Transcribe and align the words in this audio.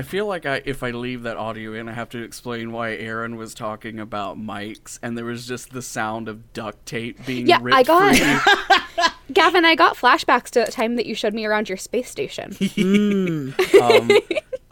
I 0.00 0.02
feel 0.02 0.24
like 0.24 0.46
I, 0.46 0.62
if 0.64 0.82
I 0.82 0.92
leave 0.92 1.24
that 1.24 1.36
audio 1.36 1.74
in, 1.74 1.86
I 1.86 1.92
have 1.92 2.08
to 2.10 2.22
explain 2.22 2.72
why 2.72 2.92
Aaron 2.94 3.36
was 3.36 3.52
talking 3.52 4.00
about 4.00 4.38
mics, 4.38 4.98
and 5.02 5.14
there 5.18 5.26
was 5.26 5.46
just 5.46 5.72
the 5.74 5.82
sound 5.82 6.26
of 6.26 6.54
duct 6.54 6.86
tape 6.86 7.26
being 7.26 7.46
Yeah, 7.46 7.58
ripped 7.60 7.76
I 7.76 7.82
got- 7.82 8.16
free. 8.16 9.04
Gavin, 9.34 9.66
I 9.66 9.74
got 9.74 9.96
flashbacks 9.96 10.44
to 10.52 10.60
the 10.64 10.72
time 10.72 10.96
that 10.96 11.04
you 11.04 11.14
showed 11.14 11.34
me 11.34 11.44
around 11.44 11.68
your 11.68 11.76
space 11.76 12.10
station. 12.10 12.56
um, 13.82 14.10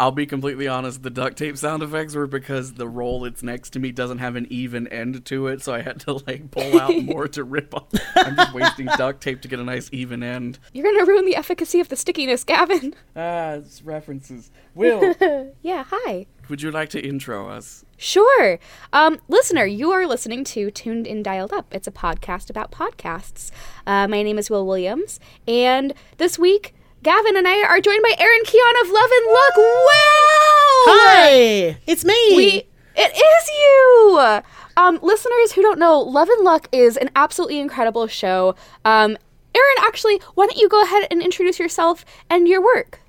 I'll 0.01 0.12
be 0.12 0.27
completely 0.27 0.69
honest. 0.69 1.03
The 1.03 1.11
duct 1.11 1.37
tape 1.37 1.57
sound 1.57 1.83
effects 1.83 2.14
were 2.14 2.29
because 2.29 2.75
the 2.75 2.87
roll 2.89 3.21
that's 3.21 3.43
next 3.43 3.71
to 3.71 3.81
me 3.81 3.91
doesn't 3.91 4.19
have 4.19 4.37
an 4.37 4.46
even 4.49 4.87
end 4.89 5.25
to 5.25 5.49
it, 5.49 5.61
so 5.63 5.75
I 5.75 5.82
had 5.82 5.99
to 6.01 6.13
like 6.27 6.53
pull 6.53 6.81
out 6.81 6.96
more 7.03 7.27
to 7.29 7.43
rip 7.43 7.75
off. 7.75 7.89
I'm 8.14 8.36
just 8.36 8.55
wasting 8.55 8.86
duct 8.96 9.21
tape 9.21 9.41
to 9.43 9.49
get 9.49 9.58
a 9.58 9.64
nice 9.64 9.89
even 9.91 10.22
end. 10.22 10.61
You're 10.72 10.85
gonna 10.85 11.05
ruin 11.05 11.25
the 11.25 11.35
efficacy 11.35 11.81
of 11.81 11.89
the 11.89 11.96
stickiness, 11.96 12.45
Gavin. 12.45 12.95
Ah, 13.17 13.55
it's 13.55 13.82
references. 13.82 14.53
Will, 14.75 15.17
yeah, 15.63 15.85
hi. 15.89 16.27
would 16.49 16.63
you 16.63 16.71
like 16.71 16.91
to 16.91 17.00
intro 17.00 17.49
us? 17.49 17.85
Sure. 17.96 18.61
Um, 18.93 19.19
listener, 19.27 19.64
you 19.64 19.91
are 19.91 20.07
listening 20.07 20.44
to 20.44 20.71
Tuned 20.71 21.08
In 21.08 21.25
Dialed 21.25 21.53
Up. 21.53 21.75
It's 21.75 21.89
a 21.89 21.91
podcast 21.91 22.49
about 22.49 22.71
podcasts. 22.71 23.50
Uh, 23.85 24.07
my 24.07 24.22
name 24.22 24.39
is 24.39 24.49
Will 24.49 24.64
Williams, 24.64 25.19
and 25.49 25.93
this 26.19 26.39
week, 26.39 26.75
Gavin 27.02 27.36
and 27.36 27.46
I 27.46 27.62
are 27.62 27.80
joined 27.80 28.02
by 28.02 28.14
Aaron 28.18 28.40
Keon 28.44 28.75
of 28.82 28.90
Love 28.90 29.11
and 29.11 29.26
Luck. 29.32 29.57
Wow! 29.57 30.84
Hi, 30.90 31.79
it's 31.86 32.05
me. 32.05 32.36
We, 32.36 32.64
it 32.97 33.12
is 33.16 33.48
you! 33.48 34.41
Um, 34.77 34.98
listeners 35.02 35.52
who 35.52 35.62
don't 35.62 35.78
know, 35.78 36.00
Love 36.00 36.28
and 36.28 36.44
Luck 36.44 36.69
is 36.72 36.97
an 36.97 37.11
absolutely 37.14 37.61
incredible 37.61 38.06
show. 38.08 38.56
Um, 38.84 39.16
Aaron, 39.55 39.77
actually, 39.86 40.20
why 40.34 40.46
don't 40.46 40.56
you 40.58 40.68
go 40.68 40.82
ahead 40.82 41.06
and 41.10 41.22
introduce 41.22 41.58
yourself 41.58 42.05
and 42.28 42.48
your 42.48 42.62
work? 42.62 43.00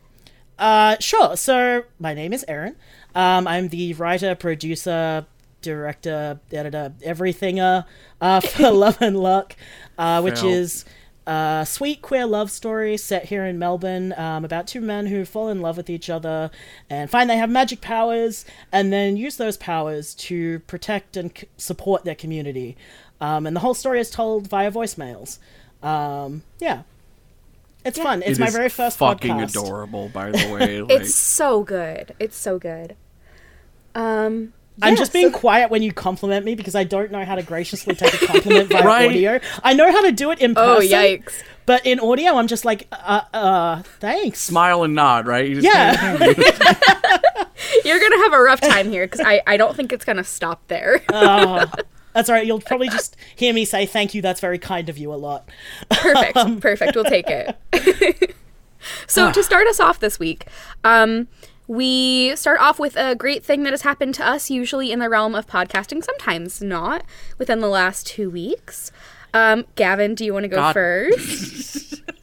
Uh, 0.60 0.96
sure. 1.00 1.36
So 1.36 1.86
my 2.00 2.14
name 2.14 2.32
is 2.34 2.46
Aaron. 2.48 2.76
Um, 3.16 3.48
I'm 3.48 3.70
the 3.70 3.94
writer, 3.96 4.36
producer, 4.36 5.26
director, 5.62 6.40
editor, 6.52 6.94
everythinger 7.04 7.86
uh, 8.22 8.40
for 8.42 8.72
Love 8.72 8.98
and 9.02 9.18
Luck, 9.18 9.56
uh, 9.98 10.22
which 10.22 10.40
Phil. 10.42 10.50
is 10.50 10.86
a 11.30 11.66
sweet 11.68 12.02
queer 12.02 12.26
love 12.26 12.50
story 12.50 12.98
set 12.98 13.26
here 13.26 13.46
in 13.46 13.60
Melbourne 13.60 14.14
um, 14.18 14.44
about 14.44 14.66
two 14.68 14.82
men 14.82 15.06
who 15.08 15.26
fall 15.26 15.50
in 15.50 15.62
love 15.62 15.78
with 15.78 15.90
each 15.90 16.10
other 16.10 16.50
and 16.90 17.10
find 17.10 17.30
they 17.30 17.38
have 17.38 17.50
magic 17.50 17.82
powers 17.82 18.46
and 18.72 18.92
then 18.92 19.16
use 19.18 19.38
those 19.38 19.56
powers 19.58 20.16
to 20.16 20.60
protect 20.62 21.16
and 21.18 21.32
c- 21.38 21.48
support 21.58 22.04
their 22.06 22.16
community. 22.16 22.76
Um, 23.22 23.46
and 23.46 23.56
the 23.56 23.60
whole 23.60 23.74
story 23.74 24.00
is 24.00 24.10
told 24.10 24.48
via 24.48 24.72
voicemails. 24.72 25.40
Um, 25.84 26.44
yeah. 26.60 26.84
It's 27.86 27.98
fun. 28.00 28.22
It's 28.24 28.38
It 28.38 28.42
my 28.42 28.48
is 28.48 28.54
very 28.56 28.70
first 28.70 28.98
fucking 28.98 29.36
podcast. 29.36 29.50
adorable, 29.52 30.10
by 30.10 30.32
the 30.32 30.52
way. 30.54 30.82
Like, 30.90 30.92
It's 31.02 31.16
so 31.16 31.64
good. 31.64 32.14
It's 32.20 32.36
so 32.38 32.60
good. 32.60 32.96
Um, 33.96 34.54
I'm 34.82 34.96
just 34.96 35.14
being 35.14 35.32
so- 35.32 35.38
quiet 35.40 35.70
when 35.70 35.82
you 35.84 35.92
compliment 35.94 36.46
me 36.46 36.56
because 36.56 36.76
I 36.76 36.84
don't 36.84 37.12
know 37.12 37.24
how 37.26 37.36
to 37.36 37.44
graciously 37.44 37.96
take 37.96 38.14
a 38.22 38.26
compliment 38.28 38.70
via 38.70 38.84
Right. 38.86 39.10
audio. 39.10 39.40
I 39.64 39.74
know 39.74 39.92
how 39.92 40.02
to 40.04 40.12
do 40.12 40.32
it 40.32 40.40
in 40.40 40.54
Oh, 40.58 40.78
person. 40.78 40.90
yikes. 40.92 41.44
But 41.66 41.86
in 41.86 42.00
audio, 42.00 42.36
I'm 42.36 42.48
just 42.48 42.66
like, 42.66 42.88
uh, 42.92 43.22
uh, 43.34 43.82
thanks. 44.00 44.40
smile 44.42 44.84
and 44.84 44.96
nod, 44.96 45.28
right? 45.28 45.48
You 45.48 45.62
just 45.62 45.66
Yeah. 45.68 46.18
You're 47.86 48.00
gonna 48.00 48.18
have 48.24 48.34
a 48.34 48.42
rough 48.42 48.62
time 48.62 48.90
here 48.90 49.06
because 49.06 49.22
I, 49.22 49.42
I 49.46 49.58
don't 49.58 49.76
think 49.76 49.94
it's 49.94 50.06
gonna 50.06 50.24
stop 50.24 50.68
there. 50.68 51.02
That's 51.10 52.28
all 52.28 52.36
right. 52.36 52.46
You'll 52.46 52.60
probably 52.62 52.90
just 52.90 53.16
hear 53.36 53.54
me 53.54 53.66
say 53.66 53.86
thank 53.86 54.14
you. 54.16 54.22
That's 54.22 54.42
very 54.42 54.58
kind 54.58 54.90
of 54.90 54.98
you 54.98 55.14
a 55.14 55.16
lot. 55.16 55.48
perfect, 55.92 56.60
perfect. 56.62 56.96
We'll 56.96 57.04
take 57.04 57.28
it. 57.30 58.36
so 59.08 59.32
to 59.32 59.44
start 59.44 59.68
us 59.68 59.80
off 59.80 60.00
this 60.00 60.18
week, 60.20 60.48
um, 60.84 61.28
we 61.70 62.36
start 62.36 62.60
off 62.60 62.80
with 62.80 62.96
a 62.98 63.16
great 63.16 63.46
thing 63.46 63.62
that 63.62 63.74
has 63.74 63.84
happened 63.84 64.16
to 64.16 64.28
us, 64.28 64.50
usually 64.50 64.92
in 64.92 64.98
the 64.98 65.08
realm 65.08 65.36
of 65.36 65.46
podcasting, 65.46 66.04
sometimes 66.04 66.64
not, 66.64 67.04
within 67.38 67.60
the 67.60 67.68
last 67.68 68.08
two 68.08 68.28
weeks. 68.32 68.92
Um, 69.36 69.66
Gavin, 69.76 70.16
do 70.16 70.26
you 70.26 70.34
want 70.34 70.46
to 70.46 70.48
go 70.48 70.56
God. 70.56 70.74
first? 70.74 72.02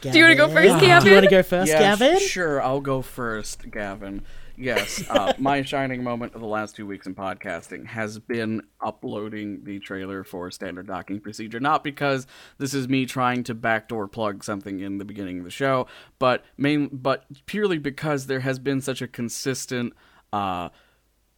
Do 0.00 0.16
you 0.16 0.24
wanna 0.24 0.36
go 0.36 0.48
first, 0.48 0.80
Gavin? 0.80 1.04
Do 1.04 1.08
you 1.10 1.16
want 1.16 1.24
to 1.24 1.30
go 1.30 1.42
first, 1.42 1.70
Yeah, 1.70 1.80
Gavin? 1.80 2.18
Sure, 2.20 2.62
I'll 2.62 2.80
go 2.80 3.02
first, 3.02 3.70
Gavin. 3.70 4.22
Yes, 4.56 5.04
uh, 5.08 5.32
my 5.38 5.62
shining 5.62 6.02
moment 6.02 6.34
of 6.34 6.40
the 6.40 6.46
last 6.46 6.74
two 6.74 6.86
weeks 6.86 7.06
in 7.06 7.14
podcasting 7.14 7.86
has 7.86 8.18
been 8.18 8.62
uploading 8.80 9.62
the 9.62 9.78
trailer 9.78 10.24
for 10.24 10.50
Standard 10.50 10.88
Docking 10.88 11.20
Procedure. 11.20 11.60
Not 11.60 11.84
because 11.84 12.26
this 12.58 12.74
is 12.74 12.88
me 12.88 13.06
trying 13.06 13.44
to 13.44 13.54
backdoor 13.54 14.08
plug 14.08 14.42
something 14.42 14.80
in 14.80 14.98
the 14.98 15.04
beginning 15.04 15.38
of 15.38 15.44
the 15.44 15.50
show, 15.50 15.86
but 16.18 16.44
main, 16.56 16.88
but 16.92 17.24
purely 17.46 17.78
because 17.78 18.26
there 18.26 18.40
has 18.40 18.58
been 18.58 18.80
such 18.80 19.00
a 19.00 19.06
consistent, 19.06 19.92
uh, 20.32 20.70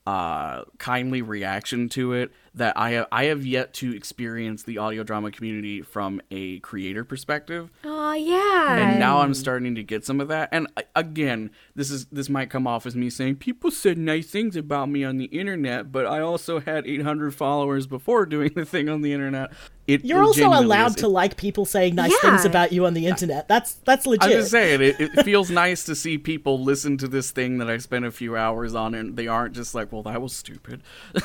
uh, 0.06 0.64
kindly 0.78 1.20
reaction 1.20 1.88
to 1.90 2.14
it 2.14 2.32
that 2.54 2.76
I 2.76 2.90
have 2.90 3.06
I 3.12 3.24
have 3.24 3.46
yet 3.46 3.72
to 3.74 3.94
experience 3.94 4.64
the 4.64 4.78
audio 4.78 5.02
drama 5.04 5.30
community 5.30 5.82
from 5.82 6.20
a 6.30 6.58
creator 6.60 7.04
perspective 7.04 7.70
Oh 7.84 8.12
yeah. 8.12 8.76
and 8.76 8.98
now 8.98 9.20
I'm 9.20 9.34
starting 9.34 9.74
to 9.76 9.82
get 9.84 10.04
some 10.04 10.20
of 10.20 10.28
that. 10.28 10.48
And 10.50 10.66
uh, 10.76 10.82
again, 10.96 11.50
this 11.76 11.90
is 11.90 12.06
this 12.06 12.28
might 12.28 12.50
come 12.50 12.66
off 12.66 12.86
as 12.86 12.96
me 12.96 13.08
saying 13.08 13.36
people 13.36 13.70
said 13.70 13.98
nice 13.98 14.26
things 14.28 14.56
about 14.56 14.88
me 14.88 15.04
on 15.04 15.16
the 15.16 15.26
internet, 15.26 15.92
but 15.92 16.06
I 16.06 16.20
also 16.20 16.58
had 16.60 16.86
800 16.86 17.34
followers 17.34 17.86
before 17.86 18.26
doing 18.26 18.50
the 18.54 18.64
thing 18.64 18.88
on 18.88 19.02
the 19.02 19.12
internet. 19.12 19.52
It 19.86 20.04
You're 20.04 20.22
also 20.22 20.46
allowed 20.48 20.90
is- 20.90 20.96
to 20.96 21.08
like 21.08 21.36
people 21.36 21.64
saying 21.64 21.94
nice 21.96 22.12
Yeah. 22.22 22.30
things 22.30 22.44
about 22.44 22.72
you 22.72 22.86
on 22.86 22.94
the 22.94 23.06
internet. 23.06 23.48
That's 23.48 23.74
that's 23.84 24.06
legit. 24.06 24.24
I'm 24.24 24.30
just 24.30 24.50
saying, 24.50 24.80
it, 24.82 25.00
it 25.00 25.22
feels 25.24 25.50
nice 25.50 25.84
to 25.84 25.94
see 25.96 26.16
people 26.18 26.62
listen 26.62 26.96
to 26.98 27.08
this 27.08 27.30
thing 27.32 27.58
that 27.58 27.68
I 27.68 27.78
spent 27.78 28.04
a 28.04 28.10
few 28.12 28.36
hours 28.36 28.74
on, 28.74 28.94
and 28.94 29.16
they 29.16 29.26
aren't 29.26 29.54
just 29.54 29.74
like, 29.74 29.90
"Well, 29.92 30.04
that 30.04 30.22
was 30.22 30.32
stupid." 30.32 30.82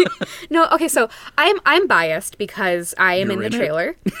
no, 0.50 0.65
okay, 0.72 0.88
so 0.88 1.08
I'm 1.36 1.58
I'm 1.66 1.86
biased 1.86 2.38
because 2.38 2.94
I 2.98 3.14
am 3.14 3.30
You're 3.30 3.32
in 3.32 3.38
the 3.40 3.46
in 3.46 3.54
it? 3.54 3.56
trailer. 3.56 3.96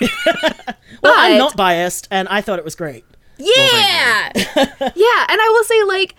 well, 1.02 1.14
I'm 1.16 1.38
not 1.38 1.56
biased, 1.56 2.08
and 2.10 2.28
I 2.28 2.40
thought 2.40 2.58
it 2.58 2.64
was 2.64 2.74
great. 2.74 3.04
Yeah. 3.38 4.30
yeah, 4.34 5.26
and 5.28 5.40
I 5.40 5.52
will 5.54 5.64
say 5.64 5.82
like 5.84 6.14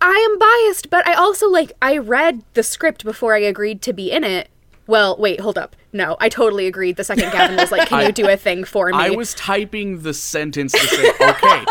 I 0.00 0.14
am 0.14 0.38
biased, 0.38 0.90
but 0.90 1.06
I 1.06 1.14
also 1.14 1.48
like 1.48 1.72
I 1.82 1.96
read 1.98 2.42
the 2.54 2.62
script 2.62 3.04
before 3.04 3.34
I 3.34 3.40
agreed 3.40 3.82
to 3.82 3.92
be 3.92 4.10
in 4.10 4.24
it. 4.24 4.48
Well, 4.86 5.16
wait, 5.18 5.40
hold 5.40 5.58
up. 5.58 5.76
No, 5.92 6.16
I 6.20 6.28
totally 6.28 6.66
agreed 6.66 6.96
the 6.96 7.04
second 7.04 7.30
Gavin 7.30 7.56
was 7.56 7.72
like, 7.72 7.88
"Can 7.88 8.06
you 8.06 8.12
do 8.12 8.28
a 8.28 8.36
thing 8.36 8.64
for 8.64 8.88
me?" 8.88 8.96
I 8.96 9.10
was 9.10 9.34
typing 9.34 10.02
the 10.02 10.14
sentence 10.14 10.72
to 10.72 10.78
say, 10.78 11.10
okay. 11.20 11.64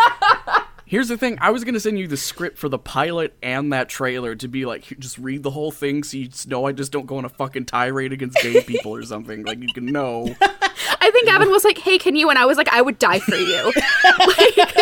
Here's 0.88 1.10
the 1.10 1.18
thing. 1.18 1.38
I 1.42 1.52
was 1.52 1.64
gonna 1.66 1.80
send 1.82 2.00
you 2.00 2.08
the 2.08 2.16
script 2.18 2.58
for 2.58 2.70
the 2.70 2.80
pilot 2.80 3.36
and 3.44 3.74
that 3.74 3.90
trailer 3.90 4.36
to 4.36 4.48
be 4.48 4.66
like, 4.66 4.86
just 5.00 5.18
read 5.18 5.44
the 5.44 5.52
whole 5.52 5.70
thing 5.72 6.02
so 6.04 6.16
you 6.16 6.30
know 6.48 6.66
I 6.66 6.72
just 6.72 6.94
don't 6.94 7.06
go 7.06 7.18
on 7.18 7.26
a 7.26 7.30
fucking 7.30 7.66
tirade 7.66 8.14
against 8.14 8.38
gay 8.42 8.62
people 8.66 8.96
or 8.96 9.04
something. 9.04 9.44
Like 9.44 9.60
you 9.62 9.68
can 9.74 9.86
know. 9.86 10.34
I 10.42 11.12
think 11.12 11.28
Evan 11.30 11.52
was 11.52 11.64
like, 11.64 11.78
"Hey, 11.78 11.98
can 11.98 12.16
you?" 12.16 12.30
And 12.30 12.40
I 12.40 12.46
was 12.46 12.58
like, 12.58 12.70
"I 12.70 12.82
would 12.82 13.00
die 13.00 13.20
for 13.20 13.36
you." 13.36 13.72
Like- 14.20 14.77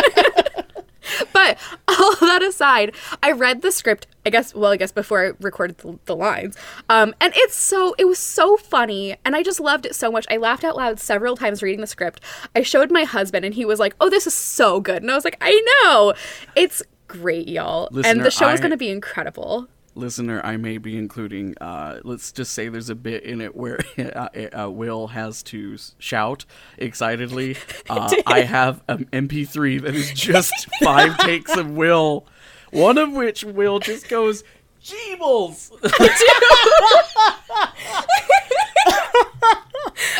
but 1.33 1.57
all 1.87 2.15
that 2.17 2.41
aside, 2.43 2.93
I 3.21 3.31
read 3.31 3.61
the 3.61 3.71
script. 3.71 4.07
I 4.25 4.29
guess, 4.31 4.55
well, 4.55 4.71
I 4.71 4.77
guess 4.77 4.91
before 4.91 5.25
I 5.25 5.31
recorded 5.39 5.77
the, 5.77 5.99
the 6.05 6.15
lines, 6.15 6.57
um, 6.89 7.13
and 7.21 7.31
it's 7.35 7.55
so 7.55 7.95
it 7.97 8.05
was 8.05 8.19
so 8.19 8.57
funny, 8.57 9.15
and 9.23 9.35
I 9.35 9.43
just 9.43 9.59
loved 9.59 9.85
it 9.85 9.95
so 9.95 10.11
much. 10.11 10.25
I 10.29 10.37
laughed 10.37 10.63
out 10.63 10.75
loud 10.75 10.99
several 10.99 11.37
times 11.37 11.61
reading 11.61 11.81
the 11.81 11.87
script. 11.87 12.21
I 12.55 12.61
showed 12.63 12.91
my 12.91 13.03
husband, 13.03 13.45
and 13.45 13.53
he 13.53 13.65
was 13.65 13.79
like, 13.79 13.95
"Oh, 13.99 14.09
this 14.09 14.25
is 14.25 14.33
so 14.33 14.79
good," 14.79 15.01
and 15.03 15.11
I 15.11 15.15
was 15.15 15.25
like, 15.25 15.37
"I 15.41 15.83
know, 15.83 16.13
it's 16.55 16.81
great, 17.07 17.47
y'all." 17.47 17.89
and 18.03 18.23
the 18.23 18.31
show 18.31 18.49
is 18.49 18.59
going 18.59 18.71
to 18.71 18.77
be 18.77 18.89
incredible. 18.89 19.67
Listener, 19.95 20.41
I 20.43 20.57
may 20.57 20.77
be 20.77 20.97
including. 20.97 21.55
Uh, 21.59 21.99
let's 22.03 22.31
just 22.33 22.51
say 22.51 22.67
there's 22.67 22.89
a 22.89 22.95
bit 22.95 23.23
in 23.23 23.39
it 23.39 23.55
where 23.55 23.79
uh, 23.97 24.27
uh, 24.63 24.69
Will 24.69 25.07
has 25.07 25.41
to 25.43 25.77
shout 25.97 26.45
excitedly. 26.77 27.57
Uh, 27.87 28.11
I 28.25 28.41
have 28.41 28.81
an 28.87 29.05
MP3 29.13 29.79
that 29.83 29.93
is 29.93 30.11
just 30.11 30.67
five 30.83 31.15
takes 31.19 31.55
of 31.55 31.69
Will, 31.69 32.25
one 32.71 32.97
of 32.97 33.11
which 33.11 33.43
Will 33.43 33.77
just 33.79 34.09
goes. 34.09 34.43
Jeebles! 34.83 35.69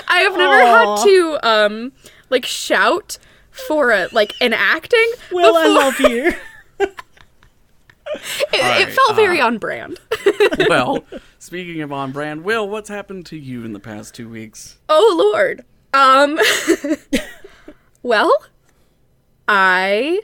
I 0.07 0.19
have 0.19 0.37
never 0.37 0.59
had 0.59 1.03
to 1.03 1.39
um 1.41 1.91
like 2.29 2.45
shout 2.45 3.17
for 3.67 3.91
a 3.91 4.09
like 4.11 4.33
an 4.41 4.53
acting. 4.53 5.11
Will, 5.31 5.55
I 5.55 5.67
love 5.67 5.99
you. 5.99 6.33
It, 8.15 8.53
it 8.53 8.61
Alright, 8.61 8.93
felt 8.93 9.15
very 9.15 9.39
on 9.41 9.57
brand. 9.57 9.99
well, 10.69 11.03
speaking 11.39 11.81
of 11.81 11.91
on 11.91 12.11
brand, 12.11 12.43
Will, 12.43 12.67
what's 12.67 12.89
happened 12.89 13.25
to 13.27 13.37
you 13.37 13.63
in 13.65 13.73
the 13.73 13.79
past 13.79 14.15
two 14.15 14.29
weeks? 14.29 14.77
oh 14.89 15.31
lord. 15.33 15.63
Um 15.93 16.39
Well, 18.03 18.31
I 19.47 20.21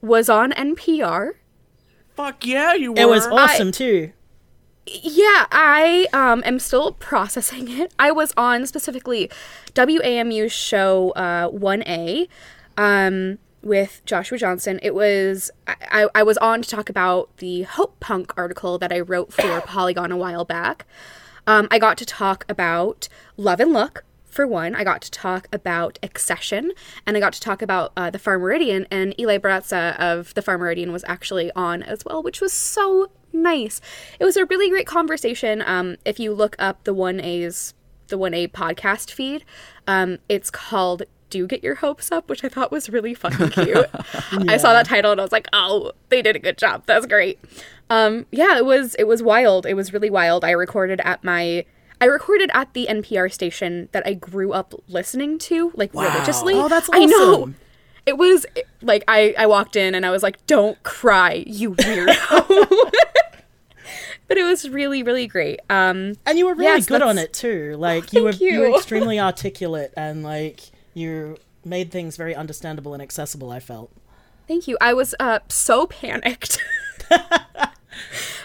was 0.00 0.28
on 0.28 0.52
NPR. 0.52 1.32
Fuck 2.14 2.46
yeah, 2.46 2.74
you 2.74 2.92
were. 2.92 3.00
It 3.00 3.08
was 3.08 3.26
awesome 3.26 3.72
too. 3.72 4.12
Yeah, 4.86 5.46
I 5.52 6.06
um 6.12 6.42
am 6.44 6.58
still 6.58 6.92
processing 6.92 7.68
it. 7.70 7.92
I 7.98 8.12
was 8.12 8.32
on 8.36 8.66
specifically 8.66 9.30
WAMU's 9.74 10.52
show 10.52 11.10
uh 11.16 11.48
1A. 11.50 12.28
Um 12.76 13.38
with 13.62 14.02
Joshua 14.04 14.38
Johnson. 14.38 14.80
It 14.82 14.94
was 14.94 15.50
I, 15.66 16.08
I 16.14 16.22
was 16.22 16.38
on 16.38 16.62
to 16.62 16.68
talk 16.68 16.88
about 16.88 17.36
the 17.38 17.62
Hope 17.62 18.00
Punk 18.00 18.32
article 18.36 18.78
that 18.78 18.92
I 18.92 19.00
wrote 19.00 19.32
for 19.32 19.60
Polygon 19.66 20.12
a 20.12 20.16
while 20.16 20.44
back. 20.44 20.86
Um, 21.46 21.68
I 21.70 21.78
got 21.78 21.98
to 21.98 22.06
talk 22.06 22.44
about 22.48 23.08
Love 23.36 23.60
and 23.60 23.72
Luck 23.72 24.04
for 24.24 24.46
one. 24.46 24.74
I 24.74 24.84
got 24.84 25.02
to 25.02 25.10
talk 25.10 25.48
about 25.52 25.98
Accession, 26.02 26.72
and 27.06 27.16
I 27.16 27.20
got 27.20 27.32
to 27.32 27.40
talk 27.40 27.62
about 27.62 27.92
uh, 27.96 28.10
the 28.10 28.18
Far 28.18 28.38
Meridian. 28.38 28.86
And 28.90 29.18
Eli 29.18 29.38
Barraza 29.38 29.98
of 29.98 30.32
the 30.34 30.42
Far 30.42 30.58
Meridian 30.58 30.92
was 30.92 31.04
actually 31.06 31.50
on 31.52 31.82
as 31.82 32.04
well, 32.04 32.22
which 32.22 32.40
was 32.40 32.52
so 32.52 33.10
nice. 33.32 33.80
It 34.18 34.24
was 34.24 34.36
a 34.36 34.46
really 34.46 34.70
great 34.70 34.86
conversation. 34.86 35.62
Um, 35.66 35.96
if 36.04 36.18
you 36.20 36.32
look 36.32 36.56
up 36.58 36.84
the 36.84 36.94
one 36.94 37.20
A's 37.20 37.74
the 38.08 38.18
one 38.18 38.34
A 38.34 38.48
podcast 38.48 39.10
feed, 39.10 39.44
um, 39.86 40.18
it's 40.28 40.50
called 40.50 41.04
do 41.30 41.46
get 41.46 41.62
your 41.62 41.76
hopes 41.76 42.12
up, 42.12 42.28
which 42.28 42.44
I 42.44 42.48
thought 42.48 42.70
was 42.70 42.90
really 42.90 43.14
fucking 43.14 43.48
cute. 43.50 43.86
I 44.48 44.56
saw 44.56 44.72
that 44.72 44.86
title 44.86 45.12
and 45.12 45.20
I 45.20 45.24
was 45.24 45.32
like, 45.32 45.48
oh, 45.52 45.92
they 46.10 46.20
did 46.22 46.36
a 46.36 46.38
good 46.38 46.58
job. 46.58 46.82
That's 46.86 47.06
great. 47.06 47.38
Um, 47.88 48.26
yeah, 48.30 48.56
it 48.58 48.64
was 48.64 48.94
it 48.96 49.04
was 49.04 49.22
wild. 49.22 49.66
It 49.66 49.74
was 49.74 49.92
really 49.92 50.10
wild. 50.10 50.44
I 50.44 50.50
recorded 50.50 51.00
at 51.04 51.24
my 51.24 51.64
I 52.00 52.06
recorded 52.06 52.50
at 52.54 52.72
the 52.72 52.86
NPR 52.88 53.30
station 53.32 53.88
that 53.92 54.06
I 54.06 54.14
grew 54.14 54.52
up 54.52 54.74
listening 54.88 55.38
to, 55.40 55.70
like 55.74 55.92
religiously. 55.92 56.54
Oh, 56.54 56.68
that's 56.68 56.88
I 56.92 57.04
know. 57.04 57.52
It 58.06 58.16
was 58.16 58.46
like 58.80 59.04
I 59.08 59.34
I 59.38 59.46
walked 59.46 59.76
in 59.76 59.94
and 59.94 60.06
I 60.06 60.10
was 60.10 60.22
like, 60.22 60.44
"Don't 60.46 60.82
cry, 60.82 61.44
you 61.46 61.72
weirdo." 61.72 62.90
but 64.28 64.38
it 64.38 64.44
was 64.44 64.68
really 64.68 65.02
really 65.02 65.26
great. 65.26 65.60
Um, 65.68 66.14
And 66.24 66.38
you 66.38 66.46
were 66.46 66.54
really 66.54 66.76
Yes, 66.76 66.86
good 66.86 67.02
on 67.02 67.18
it 67.18 67.32
too. 67.32 67.76
Like 67.76 68.12
you 68.12 68.22
were 68.24 68.32
Thank 68.32 68.42
you 68.42 68.60
were 68.60 68.76
extremely 68.76 69.20
articulate 69.20 69.92
and 69.96 70.22
like 70.22 70.60
you 70.94 71.36
made 71.64 71.90
things 71.90 72.16
very 72.16 72.34
understandable 72.34 72.94
and 72.94 73.02
accessible, 73.02 73.50
I 73.50 73.60
felt. 73.60 73.90
Thank 74.48 74.66
you. 74.66 74.76
I 74.80 74.94
was 74.94 75.14
uh, 75.20 75.40
so 75.48 75.86
panicked. 75.86 76.58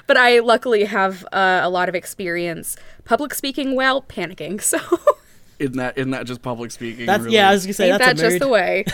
but 0.07 0.18
I 0.18 0.39
luckily 0.39 0.86
have 0.86 1.25
uh, 1.31 1.62
a 1.63 1.69
lot 1.69 1.89
of 1.89 1.95
experience 1.95 2.77
public 3.06 3.33
speaking 3.33 3.75
while 3.75 4.01
panicking. 4.01 4.62
So 4.62 4.80
Isn't 5.57 5.77
that 5.77 5.97
isn't 5.97 6.12
that 6.12 6.25
just 6.25 6.42
public 6.42 6.71
speaking? 6.71 7.06
That's 7.06 7.24
really? 7.24 7.36
yeah, 7.36 7.50
I 7.50 7.53
was 7.53 7.65
gonna 7.65 7.74
say 7.74 7.89
ain't 7.92 8.00
that's 8.00 8.21
that 8.21 8.25
a 8.25 8.30
just 8.30 8.33
mood. 8.33 8.42
the 8.42 8.48
way? 8.50 8.86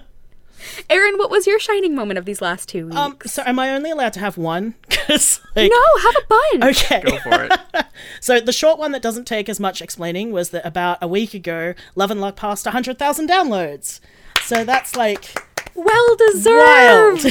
Aaron, 0.90 1.16
what 1.18 1.30
was 1.30 1.46
your 1.46 1.58
shining 1.58 1.94
moment 1.94 2.18
of 2.18 2.24
these 2.24 2.40
last 2.42 2.68
two 2.68 2.86
weeks? 2.86 2.96
Um, 2.96 3.16
so 3.26 3.42
am 3.46 3.58
I 3.58 3.70
only 3.70 3.90
allowed 3.90 4.12
to 4.14 4.20
have 4.20 4.36
one? 4.38 4.74
'Cause, 4.90 5.40
like, 5.56 5.70
no, 5.70 6.00
have 6.02 6.14
a 6.16 6.26
bunch. 6.60 6.84
Okay. 6.84 7.02
Go 7.02 7.18
for 7.18 7.44
it. 7.44 7.52
So 8.20 8.40
the 8.40 8.52
short 8.52 8.78
one 8.78 8.92
that 8.92 9.02
doesn't 9.02 9.26
take 9.26 9.48
as 9.48 9.60
much 9.60 9.80
explaining 9.82 10.32
was 10.32 10.50
that 10.50 10.64
about 10.66 10.98
a 11.00 11.06
week 11.08 11.34
ago, 11.34 11.74
Love 11.94 12.10
and 12.10 12.20
Luck 12.20 12.36
passed 12.36 12.66
100,000 12.66 13.28
downloads. 13.28 14.00
So 14.44 14.64
that's 14.64 14.96
like 14.96 15.34
Well 15.74 16.16
deserved. 16.16 17.26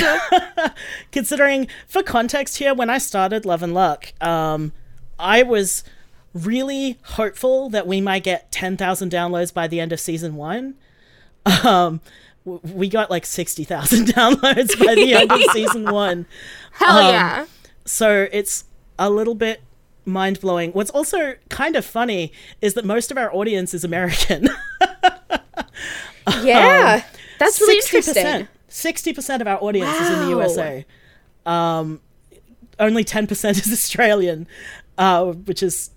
considering 1.12 1.68
for 1.88 2.04
context 2.04 2.57
here 2.57 2.74
when 2.74 2.89
I 2.89 2.98
started 3.00 3.45
Love 3.45 3.63
and 3.63 3.74
Luck, 3.74 4.13
um 4.22 4.72
I 5.19 5.44
was 5.44 5.84
really 6.34 6.98
hopeful 7.04 7.69
that 7.69 7.86
we 7.86 8.01
might 8.01 8.24
get 8.24 8.51
10,000 8.51 9.12
downloads 9.12 9.54
by 9.54 9.68
the 9.68 9.80
end 9.80 9.92
of 9.92 10.00
season 10.00 10.36
1. 10.36 10.75
Um 11.45 11.54
w- 11.63 12.00
we 12.46 12.88
got 12.90 13.10
like 13.10 13.26
60,000 13.26 14.06
downloads 14.08 14.78
by 14.84 14.96
the 14.96 15.14
end 15.14 15.32
of 15.32 15.42
season 15.54 15.92
1. 15.92 16.26
Hell 16.74 16.98
Um, 16.98 17.14
yeah. 17.14 17.46
So 17.86 18.28
it's 18.32 18.66
a 18.98 19.10
little 19.10 19.36
bit 19.36 19.62
mind 20.06 20.40
blowing. 20.42 20.72
What's 20.72 20.90
also 20.92 21.36
kind 21.50 21.76
of 21.76 21.86
funny 21.86 22.32
is 22.62 22.74
that 22.74 22.86
most 22.86 23.12
of 23.12 23.18
our 23.18 23.34
audience 23.34 23.74
is 23.74 23.84
American. 23.84 24.50
Yeah. 26.44 27.04
That's 27.40 27.60
really 27.60 27.78
interesting. 27.78 28.48
Sixty 28.68 29.12
percent 29.14 29.42
of 29.42 29.48
our 29.48 29.58
audience 29.62 29.94
is 30.00 30.10
in 30.10 30.20
the 30.20 30.30
USA. 30.30 30.86
Um, 31.46 32.00
only 32.80 33.04
ten 33.04 33.28
percent 33.28 33.58
is 33.58 33.72
Australian, 33.72 34.48
uh, 34.98 35.26
which 35.32 35.62
is 35.64 35.90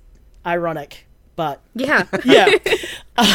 ironic, 0.47 1.07
but 1.37 1.61
Yeah. 1.75 2.05
yeah. 2.25 2.51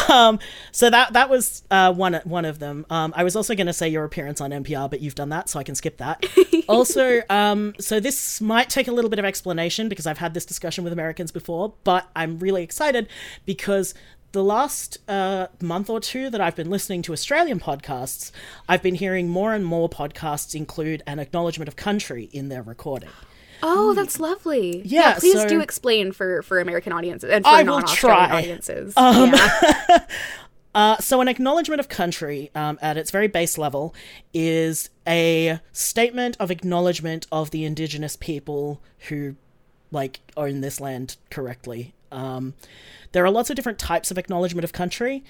um, 0.10 0.40
so 0.72 0.90
that 0.90 1.14
that 1.14 1.30
was 1.30 1.64
uh, 1.72 1.94
one 1.94 2.16
one 2.24 2.46
of 2.46 2.60
them. 2.60 2.86
Um, 2.90 3.14
I 3.16 3.24
was 3.24 3.36
also 3.36 3.56
going 3.56 3.68
to 3.68 3.74
say 3.74 3.90
your 3.90 4.04
appearance 4.04 4.42
on 4.42 4.52
NPR, 4.52 4.90
but 4.90 5.02
you've 5.02 5.16
done 5.16 5.30
that, 5.30 5.50
so 5.50 5.60
I 5.60 5.64
can 5.64 5.76
skip 5.76 5.98
that. 5.98 6.26
also, 6.68 7.22
um, 7.30 7.74
so 7.80 8.00
this 8.00 8.42
might 8.42 8.70
take 8.70 8.88
a 8.88 8.92
little 8.92 9.10
bit 9.10 9.20
of 9.20 9.26
explanation 9.26 9.90
because 9.90 10.06
I've 10.06 10.18
had 10.18 10.34
this 10.34 10.46
discussion 10.46 10.84
with 10.84 10.94
Americans 10.94 11.32
before, 11.32 11.74
but 11.84 12.08
I'm 12.16 12.40
really 12.40 12.64
excited 12.64 13.08
because 13.46 13.94
the 14.32 14.44
last 14.44 15.00
uh, 15.10 15.48
month 15.62 15.90
or 15.90 16.00
two 16.00 16.30
that 16.30 16.40
I've 16.40 16.56
been 16.56 16.70
listening 16.70 17.02
to 17.04 17.14
Australian 17.14 17.60
podcasts, 17.60 18.32
I've 18.68 18.84
been 18.84 18.96
hearing 18.96 19.28
more 19.28 19.54
and 19.54 19.66
more 19.66 19.90
podcasts 19.90 20.54
include 20.54 21.02
an 21.08 21.20
acknowledgement 21.20 21.68
of 21.68 21.76
country 21.76 22.30
in 22.32 22.50
their 22.50 22.62
recording. 22.62 23.10
Oh, 23.62 23.94
that's 23.94 24.20
lovely. 24.20 24.82
Yeah, 24.86 25.16
please 25.20 25.34
so- 25.34 25.48
do 25.48 25.60
explain 25.62 26.12
for 26.12 26.42
for 26.44 26.60
American 26.60 26.94
audiences 26.94 27.30
and 27.30 27.44
for 27.44 27.50
I 27.52 27.64
will 27.64 27.82
try. 27.82 28.30
audiences. 28.32 28.94
yeah. 28.98 30.06
Uh, 30.76 30.96
so, 30.98 31.20
an 31.20 31.28
acknowledgement 31.28 31.80
of 31.80 31.90
country, 31.90 32.52
um, 32.54 32.78
at 32.80 32.96
its 32.96 33.10
very 33.10 33.28
base 33.28 33.58
level, 33.58 33.94
is 34.36 34.92
a 35.08 35.60
statement 35.72 36.38
of 36.40 36.52
acknowledgement 36.52 37.26
of 37.32 37.50
the 37.50 37.66
indigenous 37.66 38.16
people 38.16 38.80
who, 39.10 39.36
like, 39.92 40.20
own 40.38 40.62
this 40.62 40.80
land 40.80 41.18
correctly. 41.32 41.96
Um, 42.12 42.54
there 43.14 43.26
are 43.26 43.32
lots 43.32 43.50
of 43.50 43.56
different 43.56 43.80
types 43.80 44.12
of 44.12 44.20
acknowledgement 44.20 44.64
of 44.64 44.72
country. 44.72 45.24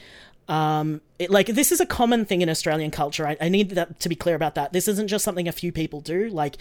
Um, 0.50 1.02
it, 1.20 1.30
like 1.30 1.46
this 1.48 1.72
is 1.72 1.80
a 1.80 1.86
common 1.86 2.26
thing 2.26 2.42
in 2.42 2.50
Australian 2.50 2.90
culture. 2.90 3.28
I, 3.28 3.38
I 3.40 3.50
need 3.50 3.70
that 3.72 4.00
to 4.00 4.10
be 4.10 4.16
clear 4.16 4.36
about 4.36 4.56
that. 4.56 4.74
This 4.74 4.88
isn't 4.88 5.08
just 5.08 5.24
something 5.24 5.48
a 5.48 5.52
few 5.52 5.72
people 5.72 6.02
do. 6.02 6.28
Like 6.28 6.58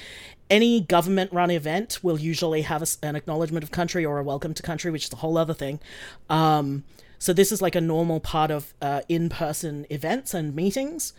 any 0.50 0.82
government-run 0.82 1.50
event 1.50 1.98
will 2.02 2.20
usually 2.20 2.62
have 2.62 2.82
a 2.82 2.86
an 3.02 3.16
acknowledgement 3.16 3.64
of 3.64 3.70
country 3.70 4.04
or 4.04 4.18
a 4.18 4.22
welcome 4.22 4.52
to 4.54 4.62
country, 4.62 4.90
which 4.90 5.06
is 5.06 5.12
a 5.12 5.16
whole 5.16 5.38
other 5.38 5.54
thing. 5.54 5.80
Um, 6.28 6.84
so 7.18 7.32
this 7.32 7.50
is 7.50 7.62
like 7.62 7.74
a 7.74 7.80
normal 7.80 8.20
part 8.20 8.50
of 8.50 8.74
uh, 8.82 9.00
in-person 9.08 9.86
events 9.90 10.34
and 10.34 10.54
meetings. 10.54 11.14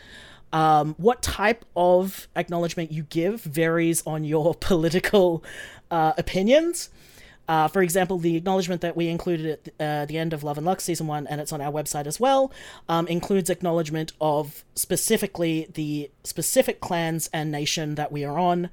Um, 0.53 0.95
what 0.97 1.21
type 1.21 1.65
of 1.75 2.27
acknowledgement 2.35 2.91
you 2.91 3.03
give 3.03 3.41
varies 3.41 4.05
on 4.05 4.23
your 4.23 4.53
political 4.59 5.43
uh, 5.91 6.13
opinions. 6.17 6.89
Uh, 7.49 7.67
for 7.67 7.81
example, 7.81 8.19
the 8.19 8.35
acknowledgement 8.35 8.79
that 8.81 8.95
we 8.95 9.07
included 9.07 9.59
at 9.79 9.85
uh, 9.85 10.05
the 10.05 10.19
end 10.19 10.33
of 10.33 10.43
Love 10.43 10.57
and 10.57 10.67
Luck 10.67 10.79
season 10.79 11.07
one, 11.07 11.25
and 11.25 11.41
it's 11.41 11.51
on 11.51 11.61
our 11.61 11.71
website 11.71 12.05
as 12.05 12.19
well, 12.19 12.51
um, 12.87 13.07
includes 13.07 13.49
acknowledgement 13.49 14.13
of 14.21 14.63
specifically 14.75 15.67
the 15.73 16.11
specific 16.23 16.79
clans 16.79 17.27
and 17.33 17.51
nation 17.51 17.95
that 17.95 18.11
we 18.11 18.23
are 18.23 18.37
on, 18.37 18.69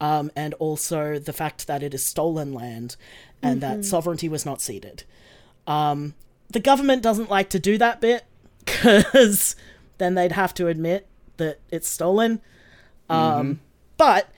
um, 0.00 0.30
and 0.36 0.54
also 0.54 1.18
the 1.18 1.32
fact 1.32 1.66
that 1.66 1.82
it 1.82 1.92
is 1.92 2.06
stolen 2.06 2.54
land 2.54 2.94
and 3.42 3.60
that 3.62 3.84
sovereignty 3.84 4.28
was 4.28 4.46
not 4.46 4.60
ceded. 4.60 5.02
Um, 5.66 6.14
the 6.50 6.60
government 6.60 7.02
doesn't 7.02 7.30
like 7.30 7.50
to 7.50 7.58
do 7.58 7.78
that 7.78 8.00
bit 8.00 8.24
because 8.64 9.56
then 9.98 10.14
they'd 10.14 10.32
have 10.32 10.54
to 10.54 10.68
admit 10.68 11.08
that 11.38 11.58
it's 11.70 11.88
stolen. 11.88 12.40
Um, 13.08 13.60
But 13.96 14.32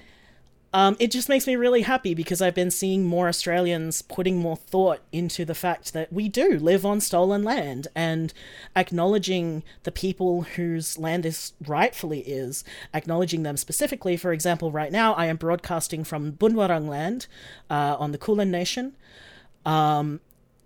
um, 0.72 0.96
it 0.98 1.10
just 1.10 1.28
makes 1.28 1.46
me 1.46 1.56
really 1.56 1.82
happy 1.82 2.14
because 2.14 2.42
I've 2.42 2.54
been 2.54 2.70
seeing 2.70 3.04
more 3.04 3.28
Australians 3.28 4.02
putting 4.02 4.38
more 4.38 4.56
thought 4.56 5.00
into 5.12 5.44
the 5.44 5.54
fact 5.54 5.92
that 5.92 6.12
we 6.12 6.28
do 6.28 6.58
live 6.58 6.86
on 6.86 7.00
stolen 7.00 7.42
land 7.42 7.88
and 7.94 8.32
acknowledging 8.76 9.62
the 9.84 9.92
people 9.92 10.42
whose 10.42 10.98
land 10.98 11.24
this 11.24 11.52
rightfully 11.66 12.20
is, 12.20 12.64
acknowledging 12.94 13.42
them 13.42 13.56
specifically. 13.56 14.16
For 14.16 14.32
example, 14.32 14.72
right 14.72 14.92
now 14.92 15.14
I 15.14 15.26
am 15.26 15.36
broadcasting 15.36 16.04
from 16.04 16.32
Boonwurrung 16.32 16.88
land 16.88 17.26
uh, 17.70 17.96
on 17.98 18.12
the 18.12 18.18
Kulin 18.18 18.50
Nation 18.50 18.96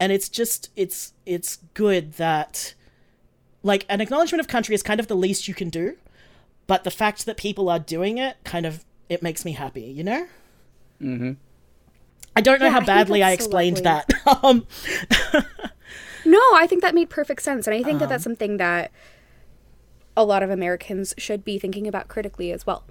and 0.01 0.13
it's 0.13 0.29
just 0.29 0.71
it's 0.77 1.13
it's 1.25 1.59
good 1.75 2.15
that 2.15 2.75
like 3.63 3.85
an 3.89 4.01
acknowledgement 4.01 4.41
of 4.41 4.49
country 4.49 4.75
is 4.75 4.83
kind 4.83 5.01
of 5.01 5.09
the 5.09 5.17
least 5.17 5.49
you 5.49 5.55
can 5.55 5.71
do 5.71 5.97
but 6.67 6.85
the 6.85 6.91
fact 6.91 7.27
that 7.27 7.37
people 7.37 7.69
are 7.69 7.79
doing 7.79 8.19
it 8.19 8.37
kind 8.45 8.67
of 8.67 8.85
it 9.09 9.23
makes 9.23 9.45
me 9.45 9.53
happy 9.53 9.83
you 9.83 10.03
know 10.05 10.27
mm-hmm. 11.01 11.33
i 12.35 12.41
don't 12.41 12.59
know 12.61 12.67
Yeah, 12.67 12.73
how 12.73 12.85
badly 12.85 13.23
i 13.23 13.31
that's 13.31 13.45
so 13.45 13.47
explained 13.47 13.85
lovely. 13.85 14.05
that 14.27 14.39
um 14.45 14.67
No, 16.25 16.41
I 16.55 16.67
think 16.67 16.83
that 16.83 16.93
made 16.95 17.09
perfect 17.09 17.41
sense. 17.43 17.69
And 17.69 17.75
I 17.77 17.85
think 17.85 18.01
that 18.01 18.07
Um, 18.07 18.09
that's 18.11 18.25
something 18.25 18.57
that 18.57 18.91
a 20.17 20.25
lot 20.25 20.43
of 20.43 20.51
Americans 20.51 21.15
should 21.17 21.45
be 21.45 21.57
thinking 21.57 21.87
about 21.87 22.09
critically 22.09 22.51
as 22.51 22.67
well. 22.67 22.83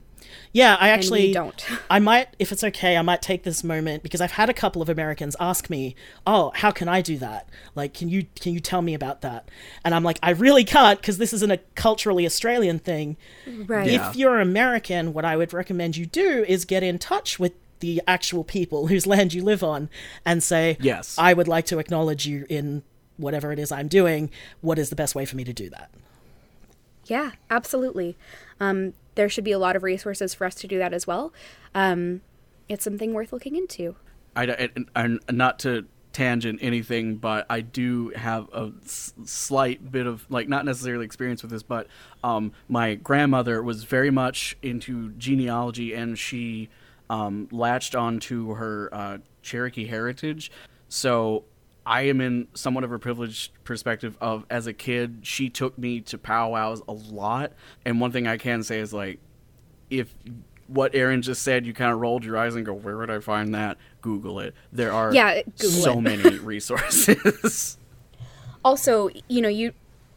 Yeah 0.53 0.75
i 0.79 0.88
And 0.89 1.00
actually 1.00 1.27
we 1.27 1.34
don't. 1.34 1.65
i 1.89 2.00
might 2.00 2.29
if 2.39 2.51
it's 2.51 2.63
okay 2.63 2.98
i 2.98 3.01
might 3.01 3.22
take 3.22 3.43
this 3.43 3.63
moment 3.63 4.03
because 4.03 4.22
i've 4.22 4.31
had 4.31 4.50
a 4.50 4.53
couple 4.53 4.81
of 4.81 4.89
americans 4.89 5.36
ask 5.39 5.69
me 5.69 5.95
oh 6.25 6.51
how 6.55 6.72
can 6.72 6.88
i 6.88 7.01
do 7.01 7.17
that 7.17 7.48
like 7.75 7.93
can 7.93 8.10
you 8.10 8.25
can 8.39 8.53
you 8.53 8.60
tell 8.60 8.81
me 8.81 8.93
about 8.93 9.22
that 9.22 9.50
and 9.84 9.93
i'm 9.93 10.03
like 10.03 10.17
i 10.24 10.29
really 10.31 10.63
can't 10.63 11.00
because 11.01 11.17
this 11.17 11.34
isn't 11.34 11.51
a 11.51 11.57
culturally 11.75 12.25
australian 12.25 12.79
thing 12.79 13.17
Right. 13.48 13.91
Yeah. 13.91 14.10
if 14.10 14.15
you're 14.15 14.39
American, 14.39 15.13
what 15.13 15.24
I 15.25 15.38
would 15.38 15.53
recommend 15.53 15.98
you 15.98 16.05
do 16.05 16.43
is 16.48 16.65
get 16.65 16.81
in 16.84 16.98
touch 17.00 17.39
with 17.39 17.53
the 17.79 18.01
actual 18.07 18.43
people 18.43 18.88
whose 18.91 19.05
land 19.07 19.34
you 19.34 19.43
live 19.43 19.63
on 19.63 19.89
and 20.25 20.41
say, 20.43 20.77
Yes. 20.79 21.15
I 21.17 21.34
would 21.34 21.48
like 21.48 21.65
to 21.67 21.79
acknowledge 21.79 22.25
you 22.25 22.45
in 22.50 22.84
whatever 23.17 23.51
it 23.51 23.60
is 23.60 23.72
I'm 23.72 23.88
doing. 23.88 24.29
What 24.62 24.77
is 24.79 24.89
the 24.89 24.95
best 24.95 25.13
way 25.15 25.25
for 25.25 25.36
me 25.36 25.43
to 25.43 25.53
do 25.53 25.69
that? 25.69 25.89
Yeah, 27.05 27.31
absolutely. 27.50 28.17
Um, 28.60 28.93
there 29.15 29.29
should 29.29 29.43
be 29.43 29.51
a 29.51 29.60
lot 29.60 29.75
of 29.75 29.84
resources 29.84 30.34
for 30.34 30.45
us 30.45 30.55
to 30.55 30.67
do 30.67 30.77
that 30.77 30.93
as 30.93 31.07
well. 31.07 31.34
Um, 31.74 32.22
it's 32.69 32.84
something 32.84 33.13
worth 33.13 33.34
looking 33.34 33.55
into. 33.55 33.95
I, 34.36 34.69
and 34.95 35.19
not 35.31 35.60
to 35.60 35.86
tangent 36.15 36.60
anything, 36.62 37.17
but 37.17 37.45
I 37.50 37.60
do 37.60 38.10
have 38.15 38.48
a 38.53 38.72
s- 38.84 39.13
slight 39.25 39.91
bit 39.91 40.07
of 40.07 40.25
like 40.29 40.48
not 40.48 40.63
necessarily 40.65 41.05
experience 41.05 41.41
with 41.41 41.51
this, 41.51 41.63
but 41.63 41.88
um, 42.24 42.53
my 42.69 42.95
grandmother 42.95 43.62
was 43.62 43.84
very 43.84 44.12
much 44.12 44.57
into 44.62 45.12
genealogy, 45.12 45.93
and 45.93 46.17
she 46.17 46.69
um, 47.10 47.48
latched 47.51 47.95
onto 47.95 48.53
her 48.53 48.89
uh, 48.93 49.17
Cherokee 49.41 49.88
heritage. 49.88 50.51
So 50.88 51.43
I 51.85 52.03
am 52.03 52.19
in 52.21 52.47
somewhat 52.53 52.83
of 52.83 52.91
a 52.91 52.99
privileged 52.99 53.51
perspective 53.63 54.17
of 54.19 54.45
as 54.49 54.65
a 54.67 54.73
kid, 54.73 55.19
she 55.21 55.49
took 55.49 55.77
me 55.77 56.01
to 56.01 56.17
powwows 56.17 56.81
a 56.87 56.93
lot, 56.93 57.53
and 57.85 58.01
one 58.01 58.11
thing 58.11 58.27
I 58.27 58.37
can 58.37 58.63
say 58.63 58.79
is 58.79 58.93
like 58.93 59.19
if 59.89 60.13
what 60.67 60.95
Aaron 60.95 61.21
just 61.21 61.43
said, 61.43 61.65
you 61.67 61.73
kind 61.73 61.91
of 61.91 61.99
rolled 61.99 62.25
your 62.25 62.37
eyes 62.37 62.55
and 62.55 62.65
go, 62.65 62.73
"Where 62.73 62.97
would 62.97 63.11
I 63.11 63.19
find 63.19 63.53
that?" 63.53 63.77
Google 64.01 64.39
it. 64.39 64.55
There 64.71 64.91
are 64.91 65.13
Yeah, 65.13 65.41
Google 65.59 65.69
so 65.81 66.01
many 66.01 66.37
resources. 66.39 67.77
also 68.65 69.09
you 69.29 69.41
know 69.41 69.47
you 69.47 69.71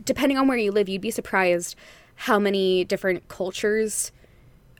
depending 0.04 0.38
on 0.38 0.48
where 0.48 0.56
you 0.56 0.72
live 0.72 0.88
you'd 0.88 1.02
be 1.02 1.10
surprised 1.10 1.76
how 2.14 2.38
many 2.38 2.82
different 2.82 3.28
cultures 3.28 4.10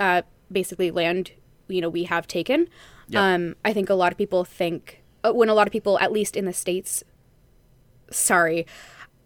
uh, 0.00 0.22
basically 0.50 0.90
land 0.90 1.32
you 1.68 1.80
know 1.82 1.88
we 1.90 2.04
have 2.04 2.26
taken 2.26 2.66
Yep. 3.10 3.22
um, 3.22 3.56
i 3.64 3.72
think 3.72 3.90
a 3.90 3.94
lot 3.94 4.10
of 4.10 4.16
people 4.18 4.44
think 4.44 5.02
when 5.24 5.48
a 5.48 5.54
lot 5.54 5.66
of 5.66 5.72
people 5.72 5.98
at 6.00 6.12
least 6.12 6.36
in 6.36 6.44
the 6.44 6.52
states 6.52 7.02
sorry 8.10 8.66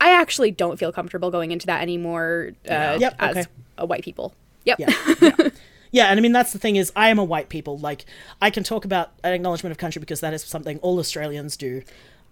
i 0.01 0.11
actually 0.13 0.51
don't 0.51 0.79
feel 0.79 0.91
comfortable 0.93 1.31
going 1.31 1.51
into 1.53 1.67
that 1.67 1.81
anymore 1.83 2.53
uh, 2.69 2.97
Yep, 3.01 3.15
as 3.19 3.37
okay. 3.37 3.47
a 3.79 3.87
white 3.87 4.03
people 4.05 4.35
yep 4.65 4.79
Yeah, 4.79 4.89
yeah. 5.21 5.49
yeah, 5.91 6.07
and 6.07 6.19
I 6.19 6.23
mean 6.23 6.33
that's 6.33 6.53
the 6.53 6.59
thing 6.59 6.77
is 6.77 6.91
I 6.97 7.09
am 7.11 7.19
a 7.19 7.25
white 7.25 7.49
people. 7.49 7.79
Like 7.79 8.05
I 8.41 8.49
can 8.51 8.63
talk 8.65 8.85
about 8.85 9.13
an 9.23 9.33
acknowledgement 9.35 9.73
of 9.73 9.79
country 9.79 10.01
because 10.01 10.21
that 10.21 10.33
is 10.33 10.43
something 10.43 10.79
all 10.79 10.99
Australians 10.99 11.57
do. 11.57 11.83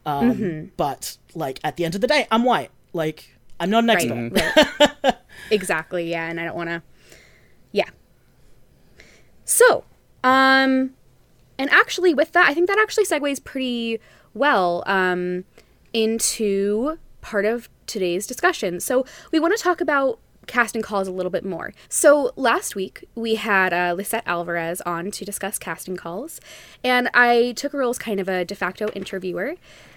Um, 0.06 0.32
Mm-hmm. 0.32 0.68
But 0.76 1.18
like 1.34 1.60
at 1.62 1.76
the 1.76 1.84
end 1.84 1.94
of 1.94 2.00
the 2.00 2.06
day, 2.06 2.26
I'm 2.30 2.44
white. 2.44 2.70
Like 2.94 3.36
I'm 3.60 3.68
not 3.68 3.84
an 3.84 3.90
expert. 3.90 4.30
Right, 4.32 4.94
right. 5.04 5.14
exactly, 5.50 6.10
yeah, 6.10 6.28
and 6.30 6.40
I 6.40 6.44
don't 6.44 6.56
want 6.56 6.70
to. 6.70 6.82
Yeah. 7.72 7.90
So, 9.44 9.84
um, 10.24 10.94
and 11.60 11.68
actually, 11.68 12.14
with 12.14 12.32
that, 12.32 12.48
I 12.48 12.54
think 12.54 12.68
that 12.68 12.78
actually 12.78 13.04
segues 13.04 13.44
pretty 13.44 14.00
well 14.32 14.82
um, 14.86 15.44
into 15.92 16.98
part 17.20 17.44
of 17.44 17.68
today's 17.86 18.26
discussion. 18.26 18.80
So, 18.80 19.04
we 19.30 19.38
want 19.38 19.54
to 19.54 19.62
talk 19.62 19.82
about 19.82 20.18
casting 20.46 20.80
calls 20.80 21.06
a 21.06 21.12
little 21.12 21.28
bit 21.28 21.44
more. 21.44 21.74
So, 21.90 22.32
last 22.34 22.74
week 22.74 23.04
we 23.14 23.34
had 23.34 23.74
uh, 23.74 23.92
Lisette 23.94 24.22
Alvarez 24.24 24.80
on 24.86 25.10
to 25.10 25.24
discuss 25.26 25.58
casting 25.58 25.98
calls, 25.98 26.40
and 26.82 27.10
I 27.12 27.52
took 27.52 27.74
a 27.74 27.76
role 27.76 27.90
as 27.90 27.98
kind 27.98 28.20
of 28.20 28.28
a 28.30 28.42
de 28.46 28.54
facto 28.54 28.88
interviewer. 28.92 29.56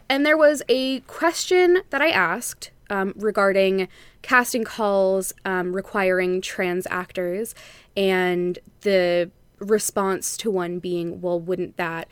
And 0.09 0.25
there 0.25 0.35
was 0.35 0.63
a 0.67 0.99
question 1.01 1.83
that 1.91 2.01
I 2.01 2.09
asked 2.09 2.71
um, 2.89 3.13
regarding 3.15 3.87
casting 4.21 4.65
calls 4.65 5.31
um, 5.45 5.73
requiring 5.73 6.41
trans 6.41 6.85
actors, 6.89 7.55
and 7.95 8.59
the 8.81 9.31
response 9.59 10.37
to 10.37 10.51
one 10.51 10.79
being, 10.79 11.21
well, 11.21 11.39
wouldn't 11.39 11.77
that 11.77 12.07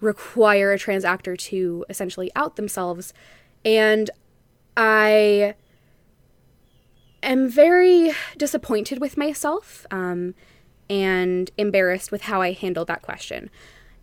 require 0.00 0.72
a 0.72 0.78
trans 0.78 1.04
actor 1.04 1.36
to 1.36 1.84
essentially 1.88 2.30
out 2.36 2.56
themselves? 2.56 3.12
And 3.64 4.10
I 4.76 5.54
am 7.22 7.48
very 7.48 8.12
disappointed 8.36 9.00
with 9.00 9.16
myself 9.16 9.86
um, 9.90 10.34
and 10.88 11.50
embarrassed 11.58 12.12
with 12.12 12.22
how 12.22 12.40
I 12.40 12.52
handled 12.52 12.88
that 12.88 13.02
question. 13.02 13.50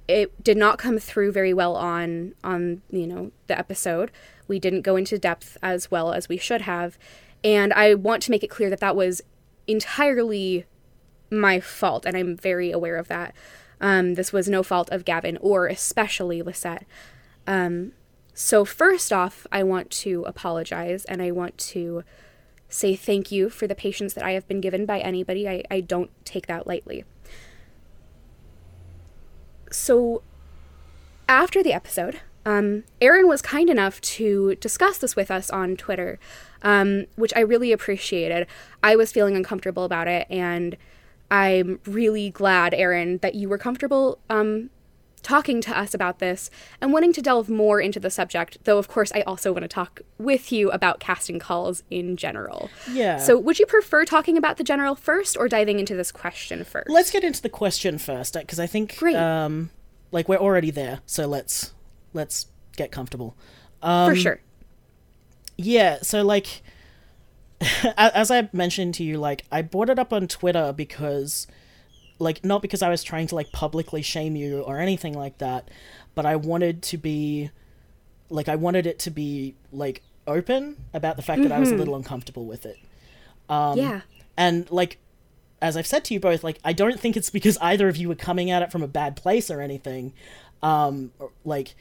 It 0.07 0.43
did 0.43 0.57
not 0.57 0.77
come 0.77 0.99
through 0.99 1.31
very 1.31 1.53
well 1.53 1.75
on 1.77 2.33
on 2.43 2.81
you 2.89 3.07
know 3.07 3.31
the 3.47 3.57
episode. 3.57 4.11
We 4.49 4.59
didn't 4.59 4.81
go 4.81 4.97
into 4.97 5.17
depth 5.17 5.57
as 5.63 5.89
well 5.89 6.11
as 6.11 6.27
we 6.27 6.37
should 6.37 6.61
have, 6.61 6.97
and 7.41 7.71
I 7.71 7.93
want 7.93 8.21
to 8.23 8.31
make 8.31 8.43
it 8.43 8.49
clear 8.49 8.69
that 8.69 8.81
that 8.81 8.97
was 8.97 9.21
entirely 9.65 10.65
my 11.39 11.59
fault, 11.59 12.05
and 12.05 12.15
I'm 12.15 12.37
very 12.37 12.71
aware 12.71 12.97
of 12.97 13.07
that. 13.07 13.33
Um, 13.81 14.13
this 14.13 14.31
was 14.31 14.47
no 14.47 14.63
fault 14.63 14.89
of 14.91 15.05
Gavin 15.05 15.37
or 15.41 15.67
especially 15.67 16.41
Lisette. 16.41 16.85
Um, 17.45 17.91
so 18.33 18.65
first 18.65 19.11
off, 19.11 19.45
I 19.51 19.63
want 19.63 19.91
to 19.91 20.23
apologize 20.23 21.05
and 21.05 21.21
I 21.21 21.31
want 21.31 21.57
to 21.59 22.03
say 22.69 22.95
thank 22.95 23.31
you 23.31 23.49
for 23.49 23.67
the 23.67 23.75
patience 23.75 24.13
that 24.13 24.23
I 24.23 24.31
have 24.31 24.47
been 24.47 24.61
given 24.61 24.85
by 24.85 24.99
anybody. 24.99 25.47
I, 25.47 25.63
I 25.69 25.81
don't 25.81 26.09
take 26.25 26.47
that 26.47 26.65
lightly. 26.65 27.03
So 29.69 30.23
after 31.27 31.61
the 31.61 31.73
episode, 31.73 32.21
um, 32.45 32.83
Aaron 33.01 33.27
was 33.27 33.41
kind 33.41 33.69
enough 33.69 34.01
to 34.01 34.55
discuss 34.55 34.97
this 34.97 35.15
with 35.15 35.31
us 35.31 35.49
on 35.49 35.77
Twitter, 35.77 36.19
um, 36.61 37.05
which 37.15 37.33
I 37.35 37.39
really 37.41 37.71
appreciated. 37.71 38.47
I 38.81 38.95
was 38.95 39.11
feeling 39.11 39.35
uncomfortable 39.35 39.85
about 39.85 40.07
it, 40.07 40.27
and 40.29 40.75
I'm 41.33 41.79
really 41.87 42.29
glad, 42.29 42.75
Aaron, 42.75 43.17
that 43.23 43.33
you 43.33 43.49
were 43.49 43.57
comfortable 43.57 44.19
um, 44.29 44.69
talking 45.23 45.61
to 45.61 45.75
us 45.75 45.95
about 45.95 46.19
this 46.19 46.51
and 46.79 46.93
wanting 46.93 47.11
to 47.13 47.23
delve 47.23 47.49
more 47.49 47.81
into 47.81 47.99
the 47.99 48.11
subject. 48.11 48.59
Though, 48.65 48.77
of 48.77 48.87
course, 48.87 49.11
I 49.15 49.21
also 49.21 49.51
want 49.51 49.63
to 49.63 49.67
talk 49.67 50.01
with 50.19 50.51
you 50.51 50.69
about 50.69 50.99
casting 50.99 51.39
calls 51.39 51.81
in 51.89 52.17
general. 52.17 52.69
Yeah. 52.91 53.17
So, 53.17 53.39
would 53.39 53.57
you 53.57 53.65
prefer 53.65 54.05
talking 54.05 54.37
about 54.37 54.57
the 54.57 54.63
general 54.63 54.93
first 54.93 55.35
or 55.35 55.49
diving 55.49 55.79
into 55.79 55.95
this 55.95 56.11
question 56.11 56.63
first? 56.63 56.91
Let's 56.91 57.09
get 57.09 57.23
into 57.23 57.41
the 57.41 57.49
question 57.49 57.97
first 57.97 58.35
because 58.35 58.59
I 58.59 58.67
think 58.67 58.95
Great. 58.99 59.15
um 59.15 59.71
like 60.11 60.29
we're 60.29 60.37
already 60.37 60.69
there. 60.69 60.99
So 61.07 61.25
let's 61.25 61.73
let's 62.13 62.45
get 62.77 62.91
comfortable. 62.91 63.35
Um, 63.81 64.11
For 64.11 64.15
sure. 64.15 64.39
Yeah, 65.57 65.97
so 66.03 66.21
like 66.21 66.61
as 67.97 68.31
I 68.31 68.49
mentioned 68.53 68.95
to 68.95 69.03
you, 69.03 69.17
like 69.17 69.45
I 69.51 69.61
brought 69.61 69.89
it 69.89 69.99
up 69.99 70.13
on 70.13 70.27
Twitter 70.27 70.73
because 70.73 71.47
like 72.19 72.43
not 72.43 72.61
because 72.61 72.81
I 72.81 72.89
was 72.89 73.03
trying 73.03 73.27
to 73.27 73.35
like 73.35 73.51
publicly 73.51 74.01
shame 74.01 74.35
you 74.35 74.61
or 74.61 74.79
anything 74.79 75.13
like 75.13 75.39
that, 75.39 75.69
but 76.15 76.25
I 76.25 76.35
wanted 76.35 76.81
to 76.83 76.97
be 76.97 77.51
like 78.29 78.49
I 78.49 78.55
wanted 78.55 78.85
it 78.85 78.99
to 78.99 79.11
be 79.11 79.55
like 79.71 80.01
open 80.25 80.77
about 80.93 81.17
the 81.17 81.21
fact 81.21 81.43
that 81.43 81.51
I 81.51 81.59
was 81.59 81.71
a 81.71 81.75
little 81.75 81.95
uncomfortable 81.95 82.45
with 82.45 82.65
it. 82.65 82.77
Um, 83.49 83.77
yeah. 83.77 84.01
And 84.37 84.69
like 84.71 84.97
as 85.61 85.77
I've 85.77 85.87
said 85.87 86.03
to 86.05 86.13
you 86.13 86.19
both, 86.19 86.43
like 86.43 86.59
I 86.63 86.73
don't 86.73 86.99
think 86.99 87.17
it's 87.17 87.29
because 87.29 87.57
either 87.59 87.87
of 87.87 87.97
you 87.97 88.09
were 88.09 88.15
coming 88.15 88.51
at 88.51 88.61
it 88.61 88.71
from 88.71 88.83
a 88.83 88.87
bad 88.87 89.15
place 89.15 89.51
or 89.51 89.61
anything. 89.61 90.13
Um, 90.61 91.11
like 91.43 91.75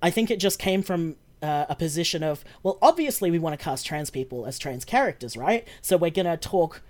I 0.00 0.10
think 0.10 0.30
it 0.30 0.38
just 0.38 0.58
came 0.58 0.82
from 0.82 1.16
uh, 1.42 1.66
a 1.68 1.74
position 1.74 2.22
of 2.22 2.44
well, 2.62 2.78
obviously 2.82 3.30
we 3.30 3.38
want 3.38 3.58
to 3.58 3.62
cast 3.62 3.86
trans 3.86 4.10
people 4.10 4.46
as 4.46 4.58
trans 4.58 4.84
characters, 4.84 5.36
right? 5.36 5.66
So 5.82 5.96
we're 5.96 6.10
gonna 6.10 6.36
talk 6.36 6.82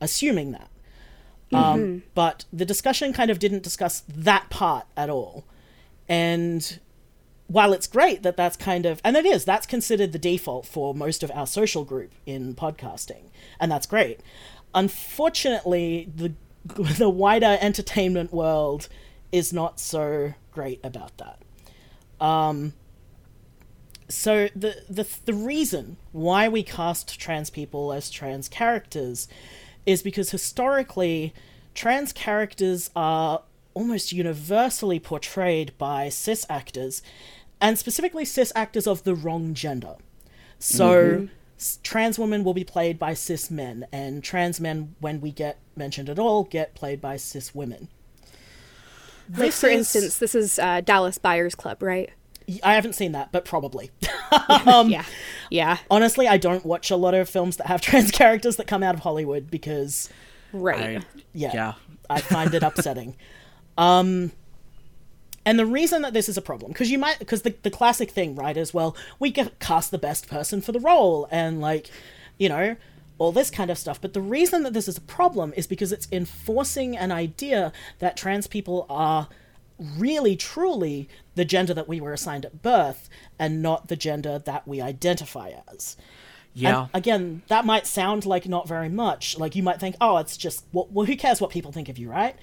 assuming 0.00 0.52
that. 0.52 0.70
Um, 1.52 2.02
but 2.14 2.44
the 2.52 2.64
discussion 2.64 3.12
kind 3.12 3.30
of 3.30 3.38
didn't 3.38 3.62
discuss 3.62 4.02
that 4.08 4.50
part 4.50 4.86
at 4.96 5.08
all. 5.08 5.44
And 6.08 6.80
while 7.46 7.72
it's 7.72 7.86
great 7.86 8.22
that 8.24 8.36
that's 8.36 8.56
kind 8.56 8.84
of, 8.84 9.00
and 9.04 9.16
it 9.16 9.24
is, 9.24 9.44
that's 9.44 9.66
considered 9.66 10.12
the 10.12 10.18
default 10.18 10.66
for 10.66 10.94
most 10.94 11.22
of 11.22 11.30
our 11.32 11.46
social 11.46 11.84
group 11.84 12.12
in 12.26 12.54
podcasting, 12.54 13.30
and 13.60 13.70
that's 13.70 13.86
great. 13.86 14.20
Unfortunately, 14.74 16.10
the 16.14 16.32
the 16.98 17.08
wider 17.08 17.58
entertainment 17.60 18.32
world 18.32 18.88
is 19.30 19.52
not 19.52 19.78
so 19.78 20.34
great 20.50 20.80
about 20.82 21.12
that. 21.18 21.40
Um, 22.24 22.72
so 24.08 24.48
the 24.54 24.76
the 24.88 25.06
the 25.24 25.34
reason 25.34 25.96
why 26.12 26.48
we 26.48 26.62
cast 26.62 27.18
trans 27.18 27.50
people 27.50 27.92
as 27.92 28.10
trans 28.10 28.48
characters 28.48 29.26
is 29.84 30.02
because 30.02 30.30
historically 30.30 31.32
trans 31.74 32.12
characters 32.12 32.90
are 32.96 33.42
almost 33.74 34.12
universally 34.12 34.98
portrayed 34.98 35.76
by 35.78 36.08
cis 36.08 36.46
actors 36.48 37.02
and 37.60 37.78
specifically 37.78 38.24
cis 38.24 38.52
actors 38.56 38.86
of 38.86 39.04
the 39.04 39.14
wrong 39.14 39.52
gender. 39.54 39.96
So 40.58 41.28
s- 41.58 41.78
trans 41.82 42.18
women 42.18 42.42
will 42.44 42.54
be 42.54 42.64
played 42.64 42.98
by 42.98 43.12
cis 43.14 43.50
men 43.50 43.86
and 43.92 44.22
trans 44.24 44.60
men 44.60 44.94
when 45.00 45.20
we 45.20 45.30
get 45.32 45.58
mentioned 45.76 46.08
at 46.08 46.18
all 46.18 46.44
get 46.44 46.74
played 46.74 47.00
by 47.00 47.16
cis 47.18 47.54
women. 47.54 47.88
Like, 49.28 49.38
This 49.38 49.60
for 49.60 49.66
is- 49.68 49.78
instance, 49.94 50.18
this 50.18 50.34
is 50.34 50.58
uh, 50.58 50.80
Dallas 50.82 51.18
Buyers 51.18 51.54
Club, 51.54 51.82
right? 51.82 52.10
I 52.62 52.74
haven't 52.74 52.94
seen 52.94 53.12
that, 53.12 53.32
but 53.32 53.44
probably. 53.44 53.90
um, 54.66 54.90
yeah. 54.90 55.04
Yeah. 55.50 55.78
honestly, 55.90 56.26
I 56.26 56.36
don't 56.36 56.64
watch 56.64 56.90
a 56.90 56.96
lot 56.96 57.14
of 57.14 57.28
films 57.28 57.56
that 57.58 57.66
have 57.68 57.80
trans 57.82 58.10
characters 58.10 58.56
that 58.56 58.66
come 58.66 58.82
out 58.82 58.94
of 58.94 59.00
Hollywood 59.00 59.50
because 59.50 60.08
Right. 60.52 60.98
I, 60.98 61.04
yeah, 61.32 61.50
yeah. 61.54 61.72
I 62.08 62.20
find 62.20 62.54
it 62.54 62.62
upsetting. 62.62 63.16
Um, 63.76 64.32
and 65.44 65.58
the 65.58 65.66
reason 65.66 66.02
that 66.02 66.12
this 66.12 66.28
is 66.28 66.36
a 66.36 66.42
problem, 66.42 66.72
because 66.72 66.90
you 66.90 66.98
might, 66.98 67.18
because 67.18 67.42
the, 67.42 67.54
the 67.62 67.70
classic 67.70 68.10
thing, 68.10 68.34
right, 68.34 68.56
is 68.56 68.72
well, 68.74 68.96
we 69.18 69.30
ca- 69.32 69.50
cast 69.60 69.90
the 69.90 69.98
best 69.98 70.28
person 70.28 70.60
for 70.60 70.72
the 70.72 70.80
role, 70.80 71.28
and 71.30 71.60
like, 71.60 71.90
you 72.38 72.48
know, 72.48 72.76
all 73.18 73.32
this 73.32 73.50
kind 73.50 73.70
of 73.70 73.78
stuff. 73.78 74.00
But 74.00 74.12
the 74.12 74.20
reason 74.20 74.62
that 74.64 74.72
this 74.72 74.88
is 74.88 74.96
a 74.96 75.02
problem 75.02 75.52
is 75.56 75.66
because 75.66 75.92
it's 75.92 76.08
enforcing 76.10 76.96
an 76.96 77.12
idea 77.12 77.72
that 78.00 78.16
trans 78.16 78.46
people 78.46 78.86
are 78.88 79.28
really 79.78 80.36
truly 80.36 81.08
the 81.34 81.44
gender 81.44 81.74
that 81.74 81.88
we 81.88 82.00
were 82.00 82.12
assigned 82.12 82.44
at 82.44 82.62
birth 82.62 83.08
and 83.38 83.62
not 83.62 83.88
the 83.88 83.96
gender 83.96 84.38
that 84.38 84.66
we 84.66 84.80
identify 84.80 85.52
as. 85.72 85.96
Yeah. 86.54 86.82
And 86.82 86.90
again, 86.94 87.42
that 87.48 87.66
might 87.66 87.86
sound 87.86 88.24
like 88.24 88.48
not 88.48 88.66
very 88.66 88.88
much. 88.88 89.38
Like 89.38 89.54
you 89.54 89.62
might 89.62 89.78
think, 89.78 89.96
oh, 90.00 90.16
it's 90.16 90.36
just, 90.36 90.64
well, 90.72 90.88
well, 90.90 91.06
who 91.06 91.16
cares 91.16 91.40
what 91.40 91.50
people 91.50 91.72
think 91.72 91.88
of 91.88 91.98
you, 91.98 92.10
right? 92.10 92.34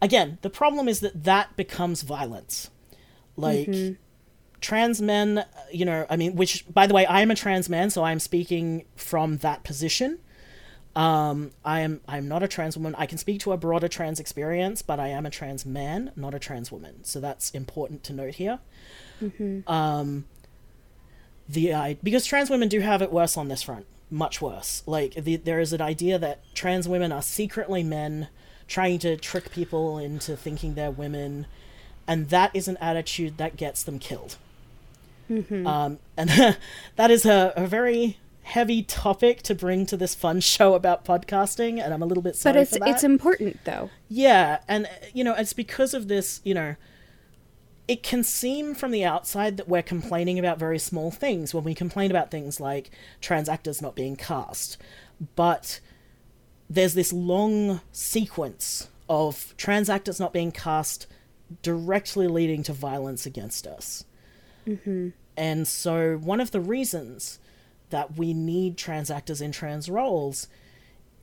Again, 0.00 0.38
the 0.42 0.50
problem 0.50 0.88
is 0.88 1.00
that 1.00 1.24
that 1.24 1.56
becomes 1.56 2.02
violence. 2.02 2.70
Like, 3.36 3.68
trans 4.60 5.00
men, 5.00 5.38
uh, 5.38 5.44
you 5.72 5.84
know, 5.84 6.06
I 6.08 6.16
mean, 6.16 6.36
which, 6.36 6.64
by 6.72 6.86
the 6.86 6.94
way, 6.94 7.06
I 7.06 7.22
am 7.22 7.30
a 7.30 7.34
trans 7.34 7.68
man, 7.68 7.90
so 7.90 8.04
I'm 8.04 8.20
speaking 8.20 8.84
from 8.96 9.38
that 9.38 9.64
position. 9.64 10.18
Um, 10.96 11.52
I 11.64 11.80
am 11.80 12.00
I'm 12.08 12.26
not 12.28 12.42
a 12.42 12.48
trans 12.48 12.76
woman. 12.76 12.94
I 12.98 13.06
can 13.06 13.16
speak 13.18 13.40
to 13.40 13.52
a 13.52 13.56
broader 13.56 13.88
trans 13.88 14.18
experience, 14.18 14.82
but 14.82 14.98
I 14.98 15.08
am 15.08 15.24
a 15.24 15.30
trans 15.30 15.64
man, 15.64 16.10
not 16.16 16.34
a 16.34 16.38
trans 16.38 16.72
woman. 16.72 17.04
So 17.04 17.20
that's 17.20 17.50
important 17.50 18.02
to 18.04 18.12
note 18.12 18.34
here. 18.34 18.58
Um, 19.68 20.24
the 21.48 21.74
I 21.74 21.94
because 22.02 22.26
trans 22.26 22.50
women 22.50 22.68
do 22.68 22.80
have 22.80 23.02
it 23.02 23.12
worse 23.12 23.36
on 23.36 23.48
this 23.48 23.62
front, 23.62 23.86
much 24.10 24.40
worse. 24.42 24.82
Like 24.86 25.14
the, 25.14 25.36
there 25.36 25.60
is 25.60 25.72
an 25.72 25.80
idea 25.80 26.18
that 26.18 26.42
trans 26.54 26.88
women 26.88 27.12
are 27.12 27.22
secretly 27.22 27.82
men 27.84 28.28
trying 28.66 28.98
to 29.00 29.16
trick 29.16 29.50
people 29.50 29.98
into 29.98 30.36
thinking 30.36 30.74
they're 30.74 30.90
women, 30.90 31.46
and 32.06 32.28
that 32.30 32.50
is 32.54 32.66
an 32.68 32.76
attitude 32.78 33.36
that 33.38 33.56
gets 33.56 33.82
them 33.84 33.98
killed. 33.98 34.36
Um, 35.66 35.98
and 36.16 36.30
that 36.96 37.10
is 37.10 37.24
a, 37.24 37.52
a 37.56 37.66
very 37.66 38.18
heavy 38.50 38.82
topic 38.82 39.42
to 39.42 39.54
bring 39.54 39.86
to 39.86 39.96
this 39.96 40.14
fun 40.14 40.40
show 40.54 40.74
about 40.74 41.04
podcasting, 41.04 41.80
and 41.82 41.94
I'm 41.94 42.02
a 42.02 42.06
little 42.06 42.22
bit 42.22 42.36
sorry 42.36 42.54
But 42.54 42.60
it's 42.62 42.78
it's 42.82 43.04
important 43.04 43.64
though. 43.64 43.90
Yeah, 44.08 44.58
and 44.68 44.88
you 45.14 45.24
know, 45.24 45.34
it's 45.34 45.52
because 45.52 45.94
of 45.94 46.08
this, 46.08 46.40
you 46.44 46.54
know, 46.54 46.76
it 47.88 48.02
can 48.02 48.22
seem 48.22 48.74
from 48.74 48.90
the 48.90 49.04
outside 49.04 49.56
that 49.56 49.68
we're 49.68 49.82
complaining 49.82 50.38
about 50.38 50.58
very 50.58 50.78
small 50.78 51.10
things 51.10 51.54
when 51.54 51.64
we 51.64 51.74
complain 51.74 52.10
about 52.10 52.30
things 52.30 52.60
like 52.60 52.90
trans 53.20 53.48
actors 53.48 53.80
not 53.80 53.94
being 53.94 54.16
cast. 54.16 54.76
But 55.36 55.80
there's 56.68 56.94
this 56.94 57.12
long 57.12 57.80
sequence 57.92 58.88
of 59.08 59.54
trans 59.56 59.90
actors 59.90 60.20
not 60.20 60.32
being 60.32 60.52
cast 60.52 61.06
directly 61.62 62.28
leading 62.28 62.62
to 62.62 62.72
violence 62.72 63.26
against 63.26 63.66
us. 63.66 64.04
Mm-hmm. 64.66 65.08
And 65.36 65.66
so, 65.66 66.16
one 66.16 66.40
of 66.40 66.52
the 66.52 66.60
reasons 66.60 67.38
that 67.90 68.16
we 68.16 68.32
need 68.34 68.76
trans 68.76 69.10
actors 69.10 69.40
in 69.40 69.52
trans 69.52 69.88
roles 69.88 70.48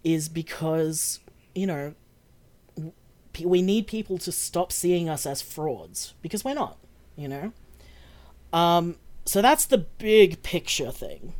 is 0.03 0.29
because, 0.29 1.19
you 1.55 1.67
know, 1.67 1.93
we 3.43 3.61
need 3.61 3.87
people 3.87 4.17
to 4.19 4.31
stop 4.31 4.71
seeing 4.71 5.09
us 5.09 5.25
as 5.25 5.41
frauds 5.41 6.13
because 6.21 6.43
we're 6.43 6.53
not, 6.53 6.77
you 7.15 7.27
know? 7.27 7.51
Um, 8.53 8.95
so 9.25 9.41
that's 9.41 9.65
the 9.65 9.77
big 9.77 10.41
picture 10.43 10.91
thing. 10.91 11.33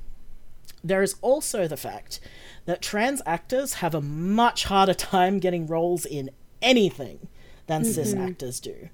There 0.84 1.02
is 1.02 1.16
also 1.22 1.68
the 1.68 1.78
fact 1.78 2.20
that 2.66 2.82
trans 2.82 3.22
actors 3.26 3.76
have 3.76 3.96
a 3.96 4.02
much 4.02 4.66
harder 4.66 4.94
time 5.14 5.40
getting 5.40 5.68
roles 5.68 6.06
in 6.06 6.30
anything 6.62 7.28
than 7.68 7.84
cis 7.84 8.14
actors 8.14 8.60
do. 8.60 8.90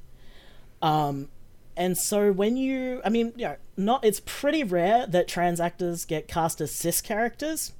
Um, 0.82 1.30
and 1.76 1.98
so 1.98 2.32
when 2.32 2.58
you, 2.58 3.02
I 3.04 3.10
mean, 3.10 3.34
you 3.36 3.46
know, 3.46 3.56
not 3.76 4.06
it's 4.06 4.22
pretty 4.26 4.64
rare 4.64 5.08
that 5.08 5.28
trans 5.28 5.60
actors 5.60 6.06
get 6.06 6.28
cast 6.28 6.62
as 6.62 6.72
cis 6.72 7.02
characters. 7.02 7.74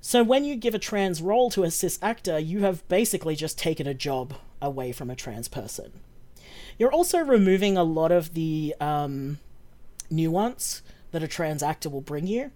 So 0.00 0.22
when 0.22 0.44
you 0.44 0.56
give 0.56 0.74
a 0.74 0.78
trans 0.78 1.20
role 1.20 1.50
to 1.50 1.64
a 1.64 1.70
cis 1.70 1.98
actor, 2.00 2.38
you 2.38 2.60
have 2.60 2.86
basically 2.88 3.36
just 3.36 3.58
taken 3.58 3.86
a 3.86 3.94
job 3.94 4.34
away 4.62 4.92
from 4.92 5.10
a 5.10 5.16
trans 5.16 5.48
person. 5.48 5.92
You're 6.78 6.92
also 6.92 7.18
removing 7.18 7.76
a 7.76 7.84
lot 7.84 8.10
of 8.10 8.34
the 8.34 8.74
um, 8.80 9.38
nuance 10.10 10.82
that 11.10 11.22
a 11.22 11.28
trans 11.28 11.62
actor 11.62 11.90
will 11.90 12.00
bring 12.00 12.26
you 12.26 12.52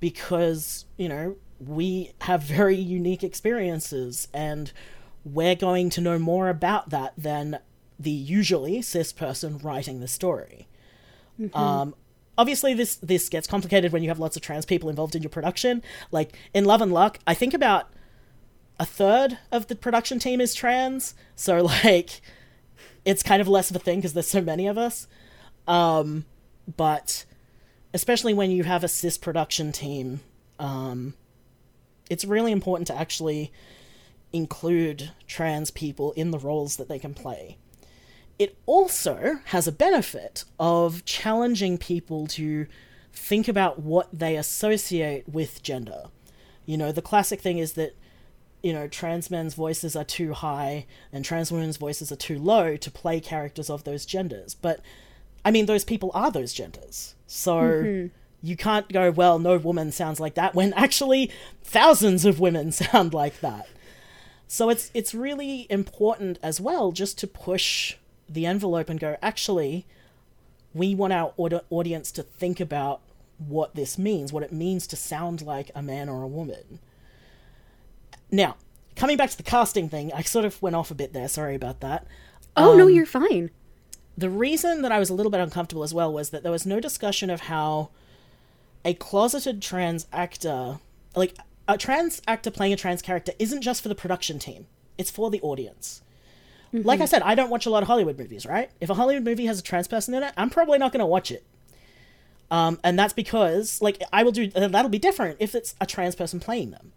because, 0.00 0.84
you 0.96 1.08
know, 1.08 1.36
we 1.58 2.12
have 2.22 2.42
very 2.42 2.76
unique 2.76 3.22
experiences 3.22 4.28
and 4.34 4.72
we're 5.24 5.54
going 5.54 5.88
to 5.90 6.00
know 6.00 6.18
more 6.18 6.48
about 6.48 6.90
that 6.90 7.14
than 7.16 7.60
the 8.02 8.10
usually 8.10 8.82
cis 8.82 9.12
person 9.12 9.58
writing 9.58 10.00
the 10.00 10.08
story. 10.08 10.68
Um, 11.54 11.94
obviously, 12.36 12.74
this 12.74 12.96
this 12.96 13.28
gets 13.28 13.46
complicated 13.46 13.92
when 13.92 14.02
you 14.02 14.08
have 14.08 14.18
lots 14.18 14.36
of 14.36 14.42
trans 14.42 14.64
people 14.66 14.88
involved 14.88 15.14
in 15.14 15.22
your 15.22 15.30
production. 15.30 15.82
Like 16.10 16.36
in 16.54 16.64
Love 16.64 16.82
and 16.82 16.92
Luck, 16.92 17.18
I 17.26 17.34
think 17.34 17.54
about 17.54 17.92
a 18.78 18.84
third 18.84 19.38
of 19.50 19.68
the 19.68 19.76
production 19.76 20.18
team 20.18 20.40
is 20.40 20.54
trans, 20.54 21.14
so 21.36 21.62
like 21.84 22.20
it's 23.04 23.22
kind 23.22 23.40
of 23.40 23.48
less 23.48 23.70
of 23.70 23.76
a 23.76 23.80
thing 23.80 23.98
because 23.98 24.12
there's 24.12 24.28
so 24.28 24.40
many 24.40 24.66
of 24.66 24.78
us. 24.78 25.06
Um, 25.66 26.24
but 26.76 27.24
especially 27.94 28.34
when 28.34 28.50
you 28.50 28.64
have 28.64 28.84
a 28.84 28.88
cis 28.88 29.18
production 29.18 29.72
team, 29.72 30.20
um, 30.58 31.14
it's 32.10 32.24
really 32.24 32.52
important 32.52 32.86
to 32.88 32.96
actually 32.96 33.52
include 34.32 35.10
trans 35.26 35.70
people 35.70 36.12
in 36.12 36.30
the 36.30 36.38
roles 36.38 36.76
that 36.76 36.88
they 36.88 36.98
can 36.98 37.14
play. 37.14 37.58
It 38.42 38.58
also 38.66 39.38
has 39.44 39.68
a 39.68 39.72
benefit 39.72 40.42
of 40.58 41.04
challenging 41.04 41.78
people 41.78 42.26
to 42.38 42.66
think 43.12 43.46
about 43.46 43.78
what 43.78 44.08
they 44.12 44.36
associate 44.36 45.28
with 45.28 45.62
gender. 45.62 46.06
You 46.66 46.76
know, 46.76 46.90
the 46.90 47.02
classic 47.02 47.40
thing 47.40 47.58
is 47.58 47.74
that, 47.74 47.94
you 48.60 48.72
know, 48.72 48.88
trans 48.88 49.30
men's 49.30 49.54
voices 49.54 49.94
are 49.94 50.02
too 50.02 50.32
high 50.32 50.86
and 51.12 51.24
trans 51.24 51.52
women's 51.52 51.76
voices 51.76 52.10
are 52.10 52.16
too 52.16 52.36
low 52.36 52.76
to 52.76 52.90
play 52.90 53.20
characters 53.20 53.70
of 53.70 53.84
those 53.84 54.04
genders. 54.04 54.56
But, 54.56 54.80
I 55.44 55.52
mean, 55.52 55.66
those 55.66 55.84
people 55.84 56.10
are 56.12 56.32
those 56.32 56.52
genders. 56.52 57.14
So 57.28 57.54
mm-hmm. 57.54 58.06
you 58.42 58.56
can't 58.56 58.92
go, 58.92 59.12
well, 59.12 59.38
no 59.38 59.56
woman 59.56 59.92
sounds 59.92 60.18
like 60.18 60.34
that 60.34 60.52
when 60.52 60.72
actually 60.72 61.30
thousands 61.62 62.24
of 62.24 62.40
women 62.40 62.72
sound 62.72 63.14
like 63.14 63.38
that. 63.38 63.68
So 64.48 64.68
it's 64.68 64.90
it's 64.94 65.14
really 65.14 65.68
important 65.70 66.40
as 66.42 66.60
well 66.60 66.90
just 66.90 67.18
to 67.18 67.28
push 67.28 67.94
the 68.32 68.46
envelope 68.46 68.88
and 68.88 68.98
go, 68.98 69.16
actually, 69.22 69.86
we 70.74 70.94
want 70.94 71.12
our 71.12 71.34
aud- 71.36 71.64
audience 71.70 72.10
to 72.12 72.22
think 72.22 72.60
about 72.60 73.00
what 73.38 73.74
this 73.74 73.98
means, 73.98 74.32
what 74.32 74.42
it 74.42 74.52
means 74.52 74.86
to 74.86 74.96
sound 74.96 75.42
like 75.42 75.70
a 75.74 75.82
man 75.82 76.08
or 76.08 76.22
a 76.22 76.28
woman. 76.28 76.78
Now, 78.30 78.56
coming 78.96 79.16
back 79.16 79.30
to 79.30 79.36
the 79.36 79.42
casting 79.42 79.88
thing, 79.88 80.12
I 80.12 80.22
sort 80.22 80.44
of 80.44 80.60
went 80.62 80.76
off 80.76 80.90
a 80.90 80.94
bit 80.94 81.12
there. 81.12 81.28
Sorry 81.28 81.54
about 81.54 81.80
that. 81.80 82.06
Oh 82.56 82.76
no, 82.76 82.84
um, 82.84 82.90
you're 82.90 83.06
fine. 83.06 83.50
The 84.16 84.30
reason 84.30 84.82
that 84.82 84.92
I 84.92 84.98
was 84.98 85.10
a 85.10 85.14
little 85.14 85.32
bit 85.32 85.40
uncomfortable 85.40 85.82
as 85.82 85.94
well 85.94 86.12
was 86.12 86.30
that 86.30 86.42
there 86.42 86.52
was 86.52 86.66
no 86.66 86.80
discussion 86.80 87.30
of 87.30 87.42
how 87.42 87.90
a 88.84 88.94
closeted 88.94 89.62
trans 89.62 90.06
actor, 90.12 90.80
like 91.16 91.36
a 91.66 91.78
trans 91.78 92.20
actor 92.26 92.50
playing 92.50 92.72
a 92.72 92.76
trans 92.76 93.02
character, 93.02 93.32
isn't 93.38 93.62
just 93.62 93.82
for 93.82 93.88
the 93.88 93.94
production 93.94 94.38
team, 94.38 94.66
it's 94.98 95.10
for 95.10 95.30
the 95.30 95.40
audience. 95.40 96.02
Like 96.72 97.00
I 97.00 97.04
said, 97.04 97.22
I 97.22 97.34
don't 97.34 97.50
watch 97.50 97.66
a 97.66 97.70
lot 97.70 97.82
of 97.82 97.86
Hollywood 97.86 98.18
movies, 98.18 98.46
right? 98.46 98.70
If 98.80 98.88
a 98.88 98.94
Hollywood 98.94 99.24
movie 99.24 99.46
has 99.46 99.58
a 99.58 99.62
trans 99.62 99.88
person 99.88 100.14
in 100.14 100.22
it, 100.22 100.32
I'm 100.36 100.48
probably 100.48 100.78
not 100.78 100.92
going 100.92 101.00
to 101.00 101.06
watch 101.06 101.30
it. 101.30 101.44
Um, 102.50 102.78
and 102.82 102.98
that's 102.98 103.12
because, 103.12 103.80
like, 103.82 104.02
I 104.12 104.22
will 104.22 104.32
do 104.32 104.50
uh, 104.54 104.68
that'll 104.68 104.90
be 104.90 104.98
different 104.98 105.38
if 105.40 105.54
it's 105.54 105.74
a 105.80 105.86
trans 105.86 106.14
person 106.14 106.40
playing 106.40 106.70
them. 106.70 106.92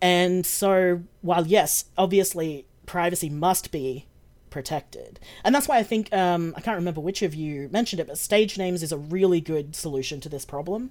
And 0.00 0.46
so, 0.46 1.02
while 1.22 1.46
yes, 1.46 1.86
obviously, 1.96 2.66
privacy 2.86 3.28
must 3.28 3.72
be 3.72 4.06
protected, 4.50 5.18
and 5.44 5.52
that's 5.54 5.66
why 5.66 5.78
I 5.78 5.82
think 5.82 6.12
um, 6.12 6.54
I 6.56 6.60
can't 6.60 6.76
remember 6.76 7.00
which 7.00 7.22
of 7.22 7.34
you 7.34 7.68
mentioned 7.72 7.98
it, 7.98 8.06
but 8.06 8.16
stage 8.16 8.56
names 8.56 8.82
is 8.84 8.92
a 8.92 8.96
really 8.96 9.40
good 9.40 9.74
solution 9.74 10.20
to 10.20 10.28
this 10.28 10.44
problem. 10.44 10.90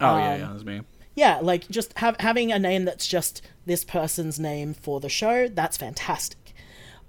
Oh 0.00 0.18
yeah, 0.18 0.36
yeah, 0.36 0.48
that's 0.52 0.64
me. 0.64 0.82
Yeah, 1.14 1.40
like 1.40 1.68
just 1.68 1.96
have, 1.98 2.16
having 2.20 2.52
a 2.52 2.58
name 2.58 2.84
that's 2.84 3.06
just 3.06 3.42
this 3.64 3.84
person's 3.84 4.38
name 4.38 4.74
for 4.74 5.00
the 5.00 5.08
show, 5.08 5.48
that's 5.48 5.78
fantastic. 5.78 6.38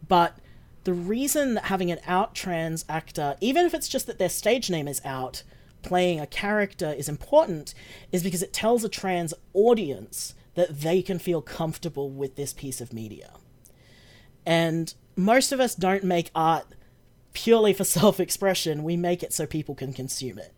But 0.07 0.37
the 0.83 0.93
reason 0.93 1.53
that 1.53 1.65
having 1.65 1.91
an 1.91 1.99
out 2.05 2.35
trans 2.35 2.85
actor, 2.89 3.35
even 3.39 3.65
if 3.65 3.73
it's 3.73 3.87
just 3.87 4.07
that 4.07 4.19
their 4.19 4.29
stage 4.29 4.69
name 4.69 4.87
is 4.87 5.01
out, 5.05 5.43
playing 5.81 6.19
a 6.19 6.27
character 6.27 6.91
is 6.91 7.09
important, 7.09 7.73
is 8.11 8.23
because 8.23 8.43
it 8.43 8.53
tells 8.53 8.83
a 8.83 8.89
trans 8.89 9.33
audience 9.53 10.33
that 10.55 10.81
they 10.81 11.01
can 11.01 11.19
feel 11.19 11.41
comfortable 11.41 12.09
with 12.09 12.35
this 12.35 12.53
piece 12.53 12.81
of 12.81 12.93
media. 12.93 13.31
And 14.45 14.93
most 15.15 15.51
of 15.51 15.59
us 15.59 15.75
don't 15.75 16.03
make 16.03 16.31
art 16.35 16.65
purely 17.33 17.73
for 17.73 17.83
self 17.83 18.19
expression, 18.19 18.83
we 18.83 18.97
make 18.97 19.23
it 19.23 19.33
so 19.33 19.45
people 19.45 19.75
can 19.75 19.93
consume 19.93 20.37
it. 20.37 20.53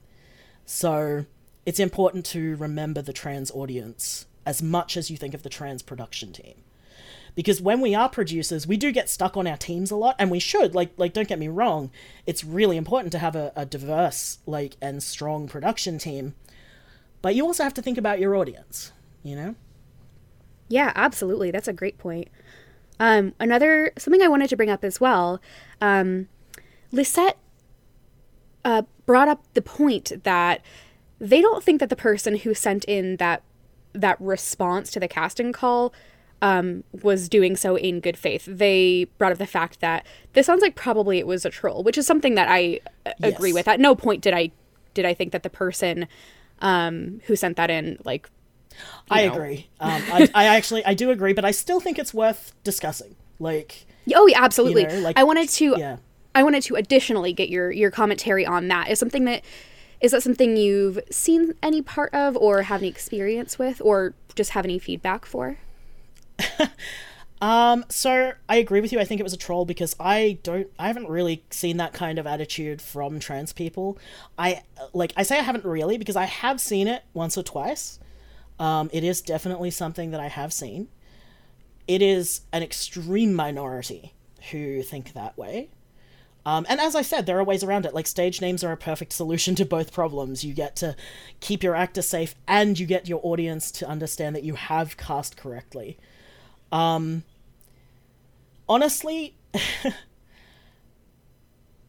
So 0.66 1.26
it's 1.66 1.80
important 1.80 2.26
to 2.28 2.56
remember 2.56 3.02
the 3.02 3.14
trans 3.14 3.52
audience 3.52 4.26
as 4.46 4.62
much 4.62 4.98
as 4.98 5.10
you 5.10 5.18
think 5.18 5.34
of 5.34 5.44
the 5.44 5.50
trans 5.50 5.82
production 5.82 6.32
team. 6.32 6.65
Because 7.36 7.62
when 7.62 7.82
we 7.82 7.94
are 7.94 8.08
producers, 8.08 8.66
we 8.66 8.78
do 8.78 8.92
get 8.92 9.10
stuck 9.10 9.36
on 9.36 9.46
our 9.46 9.58
teams 9.58 9.92
a 9.92 9.96
lot, 9.96 10.16
and 10.18 10.32
we 10.32 10.40
should. 10.40 10.74
Like, 10.74 10.92
like 10.98 11.14
don't 11.14 11.28
get 11.28 11.38
me 11.38 11.50
wrong, 11.50 11.92
it's 12.26 12.44
really 12.44 12.78
important 12.78 13.12
to 13.12 13.20
have 13.20 13.36
a, 13.36 13.52
a 13.56 13.66
diverse, 13.66 14.40
like, 14.46 14.78
and 14.82 15.04
strong 15.04 15.48
production 15.48 15.98
team. 15.98 16.34
But 17.22 17.36
you 17.36 17.46
also 17.46 17.64
have 17.64 17.74
to 17.74 17.82
think 17.82 17.98
about 17.98 18.20
your 18.20 18.36
audience. 18.36 18.94
you 19.24 19.36
know? 19.36 19.56
Yeah, 20.70 20.92
absolutely. 20.96 21.52
That's 21.52 21.68
a 21.68 21.74
great 21.74 21.98
point. 21.98 22.30
Um, 23.00 23.34
another 23.40 23.92
something 23.98 24.22
I 24.22 24.28
wanted 24.28 24.50
to 24.50 24.56
bring 24.56 24.70
up 24.70 24.84
as 24.84 25.02
well. 25.02 25.42
Um, 25.82 26.30
Lisette 26.92 27.38
uh, 28.64 28.84
brought 29.06 29.28
up 29.28 29.44
the 29.54 29.62
point 29.62 30.24
that 30.24 30.62
they 31.20 31.42
don't 31.42 31.64
think 31.64 31.80
that 31.80 31.90
the 31.90 31.96
person 31.96 32.38
who 32.38 32.54
sent 32.54 32.86
in 32.86 33.18
that 33.18 33.44
that 33.94 34.20
response 34.20 34.92
to 34.92 35.00
the 35.00 35.08
casting 35.08 35.52
call 35.54 35.94
um, 36.42 36.84
was 37.02 37.30
doing 37.30 37.56
so 37.56 37.76
in 37.76 38.00
good 38.00 38.18
faith. 38.18 38.46
They 38.46 39.08
brought 39.18 39.32
up 39.32 39.38
the 39.38 39.48
fact 39.48 39.80
that 39.80 40.06
this 40.34 40.46
sounds 40.46 40.62
like 40.62 40.76
probably 40.76 41.18
it 41.20 41.28
was 41.28 41.46
a 41.46 41.50
troll, 41.50 41.84
which 41.84 41.98
is 41.98 42.06
something 42.06 42.36
that 42.36 42.48
I 42.50 42.82
uh, 43.06 43.12
agree 43.24 43.54
with. 43.54 43.68
At 43.68 43.80
no 43.80 43.96
point 43.96 44.22
did 44.22 44.34
I 44.34 44.52
did 44.94 45.06
I 45.06 45.14
think 45.14 45.32
that 45.32 45.44
the 45.44 45.50
person 45.50 46.08
um, 46.60 47.22
who 47.26 47.36
sent 47.36 47.58
that 47.58 47.70
in 47.70 48.00
like 48.04 48.30
I 49.10 49.26
know. 49.26 49.34
agree. 49.34 49.70
Um, 49.80 50.02
I, 50.12 50.30
I 50.36 50.46
actually 50.46 50.86
I 50.86 50.94
do 50.94 51.12
agree, 51.12 51.34
but 51.34 51.46
I 51.46 51.52
still 51.52 51.80
think 51.80 51.98
it's 51.98 52.14
worth 52.14 52.54
discussing. 52.64 53.16
Like, 53.40 53.86
oh 54.14 54.28
yeah, 54.28 54.44
absolutely. 54.44 54.86
know, 54.86 55.00
like- 55.00 55.18
I 55.18 55.24
wanted 55.24 55.50
to 55.50 55.76
yeah. 55.78 55.98
I 56.34 56.44
wanted 56.44 56.64
to 56.64 56.76
additionally 56.76 57.32
get 57.34 57.50
your 57.50 57.72
your 57.72 57.92
commentary 57.92 58.46
on 58.46 58.68
that. 58.68 58.90
Is 58.90 59.00
something 59.00 59.26
that 59.26 59.44
is 60.02 60.12
that 60.12 60.22
something 60.22 60.58
you've 60.58 61.00
seen 61.10 61.54
any 61.64 61.82
part 61.82 62.14
of 62.14 62.36
or 62.36 62.64
have 62.64 62.82
any 62.82 62.90
experience 62.90 63.58
with 63.58 63.82
or 63.82 64.14
just 64.36 64.52
have 64.52 64.66
any 64.66 64.78
feedback 64.78 65.26
for? 65.26 65.58
Um, 67.42 67.86
so 67.90 68.32
I 68.48 68.56
agree 68.56 68.82
with 68.82 68.94
you. 68.94 69.00
I 69.00 69.04
think 69.04 69.20
it 69.20 69.24
was 69.24 69.34
a 69.34 69.38
troll 69.38 69.66
because 69.66 69.96
I 70.00 70.40
don't, 70.42 70.68
I 70.80 70.88
haven't 70.88 71.10
really 71.10 71.44
seen 71.50 71.78
that 71.78 71.94
kind 71.94 72.18
of 72.18 72.26
attitude 72.26 72.82
from 72.82 73.20
trans 73.20 73.52
people. 73.54 73.98
I 74.38 74.64
like, 74.94 75.14
I 75.18 75.24
say 75.24 75.38
I 75.38 75.44
haven't 75.44 75.66
really 75.66 75.98
because 75.98 76.16
I 76.16 76.26
have 76.26 76.62
seen 76.62 76.88
it 76.88 77.04
once 77.14 77.38
or 77.38 77.44
twice. 77.44 78.00
Um, 78.58 78.90
it 78.94 79.04
is 79.04 79.22
definitely 79.22 79.70
something 79.70 80.12
that 80.12 80.20
I 80.20 80.28
have 80.28 80.54
seen. 80.54 80.88
It 81.88 82.02
is 82.02 82.42
an 82.52 82.64
extreme 82.64 83.34
minority 83.34 84.14
who 84.52 84.82
think 84.82 85.14
that 85.14 85.38
way. 85.38 85.70
Um, 86.48 86.66
and 86.70 86.80
as 86.80 86.96
I 86.96 87.02
said, 87.02 87.26
there 87.26 87.38
are 87.40 87.44
ways 87.44 87.64
around 87.64 87.86
it. 87.86 87.94
Like 87.94 88.08
stage 88.08 88.40
names 88.40 88.64
are 88.64 88.72
a 88.72 88.78
perfect 88.78 89.12
solution 89.12 89.56
to 89.56 89.66
both 89.66 89.92
problems. 89.92 90.44
You 90.46 90.54
get 90.54 90.76
to 90.78 90.96
keep 91.42 91.64
your 91.64 91.76
actor 91.76 92.04
safe, 92.04 92.36
and 92.48 92.80
you 92.80 92.86
get 92.86 93.10
your 93.10 93.20
audience 93.24 93.72
to 93.72 93.88
understand 93.88 94.36
that 94.36 94.44
you 94.44 94.54
have 94.54 94.96
cast 94.96 95.38
correctly. 95.38 95.98
Um, 96.72 97.24
honestly, 98.68 99.36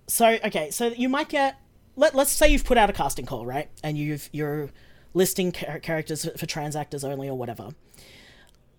so 0.07 0.39
okay, 0.45 0.71
so 0.71 0.89
you 0.89 1.09
might 1.09 1.29
get 1.29 1.59
let 1.97 2.15
let's 2.15 2.31
say 2.31 2.49
you've 2.49 2.65
put 2.65 2.79
out 2.79 2.91
a 2.91 2.93
casting 2.93 3.27
call, 3.27 3.47
right, 3.47 3.69
and 3.83 3.99
you've 3.99 4.29
you're 4.33 4.71
listing 5.15 5.51
char- 5.51 5.81
characters 5.81 6.29
for, 6.37 6.47
trans 6.47 6.77
actors 6.77 7.03
only 7.03 7.29
or 7.29 7.37
whatever. 7.37 7.71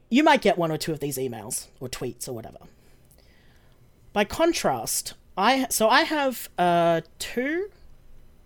You 0.09 0.23
might 0.23 0.41
get 0.41 0.57
one 0.57 0.71
or 0.71 0.77
two 0.77 0.93
of 0.93 0.99
these 0.99 1.17
emails 1.17 1.67
or 1.79 1.89
tweets 1.89 2.29
or 2.29 2.33
whatever. 2.33 2.59
By 4.13 4.23
contrast, 4.23 5.15
I 5.35 5.67
so 5.69 5.89
I 5.89 6.03
have 6.03 6.49
uh 6.57 7.01
two, 7.19 7.69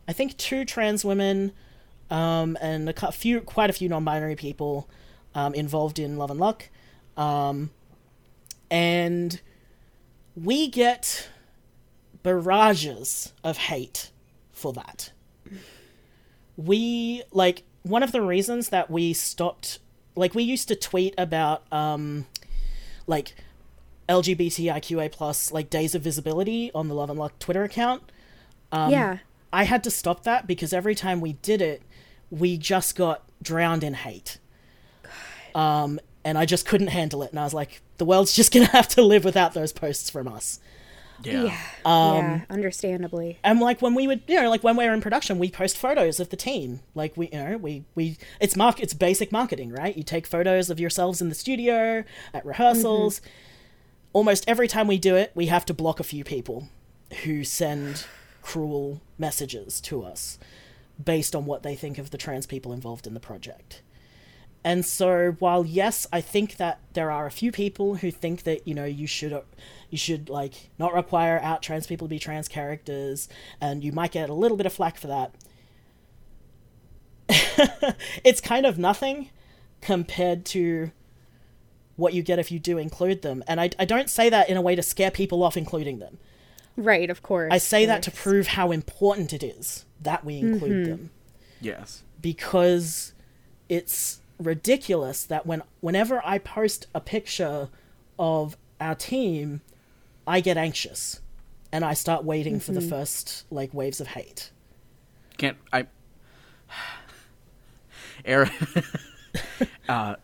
I 0.07 0.13
think 0.13 0.37
two 0.37 0.65
trans 0.65 1.05
women, 1.05 1.51
um, 2.09 2.57
and 2.61 2.89
a 2.89 3.11
few 3.11 3.41
quite 3.41 3.69
a 3.69 3.73
few 3.73 3.89
non-binary 3.89 4.35
people, 4.35 4.89
um, 5.35 5.53
involved 5.53 5.99
in 5.99 6.17
Love 6.17 6.31
and 6.31 6.39
Luck, 6.39 6.69
um, 7.17 7.69
and 8.69 9.41
we 10.35 10.67
get 10.67 11.29
barrages 12.23 13.33
of 13.43 13.57
hate 13.57 14.11
for 14.51 14.73
that. 14.73 15.11
We 16.55 17.23
like 17.31 17.63
one 17.83 18.03
of 18.03 18.11
the 18.11 18.21
reasons 18.21 18.69
that 18.69 18.89
we 18.89 19.13
stopped 19.13 19.79
like 20.15 20.35
we 20.35 20.43
used 20.43 20.67
to 20.67 20.75
tweet 20.75 21.15
about 21.17 21.63
um 21.71 22.27
like 23.07 23.35
LGBTIQA 24.07 25.11
plus 25.11 25.51
like 25.51 25.69
days 25.69 25.95
of 25.95 26.01
visibility 26.01 26.71
on 26.75 26.87
the 26.87 26.93
Love 26.93 27.09
and 27.09 27.17
Luck 27.17 27.39
Twitter 27.39 27.63
account. 27.63 28.03
Um, 28.71 28.91
yeah. 28.91 29.17
I 29.53 29.63
had 29.63 29.83
to 29.85 29.91
stop 29.91 30.23
that 30.23 30.47
because 30.47 30.73
every 30.73 30.95
time 30.95 31.21
we 31.21 31.33
did 31.33 31.61
it, 31.61 31.81
we 32.29 32.57
just 32.57 32.95
got 32.95 33.23
drowned 33.41 33.83
in 33.83 33.93
hate. 33.93 34.37
Um, 35.55 35.99
and 36.23 36.37
I 36.37 36.45
just 36.45 36.65
couldn't 36.65 36.87
handle 36.87 37.23
it. 37.23 37.31
And 37.31 37.39
I 37.39 37.43
was 37.43 37.53
like, 37.53 37.81
the 37.97 38.05
world's 38.05 38.33
just 38.33 38.51
gonna 38.53 38.65
have 38.67 38.87
to 38.89 39.01
live 39.01 39.23
without 39.23 39.53
those 39.53 39.73
posts 39.73 40.09
from 40.09 40.27
us. 40.27 40.59
Yeah. 41.23 41.43
Yeah. 41.43 41.57
Um, 41.85 42.15
yeah, 42.17 42.41
understandably. 42.49 43.37
And 43.43 43.59
like 43.59 43.81
when 43.81 43.93
we 43.93 44.07
would, 44.07 44.21
you 44.27 44.41
know, 44.41 44.49
like 44.49 44.63
when 44.63 44.75
we 44.75 44.85
were 44.85 44.93
in 44.93 45.01
production, 45.01 45.39
we 45.39 45.51
post 45.51 45.77
photos 45.77 46.19
of 46.19 46.29
the 46.29 46.35
team. 46.35 46.81
Like 46.95 47.15
we, 47.15 47.29
you 47.29 47.37
know, 47.37 47.57
we 47.57 47.83
we 47.95 48.17
it's 48.39 48.55
mark 48.55 48.79
it's 48.79 48.93
basic 48.93 49.31
marketing, 49.31 49.71
right? 49.71 49.95
You 49.95 50.03
take 50.03 50.25
photos 50.25 50.69
of 50.69 50.79
yourselves 50.79 51.21
in 51.21 51.29
the 51.29 51.35
studio 51.35 52.03
at 52.33 52.45
rehearsals. 52.45 53.21
Almost 54.13 54.43
every 54.47 54.67
time 54.67 54.87
we 54.87 54.97
do 54.97 55.15
it, 55.15 55.31
we 55.35 55.45
have 55.45 55.65
to 55.65 55.73
block 55.73 55.99
a 55.99 56.03
few 56.03 56.23
people 56.23 56.67
who 57.23 57.43
send 57.43 58.05
cruel 58.41 59.01
messages 59.17 59.79
to 59.81 60.03
us 60.03 60.39
based 61.03 61.35
on 61.35 61.45
what 61.45 61.63
they 61.63 61.75
think 61.75 61.97
of 61.97 62.09
the 62.09 62.17
trans 62.17 62.45
people 62.45 62.73
involved 62.73 63.07
in 63.07 63.13
the 63.13 63.19
project. 63.19 63.81
And 64.63 64.85
so, 64.85 65.35
while 65.39 65.65
yes, 65.65 66.05
I 66.13 66.21
think 66.21 66.57
that 66.57 66.79
there 66.93 67.09
are 67.11 67.25
a 67.25 67.31
few 67.31 67.51
people 67.51 67.95
who 67.95 68.11
think 68.11 68.43
that 68.43 68.67
you 68.67 68.75
know 68.75 68.85
you 68.85 69.07
should 69.07 69.39
you 69.89 69.97
should 69.97 70.29
like 70.29 70.69
not 70.77 70.93
require 70.93 71.39
out 71.39 71.63
trans 71.63 71.87
people 71.87 72.07
to 72.07 72.09
be 72.09 72.19
trans 72.19 72.47
characters, 72.47 73.27
and 73.59 73.83
you 73.83 73.91
might 73.91 74.11
get 74.11 74.29
a 74.29 74.33
little 74.33 74.57
bit 74.57 74.65
of 74.65 74.73
flack 74.73 74.97
for 74.97 75.07
that. 75.07 75.33
it's 78.23 78.41
kind 78.41 78.65
of 78.65 78.77
nothing 78.77 79.29
compared 79.81 80.45
to 80.45 80.91
what 81.95 82.13
you 82.13 82.23
get 82.23 82.39
if 82.39 82.51
you 82.51 82.59
do 82.59 82.77
include 82.77 83.21
them. 83.21 83.43
And 83.47 83.59
I, 83.59 83.69
I 83.79 83.85
don't 83.85 84.09
say 84.09 84.29
that 84.29 84.49
in 84.49 84.57
a 84.57 84.61
way 84.61 84.75
to 84.75 84.81
scare 84.81 85.11
people 85.11 85.43
off 85.43 85.57
including 85.57 85.99
them. 85.99 86.17
Right, 86.77 87.09
of 87.09 87.21
course. 87.21 87.51
I 87.51 87.57
say 87.57 87.85
that 87.85 88.01
to 88.03 88.11
prove 88.11 88.47
how 88.47 88.71
important 88.71 89.33
it 89.33 89.43
is 89.43 89.85
that 90.01 90.25
we 90.25 90.37
include 90.39 90.71
mm-hmm. 90.71 90.89
them 90.89 91.09
Yes. 91.59 92.03
because 92.21 93.13
it's 93.69 94.20
ridiculous 94.41 95.23
that 95.25 95.45
when 95.45 95.63
whenever 95.79 96.21
I 96.25 96.37
post 96.37 96.87
a 96.93 97.01
picture 97.01 97.69
of 98.17 98.57
our 98.79 98.95
team, 98.95 99.61
I 100.25 100.41
get 100.41 100.57
anxious 100.57 101.21
and 101.71 101.85
I 101.85 101.93
start 101.93 102.23
waiting 102.23 102.59
for 102.59 102.73
the 102.73 102.81
first 102.81 103.45
like 103.49 103.73
waves 103.73 104.01
of 104.01 104.07
hate. 104.07 104.51
Can't 105.37 105.57
I? 105.71 105.87
Aaron, 108.25 108.51
uh, 109.89 110.15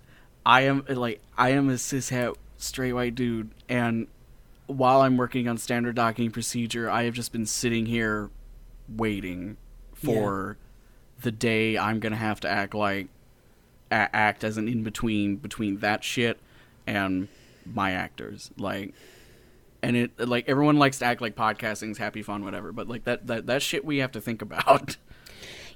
I 0.45 0.61
am 0.61 0.83
like 0.87 1.21
I 1.37 1.51
am 1.51 1.69
a 1.69 1.73
cishet 1.73 2.35
straight 2.57 2.93
white 2.93 3.15
dude, 3.15 3.51
and 3.69 4.07
while 4.67 5.01
I'm 5.01 5.17
working 5.17 5.47
on 5.47 5.57
standard 5.57 5.95
docking 5.95 6.31
procedure, 6.31 6.89
I 6.89 7.03
have 7.03 7.13
just 7.13 7.31
been 7.31 7.45
sitting 7.45 7.85
here 7.85 8.29
waiting 8.89 9.57
for 9.93 10.57
the 11.21 11.31
day 11.31 11.77
I'm 11.77 11.99
gonna 11.99 12.17
have 12.17 12.39
to 12.41 12.49
act 12.49 12.75
like 12.75 13.07
a- 13.91 14.15
act 14.15 14.43
as 14.43 14.57
an 14.57 14.67
in 14.67 14.83
between 14.83 15.37
between 15.37 15.77
that 15.79 16.03
shit 16.03 16.39
and 16.85 17.27
my 17.65 17.91
actors, 17.91 18.51
like. 18.57 18.93
And 19.83 19.95
it 19.95 20.19
like 20.19 20.49
everyone 20.49 20.77
likes 20.77 20.99
to 20.99 21.05
act 21.05 21.21
like 21.21 21.35
podcasting's 21.35 21.99
happy 21.99 22.23
fun, 22.23 22.43
whatever. 22.43 22.71
But 22.71 22.87
like 22.87 23.03
that 23.03 23.27
that 23.27 23.45
that 23.45 23.61
shit 23.61 23.85
we 23.85 23.99
have 23.99 24.11
to 24.13 24.21
think 24.21 24.41
about. 24.41 24.97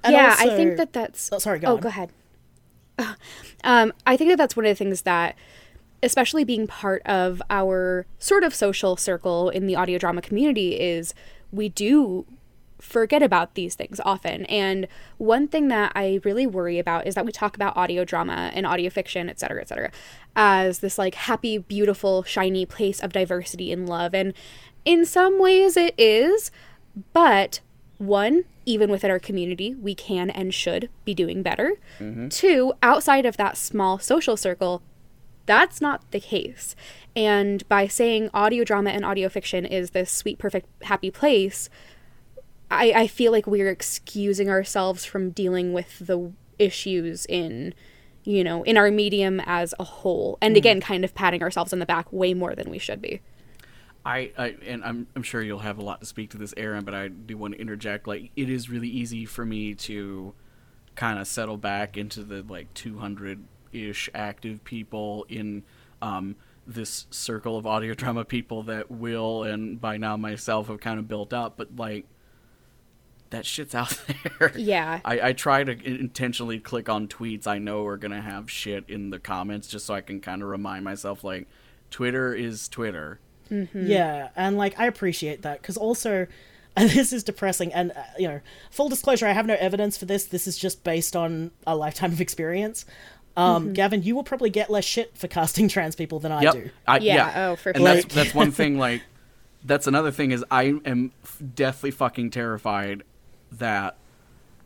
And 0.03 0.13
yeah, 0.13 0.35
I 0.39 0.49
think 0.49 0.77
that 0.77 0.93
that's. 0.93 1.29
Oh, 1.31 1.39
sorry, 1.39 1.59
go 1.59 1.67
oh, 1.67 1.75
on. 1.75 1.79
go 1.79 1.89
ahead. 1.89 2.11
Um, 3.63 3.93
I 4.07 4.17
think 4.17 4.31
that 4.31 4.37
that's 4.37 4.55
one 4.55 4.65
of 4.65 4.71
the 4.71 4.75
things 4.75 5.03
that, 5.03 5.35
especially 6.01 6.43
being 6.43 6.65
part 6.65 7.03
of 7.05 7.39
our 7.51 8.07
sort 8.17 8.43
of 8.43 8.55
social 8.55 8.97
circle 8.97 9.51
in 9.51 9.67
the 9.67 9.75
audio 9.75 9.99
drama 9.99 10.19
community, 10.19 10.79
is 10.79 11.13
we 11.51 11.69
do 11.69 12.25
forget 12.81 13.21
about 13.23 13.53
these 13.53 13.75
things 13.75 14.01
often. 14.03 14.45
And 14.47 14.87
one 15.17 15.47
thing 15.47 15.67
that 15.69 15.91
I 15.95 16.19
really 16.23 16.47
worry 16.47 16.79
about 16.79 17.07
is 17.07 17.15
that 17.15 17.25
we 17.25 17.31
talk 17.31 17.55
about 17.55 17.77
audio 17.77 18.03
drama 18.03 18.51
and 18.53 18.65
audio 18.65 18.89
fiction, 18.89 19.29
et 19.29 19.39
cetera, 19.39 19.61
et 19.61 19.69
cetera, 19.69 19.91
as 20.35 20.79
this 20.79 20.97
like 20.97 21.15
happy, 21.15 21.57
beautiful, 21.57 22.23
shiny 22.23 22.65
place 22.65 22.99
of 22.99 23.13
diversity 23.13 23.71
and 23.71 23.87
love. 23.87 24.13
And 24.13 24.33
in 24.83 25.05
some 25.05 25.39
ways 25.39 25.77
it 25.77 25.93
is, 25.97 26.51
but 27.13 27.61
one, 27.97 28.45
even 28.65 28.89
within 28.89 29.11
our 29.11 29.19
community, 29.19 29.75
we 29.75 29.93
can 29.93 30.29
and 30.31 30.53
should 30.53 30.89
be 31.05 31.13
doing 31.13 31.43
better. 31.43 31.73
Mm-hmm. 31.99 32.29
Two, 32.29 32.73
outside 32.81 33.25
of 33.25 33.37
that 33.37 33.57
small 33.57 33.99
social 33.99 34.35
circle, 34.35 34.81
that's 35.45 35.81
not 35.81 36.09
the 36.11 36.19
case. 36.19 36.75
And 37.15 37.67
by 37.67 37.87
saying 37.87 38.29
audio 38.33 38.63
drama 38.63 38.91
and 38.91 39.03
audio 39.03 39.29
fiction 39.29 39.65
is 39.65 39.91
this 39.91 40.11
sweet, 40.11 40.37
perfect, 40.37 40.67
happy 40.83 41.11
place, 41.11 41.69
I, 42.71 42.93
I 42.95 43.07
feel 43.07 43.31
like 43.31 43.45
we're 43.45 43.69
excusing 43.69 44.49
ourselves 44.49 45.03
from 45.05 45.31
dealing 45.31 45.73
with 45.73 45.99
the 45.99 46.31
issues 46.57 47.25
in, 47.25 47.73
you 48.23 48.43
know, 48.43 48.63
in 48.63 48.77
our 48.77 48.89
medium 48.89 49.41
as 49.45 49.73
a 49.77 49.83
whole. 49.83 50.37
And 50.41 50.55
again, 50.55 50.79
kind 50.79 51.03
of 51.03 51.13
patting 51.13 51.43
ourselves 51.43 51.73
on 51.73 51.79
the 51.79 51.85
back 51.85 52.11
way 52.11 52.33
more 52.33 52.55
than 52.55 52.69
we 52.69 52.79
should 52.79 53.01
be. 53.01 53.21
I, 54.03 54.31
I 54.37 54.55
and 54.65 54.83
I'm 54.83 55.05
I'm 55.15 55.21
sure 55.21 55.43
you'll 55.43 55.59
have 55.59 55.77
a 55.77 55.83
lot 55.83 55.99
to 55.99 56.07
speak 56.07 56.31
to 56.31 56.37
this, 56.37 56.55
Aaron, 56.57 56.83
but 56.83 56.95
I 56.95 57.09
do 57.09 57.37
want 57.37 57.53
to 57.53 57.59
interject. 57.59 58.07
Like, 58.07 58.31
it 58.35 58.49
is 58.49 58.69
really 58.69 58.87
easy 58.87 59.25
for 59.25 59.45
me 59.45 59.75
to 59.75 60.33
kind 60.95 61.19
of 61.19 61.27
settle 61.27 61.57
back 61.57 61.97
into 61.97 62.23
the 62.23 62.41
like 62.41 62.73
200 62.73 63.43
ish 63.73 64.09
active 64.15 64.63
people 64.63 65.25
in 65.29 65.63
um, 66.01 66.35
this 66.65 67.05
circle 67.11 67.57
of 67.57 67.67
audio 67.67 67.93
drama 67.93 68.25
people 68.25 68.63
that 68.63 68.89
Will 68.89 69.43
and 69.43 69.79
by 69.79 69.97
now 69.97 70.17
myself 70.17 70.67
have 70.67 70.79
kind 70.79 70.99
of 70.99 71.07
built 71.07 71.33
up, 71.33 71.57
but 71.57 71.75
like 71.75 72.05
that 73.31 73.45
shit's 73.45 73.73
out 73.75 73.99
there. 74.39 74.51
Yeah. 74.55 74.99
I, 75.03 75.29
I 75.29 75.33
try 75.33 75.63
to 75.63 75.71
intentionally 75.85 76.59
click 76.59 76.87
on 76.87 77.07
tweets 77.07 77.47
I 77.47 77.57
know 77.57 77.85
are 77.87 77.97
gonna 77.97 78.21
have 78.21 78.49
shit 78.51 78.85
in 78.87 79.09
the 79.09 79.19
comments 79.19 79.67
just 79.67 79.85
so 79.87 79.93
I 79.93 80.01
can 80.01 80.19
kind 80.21 80.41
of 80.43 80.47
remind 80.49 80.83
myself 80.85 81.23
like 81.23 81.47
Twitter 81.89 82.33
is 82.33 82.67
Twitter. 82.69 83.19
Yeah, 83.73 84.29
and 84.37 84.57
like 84.57 84.79
I 84.79 84.85
appreciate 84.85 85.41
that 85.41 85.61
because 85.61 85.75
also, 85.75 86.25
and 86.77 86.89
this 86.91 87.11
is 87.11 87.21
depressing. 87.23 87.73
And 87.73 87.91
uh, 87.91 88.03
you 88.17 88.27
know, 88.29 88.39
full 88.69 88.87
disclosure, 88.87 89.27
I 89.27 89.33
have 89.33 89.45
no 89.45 89.55
evidence 89.59 89.97
for 89.97 90.05
this. 90.05 90.23
This 90.25 90.47
is 90.47 90.57
just 90.57 90.85
based 90.85 91.17
on 91.17 91.51
a 91.67 91.75
lifetime 91.75 92.13
of 92.13 92.21
experience. 92.21 92.85
Um, 93.35 93.73
Gavin, 93.73 94.03
you 94.03 94.15
will 94.15 94.23
probably 94.23 94.49
get 94.49 94.69
less 94.69 94.85
shit 94.85 95.17
for 95.17 95.27
casting 95.27 95.67
trans 95.67 95.95
people 95.97 96.19
than 96.19 96.31
I 96.31 96.41
Yep. 96.43 96.53
do. 96.53 96.69
I, 96.87 96.97
Yeah, 96.99 97.15
yeah. 97.15 97.49
oh, 97.49 97.55
for 97.57 97.69
and 97.71 97.77
sure. 97.79 97.85
that's 97.95 98.15
that's 98.15 98.33
one 98.33 98.51
thing. 98.53 98.77
Like, 98.77 99.01
that's 99.65 99.87
another 99.87 100.11
thing 100.11 100.31
is 100.31 100.45
I 100.49 100.63
am 100.85 101.11
f- 101.23 101.41
deathly 101.55 101.91
fucking 101.91 102.31
terrified 102.31 103.03
that 103.51 103.97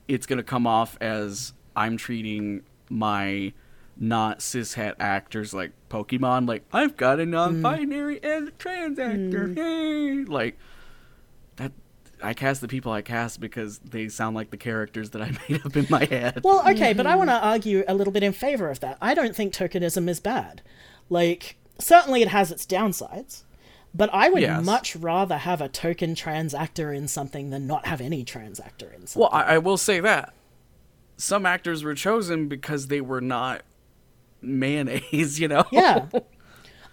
it's 0.08 0.26
gonna 0.26 0.44
come 0.44 0.68
off 0.68 0.98
as 1.02 1.54
I'm 1.76 1.98
treating 1.98 2.64
my 2.90 3.54
not 3.98 4.42
cis 4.42 4.76
cishet 4.76 4.96
actors 5.00 5.54
like 5.54 5.72
Pokemon. 5.90 6.48
Like 6.48 6.64
I've 6.72 6.98
got 6.98 7.20
a 7.20 7.26
non-binary 7.26 8.20
mm. 8.20 8.38
and 8.38 8.48
a 8.50 8.52
trans 8.52 9.00
actor. 9.00 9.48
Mm. 9.48 9.58
Yay! 9.58 10.26
Like 10.26 10.58
that. 11.58 11.72
I 12.24 12.34
cast 12.34 12.62
the 12.62 12.68
people 12.68 12.92
I 12.92 13.02
cast 13.02 13.40
because 13.40 13.80
they 13.80 14.08
sound 14.08 14.36
like 14.36 14.50
the 14.50 14.58
characters 14.58 15.12
that 15.12 15.22
I 15.22 15.32
made 15.50 15.66
up 15.66 15.76
in 15.76 15.88
my 15.90 16.06
head. 16.06 16.42
Well, 16.44 16.68
okay, 16.70 16.94
but 16.94 17.06
I 17.06 17.12
mm-hmm. 17.12 17.18
want 17.20 17.30
to 17.30 17.40
argue 17.40 17.84
a 17.88 17.94
little 17.94 18.14
bit 18.14 18.24
in 18.24 18.34
favor 18.34 18.70
of 18.70 18.80
that. 18.80 18.98
I 19.02 19.14
don't 19.14 19.36
think 19.36 19.54
tokenism 19.54 20.10
is 20.10 20.20
bad. 20.20 20.62
Like, 21.10 21.58
certainly 21.78 22.22
it 22.22 22.30
has 22.30 22.52
its 22.52 22.66
downsides, 22.66 23.44
but 23.96 24.10
I 24.14 24.30
would 24.30 24.42
Yes. 24.42 24.66
much 24.66 24.96
rather 24.96 25.38
have 25.38 25.62
a 25.62 25.70
token 25.70 26.16
trans 26.16 26.54
actor 26.54 26.92
in 26.92 27.08
something 27.08 27.50
than 27.50 27.66
not 27.66 27.86
have 27.88 28.02
any 28.02 28.24
trans 28.24 28.60
actor 28.60 28.88
in 28.88 29.08
something. 29.08 29.22
Well, 29.22 29.30
I, 29.32 29.56
I 29.56 29.58
will 29.58 29.78
say 29.78 30.00
that 30.02 30.34
some 31.18 31.46
actors 31.46 31.84
were 31.84 31.96
chosen 31.96 32.48
because 32.48 32.88
they 32.88 33.00
were 33.02 33.22
not 33.22 33.62
mayonnaise, 34.42 35.40
you 35.40 35.48
know. 35.48 35.66
yeah. 35.72 36.08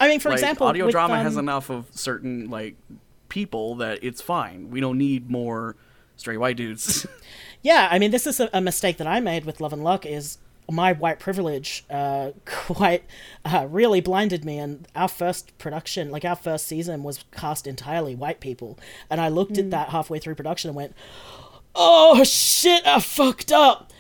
I 0.01 0.09
mean, 0.09 0.21
for 0.21 0.31
like, 0.31 0.39
example, 0.39 0.67
audio 0.67 0.87
with, 0.87 0.93
drama 0.93 1.23
has 1.23 1.37
um, 1.37 1.45
enough 1.45 1.71
of 1.71 1.87
certain 1.93 2.49
like 2.51 2.77
people 3.29 3.77
that 3.77 3.99
it's 4.03 4.21
fine. 4.21 4.71
We 4.71 4.81
don't 4.81 4.99
need 4.99 5.31
more 5.31 5.77
straight 6.17 6.39
white 6.39 6.57
dudes. 6.57 7.07
Yeah, 7.65 7.87
I 7.93 8.01
mean, 8.01 8.11
this 8.11 8.27
is 8.27 8.41
a, 8.41 8.51
a 8.53 8.61
mistake 8.61 8.97
that 8.97 9.07
I 9.07 9.21
made 9.21 9.45
with 9.45 9.61
Love 9.61 9.73
and 9.73 9.85
Luck 9.85 10.05
is 10.05 10.39
my 10.73 10.93
white 10.93 11.21
privilege 11.21 11.85
uh, 11.91 12.31
quite 12.45 13.05
uh, 13.45 13.67
really 13.71 14.01
blinded 14.01 14.45
me. 14.45 14.59
And 14.59 14.89
our 14.97 15.09
first 15.09 15.57
production, 15.59 16.11
like 16.11 16.25
our 16.25 16.35
first 16.37 16.67
season, 16.67 17.03
was 17.03 17.25
cast 17.33 17.67
entirely 17.67 18.15
white 18.15 18.41
people. 18.41 18.79
And 19.11 19.21
I 19.21 19.29
looked 19.29 19.59
at 19.59 19.71
that 19.71 19.91
halfway 19.91 20.19
through 20.19 20.35
production 20.35 20.69
and 20.71 20.77
went, 20.77 20.95
"Oh 21.75 22.25
shit, 22.25 22.87
I 22.87 22.99
fucked 23.01 23.53
up." 23.53 23.93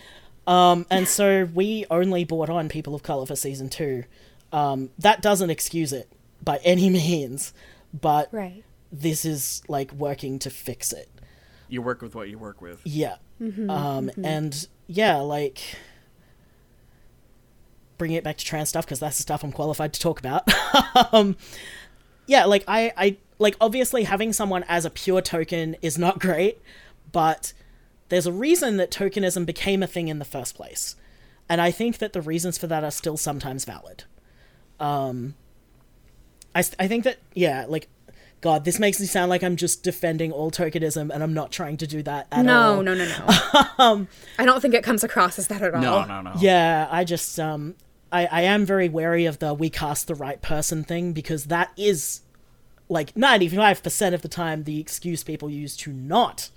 Um, 0.47 0.87
and 0.91 1.07
so 1.07 1.49
we 1.55 1.87
only 1.91 2.25
brought 2.25 2.51
on 2.51 2.69
people 2.69 2.95
of 2.97 3.03
color 3.05 3.27
for 3.27 3.37
season 3.37 3.69
two. 3.69 4.05
Um, 4.53 4.91
that 4.99 5.23
doesn't 5.23 5.51
excuse 5.51 5.93
it 5.93 6.11
by 6.43 6.59
any 6.65 6.91
means, 6.91 7.53
but 7.99 8.29
Right. 8.33 8.65
this 8.91 9.25
is 9.25 9.63
like 9.69 9.93
working 9.93 10.39
to 10.41 10.51
fix 10.51 10.93
it. 10.93 11.09
you 11.69 11.81
work 11.81 12.03
with 12.03 12.15
what 12.15 12.29
you 12.29 12.39
work 12.39 12.61
with. 12.61 12.81
Yeah. 12.85 13.17
um, 13.69 14.11
And 14.23 14.67
yeah, 14.89 15.17
like 15.19 15.61
bringing 18.03 18.17
it 18.17 18.25
back 18.25 18.37
to 18.37 18.45
trans 18.45 18.69
stuff 18.69 18.85
because 18.85 18.99
that's 18.99 19.17
the 19.17 19.23
stuff 19.23 19.45
I'm 19.45 19.53
qualified 19.53 19.93
to 19.93 20.01
talk 20.01 20.19
about. 20.19 20.43
um, 21.15 21.37
yeah, 22.27 22.47
like 22.47 22.65
I, 22.67 22.93
I 22.97 23.17
like 23.38 23.55
obviously 23.61 24.03
having 24.03 24.33
someone 24.33 24.65
as 24.67 24.85
a 24.85 24.91
pure 24.91 25.21
token 25.23 25.77
is 25.83 25.97
not 25.99 26.19
great, 26.19 26.61
but 27.12 27.53
there's 28.09 28.27
a 28.27 28.33
reason 28.33 28.77
that 28.79 28.91
tokenism 28.91 29.47
became 29.47 29.85
a 29.85 29.87
thing 29.87 30.09
in 30.09 30.19
the 30.19 30.25
first 30.25 30.57
place, 30.57 30.97
and 31.49 31.61
I 31.61 31.71
think 31.71 31.99
that 31.99 32.12
the 32.12 32.21
reasons 32.21 32.59
for 32.59 32.67
that 32.67 32.83
are 32.83 32.91
still 32.91 33.17
sometimes 33.17 33.65
valid. 33.65 34.03
Um, 34.81 35.35
I, 36.57 36.59
s- 36.59 36.75
I 36.81 36.88
think 36.88 37.05
that 37.05 37.19
yeah, 37.35 37.67
like. 37.69 37.88
God, 38.41 38.65
this 38.65 38.81
makes 38.81 38.99
me 38.99 39.07
sound 39.07 39.31
like 39.31 39.45
I'm 39.45 39.55
just 39.55 39.85
defending 39.85 40.33
all 40.33 40.51
tokenism, 40.51 41.15
and 41.15 41.23
I'm 41.23 41.33
not 41.33 41.53
trying 41.53 41.77
to 41.77 41.87
do 41.87 42.03
that 42.03 42.27
at 42.33 42.38
all. 42.38 42.43
No, 42.43 42.83
no, 42.83 42.93
no, 42.97 43.05
no. 43.07 43.62
Um, 43.79 44.09
I 44.37 44.45
don't 44.45 44.61
think 44.61 44.75
it 44.75 44.83
comes 44.83 45.05
across 45.05 45.38
as 45.38 45.47
that 45.47 45.62
at 45.62 45.73
all. 45.77 45.81
No, 45.81 46.05
no, 46.07 46.23
no. 46.23 46.33
Yeah, 46.41 46.88
I 46.91 47.05
just 47.05 47.38
um 47.38 47.77
I, 48.12 48.27
I 48.27 48.40
am 48.42 48.66
very 48.66 48.88
wary 48.88 49.25
of 49.27 49.38
the 49.38 49.55
we 49.55 49.70
cast 49.70 50.07
the 50.07 50.14
right 50.14 50.40
person 50.42 50.85
thing 50.85 51.12
because 51.12 51.46
that 51.46 51.72
is 51.77 52.20
like 52.88 53.16
ninety 53.16 53.48
five 53.48 53.83
percent 53.83 54.14
of 54.14 54.22
the 54.22 54.29
time 54.29 54.64
the 54.64 54.79
excuse 54.79 55.25
people 55.25 55.48
use 55.51 55.77
to 55.79 55.92
not 55.92 56.51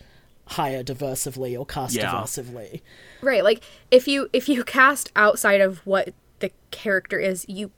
hire 0.48 0.84
diversively 0.84 1.58
or 1.58 1.66
cast 1.66 1.96
Yeah. 1.96 2.12
diversively. 2.12 2.82
Right. 3.22 3.44
Like 3.44 3.64
if 3.90 4.08
you 4.08 4.30
if 4.34 4.48
you 4.50 4.64
cast 4.64 5.12
outside 5.16 5.62
of 5.62 5.80
what 5.88 6.14
the 6.40 6.52
character 6.72 7.20
is, 7.20 7.46
you 7.48 7.72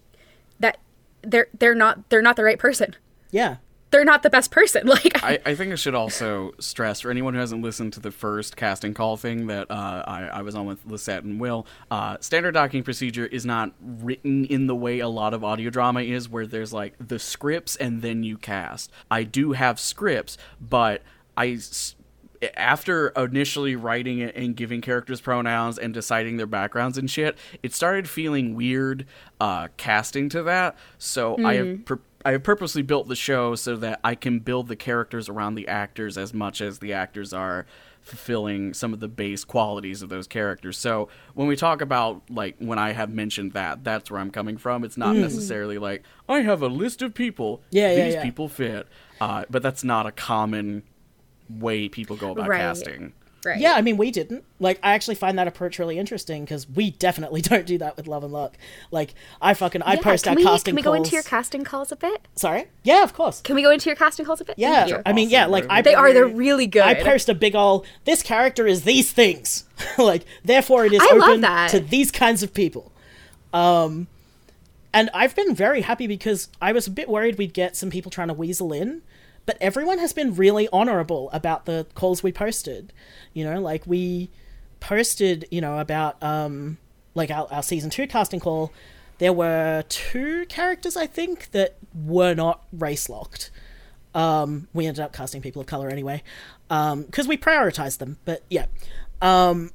that 0.60 0.80
they're 1.22 1.48
they're 1.58 1.76
not 1.76 2.10
they're 2.10 2.22
not 2.22 2.36
the 2.36 2.44
right 2.44 2.60
person. 2.60 2.96
Yeah. 3.32 3.58
They're 3.98 4.06
not 4.06 4.22
the 4.24 4.30
best 4.30 4.52
person. 4.52 4.88
Like 4.98 5.24
I, 5.24 5.40
I 5.46 5.56
think 5.56 5.72
I 5.72 5.76
should 5.76 5.96
also 5.96 6.52
stress 6.60 7.02
for 7.02 7.10
anyone 7.12 7.34
who 7.34 7.40
hasn't 7.40 7.62
listened 7.64 7.94
to 7.94 8.00
the 8.00 8.12
first 8.12 8.56
casting 8.56 8.94
call 8.94 9.18
thing 9.18 9.48
that 9.48 9.70
uh, 9.72 10.04
I, 10.08 10.30
I 10.34 10.42
was 10.44 10.54
on 10.56 10.66
with 10.68 10.80
Lisette 10.86 11.24
and 11.24 11.40
Will, 11.40 11.66
uh, 11.90 12.18
standard 12.20 12.52
docking 12.54 12.84
procedure 12.84 13.26
is 13.26 13.46
not 13.46 13.72
written 13.82 14.46
in 14.46 14.68
the 14.68 14.76
way 14.76 15.00
a 15.00 15.08
lot 15.10 15.34
of 15.34 15.44
audio 15.44 15.70
drama 15.72 16.02
is, 16.02 16.30
where 16.30 16.46
there's 16.46 16.74
like 16.74 16.94
the 17.00 17.18
scripts 17.18 17.76
and 17.76 18.02
then 18.04 18.24
you 18.24 18.38
cast. 18.38 18.92
I 19.10 19.24
do 19.24 19.54
have 19.54 19.80
scripts, 19.80 20.38
but 20.62 21.02
I. 21.36 21.48
s- 21.54 21.96
After 22.56 23.08
initially 23.10 23.76
writing 23.76 24.20
it 24.20 24.36
and 24.36 24.56
giving 24.56 24.80
characters 24.82 25.20
pronouns 25.22 25.80
and 25.80 25.92
deciding 25.92 26.38
their 26.38 26.46
backgrounds 26.46 26.98
and 27.00 27.10
shit, 27.10 27.36
it 27.64 27.74
started 27.74 28.08
feeling 28.08 28.54
weird 28.56 29.06
uh, 29.42 29.70
casting 29.78 30.30
to 30.30 30.44
that. 30.44 30.76
So 31.00 31.36
I 31.44 31.56
have 31.56 31.86
pur- 31.86 32.00
I 32.26 32.32
have 32.32 32.44
purposely 32.44 32.82
built 32.82 33.08
the 33.08 33.16
show 33.16 33.56
so 33.56 33.76
that 33.78 34.00
I 34.04 34.16
can 34.16 34.40
build 34.40 34.68
the 34.68 34.76
characters 34.76 35.30
around 35.30 35.56
the 35.56 35.68
actors 35.68 36.18
as 36.18 36.34
much 36.34 36.62
as 36.62 36.80
the 36.80 36.94
actors 36.94 37.34
are 37.34 37.66
fulfilling 38.02 38.74
some 38.74 38.94
of 38.94 39.00
the 39.02 39.08
base 39.08 39.44
qualities 39.44 40.02
of 40.02 40.10
those 40.10 40.28
characters. 40.28 40.78
So 40.78 41.10
when 41.34 41.48
we 41.48 41.56
talk 41.56 41.82
about 41.82 42.22
like 42.30 42.56
when 42.60 42.80
I 42.80 42.94
have 42.94 43.10
mentioned 43.10 43.52
that, 43.54 43.84
that's 43.84 44.10
where 44.10 44.20
I'm 44.20 44.32
coming 44.32 44.58
from. 44.58 44.84
It's 44.84 44.98
not 44.98 45.16
necessarily 45.16 45.78
like 45.78 46.04
I 46.28 46.42
have 46.42 46.62
a 46.62 46.68
list 46.68 47.02
of 47.02 47.14
people. 47.14 47.62
Yeah, 47.70 47.92
yeah, 47.92 48.06
these 48.06 48.14
yeah. 48.16 48.24
people 48.24 48.48
fit. 48.50 48.88
Uh, 49.20 49.46
but 49.50 49.62
that's 49.62 49.84
not 49.84 50.06
a 50.06 50.12
common 50.12 50.84
way 51.50 51.90
people 51.90 52.16
go 52.16 52.32
about 52.32 52.48
Right. 52.48 52.60
casting. 52.60 53.14
Right. 53.48 53.60
Yeah, 53.60 53.74
I 53.74 53.82
mean 53.82 53.98
we 53.98 54.12
didn't. 54.12 54.44
Like 54.60 54.80
I 54.84 54.94
actually 54.94 55.16
find 55.16 55.40
that 55.40 55.48
approach 55.48 55.80
really 55.80 55.98
interesting 55.98 56.44
because 56.44 56.70
we 56.70 56.92
definitely 56.92 57.42
don't 57.52 57.66
do 57.66 57.78
that 57.80 57.98
with 57.98 58.08
Love 58.08 58.24
and 58.24 58.34
Luck. 58.34 58.58
Like 58.92 59.14
I 59.42 59.54
fucking 59.54 59.82
I 59.84 59.96
Yeah, 59.96 60.02
post 60.02 60.26
can 60.26 60.32
our 60.32 60.36
we, 60.36 60.44
casting 60.44 60.72
Can 60.72 60.76
we 60.76 60.82
go 60.82 60.94
into 60.94 61.12
your 61.12 61.24
casting 61.24 61.64
calls 61.64 61.92
a 61.92 61.96
bit? 61.96 62.28
Sorry? 62.36 62.68
Yeah, 62.84 63.04
of 63.04 63.14
course. 63.14 63.42
Can 63.42 63.56
we 63.56 63.64
go 63.64 63.72
into 63.72 63.90
your 63.90 63.96
casting 63.96 64.26
calls 64.26 64.42
a 64.42 64.46
bit? 64.46 64.56
Yeah, 64.58 64.86
Thank 64.86 64.90
you. 64.90 65.02
I 65.06 65.14
mean, 65.14 65.30
yeah, 65.30 65.46
like 65.46 65.66
I 65.70 65.82
They 65.82 65.96
are. 65.96 66.14
They're 66.14 66.28
really 66.28 66.68
good. 66.68 66.84
I 66.84 66.96
post 66.96 67.30
a 67.30 67.34
big 67.34 67.56
ol' 67.56 67.86
this 68.06 68.22
character 68.22 68.68
is 68.68 68.84
these 68.84 69.12
things. 69.12 69.64
like 69.98 70.26
therefore 70.44 70.86
it 70.86 70.94
is 70.94 71.02
I 71.02 71.10
open 71.14 71.42
to 71.70 71.80
these 71.80 72.12
kinds 72.12 72.44
of 72.44 72.54
people. 72.54 72.92
Um 73.54 74.08
and 74.94 75.10
I've 75.14 75.36
been 75.36 75.54
very 75.54 75.82
happy 75.82 76.08
because 76.08 76.50
I 76.62 76.72
was 76.72 76.88
a 76.88 76.92
bit 76.92 77.08
worried 77.08 77.38
we'd 77.38 77.54
get 77.54 77.76
some 77.76 77.90
people 77.90 78.10
trying 78.10 78.30
to 78.30 78.34
weasel 78.34 78.74
in, 78.74 79.04
but 79.48 79.58
everyone 79.60 79.98
has 79.98 80.14
been 80.14 80.36
really 80.36 80.68
honorable 80.72 81.32
about 81.32 81.66
the 81.66 81.88
calls 81.96 82.22
we 82.22 82.32
posted. 82.32 82.94
You 83.34 83.46
know, 83.46 83.60
like 83.60 83.88
we 83.88 84.30
posted, 84.80 85.48
you 85.50 85.62
know, 85.62 85.80
about 85.80 86.22
um 86.22 86.78
like 87.16 87.32
our, 87.32 87.48
our 87.50 87.64
season 87.64 87.90
2 87.90 88.06
casting 88.06 88.40
call. 88.40 88.72
There 89.18 89.34
were 89.34 89.84
two 89.90 90.46
characters 90.46 90.96
I 90.96 91.08
think 91.08 91.50
that 91.52 91.78
were 91.96 92.36
not 92.36 92.64
race 92.72 93.10
locked. 93.10 93.50
Um, 94.14 94.68
we 94.74 94.86
ended 94.86 95.04
up 95.04 95.14
casting 95.14 95.42
people 95.42 95.62
of 95.62 95.68
color 95.68 95.90
anyway 95.90 96.22
because 96.68 97.28
we 97.28 97.38
prioritized 97.38 97.98
them 97.98 98.18
but 98.26 98.44
yeah. 98.50 98.68
Um, 99.22 99.72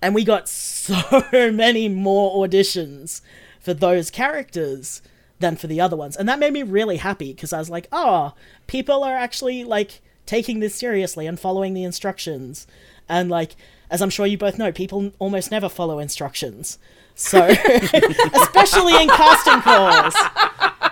and 0.00 0.14
we 0.14 0.24
got 0.24 0.48
so 0.48 1.24
many 1.32 1.88
more 1.88 2.46
auditions 2.46 3.20
for 3.60 3.74
those 3.74 4.10
characters 4.10 5.02
than 5.40 5.56
for 5.56 5.66
the 5.66 5.80
other 5.80 5.96
ones 5.96 6.16
and 6.16 6.28
that 6.28 6.38
made 6.38 6.52
me 6.52 6.62
really 6.62 6.96
happy 6.96 7.32
because 7.32 7.52
i 7.52 7.58
was 7.58 7.70
like 7.70 7.88
oh 7.92 8.32
people 8.66 9.04
are 9.04 9.14
actually 9.14 9.64
like 9.64 10.00
taking 10.26 10.60
this 10.60 10.74
seriously 10.74 11.26
and 11.26 11.38
following 11.40 11.74
the 11.74 11.84
instructions 11.84 12.66
and 13.08 13.30
like 13.30 13.56
as 13.90 14.02
i'm 14.02 14.10
sure 14.10 14.26
you 14.26 14.38
both 14.38 14.58
know 14.58 14.72
people 14.72 15.12
almost 15.18 15.50
never 15.50 15.68
follow 15.68 15.98
instructions 15.98 16.78
so 17.14 17.44
especially 18.34 19.00
in 19.02 19.08
casting 19.08 19.60
calls 19.62 20.14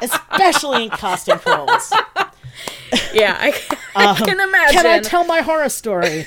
especially 0.02 0.84
in 0.84 0.90
casting 0.90 1.38
calls 1.38 1.92
Yeah, 3.12 3.36
I, 3.38 3.48
I 3.96 4.14
can 4.14 4.40
imagine. 4.40 4.74
Can 4.74 4.86
I 4.86 5.00
tell 5.00 5.24
my 5.24 5.40
horror 5.40 5.68
story? 5.68 6.26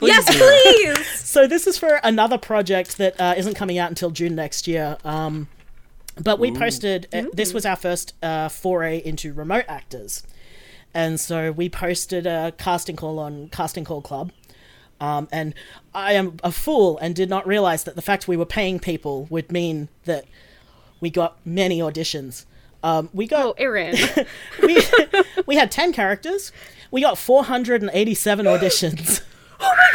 yes, 0.00 0.26
do. 0.26 0.38
please. 0.38 1.06
So 1.06 1.46
this 1.46 1.66
is 1.66 1.78
for 1.78 2.00
another 2.02 2.38
project 2.38 2.98
that 2.98 3.20
uh, 3.20 3.34
isn't 3.36 3.54
coming 3.54 3.78
out 3.78 3.90
until 3.90 4.10
June 4.10 4.34
next 4.34 4.66
year. 4.66 4.96
Um, 5.04 5.48
but 6.22 6.38
we 6.38 6.50
posted. 6.52 7.08
Uh, 7.12 7.24
this 7.32 7.52
was 7.52 7.66
our 7.66 7.76
first 7.76 8.14
uh, 8.22 8.48
foray 8.48 8.98
into 9.04 9.32
remote 9.32 9.64
actors, 9.68 10.22
and 10.94 11.20
so 11.20 11.52
we 11.52 11.68
posted 11.68 12.26
a 12.26 12.52
casting 12.58 12.96
call 12.96 13.18
on 13.18 13.48
Casting 13.50 13.84
Call 13.84 14.00
Club. 14.02 14.32
Um, 14.98 15.28
and 15.30 15.52
I 15.94 16.12
am 16.14 16.38
a 16.42 16.50
fool 16.50 16.96
and 16.98 17.14
did 17.14 17.28
not 17.28 17.46
realize 17.46 17.84
that 17.84 17.96
the 17.96 18.02
fact 18.02 18.26
we 18.26 18.36
were 18.36 18.46
paying 18.46 18.78
people 18.80 19.26
would 19.28 19.52
mean 19.52 19.90
that 20.06 20.24
we 21.00 21.10
got 21.10 21.36
many 21.44 21.80
auditions. 21.80 22.46
Um, 22.82 23.10
we 23.12 23.26
got 23.26 23.44
Oh, 23.44 23.54
Aaron. 23.58 23.94
we 24.62 24.80
we 25.44 25.56
had 25.56 25.70
ten 25.70 25.92
characters. 25.92 26.50
We 26.90 27.02
got 27.02 27.18
four 27.18 27.44
hundred 27.44 27.82
and 27.82 27.90
eighty-seven 27.92 28.46
auditions. 28.46 29.20
Oh 29.58 29.74
my 29.74 29.90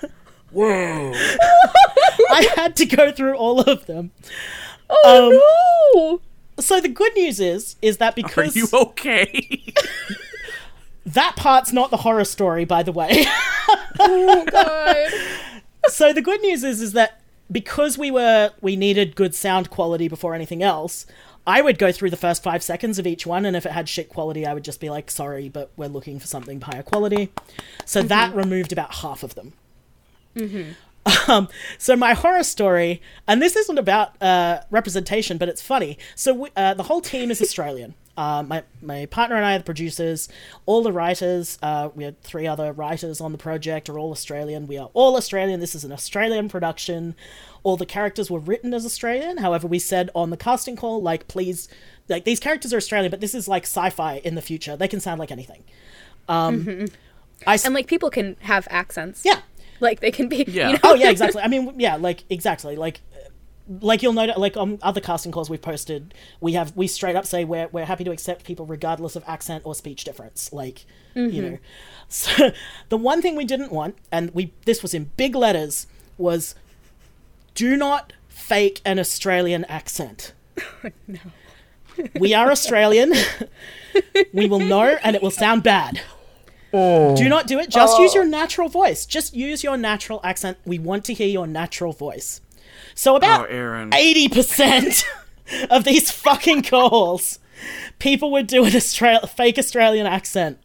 god! 0.00 0.10
Whoa. 0.52 1.12
I 2.30 2.48
had 2.56 2.76
to 2.76 2.86
go 2.86 3.12
through 3.12 3.34
all 3.36 3.60
of 3.60 3.84
them. 3.84 4.10
Oh 4.90 5.26
um, 5.26 6.20
no 6.58 6.62
So 6.62 6.80
the 6.80 6.88
good 6.88 7.14
news 7.14 7.40
is, 7.40 7.76
is 7.80 7.98
that 7.98 8.14
because 8.14 8.56
Are 8.56 8.58
you 8.58 8.68
okay? 8.72 9.72
that 11.06 11.36
part's 11.36 11.72
not 11.72 11.90
the 11.90 11.98
horror 11.98 12.24
story, 12.24 12.64
by 12.64 12.82
the 12.82 12.92
way. 12.92 13.24
no! 13.24 13.34
Oh, 14.02 14.44
God. 14.50 15.10
so 15.92 16.12
the 16.12 16.22
good 16.22 16.40
news 16.40 16.64
is, 16.64 16.80
is 16.80 16.92
that 16.94 17.20
because 17.50 17.98
we 17.98 18.10
were 18.10 18.50
we 18.60 18.76
needed 18.76 19.16
good 19.16 19.34
sound 19.34 19.70
quality 19.70 20.08
before 20.08 20.34
anything 20.34 20.62
else. 20.62 21.06
I 21.46 21.62
would 21.62 21.78
go 21.78 21.90
through 21.90 22.10
the 22.10 22.16
first 22.16 22.42
five 22.42 22.62
seconds 22.62 22.98
of 22.98 23.06
each 23.06 23.26
one, 23.26 23.44
and 23.44 23.56
if 23.56 23.66
it 23.66 23.72
had 23.72 23.88
shit 23.88 24.08
quality, 24.08 24.46
I 24.46 24.54
would 24.54 24.64
just 24.64 24.80
be 24.80 24.90
like, 24.90 25.10
"Sorry, 25.10 25.48
but 25.48 25.70
we're 25.76 25.88
looking 25.88 26.18
for 26.18 26.26
something 26.26 26.60
higher 26.60 26.82
quality." 26.82 27.32
So 27.84 28.02
that 28.02 28.30
mm-hmm. 28.30 28.38
removed 28.38 28.72
about 28.72 28.96
half 28.96 29.22
of 29.22 29.34
them. 29.34 29.54
Mm-hmm. 30.36 30.72
Um, 31.28 31.48
so 31.78 31.96
my 31.96 32.12
horror 32.14 32.42
story, 32.42 33.00
and 33.26 33.40
this 33.40 33.56
isn't 33.56 33.78
about 33.78 34.20
uh, 34.22 34.60
representation, 34.70 35.38
but 35.38 35.48
it's 35.48 35.62
funny. 35.62 35.96
So 36.14 36.34
we, 36.34 36.48
uh, 36.56 36.74
the 36.74 36.82
whole 36.84 37.00
team 37.00 37.30
is 37.30 37.40
Australian. 37.42 37.94
Uh, 38.16 38.42
my 38.42 38.62
my 38.82 39.06
partner 39.06 39.34
and 39.36 39.46
I 39.46 39.54
are 39.54 39.58
the 39.58 39.64
producers. 39.64 40.28
All 40.66 40.82
the 40.82 40.92
writers, 40.92 41.58
uh, 41.62 41.88
we 41.94 42.04
had 42.04 42.20
three 42.20 42.46
other 42.46 42.70
writers 42.70 43.18
on 43.18 43.32
the 43.32 43.38
project, 43.38 43.88
are 43.88 43.98
all 43.98 44.10
Australian. 44.10 44.66
We 44.66 44.76
are 44.76 44.90
all 44.92 45.16
Australian. 45.16 45.58
This 45.60 45.74
is 45.74 45.84
an 45.84 45.92
Australian 45.92 46.50
production. 46.50 47.14
All 47.62 47.78
the 47.78 47.86
characters 47.86 48.30
were 48.30 48.40
written 48.40 48.74
as 48.74 48.84
Australian. 48.84 49.38
However, 49.38 49.66
we 49.66 49.78
said 49.78 50.10
on 50.14 50.28
the 50.28 50.36
casting 50.36 50.76
call, 50.76 51.00
like, 51.00 51.28
please, 51.28 51.66
like 52.10 52.24
these 52.24 52.40
characters 52.40 52.74
are 52.74 52.76
Australian, 52.76 53.10
but 53.10 53.20
this 53.22 53.34
is 53.34 53.48
like 53.48 53.62
sci-fi 53.62 54.16
in 54.16 54.34
the 54.34 54.42
future. 54.42 54.76
They 54.76 54.88
can 54.88 55.00
sound 55.00 55.18
like 55.18 55.30
anything. 55.30 55.64
Um, 56.28 56.88
I 57.46 57.54
s- 57.54 57.64
And 57.64 57.72
like 57.74 57.86
people 57.86 58.10
can 58.10 58.36
have 58.40 58.68
accents. 58.70 59.22
yeah. 59.24 59.40
Like 59.80 60.00
they 60.00 60.10
can 60.10 60.28
be. 60.28 60.44
Yeah. 60.46 60.68
You 60.68 60.72
know? 60.74 60.80
oh 60.84 60.94
yeah, 60.94 61.10
exactly. 61.10 61.42
I 61.42 61.48
mean, 61.48 61.74
yeah, 61.78 61.96
like 61.96 62.24
exactly, 62.30 62.76
like 62.76 63.00
uh, 63.14 63.30
like 63.80 64.02
you'll 64.02 64.12
notice, 64.12 64.36
like 64.36 64.56
on 64.56 64.78
other 64.82 65.00
casting 65.00 65.32
calls 65.32 65.48
we've 65.48 65.62
posted, 65.62 66.14
we 66.40 66.52
have 66.52 66.76
we 66.76 66.86
straight 66.86 67.16
up 67.16 67.26
say 67.26 67.44
we're 67.44 67.68
we're 67.68 67.86
happy 67.86 68.04
to 68.04 68.10
accept 68.10 68.44
people 68.44 68.66
regardless 68.66 69.16
of 69.16 69.24
accent 69.26 69.64
or 69.64 69.74
speech 69.74 70.04
difference. 70.04 70.52
Like 70.52 70.84
you 71.14 71.22
mm-hmm. 71.22 71.40
know, 71.40 71.58
so 72.08 72.52
the 72.88 72.96
one 72.96 73.22
thing 73.22 73.36
we 73.36 73.44
didn't 73.44 73.72
want, 73.72 73.96
and 74.12 74.32
we 74.34 74.52
this 74.64 74.82
was 74.82 74.94
in 74.94 75.10
big 75.16 75.34
letters, 75.34 75.86
was 76.18 76.54
do 77.54 77.76
not 77.76 78.12
fake 78.28 78.80
an 78.84 78.98
Australian 78.98 79.64
accent. 79.66 80.34
Oh, 80.82 80.90
no, 81.06 81.18
we 82.18 82.34
are 82.34 82.50
Australian. 82.50 83.12
we 84.32 84.46
will 84.46 84.60
know, 84.60 84.98
and 85.02 85.16
it 85.16 85.22
will 85.22 85.30
sound 85.30 85.62
bad. 85.62 86.00
Oh. 86.72 87.16
Do 87.16 87.28
not 87.28 87.46
do 87.46 87.58
it. 87.58 87.68
Just 87.70 87.98
use 87.98 88.14
your 88.14 88.24
oh. 88.24 88.28
natural 88.28 88.68
voice. 88.68 89.04
Just 89.06 89.34
use 89.34 89.64
your 89.64 89.76
natural 89.76 90.20
accent. 90.22 90.58
We 90.64 90.78
want 90.78 91.04
to 91.06 91.14
hear 91.14 91.26
your 91.28 91.46
natural 91.46 91.92
voice. 91.92 92.40
So 92.94 93.14
Oh, 93.14 93.16
about 93.16 93.50
Aaron. 93.50 93.92
eighty 93.94 94.28
percent 94.28 95.04
of 95.70 95.84
these 95.84 96.10
fucking 96.10 96.62
calls, 96.62 97.38
people 97.98 98.30
would 98.32 98.46
do 98.46 98.64
an 98.64 98.70
Austra- 98.72 99.28
fake 99.28 99.58
Australian 99.58 100.06
accent. 100.06 100.58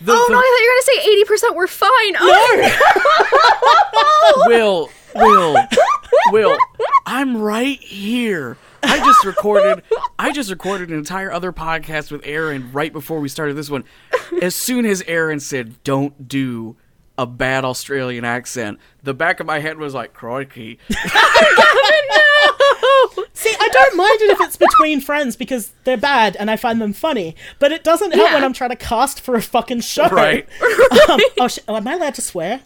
The- 0.00 0.12
Oh 0.12 0.26
the- 0.26 0.32
no! 0.32 0.38
I 0.38 0.42
thought 0.42 0.60
you 0.60 0.68
were 0.68 0.74
gonna 0.74 0.82
say 0.82 0.98
eighty 1.12 1.24
percent 1.24 1.54
were 1.54 1.68
fine. 1.68 2.16
Oh, 2.18 2.72
Will, 4.48 4.90
Will, 5.14 5.56
Will, 6.32 6.56
I'm 7.06 7.36
right 7.40 7.78
here. 7.80 8.56
I 8.82 8.98
just 8.98 9.24
recorded 9.24 9.82
I 10.18 10.32
just 10.32 10.50
recorded 10.50 10.90
an 10.90 10.96
entire 10.98 11.30
other 11.32 11.52
podcast 11.52 12.10
with 12.10 12.22
Aaron 12.24 12.70
right 12.72 12.92
before 12.92 13.20
we 13.20 13.28
started 13.28 13.54
this 13.56 13.70
one. 13.70 13.84
As 14.42 14.54
soon 14.54 14.84
as 14.86 15.02
Aaron 15.06 15.40
said 15.40 15.82
don't 15.84 16.28
do 16.28 16.76
a 17.16 17.26
bad 17.26 17.64
Australian 17.64 18.24
accent, 18.24 18.78
the 19.02 19.12
back 19.14 19.40
of 19.40 19.46
my 19.46 19.58
head 19.58 19.76
was 19.78 19.92
like, 19.94 20.12
crikey. 20.14 20.78
See, 23.32 23.54
I 23.58 23.68
don't 23.72 23.96
mind 23.96 24.20
it 24.22 24.30
if 24.30 24.40
it's 24.40 24.56
between 24.56 25.00
friends 25.00 25.36
because 25.36 25.72
they're 25.84 25.96
bad 25.96 26.36
and 26.36 26.50
I 26.50 26.56
find 26.56 26.80
them 26.80 26.92
funny, 26.92 27.34
but 27.58 27.70
it 27.72 27.84
doesn't 27.84 28.12
help 28.12 28.28
Yeah. 28.28 28.34
when 28.34 28.44
I'm 28.44 28.52
trying 28.52 28.70
to 28.70 28.76
cast 28.76 29.20
for 29.20 29.34
a 29.36 29.42
fucking 29.42 29.80
show. 29.80 30.08
Right. 30.08 30.46
Um, 31.08 31.20
oh, 31.40 31.48
sh- 31.48 31.58
oh, 31.68 31.76
am 31.76 31.86
I 31.88 31.94
allowed 31.94 32.14
to 32.16 32.22
swear? 32.22 32.62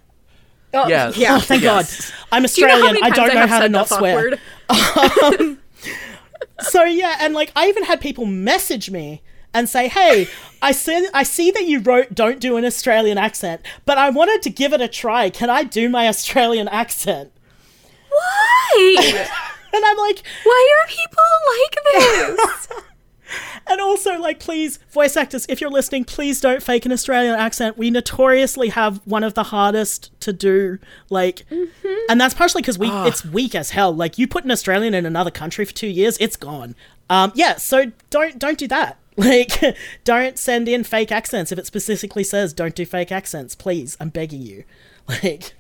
Oh, 0.75 0.88
Yes. 0.88 1.16
Yeah. 1.16 1.37
Oh, 1.37 1.40
thank 1.40 1.62
Yes. 1.62 2.11
God. 2.11 2.14
I'm 2.33 2.42
Do 2.44 2.61
you 2.61 2.66
know 2.66 2.75
Australian. 2.75 3.03
I 3.05 3.11
don't 3.11 3.35
know 3.35 3.46
how 3.46 3.61
to 3.61 3.68
not 3.68 3.88
swear. 3.88 4.38
word? 4.70 5.59
So 6.61 6.85
yeah, 6.85 7.16
and 7.21 7.35
like 7.35 7.53
I 7.57 7.68
even 7.68 7.85
had 7.85 8.01
people 8.01 8.27
message 8.27 8.90
me 8.90 9.23
and 9.55 9.68
say, 9.68 9.88
"Hey, 9.88 10.29
I 10.61 10.73
see 10.73 11.09
I 11.12 11.23
see 11.23 11.51
that 11.51 11.66
you 11.66 11.81
wrote 11.81 12.14
don't 12.14 12.40
do 12.40 12.57
an 12.57 12.64
Australian 12.64 13.18
accent, 13.18 13.61
but 13.85 13.99
I 13.99 14.11
wanted 14.11 14.42
to 14.42 14.51
give 14.51 14.73
it 14.73 14.81
a 14.81 14.88
try. 14.88 15.31
Can 15.31 15.51
I 15.51 15.64
do 15.64 15.88
my 15.88 16.09
Australian 16.09 16.68
accent?" 16.68 17.33
Why? 18.11 19.29
And 19.75 19.85
I'm 19.85 19.97
like, 19.97 20.23
Why 20.45 20.73
are 20.83 20.87
people 20.87 21.31
like 21.57 22.37
this? 22.37 22.68
and 23.66 23.81
also 23.81 24.18
like 24.18 24.38
please 24.40 24.79
voice 24.90 25.16
actors 25.16 25.47
if 25.49 25.61
you're 25.61 25.71
listening 25.71 26.05
please 26.05 26.40
don't 26.40 26.62
fake 26.62 26.85
an 26.87 26.92
australian 26.92 27.35
accent. 27.35 27.77
We 27.79 27.90
notoriously 27.90 28.68
have 28.71 29.01
one 29.07 29.25
of 29.25 29.35
the 29.35 29.45
hardest 29.45 30.11
to 30.21 30.33
do 30.33 30.79
like 31.11 31.45
and 32.09 32.21
that's 32.21 32.35
partially 32.35 32.62
because 32.62 32.79
we 32.79 32.88
it's 32.90 33.25
weak 33.25 33.55
as 33.55 33.71
hell. 33.71 33.95
Like 33.95 34.18
you 34.18 34.27
put 34.29 34.45
an 34.45 34.51
australian 34.51 34.95
in 34.95 35.07
another 35.07 35.31
country 35.31 35.64
for 35.64 35.73
two 35.73 35.87
years 35.88 36.16
it's 36.18 36.37
gone. 36.37 36.75
Um 37.11 37.33
yeah 37.35 37.57
so 37.57 37.92
don't 38.11 38.38
don't 38.38 38.59
do 38.59 38.68
that. 38.68 38.99
Like 39.16 39.77
don't 40.05 40.38
send 40.38 40.68
in 40.71 40.85
fake 40.85 41.12
accents 41.12 41.53
if 41.53 41.59
it 41.59 41.66
specifically 41.66 42.25
says 42.25 42.55
don't 42.55 42.75
do 42.75 42.87
fake 42.87 43.12
accents 43.12 43.55
please. 43.55 43.97
I'm 44.01 44.09
begging 44.09 44.42
you. 44.42 44.64
Like 45.09 45.53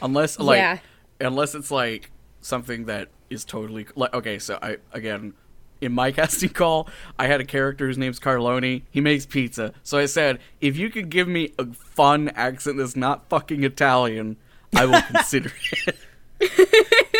unless 0.00 0.38
like 0.38 0.58
Yeah. 0.58 0.78
unless 1.20 1.54
it's 1.54 1.70
like 1.70 2.10
something 2.40 2.84
that 2.84 3.08
is 3.30 3.44
totally 3.44 3.86
like 3.96 4.12
okay 4.12 4.38
so 4.38 4.58
i 4.60 4.76
again 4.92 5.32
in 5.80 5.92
my 5.92 6.12
casting 6.18 6.50
call 6.50 6.88
i 7.18 7.26
had 7.26 7.40
a 7.40 7.44
character 7.44 7.86
whose 7.86 7.98
name's 7.98 8.20
carloni. 8.20 8.82
He 8.90 9.00
makes 9.00 9.26
pizza. 9.26 9.72
So 9.82 9.98
i 9.98 10.06
said 10.06 10.38
if 10.60 10.76
you 10.76 10.90
could 10.90 11.10
give 11.10 11.28
me 11.28 11.52
a 11.58 11.66
fun 11.66 12.28
accent 12.30 12.78
that's 12.78 12.96
not 12.96 13.28
fucking 13.28 13.64
italian 13.64 14.36
i 14.76 14.84
will 14.86 15.02
consider 15.12 15.52
it. 15.86 15.96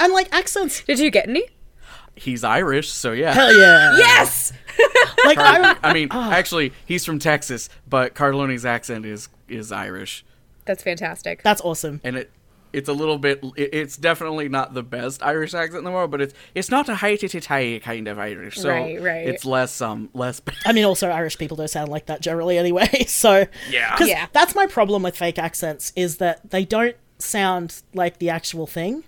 And 0.00 0.12
like 0.12 0.32
accents. 0.32 0.84
Did 0.84 1.00
you 1.00 1.10
get 1.10 1.28
any? 1.28 1.44
he's 2.14 2.42
irish 2.42 2.88
so 2.88 3.12
yeah. 3.12 3.32
Hell 3.32 3.56
yeah. 3.56 3.96
Yes. 3.96 4.52
like 5.24 5.38
i 5.38 5.76
i 5.82 5.92
mean 5.92 6.08
ah. 6.10 6.32
actually 6.32 6.72
he's 6.84 7.04
from 7.04 7.18
texas 7.18 7.68
but 7.88 8.14
carloni's 8.14 8.64
accent 8.66 9.06
is 9.06 9.28
is 9.48 9.72
irish. 9.72 10.24
That's 10.64 10.82
fantastic. 10.82 11.42
that's 11.42 11.60
awesome. 11.62 12.00
And 12.04 12.16
it 12.16 12.30
it's 12.72 12.88
a 12.88 12.92
little 12.92 13.18
bit 13.18 13.42
it's 13.56 13.96
definitely 13.96 14.48
not 14.48 14.74
the 14.74 14.82
best 14.82 15.22
irish 15.22 15.54
accent 15.54 15.78
in 15.78 15.84
the 15.84 15.90
world 15.90 16.10
but 16.10 16.20
it's 16.20 16.34
it's 16.54 16.70
not 16.70 16.88
a 16.88 16.94
high 16.96 17.16
titty 17.16 17.80
kind 17.80 18.08
of 18.08 18.18
irish 18.18 18.56
so 18.56 18.68
Right, 18.68 19.00
right. 19.02 19.26
it's 19.28 19.44
less 19.44 19.80
um 19.80 20.10
less 20.14 20.40
bad. 20.40 20.54
I 20.66 20.72
mean, 20.72 20.84
also 20.84 21.08
Irish 21.08 21.38
people 21.38 21.56
don't 21.56 21.68
sound 21.68 21.88
like 21.90 22.06
that 22.06 22.20
generally 22.20 22.58
anyway. 22.58 23.04
So 23.08 23.46
Yeah. 23.70 23.92
because 23.94 24.08
Yeah. 24.08 24.26
that's 24.32 24.54
my 24.54 24.66
problem 24.66 25.02
with 25.02 25.16
fake 25.16 25.38
accents 25.38 25.92
is 25.96 26.18
that 26.18 26.50
they 26.50 26.64
don't 26.64 26.96
sound 27.18 27.82
like 27.94 28.18
the 28.18 28.30
actual 28.30 28.66
thing. 28.66 29.04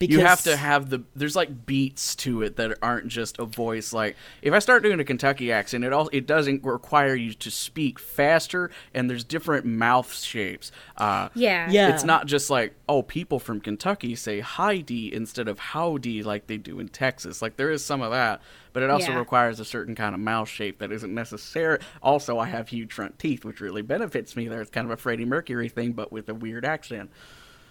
Because 0.00 0.16
you 0.16 0.24
have 0.24 0.42
to 0.44 0.56
have 0.56 0.88
the 0.90 1.02
there's 1.14 1.36
like 1.36 1.66
beats 1.66 2.16
to 2.16 2.42
it 2.42 2.56
that 2.56 2.76
aren't 2.80 3.08
just 3.08 3.38
a 3.38 3.44
voice 3.44 3.92
like 3.92 4.16
if 4.40 4.54
i 4.54 4.58
start 4.58 4.82
doing 4.82 4.98
a 4.98 5.04
kentucky 5.04 5.52
accent 5.52 5.84
it 5.84 5.92
all 5.92 6.08
it 6.10 6.26
doesn't 6.26 6.64
require 6.64 7.14
you 7.14 7.34
to 7.34 7.50
speak 7.50 7.98
faster 7.98 8.70
and 8.94 9.10
there's 9.10 9.24
different 9.24 9.66
mouth 9.66 10.12
shapes 10.14 10.72
uh 10.96 11.28
Yeah. 11.34 11.70
Yeah. 11.70 11.94
it's 11.94 12.02
not 12.02 12.26
just 12.26 12.48
like 12.48 12.74
oh 12.88 13.02
people 13.02 13.38
from 13.38 13.60
kentucky 13.60 14.14
say 14.14 14.40
howdy 14.40 15.12
instead 15.14 15.48
of 15.48 15.58
howdy 15.58 16.22
like 16.22 16.46
they 16.46 16.56
do 16.56 16.80
in 16.80 16.88
texas 16.88 17.42
like 17.42 17.56
there 17.58 17.70
is 17.70 17.84
some 17.84 18.00
of 18.00 18.10
that 18.10 18.40
but 18.72 18.82
it 18.82 18.88
also 18.88 19.10
Yeah. 19.12 19.18
requires 19.18 19.60
a 19.60 19.64
certain 19.66 19.94
kind 19.94 20.14
of 20.14 20.20
mouth 20.20 20.48
shape 20.48 20.78
that 20.78 20.90
isn't 20.92 21.12
necessary 21.14 21.78
also 22.02 22.38
i 22.38 22.46
have 22.46 22.68
huge 22.68 22.94
front 22.94 23.18
teeth 23.18 23.44
which 23.44 23.60
really 23.60 23.82
benefits 23.82 24.34
me 24.34 24.48
there 24.48 24.62
it's 24.62 24.70
kind 24.70 24.86
of 24.86 24.90
a 24.92 24.96
freddie 24.96 25.26
mercury 25.26 25.68
thing 25.68 25.92
but 25.92 26.10
with 26.10 26.26
a 26.30 26.34
weird 26.34 26.64
accent 26.64 27.10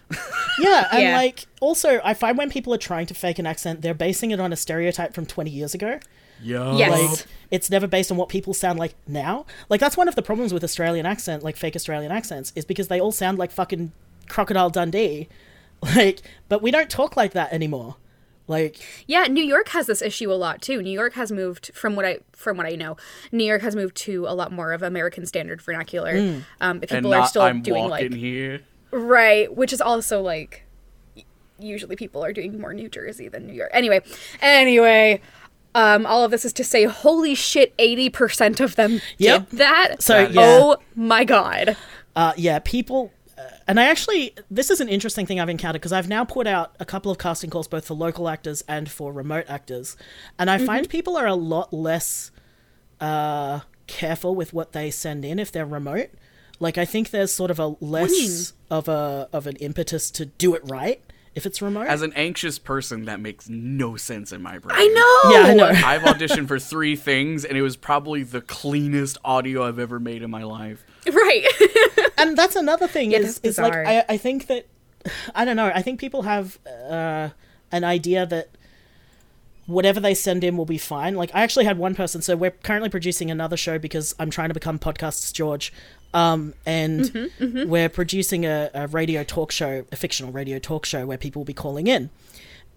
yeah, 0.60 0.88
and 0.92 1.02
Yeah. 1.02 1.16
like 1.18 1.46
also 1.60 2.00
I 2.04 2.14
find 2.14 2.38
when 2.38 2.50
people 2.50 2.74
are 2.74 2.78
trying 2.80 3.06
to 3.08 3.14
fake 3.14 3.40
an 3.40 3.46
accent, 3.46 3.82
they're 3.82 3.94
basing 3.94 4.32
it 4.32 4.40
on 4.40 4.52
a 4.52 4.56
stereotype 4.56 5.14
from 5.14 5.26
twenty 5.26 5.52
years 5.52 5.74
ago. 5.74 6.00
Yeah. 6.42 6.76
Yes. 6.76 6.92
Like 7.12 7.26
it's 7.52 7.70
never 7.70 7.88
based 7.88 8.12
on 8.12 8.18
what 8.18 8.30
people 8.30 8.54
sound 8.54 8.80
like 8.80 8.96
now. 9.08 9.46
Like 9.70 9.80
that's 9.80 9.98
one 9.98 10.08
of 10.08 10.16
the 10.16 10.22
problems 10.22 10.54
with 10.54 10.64
Australian 10.64 11.06
accent, 11.06 11.44
like 11.44 11.58
fake 11.58 11.76
Australian 11.76 12.12
accents, 12.12 12.54
is 12.56 12.66
because 12.66 12.88
they 12.88 13.00
all 13.00 13.12
sound 13.12 13.38
like 13.38 13.52
fucking 13.52 13.92
Crocodile 14.28 14.70
Dundee. 14.70 15.28
Like, 15.96 16.22
but 16.50 16.62
we 16.62 16.72
don't 16.72 16.90
talk 16.90 17.16
like 17.16 17.32
that 17.32 17.54
anymore. 17.54 17.96
Like, 18.50 18.82
Yeah, 19.08 19.24
New 19.30 19.44
York 19.44 19.70
has 19.70 19.86
this 19.88 20.02
issue 20.02 20.30
a 20.30 20.36
lot 20.36 20.62
too. 20.62 20.82
New 20.82 20.92
York 20.92 21.14
has 21.14 21.32
moved 21.32 21.72
from 21.74 21.96
what 21.96 22.04
I 22.04 22.20
from 22.34 22.58
what 22.58 22.66
I 22.66 22.72
know. 22.72 22.98
New 23.32 23.46
York 23.46 23.62
has 23.62 23.78
moved 23.78 23.96
to 23.98 24.26
a 24.28 24.34
lot 24.36 24.52
more 24.52 24.74
of 24.74 24.82
American 24.84 25.26
standard 25.26 25.62
vernacular. 25.62 26.42
Um, 26.60 26.80
if 26.84 26.92
and 26.92 27.04
people 27.06 27.14
are 27.14 27.26
still 27.28 27.44
I'm 27.44 27.62
doing 27.62 27.88
like 27.88 28.12
here. 28.12 28.60
Right, 28.92 29.54
which 29.56 29.74
is 29.74 29.82
also 29.82 30.22
like 30.22 30.64
usually 31.60 31.96
people 31.96 32.24
are 32.24 32.32
doing 32.34 32.60
more 32.60 32.74
New 32.74 32.90
Jersey 32.90 33.28
than 33.28 33.46
New 33.46 33.54
York. 33.54 33.70
Anyway, 33.74 34.02
anyway, 34.42 35.20
um, 35.76 36.06
all 36.06 36.24
of 36.24 36.32
this 36.32 36.46
is 36.46 36.54
to 36.54 36.64
say, 36.64 36.86
holy 36.86 37.36
shit, 37.36 37.74
eighty 37.80 38.10
percent 38.10 38.60
of 38.60 38.76
them 38.76 39.02
Yep. 39.18 39.50
did 39.50 39.60
that. 39.60 40.02
So, 40.02 40.20
yeah. 40.28 40.32
oh 40.38 40.78
my 40.96 41.24
god. 41.24 41.76
uh, 42.16 42.34
yeah, 42.38 42.60
people. 42.60 43.12
Uh, 43.38 43.42
and 43.68 43.80
I 43.80 43.86
actually, 43.86 44.36
this 44.52 44.70
is 44.70 44.82
an 44.82 44.90
interesting 44.90 45.26
thing 45.26 45.40
I've 45.40 45.50
encountered 45.50 45.82
because 45.82 45.94
I've 45.94 46.10
now 46.10 46.26
put 46.26 46.48
out 46.48 46.76
a 46.80 46.86
couple 46.86 47.12
of 47.12 47.18
casting 47.18 47.50
calls 47.50 47.68
both 47.68 47.86
for 47.88 47.94
local 47.94 48.28
actors 48.28 48.64
and 48.68 48.90
for 48.90 49.14
remote 49.14 49.46
actors, 49.48 49.96
and 50.38 50.50
I 50.50 50.58
find 50.58 50.90
people 50.90 51.16
are 51.18 51.28
a 51.28 51.36
lot 51.36 51.72
less 51.74 52.32
uh, 53.00 53.62
careful 53.88 54.36
with 54.36 54.54
what 54.54 54.72
they 54.74 54.92
send 54.92 55.24
in 55.24 55.40
if 55.40 55.52
they're 55.52 55.66
remote. 55.66 56.10
Like 56.60 56.78
I 56.78 56.86
think 56.86 57.12
there's 57.12 57.32
sort 57.32 57.52
of 57.52 57.60
a 57.60 57.76
less 57.80 58.54
of 58.70 58.88
a 58.88 59.30
of 59.32 59.48
an 59.48 59.56
impetus 59.58 60.12
to 60.12 60.26
do 60.26 60.56
it 60.56 60.62
right 60.66 61.02
if 61.36 61.46
it's 61.46 61.62
remote. 61.62 61.88
As 61.88 62.02
an 62.02 62.12
anxious 62.14 62.60
person, 62.60 63.06
that 63.06 63.20
makes 63.20 63.48
no 63.48 63.96
sense 63.96 64.32
in 64.32 64.42
my 64.42 64.58
brain. 64.58 64.76
I 64.78 64.88
know. 64.88 65.32
yeah, 65.32 65.46
I 65.48 65.54
know. 65.54 65.68
I've 65.88 66.02
auditioned 66.02 66.48
for 66.48 66.60
three 66.60 66.96
things, 66.96 67.46
and 67.46 67.58
it 67.58 67.62
was 67.62 67.78
probably 67.78 68.24
the 68.24 68.42
cleanest 68.42 69.18
audio 69.24 69.64
I've 69.64 69.80
ever 69.80 70.00
made 70.00 70.22
in 70.22 70.30
my 70.30 70.44
life. 70.44 70.84
Right. 71.08 71.46
and 72.18 72.38
that's 72.38 72.56
another 72.56 72.88
thing 72.88 73.12
Yeah, 73.12 73.20
is 73.20 73.40
is 73.44 73.58
like 73.58 73.72
bizarre. 73.72 73.86
I, 73.86 74.06
I 74.10 74.18
think 74.18 74.48
that 74.48 74.68
I 75.36 75.46
don't 75.46 75.56
know 75.56 75.72
I 75.74 75.82
think 75.82 76.00
people 76.00 76.24
have 76.24 76.60
uh, 76.68 77.30
an 77.72 77.84
idea 77.84 78.26
that 78.26 78.50
whatever 79.66 80.00
they 80.00 80.16
send 80.16 80.44
in 80.44 80.58
will 80.58 80.66
be 80.66 80.78
fine. 80.78 81.16
Like 81.16 81.30
I 81.34 81.42
actually 81.42 81.66
had 81.66 81.78
one 81.78 81.96
person. 81.96 82.22
So 82.22 82.36
we're 82.36 82.52
currently 82.52 82.90
producing 82.90 83.30
another 83.30 83.56
show 83.56 83.78
because 83.78 84.16
I'm 84.20 84.32
trying 84.32 84.50
to 84.50 84.54
become 84.54 84.80
podcasts 84.80 85.32
George, 85.32 85.72
um, 86.14 86.54
and 86.66 87.02
Mm-hmm, 87.02 87.70
we're 87.70 87.90
producing 87.90 88.46
a, 88.46 88.70
a 88.74 88.88
radio 88.88 89.24
talk 89.24 89.52
show, 89.52 89.86
a 89.92 89.96
fictional 89.96 90.32
radio 90.32 90.60
talk 90.60 90.86
show 90.86 91.06
where 91.06 91.18
people 91.18 91.42
will 91.42 91.46
be 91.46 91.54
calling 91.54 91.88
in, 91.88 92.10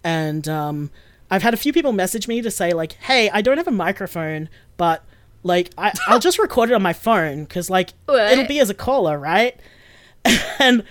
and 0.03 0.47
um, 0.47 0.91
I've 1.31 1.41
had 1.43 1.53
a 1.53 1.57
few 1.57 1.73
people 1.73 1.91
message 1.93 2.27
me 2.27 2.41
to 2.41 2.51
say 2.51 2.71
like, 2.73 2.93
"Hey, 2.93 3.29
I 3.31 3.41
don't 3.41 3.57
have 3.57 3.67
a 3.67 3.71
microphone, 3.71 4.49
but." 4.77 5.03
Like 5.45 5.71
I, 5.77 5.91
I'll 6.07 6.21
just 6.21 6.39
record 6.47 6.69
it 6.71 6.73
on 6.73 6.81
my 6.81 6.93
phone 6.93 7.43
because 7.43 7.69
like 7.69 7.89
What? 8.05 8.31
it'll 8.31 8.47
be 8.47 8.61
as 8.61 8.69
a 8.69 8.73
caller, 8.73 9.19
right? 9.19 9.59
and 10.57 10.85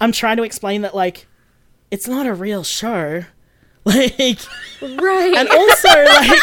I'm 0.00 0.12
trying 0.12 0.38
to 0.38 0.44
explain 0.44 0.80
that 0.80 0.94
like 0.94 1.26
it's 1.90 2.08
not 2.08 2.26
a 2.26 2.32
real 2.32 2.64
show. 2.64 3.24
Like 3.84 4.38
right. 4.80 5.34
and 5.36 5.48
also 5.50 5.88
like 5.88 6.40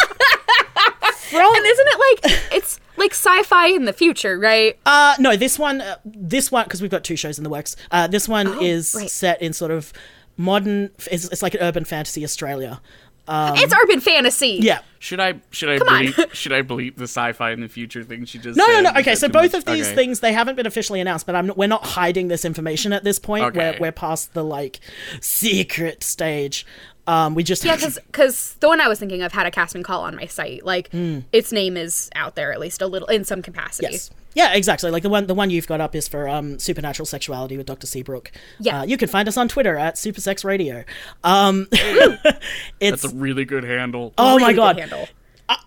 from 1.26 1.40
And 1.56 1.66
isn't 1.66 1.88
it 1.88 1.98
like 2.22 2.38
it's 2.52 2.80
like 2.96 3.12
sci-fi 3.12 3.68
in 3.68 3.84
the 3.84 3.92
future, 3.92 4.38
right? 4.38 4.78
uh 4.86 5.14
no 5.18 5.36
this 5.36 5.58
one 5.58 5.80
uh, 5.80 5.96
this 6.04 6.50
one 6.50 6.64
because 6.64 6.80
we've 6.82 6.90
got 6.90 7.04
two 7.04 7.16
shows 7.16 7.38
in 7.38 7.44
the 7.44 7.50
works. 7.50 7.76
Uh 7.90 8.06
this 8.06 8.28
one 8.28 8.62
is 8.62 8.94
right. 8.96 9.10
set 9.10 9.40
in 9.42 9.52
sort 9.52 9.70
of 9.70 9.92
modern 10.36 10.90
it's, 11.10 11.24
it's 11.28 11.42
like 11.42 11.54
an 11.54 11.60
urban 11.60 11.84
fantasy 11.84 12.22
Australia. 12.24 12.80
it's 13.28 13.74
urban 13.74 14.00
fantasy. 14.00 14.58
Um, 14.58 14.64
Yeah. 14.64 14.80
Should 14.98 15.20
I 15.20 15.34
should 15.50 15.68
I 15.68 15.78
Come 15.78 15.88
on. 15.88 16.04
bleep 16.06 16.34
should 16.40 16.52
I 16.52 16.62
bleep 16.62 16.96
the 16.96 17.04
sci-fi 17.04 17.50
in 17.52 17.60
the 17.60 17.68
future 17.68 18.02
thing 18.02 18.24
she 18.24 18.38
just 18.38 18.56
No, 18.56 18.64
said? 18.66 18.72
no, 18.72 18.80
no. 18.82 18.90
Is 18.90 18.96
Okay, 19.00 19.14
so 19.14 19.28
both 19.28 19.54
of 19.54 19.64
these 19.66 19.86
Okay. 19.86 19.94
things 19.94 20.20
they 20.20 20.32
haven't 20.32 20.56
been 20.56 20.66
officially 20.66 21.00
announced, 21.00 21.26
but 21.26 21.34
I'm 21.36 21.52
we're 21.56 21.68
not 21.68 21.84
hiding 21.84 22.28
this 22.28 22.44
information 22.44 22.92
at 22.92 23.04
this 23.04 23.18
point. 23.18 23.44
Okay. 23.46 23.72
We're 23.78 23.88
we're 23.88 23.92
past 23.92 24.32
the 24.34 24.42
like 24.44 24.80
secret 25.20 26.02
stage. 26.02 26.66
Um, 27.06 27.34
we 27.34 27.42
just 27.44 27.64
Yeah, 27.64 27.76
because 27.76 27.98
because 28.06 28.54
the 28.60 28.68
one 28.68 28.80
I 28.80 28.88
was 28.88 28.98
thinking 28.98 29.22
of 29.22 29.32
had 29.32 29.46
a 29.46 29.50
casting 29.50 29.82
call 29.82 30.02
on 30.02 30.16
my 30.16 30.26
site. 30.26 30.64
Like, 30.64 30.90
Hmm. 30.90 31.20
its 31.32 31.52
name 31.52 31.76
is 31.76 32.10
out 32.16 32.34
there 32.34 32.52
at 32.52 32.58
least 32.60 32.82
a 32.82 32.86
little 32.86 33.08
in 33.08 33.24
some 33.24 33.42
capacity. 33.42 33.88
Yes. 33.92 34.10
Yeah, 34.34 34.52
exactly. 34.54 34.90
Like 34.90 35.02
the 35.02 35.08
one 35.08 35.26
the 35.28 35.34
one 35.34 35.48
you've 35.48 35.66
got 35.66 35.80
up 35.80 35.94
is 35.94 36.08
for 36.08 36.28
um, 36.28 36.58
supernatural 36.58 37.06
sexuality 37.06 37.56
with 37.56 37.64
Dr. 37.66 37.86
Seabrook. 37.86 38.32
Yeah. 38.60 38.80
Uh, 38.80 38.84
you 38.84 38.96
can 38.98 39.08
find 39.08 39.28
us 39.28 39.36
on 39.38 39.48
Twitter 39.48 39.76
at 39.76 39.94
Supersex 39.94 40.44
Radio. 40.44 40.84
Um, 41.24 41.68
it's 41.72 43.02
That's 43.02 43.04
a 43.04 43.16
really 43.16 43.44
good 43.44 43.64
handle. 43.64 44.12
oh 44.18 44.32
Really 44.36 44.42
my 44.42 44.52
good 44.52 44.56
god, 44.56 44.78
handle. 44.78 45.08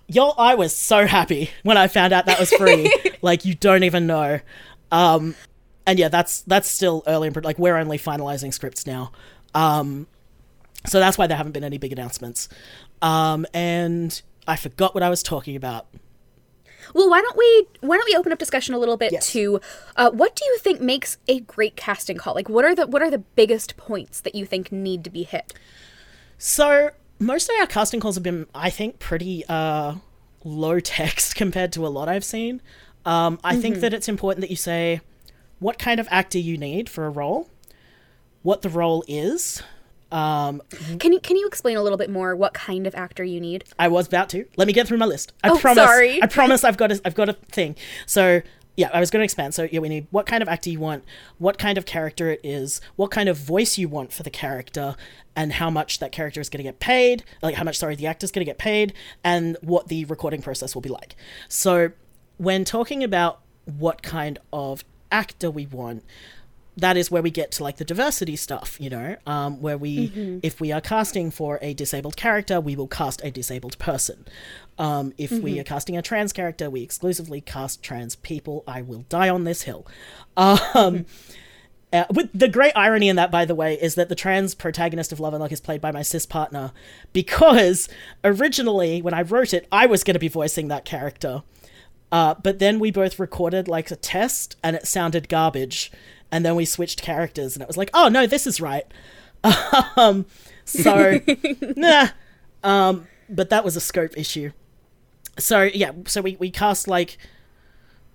yo! 0.08 0.30
I 0.38 0.56
was 0.56 0.76
so 0.76 1.08
happy 1.08 1.50
when 1.64 1.78
I 1.78 1.88
found 1.88 2.14
out 2.14 2.26
that 2.28 2.40
was 2.40 2.52
free. 2.54 2.94
like 3.22 3.46
you 3.46 3.56
don't 3.56 3.84
even 3.84 4.06
know. 4.06 4.40
Um, 4.92 5.36
and 5.88 5.98
yeah, 5.98 6.10
that's 6.10 6.42
that's 6.42 6.70
still 6.70 7.02
early 7.08 7.30
in 7.30 7.34
like 7.44 7.58
we're 7.58 7.78
only 7.78 7.98
finalizing 7.98 8.54
scripts 8.54 8.86
now. 8.86 9.12
Um, 9.56 10.06
so 10.86 11.00
that's 11.00 11.18
why 11.18 11.28
there 11.28 11.38
haven't 11.38 11.52
been 11.54 11.64
any 11.64 11.78
big 11.78 11.92
announcements. 11.92 12.50
Um, 13.02 13.46
and 13.54 14.22
I 14.48 14.56
forgot 14.56 14.94
what 14.94 15.04
I 15.04 15.10
was 15.10 15.22
talking 15.24 15.56
about. 15.56 15.88
Well, 16.94 17.10
why 17.10 17.22
don't 17.22 17.38
we 17.38 17.68
why 17.88 17.98
don't 17.98 18.06
we 18.06 18.16
open 18.16 18.32
up 18.32 18.40
discussion 18.40 18.74
a 18.74 18.80
little 18.80 18.98
bit 18.98 19.12
Yes. 19.12 19.32
to 19.34 19.62
uh, 19.96 20.10
what 20.10 20.36
do 20.36 20.44
you 20.46 20.58
think 20.58 20.82
makes 20.82 21.18
a 21.28 21.40
great 21.42 21.76
casting 21.76 22.18
call? 22.18 22.34
Like, 22.34 22.50
what 22.50 22.66
are 22.66 22.74
the 22.74 22.88
what 22.88 23.02
are 23.02 23.12
the 23.12 23.20
biggest 23.20 23.78
points 23.78 24.22
that 24.22 24.34
you 24.34 24.46
think 24.46 24.72
need 24.72 25.04
to 25.04 25.10
be 25.12 25.24
hit? 25.24 25.54
So 26.38 26.90
most 27.20 27.50
of 27.50 27.56
our 27.60 27.68
casting 27.68 28.00
calls 28.00 28.16
have 28.16 28.24
been, 28.24 28.48
I 28.56 28.70
think, 28.70 28.98
pretty 28.98 29.44
uh, 29.48 29.96
low 30.44 30.80
text 30.80 31.36
compared 31.36 31.72
to 31.74 31.86
a 31.86 31.90
lot 31.90 32.10
I've 32.10 32.24
seen. 32.24 32.62
Um, 33.06 33.40
I 33.44 33.56
think 33.58 33.78
that 33.82 33.94
it's 33.94 34.08
important 34.10 34.42
that 34.42 34.50
you 34.50 34.56
say 34.56 35.02
what 35.60 35.78
kind 35.78 36.00
of 36.00 36.08
actor 36.10 36.40
you 36.40 36.58
need 36.58 36.90
for 36.90 37.06
a 37.06 37.10
role, 37.10 37.50
what 38.42 38.62
the 38.62 38.70
role 38.70 39.04
is. 39.08 39.62
Um, 40.12 40.62
Can 41.00 41.14
you 41.14 41.20
can 41.20 41.36
you 41.38 41.46
explain 41.48 41.78
a 41.78 41.84
little 41.84 41.98
bit 41.98 42.10
more 42.10 42.36
what 42.36 42.54
kind 42.54 42.88
of 42.88 42.96
actor 42.96 43.24
you 43.24 43.40
need? 43.40 43.64
I 43.78 43.88
was 43.88 44.08
about 44.08 44.30
to. 44.30 44.46
Let 44.58 44.68
me 44.68 44.74
get 44.74 44.88
through 44.88 44.98
my 44.98 45.06
list. 45.06 45.34
I 45.44 45.50
Oh, 45.50 45.58
promise. 45.58 45.84
sorry. 45.84 46.22
I 46.24 46.26
promise. 46.28 46.64
I've 46.64 46.78
got 46.78 46.92
a. 46.92 47.02
I've 47.06 47.16
got 47.16 47.30
a 47.30 47.34
thing. 47.34 47.76
So 48.08 48.42
yeah, 48.76 48.90
I 48.94 49.00
was 49.02 49.12
going 49.12 49.20
to 49.20 49.26
expand. 49.26 49.54
So 49.54 49.68
yeah, 49.72 49.80
we 49.82 49.90
need 49.90 50.08
what 50.10 50.26
kind 50.26 50.42
of 50.42 50.48
actor 50.48 50.70
you 50.70 50.80
want, 50.80 51.04
what 51.38 51.58
kind 51.58 51.78
of 51.78 51.86
character 51.86 52.30
it 52.32 52.40
is, 52.44 52.80
what 52.96 53.12
kind 53.12 53.28
of 53.28 53.38
voice 53.38 53.78
you 53.78 53.90
want 53.90 54.14
for 54.14 54.24
the 54.24 54.30
character, 54.30 54.96
and 55.36 55.54
how 55.54 55.70
much 55.70 56.00
that 56.00 56.12
character 56.12 56.40
is 56.40 56.50
going 56.50 56.60
to 56.60 56.64
get 56.64 56.80
paid. 56.80 57.24
Like 57.42 57.56
how 57.56 57.64
much, 57.64 57.78
sorry, 57.78 57.96
the 57.96 58.08
actor's 58.08 58.32
going 58.32 58.42
to 58.46 58.50
get 58.50 58.58
paid, 58.58 58.94
and 59.24 59.58
what 59.62 59.90
the 59.90 60.06
recording 60.06 60.42
process 60.42 60.74
will 60.76 60.82
be 60.82 60.90
like. 60.90 61.16
So 61.50 61.92
when 62.38 62.64
talking 62.64 63.04
about 63.04 63.42
what 63.66 64.02
kind 64.02 64.40
of 64.54 64.84
actor 65.12 65.52
we 65.52 65.66
want, 65.66 66.04
that 66.80 66.98
is 66.98 67.12
where 67.12 67.22
we 67.22 67.32
get 67.32 67.52
to 67.54 67.64
like 67.64 67.78
the 67.78 67.86
diversity 67.86 68.36
stuff, 68.36 68.78
you 68.80 68.90
know, 68.90 69.16
um, 69.26 69.62
where 69.62 69.78
we, 69.78 70.40
if 70.44 70.60
we 70.60 70.72
are 70.72 70.82
casting 70.82 71.32
for 71.32 71.60
a 71.62 71.74
disabled 71.74 72.18
character, 72.18 72.60
we 72.60 72.76
will 72.76 72.88
cast 72.88 73.24
a 73.24 73.32
disabled 73.32 73.78
person. 73.80 74.26
Um, 74.78 75.14
if 75.18 75.32
we 75.32 75.60
are 75.60 75.64
casting 75.64 75.98
a 75.98 76.02
trans 76.02 76.32
character, 76.32 76.70
we 76.70 76.82
exclusively 76.82 77.42
cast 77.42 77.84
trans 77.84 78.16
people. 78.16 78.64
I 78.66 78.82
will 78.82 79.06
die 79.10 79.30
on 79.30 79.44
this 79.44 79.64
hill. 79.64 79.86
Um, 80.38 81.06
uh, 81.94 82.06
with 82.14 82.30
the 82.34 82.48
great 82.48 82.74
irony 82.76 83.10
in 83.10 83.16
that, 83.18 83.32
by 83.32 83.46
the 83.46 83.56
way, 83.56 83.74
is 83.76 83.96
that 83.96 84.10
the 84.10 84.16
trans 84.16 84.56
protagonist 84.56 85.12
of 85.12 85.20
Love 85.20 85.34
and 85.34 85.42
Luck 85.42 85.52
is 85.52 85.60
played 85.60 85.82
by 85.82 85.92
my 85.92 86.02
cis 86.02 86.26
partner 86.26 86.72
because 87.12 87.90
originally, 88.24 89.02
when 89.02 89.14
I 89.14 89.24
wrote 89.24 89.54
it, 89.54 89.68
I 89.72 89.86
was 89.86 90.04
going 90.04 90.14
to 90.14 90.20
be 90.20 90.30
voicing 90.30 90.70
that 90.70 90.86
character. 90.86 91.44
Uh, 92.12 92.36
but 92.42 92.60
then 92.60 92.80
we 92.80 92.92
both 92.92 93.20
recorded 93.20 93.68
like 93.68 93.92
a 93.92 93.96
test 93.96 94.56
and 94.64 94.76
it 94.76 94.88
sounded 94.88 95.30
garbage. 95.30 95.92
And 96.32 96.46
then 96.46 96.56
we 96.56 96.66
switched 96.66 97.02
characters 97.02 97.56
and 97.56 97.62
it 97.62 97.68
was 97.68 97.78
like, 97.78 97.90
oh 97.94 98.08
no, 98.08 98.28
this 98.28 98.48
is 98.48 98.60
right. 98.60 98.86
um, 99.96 100.26
so, 100.66 101.20
nah. 101.76 102.08
Um, 102.64 103.08
but 103.30 103.50
that 103.50 103.64
was 103.64 103.76
a 103.76 103.82
scope 103.82 104.18
issue. 104.18 104.52
So, 105.38 105.64
yeah, 105.64 105.92
so 106.06 106.22
we, 106.22 106.36
we 106.40 106.52
cast 106.52 106.88
like 106.88 107.18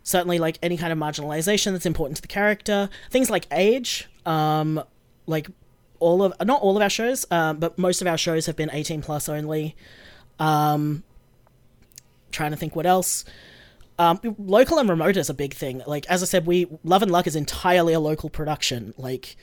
certainly 0.03 0.39
like 0.39 0.59
any 0.63 0.77
kind 0.77 0.93
of 0.93 0.99
marginalization 0.99 1.73
that's 1.73 1.87
important 1.87 2.17
to 2.17 2.23
the 2.23 2.29
character. 2.29 2.89
Things 3.11 3.31
like 3.31 3.47
age, 3.51 4.09
um, 4.27 4.83
like 5.27 5.49
all 5.99 6.23
of, 6.23 6.35
not 6.45 6.61
all 6.61 6.77
of 6.77 6.83
our 6.83 6.91
shows, 6.91 7.25
um, 7.31 7.59
but 7.59 7.79
most 7.79 8.03
of 8.03 8.07
our 8.07 8.19
shows 8.19 8.47
have 8.47 8.57
been 8.57 8.71
18 8.73 9.03
plus 9.03 9.29
only. 9.29 9.75
Um, 10.39 11.05
trying 12.33 12.51
to 12.51 12.57
think 12.57 12.75
what 12.75 12.87
else 12.87 13.25
um, 13.99 14.21
local 14.39 14.79
and 14.79 14.89
remote 14.89 15.17
is 15.17 15.31
a 15.31 15.35
big 15.35 15.55
thing. 15.55 15.83
Like 15.87 16.07
as 16.07 16.23
I 16.23 16.27
said, 16.27 16.47
we 16.47 16.67
Love 16.83 17.03
and 17.03 17.11
Luck 17.11 17.27
is 17.27 17.37
entirely 17.37 17.93
a 17.93 18.01
local 18.01 18.29
production. 18.29 18.95
Like, 18.97 19.37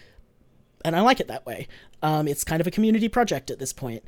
and 0.83 0.95
I 0.95 1.01
like 1.01 1.19
it 1.19 1.27
that 1.27 1.45
way. 1.45 1.67
Um, 2.01 2.27
it's 2.27 2.43
kind 2.43 2.59
of 2.59 2.67
a 2.67 2.71
community 2.71 3.07
project 3.07 3.49
at 3.51 3.59
this 3.59 3.73
point. 3.73 4.03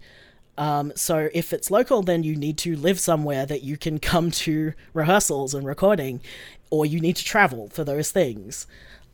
Um, 0.57 0.91
so 0.95 1.29
if 1.33 1.53
it's 1.53 1.71
local, 1.71 2.03
then 2.03 2.23
you 2.23 2.35
need 2.35 2.57
to 2.59 2.75
live 2.75 2.99
somewhere 2.99 3.45
that 3.45 3.63
you 3.63 3.77
can 3.77 3.99
come 3.99 4.31
to 4.31 4.73
rehearsals 4.93 5.53
and 5.53 5.65
recording, 5.65 6.21
or 6.69 6.85
you 6.85 6.99
need 6.99 7.15
to 7.15 7.23
travel 7.23 7.69
for 7.69 7.83
those 7.83 8.11
things. 8.11 8.67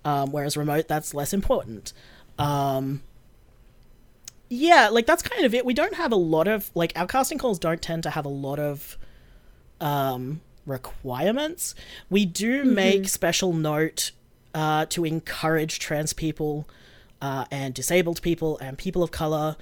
Um, 0.03 0.31
whereas 0.31 0.57
remote, 0.57 0.87
that's 0.87 1.13
less 1.13 1.33
important. 1.33 1.93
Um, 2.37 3.03
yeah, 4.49 4.89
like 4.89 5.05
that's 5.05 5.21
kind 5.21 5.45
of 5.45 5.53
it. 5.53 5.65
We 5.65 5.73
don't 5.73 5.93
have 5.95 6.11
a 6.11 6.17
lot 6.17 6.47
of 6.47 6.71
like 6.73 6.91
our 6.95 7.05
casting 7.05 7.37
calls 7.37 7.59
don't 7.59 7.81
tend 7.81 8.03
to 8.03 8.09
have 8.09 8.25
a 8.25 8.29
lot 8.29 8.59
of 8.59 8.97
um, 9.79 10.41
requirements. 10.69 11.75
We 12.09 12.25
do 12.25 12.63
make 12.63 13.07
special 13.07 13.53
note 13.53 14.11
uh, 14.53 14.85
to 14.87 15.05
encourage 15.05 15.79
trans 15.79 16.13
people 16.13 16.67
uh, 17.21 17.45
and 17.51 17.73
disabled 17.73 18.21
people 18.21 18.57
and 18.59 18.77
people 18.77 19.03
of 19.03 19.11
color 19.11 19.57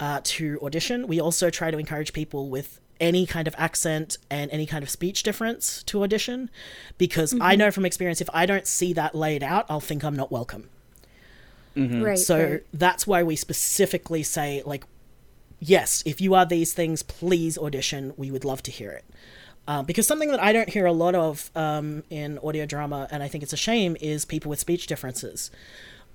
uh, 0.00 0.20
to 0.24 0.58
audition. 0.62 1.06
We 1.06 1.20
also 1.20 1.50
try 1.50 1.70
to 1.70 1.78
encourage 1.78 2.12
people 2.12 2.48
with 2.48 2.80
any 3.00 3.26
kind 3.26 3.46
of 3.46 3.54
accent 3.58 4.18
and 4.28 4.50
any 4.50 4.66
kind 4.66 4.82
of 4.82 4.90
speech 4.90 5.22
difference 5.22 5.82
to 5.84 6.02
audition 6.02 6.50
because 6.98 7.34
I 7.40 7.54
know 7.54 7.70
from 7.70 7.84
experience 7.86 8.20
if 8.20 8.28
I 8.34 8.44
don't 8.44 8.66
see 8.66 8.92
that 8.94 9.14
laid 9.14 9.42
out, 9.42 9.66
I'll 9.68 9.80
think 9.80 10.04
I'm 10.04 10.16
not 10.16 10.32
welcome. 10.32 10.68
Right. 12.02 12.18
So 12.18 12.50
right. 12.50 12.62
that's 12.72 13.06
why 13.06 13.22
we 13.22 13.36
specifically 13.36 14.24
say, 14.24 14.62
like, 14.66 14.84
yes, 15.60 16.02
if 16.04 16.20
you 16.20 16.34
are 16.34 16.44
these 16.44 16.72
things, 16.72 17.04
please 17.04 17.56
audition. 17.56 18.14
We 18.16 18.30
would 18.32 18.44
love 18.44 18.62
to 18.64 18.70
hear 18.70 18.90
it. 18.90 19.04
Um, 19.68 19.84
because 19.84 20.06
something 20.06 20.30
that 20.30 20.42
I 20.42 20.52
don't 20.52 20.68
hear 20.68 20.86
a 20.86 20.92
lot 20.92 21.14
of 21.14 21.50
um, 21.54 22.02
in 22.10 22.38
audio 22.42 22.66
drama, 22.66 23.06
and 23.10 23.22
I 23.22 23.28
think 23.28 23.44
it's 23.44 23.52
a 23.52 23.56
shame, 23.56 23.96
is 24.00 24.24
people 24.24 24.50
with 24.50 24.58
speech 24.58 24.86
differences. 24.86 25.50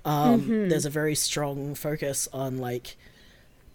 Um, 0.04 0.68
There's 0.68 0.84
a 0.84 0.90
very 0.90 1.14
strong 1.14 1.74
focus 1.74 2.28
on, 2.32 2.58
like, 2.58 2.96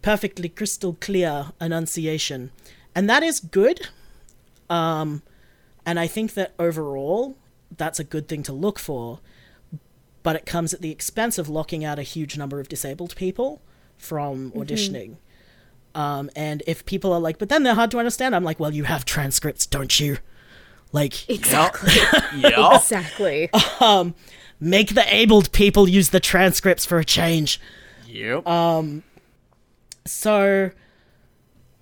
perfectly 0.03 0.49
crystal 0.49 0.95
clear 0.99 1.53
enunciation. 1.59 2.51
And 2.93 3.09
that 3.09 3.23
is 3.23 3.39
good. 3.39 3.87
Um, 4.69 5.23
and 5.85 5.99
I 5.99 6.05
think 6.05 6.35
that 6.35 6.53
overall, 6.59 7.35
that's 7.75 7.99
a 7.99 8.03
good 8.03 8.27
thing 8.27 8.43
to 8.43 8.53
look 8.53 8.77
for 8.77 9.19
but 10.23 10.35
it 10.35 10.45
comes 10.45 10.73
at 10.73 10.81
the 10.81 10.91
expense 10.91 11.37
of 11.37 11.49
locking 11.49 11.83
out 11.83 11.97
a 11.99 12.03
huge 12.03 12.37
number 12.37 12.59
of 12.59 12.69
disabled 12.69 13.15
people 13.15 13.61
from 13.97 14.51
auditioning. 14.51 15.15
Um, 15.99 16.29
and 16.33 16.63
if 16.65 16.85
people 16.85 17.11
are 17.11 17.19
like, 17.19 17.39
but 17.39 17.49
then 17.49 17.63
they're 17.63 17.75
hard 17.75 17.91
to 17.91 17.99
understand, 17.99 18.33
I'm 18.33 18.45
like, 18.45 18.57
well, 18.57 18.73
you 18.73 18.85
have 18.85 19.03
transcripts, 19.03 19.65
don't 19.65 19.99
you? 19.99 20.17
Like, 20.93 21.29
exactly. 21.29 21.91
yeah. 22.37 22.75
Exactly. 22.77 23.49
Um, 23.81 24.15
make 24.61 24.95
the 24.95 25.03
abled 25.13 25.51
people 25.51 25.89
use 25.89 26.11
the 26.11 26.21
transcripts 26.21 26.85
for 26.85 26.99
a 26.99 27.03
change. 27.03 27.59
yep. 28.07 28.47
Um, 28.47 29.03
so, 30.05 30.71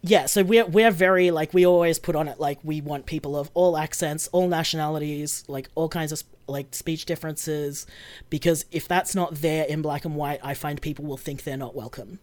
yeah, 0.02 0.26
so 0.26 0.42
we're 0.42 0.66
we're 0.66 0.90
very 0.92 1.30
like 1.30 1.54
we 1.54 1.68
always 1.68 2.00
put 2.00 2.16
on 2.16 2.28
it 2.28 2.40
like 2.40 2.58
we 2.64 2.82
want 2.82 3.06
people 3.06 3.38
of 3.38 3.52
all 3.54 3.78
accents, 3.78 4.28
all 4.30 4.48
nationalities, 4.48 5.44
like 5.48 5.70
all 5.76 5.90
kinds 5.90 6.12
of 6.12 6.24
like 6.48 6.74
speech 6.74 7.06
differences, 7.06 7.86
because 8.32 8.66
if 8.72 8.88
that's 8.88 9.14
not 9.14 9.36
there 9.36 9.66
in 9.66 9.84
black 9.84 10.06
and 10.06 10.16
white, 10.16 10.40
I 10.42 10.56
find 10.56 10.82
people 10.82 11.06
will 11.06 11.18
think 11.18 11.44
they're 11.44 11.56
not 11.56 11.76
welcome. 11.76 12.18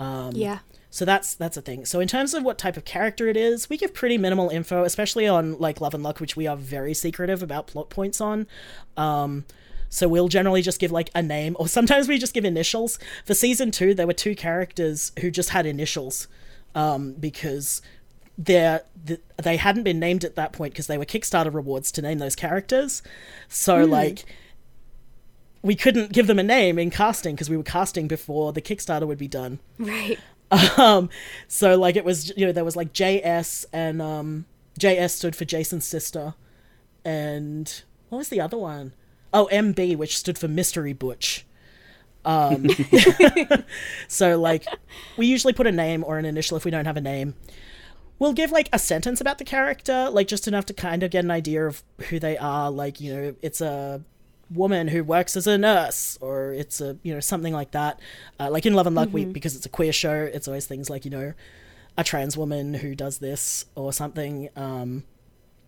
Um, 0.00 0.32
yeah. 0.34 0.58
So 0.92 1.06
that's 1.06 1.34
that's 1.34 1.56
a 1.56 1.62
thing. 1.62 1.86
So 1.86 2.00
in 2.00 2.06
terms 2.06 2.34
of 2.34 2.44
what 2.44 2.58
type 2.58 2.76
of 2.76 2.84
character 2.84 3.26
it 3.26 3.36
is, 3.36 3.70
we 3.70 3.78
give 3.78 3.94
pretty 3.94 4.18
minimal 4.18 4.50
info, 4.50 4.84
especially 4.84 5.26
on 5.26 5.58
like 5.58 5.80
Love 5.80 5.94
and 5.94 6.02
Luck, 6.02 6.20
which 6.20 6.36
we 6.36 6.46
are 6.46 6.54
very 6.54 6.92
secretive 6.92 7.42
about 7.42 7.66
plot 7.66 7.88
points 7.88 8.20
on. 8.20 8.46
Um, 8.98 9.46
so 9.88 10.06
we'll 10.06 10.28
generally 10.28 10.60
just 10.60 10.78
give 10.78 10.92
like 10.92 11.08
a 11.14 11.22
name, 11.22 11.56
or 11.58 11.66
sometimes 11.66 12.08
we 12.08 12.18
just 12.18 12.34
give 12.34 12.44
initials. 12.44 12.98
For 13.24 13.32
season 13.32 13.70
two, 13.70 13.94
there 13.94 14.06
were 14.06 14.12
two 14.12 14.34
characters 14.34 15.12
who 15.20 15.30
just 15.30 15.48
had 15.48 15.64
initials, 15.64 16.28
um, 16.74 17.14
because 17.14 17.80
they're 18.36 18.82
they 19.42 19.56
hadn't 19.56 19.84
been 19.84 19.98
named 19.98 20.24
at 20.24 20.36
that 20.36 20.52
point 20.52 20.74
because 20.74 20.88
they 20.88 20.98
were 20.98 21.06
Kickstarter 21.06 21.54
rewards 21.54 21.90
to 21.92 22.02
name 22.02 22.18
those 22.18 22.36
characters. 22.36 23.02
So 23.48 23.82
like 23.86 24.26
we 25.62 25.74
couldn't 25.74 26.12
give 26.12 26.26
them 26.26 26.38
a 26.38 26.42
name 26.42 26.78
in 26.78 26.90
casting 26.90 27.34
because 27.34 27.48
we 27.48 27.56
were 27.56 27.62
casting 27.62 28.08
before 28.08 28.52
the 28.52 28.60
Kickstarter 28.60 29.06
would 29.06 29.18
be 29.18 29.28
done. 29.28 29.60
Right. 29.78 30.18
Um, 30.76 31.08
so 31.48 31.78
like 31.78 31.96
it 31.96 32.04
was, 32.04 32.32
you 32.36 32.46
know, 32.46 32.52
there 32.52 32.64
was 32.64 32.76
like 32.76 32.92
JS 32.92 33.64
and 33.72 34.02
um, 34.02 34.46
JS 34.78 35.10
stood 35.10 35.34
for 35.36 35.44
Jason's 35.44 35.84
sister, 35.84 36.34
and 37.04 37.82
what 38.08 38.18
was 38.18 38.28
the 38.28 38.40
other 38.40 38.58
one? 38.58 38.92
Oh, 39.32 39.48
MB, 39.50 39.96
which 39.96 40.18
stood 40.18 40.38
for 40.38 40.48
Mystery 40.48 40.92
Butch. 40.92 41.46
Um, 42.24 42.68
so 44.08 44.38
like 44.38 44.66
we 45.16 45.26
usually 45.26 45.52
put 45.52 45.66
a 45.66 45.72
name 45.72 46.04
or 46.04 46.18
an 46.18 46.24
initial 46.24 46.56
if 46.56 46.64
we 46.64 46.70
don't 46.70 46.84
have 46.84 46.96
a 46.96 47.02
name. 47.02 47.34
We'll 48.18 48.32
give 48.34 48.52
like 48.52 48.68
a 48.72 48.78
sentence 48.78 49.20
about 49.20 49.38
the 49.38 49.44
character, 49.44 50.08
like 50.10 50.28
just 50.28 50.46
enough 50.46 50.66
to 50.66 50.74
kind 50.74 51.02
of 51.02 51.10
get 51.10 51.24
an 51.24 51.30
idea 51.30 51.66
of 51.66 51.82
who 52.08 52.18
they 52.18 52.36
are. 52.38 52.70
Like 52.70 53.00
you 53.00 53.14
know, 53.14 53.34
it's 53.42 53.60
a 53.60 54.02
woman 54.54 54.88
who 54.88 55.04
works 55.04 55.36
as 55.36 55.46
a 55.46 55.58
nurse 55.58 56.18
or 56.20 56.52
it's 56.52 56.80
a 56.80 56.96
you 57.02 57.12
know 57.12 57.20
something 57.20 57.52
like 57.52 57.72
that. 57.72 58.00
Uh, 58.38 58.50
like 58.50 58.66
in 58.66 58.74
love 58.74 58.86
and 58.86 58.96
luck 58.96 59.08
we 59.12 59.24
because 59.24 59.56
it's 59.56 59.66
a 59.66 59.70
queer 59.70 59.92
show 59.92 60.28
it's 60.32 60.48
always 60.48 60.66
things 60.66 60.90
like 60.90 61.04
you 61.04 61.10
know 61.10 61.32
a 61.96 62.04
trans 62.04 62.36
woman 62.36 62.74
who 62.74 62.94
does 62.94 63.18
this 63.18 63.66
or 63.74 63.92
something 63.92 64.48
um 64.56 65.04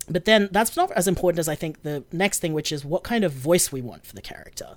but 0.09 0.25
then 0.25 0.49
that's 0.51 0.75
not 0.75 0.91
as 0.93 1.07
important 1.07 1.37
as 1.37 1.47
i 1.47 1.53
think 1.53 1.83
the 1.83 2.03
next 2.11 2.39
thing 2.39 2.51
which 2.51 2.71
is 2.71 2.83
what 2.83 3.03
kind 3.03 3.23
of 3.23 3.31
voice 3.31 3.71
we 3.71 3.79
want 3.79 4.05
for 4.07 4.15
the 4.15 4.21
character 4.23 4.75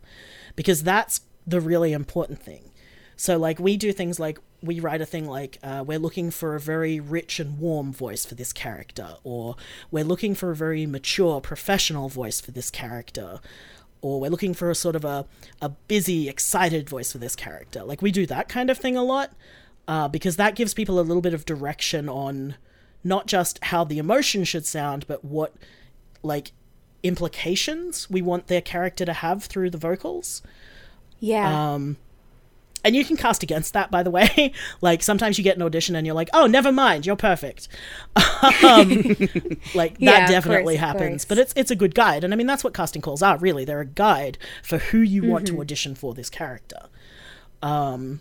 because 0.58 0.82
that's 0.82 1.20
the 1.46 1.60
really 1.60 1.92
important 1.92 2.40
thing. 2.40 2.72
So 3.16 3.38
like 3.38 3.58
we 3.58 3.76
do 3.76 3.92
things 3.92 4.18
like 4.20 4.38
we 4.60 4.80
write 4.80 5.00
a 5.00 5.06
thing 5.06 5.26
like 5.26 5.58
uh, 5.62 5.84
we're 5.86 5.98
looking 5.98 6.32
for 6.32 6.56
a 6.56 6.60
very 6.60 6.98
rich 6.98 7.40
and 7.40 7.58
warm 7.58 7.92
voice 7.92 8.24
for 8.24 8.34
this 8.34 8.52
character 8.52 9.16
or 9.22 9.54
we're 9.90 10.04
looking 10.04 10.34
for 10.34 10.50
a 10.50 10.56
very 10.56 10.84
mature 10.84 11.40
professional 11.40 12.08
voice 12.08 12.40
for 12.40 12.50
this 12.50 12.70
character 12.70 13.40
or 14.00 14.20
we're 14.20 14.30
looking 14.30 14.54
for 14.54 14.70
a 14.70 14.74
sort 14.74 14.96
of 14.96 15.04
a, 15.04 15.26
a 15.60 15.68
busy, 15.68 16.28
excited 16.28 16.88
voice 16.88 17.12
for 17.12 17.18
this 17.18 17.36
character. 17.36 17.82
Like 17.82 18.02
we 18.02 18.12
do 18.12 18.26
that 18.26 18.48
kind 18.48 18.70
of 18.70 18.78
thing 18.78 18.96
a 18.96 19.02
lot, 19.02 19.32
uh, 19.86 20.08
because 20.08 20.36
that 20.36 20.54
gives 20.54 20.74
people 20.74 20.98
a 20.98 21.02
little 21.02 21.22
bit 21.22 21.34
of 21.34 21.44
direction 21.44 22.08
on 22.08 22.56
not 23.04 23.26
just 23.26 23.62
how 23.64 23.84
the 23.84 23.98
emotion 23.98 24.44
should 24.44 24.66
sound, 24.66 25.06
but 25.06 25.24
what 25.24 25.54
like 26.22 26.52
implications 27.02 28.10
we 28.10 28.20
want 28.20 28.48
their 28.48 28.60
character 28.60 29.04
to 29.04 29.12
have 29.12 29.44
through 29.44 29.70
the 29.70 29.78
vocals. 29.78 30.42
Yeah. 31.20 31.72
Um, 31.74 31.96
and 32.84 32.94
you 32.96 33.04
can 33.04 33.16
cast 33.16 33.42
against 33.42 33.72
that, 33.74 33.90
by 33.90 34.02
the 34.02 34.10
way. 34.10 34.52
like 34.80 35.02
sometimes 35.02 35.38
you 35.38 35.44
get 35.44 35.56
an 35.56 35.62
audition 35.62 35.96
and 35.96 36.06
you're 36.06 36.14
like, 36.14 36.30
"Oh, 36.32 36.46
never 36.46 36.70
mind, 36.72 37.06
you're 37.06 37.16
perfect." 37.16 37.68
um, 38.64 38.90
like 39.74 39.96
Yeah, 39.98 40.20
that 40.20 40.28
definitely 40.28 40.74
course, 40.74 40.80
happens, 40.80 41.24
but 41.24 41.38
it's 41.38 41.52
it's 41.56 41.70
a 41.70 41.76
good 41.76 41.94
guide, 41.94 42.24
and 42.24 42.32
I 42.32 42.36
mean 42.36 42.46
that's 42.46 42.64
what 42.64 42.74
casting 42.74 43.02
calls 43.02 43.22
are. 43.22 43.36
Really, 43.38 43.64
they're 43.64 43.80
a 43.80 43.86
guide 43.86 44.38
for 44.62 44.78
who 44.78 44.98
you 44.98 45.24
want 45.28 45.46
Mm-hmm. 45.46 45.54
to 45.56 45.60
audition 45.60 45.94
for 45.94 46.14
this 46.14 46.28
character. 46.30 46.80
Um, 47.62 48.20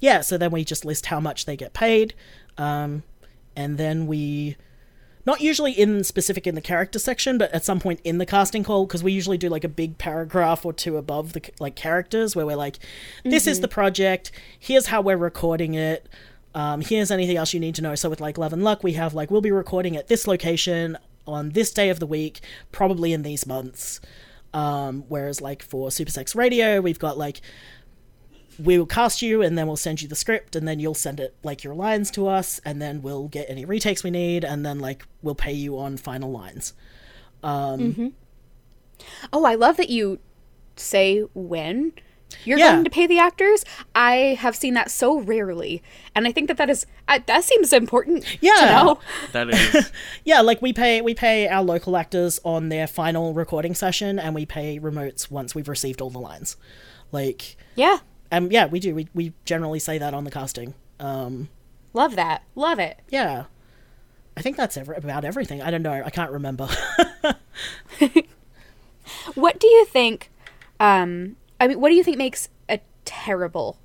yeah. 0.00 0.20
So 0.20 0.36
then 0.38 0.50
we 0.50 0.64
just 0.64 0.84
list 0.84 1.06
how 1.06 1.20
much 1.20 1.44
they 1.46 1.56
get 1.56 1.72
paid, 1.72 2.14
um, 2.58 3.02
and 3.56 3.78
then 3.78 4.06
we 4.06 4.56
not 5.26 5.40
usually 5.40 5.72
in 5.72 6.04
specific 6.04 6.46
in 6.46 6.54
the 6.54 6.60
character 6.60 6.98
section, 6.98 7.38
but 7.38 7.52
at 7.52 7.64
some 7.64 7.80
point 7.80 8.00
in 8.04 8.18
the 8.18 8.26
casting 8.26 8.64
call, 8.64 8.86
because 8.86 9.02
we 9.02 9.12
usually 9.12 9.38
do 9.38 9.48
like 9.48 9.64
a 9.64 9.68
big 9.68 9.98
paragraph 9.98 10.64
or 10.64 10.72
two 10.72 10.96
above 10.96 11.32
the 11.32 11.42
like 11.58 11.74
characters 11.74 12.36
where 12.36 12.46
we're 12.46 12.56
like, 12.56 12.78
"This 13.24 13.46
is 13.46 13.60
the 13.60 13.68
project. 13.68 14.30
Here's 14.58 14.86
how 14.86 15.00
we're 15.00 15.16
recording 15.16 15.74
it. 15.74 16.08
Um, 16.54 16.80
here's 16.80 17.10
anything 17.10 17.36
else 17.36 17.54
you 17.54 17.60
need 17.60 17.74
to 17.76 17.82
know." 17.82 17.94
So 17.94 18.10
with 18.10 18.20
like 18.20 18.38
Love 18.38 18.52
and 18.52 18.62
Luck, 18.62 18.82
we 18.82 18.92
have 18.94 19.14
like 19.14 19.30
we'll 19.30 19.40
be 19.40 19.52
recording 19.52 19.96
at 19.96 20.08
this 20.08 20.26
location 20.26 20.98
on 21.26 21.50
this 21.50 21.72
day 21.72 21.88
of 21.88 22.00
the 22.00 22.06
week, 22.06 22.40
probably 22.70 23.12
in 23.12 23.22
these 23.22 23.46
months. 23.46 24.00
Um, 24.52 25.04
whereas 25.08 25.40
like 25.40 25.62
for 25.62 25.90
Super 25.90 26.10
Sex 26.10 26.34
Radio, 26.34 26.80
we've 26.80 26.98
got 26.98 27.18
like 27.18 27.40
we 28.62 28.78
will 28.78 28.86
cast 28.86 29.22
you 29.22 29.42
and 29.42 29.58
then 29.58 29.66
we'll 29.66 29.76
send 29.76 30.00
you 30.02 30.08
the 30.08 30.14
script 30.14 30.54
and 30.56 30.66
then 30.68 30.78
you'll 30.80 30.94
send 30.94 31.18
it 31.20 31.34
like 31.42 31.64
your 31.64 31.74
lines 31.74 32.10
to 32.12 32.26
us 32.28 32.60
and 32.64 32.80
then 32.80 33.02
we'll 33.02 33.28
get 33.28 33.48
any 33.50 33.64
retakes 33.64 34.04
we 34.04 34.10
need 34.10 34.44
and 34.44 34.64
then 34.64 34.78
like 34.78 35.04
we'll 35.22 35.34
pay 35.34 35.52
you 35.52 35.78
on 35.78 35.96
final 35.96 36.30
lines. 36.30 36.72
oh, 39.32 39.44
I 39.44 39.54
love 39.54 39.76
that 39.76 39.90
you 39.90 40.18
say 40.76 41.20
when 41.34 41.92
you're 42.44 42.58
Yeah. 42.58 42.72
going 42.72 42.84
to 42.84 42.90
pay 42.90 43.06
the 43.06 43.18
actors. 43.18 43.64
I 43.94 44.36
have 44.40 44.56
seen 44.56 44.74
that 44.74 44.90
so 44.90 45.20
rarely, 45.20 45.82
and 46.16 46.26
I 46.26 46.32
think 46.32 46.48
that 46.48 46.56
that 46.56 46.68
is 46.70 46.86
uh, 47.06 47.20
that 47.26 47.44
seems 47.44 47.72
important. 47.72 48.24
Yeah. 48.42 48.54
To 48.56 48.66
know. 48.66 48.98
That 49.32 49.50
is. 49.50 49.92
Yeah, 50.24 50.40
like 50.40 50.62
we 50.62 50.72
pay 50.72 51.00
we 51.00 51.14
pay 51.14 51.48
our 51.48 51.62
local 51.62 51.96
actors 51.96 52.40
on 52.44 52.70
their 52.70 52.86
final 52.86 53.34
recording 53.34 53.74
session 53.74 54.18
and 54.18 54.34
we 54.34 54.46
pay 54.46 54.80
remotes 54.80 55.30
once 55.30 55.54
we've 55.54 55.68
received 55.68 56.00
all 56.00 56.10
the 56.10 56.18
lines. 56.18 56.56
Like 57.12 57.56
Yeah. 57.76 57.98
Um 58.36 58.50
yeah, 58.52 58.66
we 58.66 58.80
do. 58.80 58.94
We 58.94 59.08
we 59.14 59.32
generally 59.44 59.78
say 59.78 59.98
that 59.98 60.14
on 60.14 60.24
the 60.24 60.30
casting. 60.30 60.74
Um 61.00 61.48
Love 61.92 62.16
that. 62.16 62.42
Love 62.54 62.78
it. 62.78 63.00
yeah. 63.08 63.44
I 64.36 64.42
think 64.42 64.56
that's 64.56 64.76
ever, 64.76 64.94
about 64.94 65.24
everything. 65.24 65.62
I 65.62 65.70
don't 65.70 65.82
know. 65.82 65.92
I 66.04 66.10
can't 66.10 66.32
remember. 66.32 66.68
What 69.34 69.60
do 69.60 69.66
you 69.66 69.84
think? 69.84 70.30
Um, 70.80 71.36
I 71.60 71.68
mean, 71.68 71.80
what 71.80 71.90
do 71.90 71.94
you 71.94 72.02
think 72.02 72.16
makes 72.16 72.48
a 72.68 72.80
terrible 73.04 73.78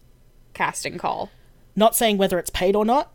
casting 0.54 0.98
call? 0.98 1.30
Not 1.76 1.96
saying 1.96 2.18
whether 2.18 2.40
it's 2.40 2.50
paid 2.50 2.76
or 2.76 2.86
not. 2.86 3.12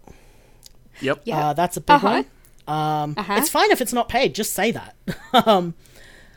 Yep. 1.01 1.23
Yeah. 1.25 1.49
Uh, 1.49 1.53
that's 1.55 1.77
a 1.77 1.81
big 1.81 1.95
Uh-huh. 1.97 2.23
one. 2.67 2.77
Um, 2.77 3.15
Uh-huh. 3.17 3.35
It's 3.39 3.49
fine 3.51 3.71
if 3.71 3.81
it's 3.81 3.93
not 3.93 4.09
paid. 4.09 4.35
Just 4.35 4.53
say 4.53 4.71
that. 4.73 4.95
um, 5.33 5.75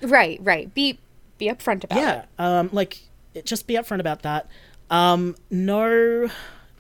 Right. 0.02 0.40
Right. 0.42 0.74
Be 0.74 1.00
be 1.38 1.48
upfront 1.48 1.84
about 1.84 2.00
yeah. 2.00 2.20
it. 2.22 2.26
Um, 2.40 2.70
like, 2.72 3.00
just 3.44 3.68
be 3.68 3.76
upfront 3.76 4.00
about 4.00 4.24
that. 4.24 4.48
Um, 4.90 5.36
no. 5.50 6.30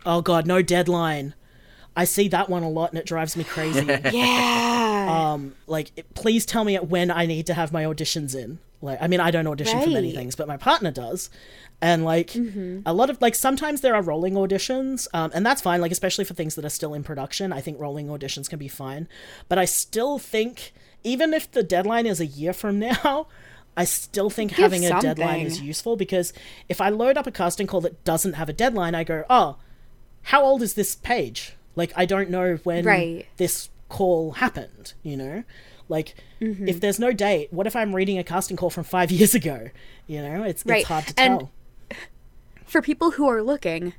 Oh, 0.05 0.22
God, 0.22 0.45
no 0.47 0.62
deadline. 0.62 1.34
I 1.95 2.05
see 2.05 2.28
that 2.30 2.47
one 2.47 2.62
a 2.64 2.70
lot 2.70 2.91
and 2.91 2.99
it 2.99 3.05
drives 3.08 3.36
me 3.36 3.43
crazy. 3.43 3.86
Yeah. 4.12 5.34
Um 5.34 5.55
like 5.68 5.91
it- 5.95 6.14
please 6.14 6.45
tell 6.45 6.64
me 6.64 6.76
when 6.78 7.10
i 7.12 7.26
need 7.26 7.45
to 7.47 7.53
have 7.53 7.72
my 7.72 7.84
auditions 7.86 8.36
in 8.36 8.60
like 8.82 8.97
i 9.01 9.08
mean 9.08 9.20
i 9.22 9.32
don't 9.32 9.47
audition 9.47 9.80
for 9.80 9.89
many 9.89 10.12
things 10.12 10.36
but 10.36 10.47
my 10.47 10.58
partner 10.58 10.91
does 10.91 11.30
and 11.82 12.03
like 12.03 12.36
a 12.86 12.93
lot 12.93 13.10
of 13.10 13.22
like 13.22 13.34
sometimes 13.36 13.82
there 13.82 13.95
are 13.95 14.01
rolling 14.01 14.34
auditions 14.34 15.08
um, 15.14 15.32
and 15.34 15.45
that's 15.45 15.62
fine 15.62 15.80
like 15.82 15.91
especially 15.91 16.26
for 16.26 16.34
things 16.34 16.55
that 16.55 16.66
are 16.66 16.70
still 16.70 16.93
in 16.93 17.03
production 17.03 17.53
i 17.53 17.62
think 17.62 17.80
rolling 17.80 18.08
auditions 18.08 18.49
can 18.49 18.60
be 18.60 18.68
fine 18.68 19.08
but 19.47 19.58
i 19.58 19.66
still 19.66 20.20
think 20.20 20.74
even 21.03 21.34
if 21.34 21.49
the 21.51 21.64
deadline 21.64 22.05
is 22.05 22.20
a 22.20 22.26
year 22.26 22.51
from 22.53 22.80
now 22.91 23.28
i 23.78 23.86
still 23.86 24.30
think 24.30 24.51
Give 24.51 24.59
having 24.71 24.86
a 24.86 24.99
deadline 24.99 25.45
is 25.45 25.61
useful 25.61 25.95
because 25.95 26.34
if 26.67 26.82
i 26.82 26.89
load 26.89 27.17
up 27.17 27.25
a 27.28 27.32
casting 27.32 27.67
call 27.67 27.80
that 27.82 28.03
doesn't 28.03 28.34
have 28.34 28.49
a 28.49 28.53
deadline 28.53 28.93
i 28.95 29.03
go 29.05 29.23
oh 29.30 29.57
how 30.23 30.43
old 30.43 30.61
is 30.61 30.73
this 30.73 30.95
page 30.95 31.53
like 31.75 31.93
i 31.95 32.05
don't 32.05 32.30
know 32.30 32.57
when 32.63 32.84
Right. 32.84 33.25
this 33.38 33.69
call 33.88 34.32
happened 34.34 34.93
you 35.03 35.15
know 35.15 35.43
like 35.88 36.15
Mm-hmm. 36.41 36.67
if 36.67 36.82
there's 36.82 36.99
no 36.99 37.13
date 37.13 37.47
what 37.53 37.65
if 37.65 37.75
i'm 37.75 37.95
reading 37.95 38.17
a 38.17 38.23
casting 38.23 38.57
call 38.57 38.69
from 38.69 38.84
five 38.84 39.09
years 39.17 39.34
ago 39.34 39.69
you 40.05 40.21
know 40.21 40.43
it's, 40.43 40.65
Right. 40.65 40.80
it's 40.82 40.88
hard 40.89 41.07
to 41.07 41.13
And- 41.17 41.39
tell 41.39 41.51
For 42.65 42.82
people 42.82 43.11
who 43.11 43.28
are 43.30 43.41
looking, 43.41 43.93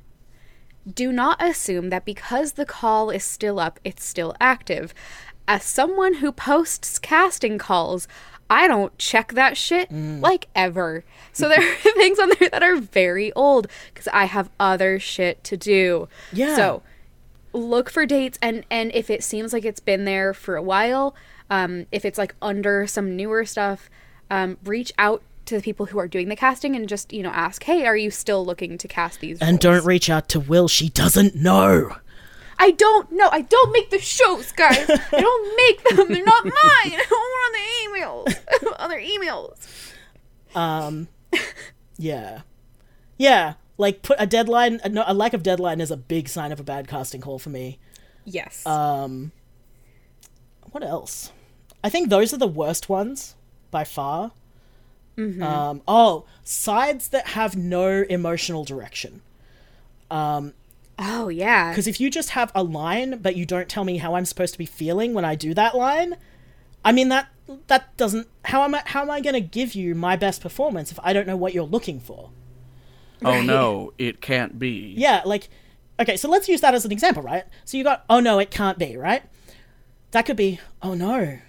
do 0.91 1.11
not 1.11 1.41
assume 1.43 1.89
that 1.89 2.05
because 2.05 2.53
the 2.53 2.65
call 2.65 3.09
is 3.09 3.23
still 3.23 3.59
up, 3.59 3.79
it's 3.83 4.05
still 4.05 4.35
active. 4.39 4.93
As 5.47 5.63
someone 5.63 6.15
who 6.15 6.31
posts 6.31 6.99
casting 6.99 7.57
calls, 7.57 8.07
I 8.49 8.67
don't 8.67 8.97
check 8.97 9.33
that 9.33 9.57
shit 9.57 9.89
Mm. 9.91 10.21
like 10.21 10.47
ever. 10.55 11.03
So 11.33 11.47
there 11.47 11.59
are 11.61 11.75
things 11.95 12.17
on 12.19 12.29
there 12.39 12.49
that 12.49 12.63
are 12.63 12.77
very 12.77 13.31
old 13.33 13.67
because 13.93 14.07
I 14.11 14.25
have 14.25 14.49
other 14.59 14.99
shit 14.99 15.43
to 15.45 15.57
do. 15.57 16.07
Yeah. 16.33 16.55
So 16.55 16.81
look 17.53 17.89
for 17.89 18.05
dates 18.05 18.37
and 18.41 18.63
and 18.69 18.91
if 18.93 19.09
it 19.09 19.23
seems 19.23 19.53
like 19.53 19.65
it's 19.65 19.79
been 19.79 20.05
there 20.05 20.33
for 20.33 20.55
a 20.55 20.61
while, 20.63 21.15
um, 21.49 21.85
if 21.91 22.05
it's 22.05 22.17
like 22.17 22.35
under 22.41 22.85
some 22.87 23.15
newer 23.15 23.45
stuff, 23.45 23.89
um, 24.31 24.57
reach 24.63 24.91
out 24.97 25.21
to 25.45 25.55
the 25.55 25.61
people 25.63 25.87
who 25.87 25.97
are 25.97 26.07
doing 26.07 26.29
the 26.29 26.35
casting 26.35 26.75
and 26.75 26.87
just 26.87 27.11
you 27.11 27.23
know 27.23 27.31
ask, 27.31 27.63
hey, 27.63 27.85
are 27.85 27.97
you 27.97 28.11
still 28.11 28.45
looking 28.45 28.77
to 28.77 28.87
cast 28.87 29.19
these? 29.19 29.39
and 29.41 29.53
roles?" 29.53 29.59
don't 29.79 29.85
reach 29.87 30.09
out 30.09 30.27
to 30.29 30.39
will 30.39 30.67
she 30.67 30.89
doesn't 30.89 31.35
know 31.35 31.95
I 32.61 32.71
don't 32.71 33.11
know. 33.13 33.29
I 33.31 33.41
don't 33.41 33.71
make 33.71 33.89
the 33.89 33.99
shows, 33.99 34.51
guys. 34.51 34.89
I 34.89 35.19
don't 35.21 35.55
make 35.55 35.83
them. 35.95 36.07
They're 36.09 36.23
not 36.25 36.43
mine. 36.45 36.53
I 36.99 37.05
don't 37.09 37.11
want 37.39 37.55
the 37.55 38.35
emails. 38.35 38.73
Other 38.79 38.99
emails. 38.99 39.67
Um. 40.55 41.07
yeah 41.97 42.41
yeah 43.17 43.53
like 43.77 44.01
put 44.01 44.17
a 44.19 44.25
deadline 44.25 44.79
a, 44.83 44.89
no, 44.89 45.03
a 45.05 45.13
lack 45.13 45.33
of 45.33 45.43
deadline 45.43 45.79
is 45.81 45.91
a 45.91 45.97
big 45.97 46.27
sign 46.27 46.51
of 46.51 46.59
a 46.59 46.63
bad 46.63 46.87
casting 46.87 47.21
call 47.21 47.37
for 47.37 47.49
me 47.49 47.77
Yes. 48.25 48.65
um 48.65 49.31
what 50.71 50.81
else 50.83 51.31
i 51.83 51.89
think 51.89 52.09
those 52.09 52.33
are 52.33 52.37
the 52.37 52.47
worst 52.47 52.89
ones 52.89 53.35
by 53.69 53.83
far 53.83 54.31
um 55.17 55.81
oh 55.87 56.25
sides 56.43 57.09
that 57.09 57.27
have 57.27 57.55
no 57.57 58.03
emotional 58.09 58.63
direction 58.63 59.21
oh 60.99 61.29
yeah. 61.29 61.71
Because 61.71 61.87
if 61.87 61.99
you 61.99 62.11
just 62.11 62.31
have 62.31 62.51
a 62.53 62.61
line, 62.61 63.19
but 63.19 63.35
you 63.35 63.45
don't 63.45 63.67
tell 63.67 63.83
me 63.83 63.97
how 63.97 64.15
I'm 64.15 64.25
supposed 64.25 64.53
to 64.53 64.59
be 64.59 64.65
feeling 64.67 65.13
when 65.13 65.25
I 65.25 65.33
do 65.33 65.53
that 65.55 65.75
line, 65.75 66.17
I 66.85 66.91
mean 66.91 67.09
that 67.09 67.29
that 67.67 67.97
doesn't. 67.97 68.27
How 68.45 68.63
am 68.63 68.75
I? 68.75 68.83
How 68.85 69.01
am 69.01 69.09
I 69.09 69.21
going 69.21 69.33
to 69.33 69.41
give 69.41 69.73
you 69.73 69.95
my 69.95 70.15
best 70.15 70.41
performance 70.41 70.91
if 70.91 70.99
I 71.01 71.13
don't 71.13 71.25
know 71.25 71.37
what 71.37 71.53
you're 71.53 71.63
looking 71.63 71.99
for? 71.99 72.29
Oh 73.23 73.41
no, 73.41 73.93
it 73.97 74.21
can't 74.21 74.57
be. 74.57 74.93
Yeah, 74.97 75.21
like, 75.25 75.49
okay, 75.99 76.15
so 76.15 76.29
let's 76.29 76.47
use 76.47 76.61
that 76.61 76.73
as 76.73 76.85
an 76.85 76.91
example, 76.91 77.21
right? 77.21 77.43
So 77.65 77.77
you 77.77 77.83
got, 77.83 78.05
oh 78.09 78.19
no, 78.19 78.39
it 78.39 78.51
can't 78.51 78.77
be, 78.77 78.95
right? 78.95 79.23
That 80.11 80.25
could 80.25 80.37
be, 80.37 80.59
oh 80.81 80.93
no, 80.93 81.39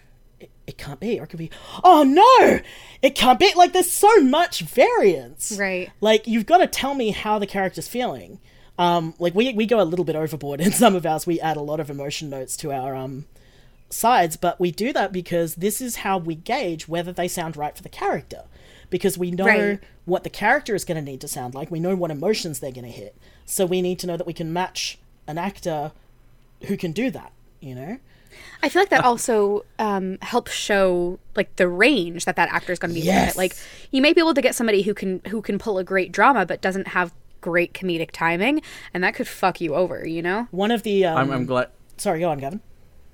it, 0.40 0.50
it 0.66 0.78
can't 0.78 1.00
be, 1.00 1.20
or 1.20 1.24
it 1.24 1.28
could 1.28 1.38
be, 1.38 1.50
oh 1.84 2.02
no, 2.02 2.60
it 3.02 3.14
can't 3.14 3.38
be. 3.38 3.52
Like, 3.54 3.72
there's 3.72 3.90
so 3.90 4.20
much 4.20 4.62
variance. 4.62 5.56
Right. 5.58 5.90
Like, 6.00 6.26
you've 6.26 6.46
got 6.46 6.58
to 6.58 6.66
tell 6.66 6.94
me 6.94 7.10
how 7.10 7.38
the 7.38 7.46
character's 7.46 7.88
feeling. 7.88 8.40
Um, 8.80 9.14
like 9.18 9.34
we 9.34 9.52
we 9.52 9.66
go 9.66 9.80
a 9.80 9.84
little 9.84 10.04
bit 10.06 10.16
overboard 10.16 10.60
in 10.60 10.72
some 10.82 10.94
of 10.94 11.04
ours. 11.04 11.26
We 11.26 11.38
add 11.40 11.56
a 11.56 11.60
lot 11.60 11.80
of 11.80 11.90
emotion 11.90 12.30
notes 12.30 12.56
to 12.58 12.72
our 12.72 12.94
um 12.96 13.26
sides, 13.90 14.36
but 14.36 14.58
we 14.58 14.70
do 14.70 14.92
that 14.92 15.12
because 15.12 15.56
this 15.56 15.80
is 15.80 15.96
how 15.96 16.16
we 16.16 16.34
gauge 16.34 16.88
whether 16.88 17.12
they 17.12 17.28
sound 17.28 17.56
right 17.56 17.76
for 17.76 17.82
the 17.82 17.88
character. 17.88 18.44
Because 18.88 19.18
we 19.18 19.30
know 19.30 19.44
Right. 19.46 19.80
what 20.04 20.24
the 20.24 20.30
character 20.30 20.74
is 20.74 20.84
going 20.84 20.96
to 20.96 21.10
need 21.10 21.20
to 21.20 21.28
sound 21.28 21.54
like. 21.54 21.70
We 21.70 21.78
know 21.78 21.94
what 21.94 22.10
emotions 22.10 22.58
they're 22.58 22.72
going 22.72 22.86
to 22.86 22.90
hit. 22.90 23.16
So 23.46 23.66
we 23.66 23.82
need 23.82 23.98
to 24.00 24.06
know 24.08 24.16
that 24.16 24.26
we 24.26 24.32
can 24.32 24.52
match 24.52 24.98
an 25.28 25.38
actor 25.38 25.92
who 26.66 26.76
can 26.76 26.90
do 26.92 27.10
that, 27.10 27.32
you 27.60 27.74
know? 27.76 27.98
I 28.62 28.68
feel 28.68 28.82
like 28.82 28.90
that 28.90 29.04
also 29.04 29.64
um, 29.78 30.18
helps 30.22 30.52
show 30.52 31.18
like 31.36 31.54
the 31.56 31.68
range 31.68 32.24
that 32.24 32.36
that 32.36 32.48
actor 32.52 32.72
is 32.72 32.78
going 32.78 32.90
to 32.94 32.94
be 33.00 33.04
Yes. 33.04 33.36
Like 33.36 33.54
you 33.90 34.02
may 34.02 34.12
be 34.12 34.20
able 34.20 34.34
to 34.34 34.42
get 34.42 34.54
somebody 34.54 34.82
who 34.82 34.94
can 34.94 35.20
who 35.28 35.42
can 35.42 35.58
pull 35.58 35.78
a 35.78 35.84
great 35.84 36.10
drama 36.12 36.46
but 36.46 36.60
doesn't 36.60 36.88
have 36.88 37.12
great 37.40 37.74
comedic 37.74 38.10
timing, 38.12 38.62
and 38.92 39.02
that 39.04 39.14
could 39.14 39.28
fuck 39.28 39.60
you 39.60 39.74
over. 39.74 40.06
You 40.06 40.22
know? 40.22 40.48
One 40.50 40.70
of 40.70 40.82
the 40.82 41.06
um, 41.06 41.16
I'm, 41.16 41.30
I'm 41.30 41.46
glad. 41.46 41.68
sorry, 41.96 42.20
go 42.20 42.30
on, 42.30 42.38
Gavin. 42.38 42.60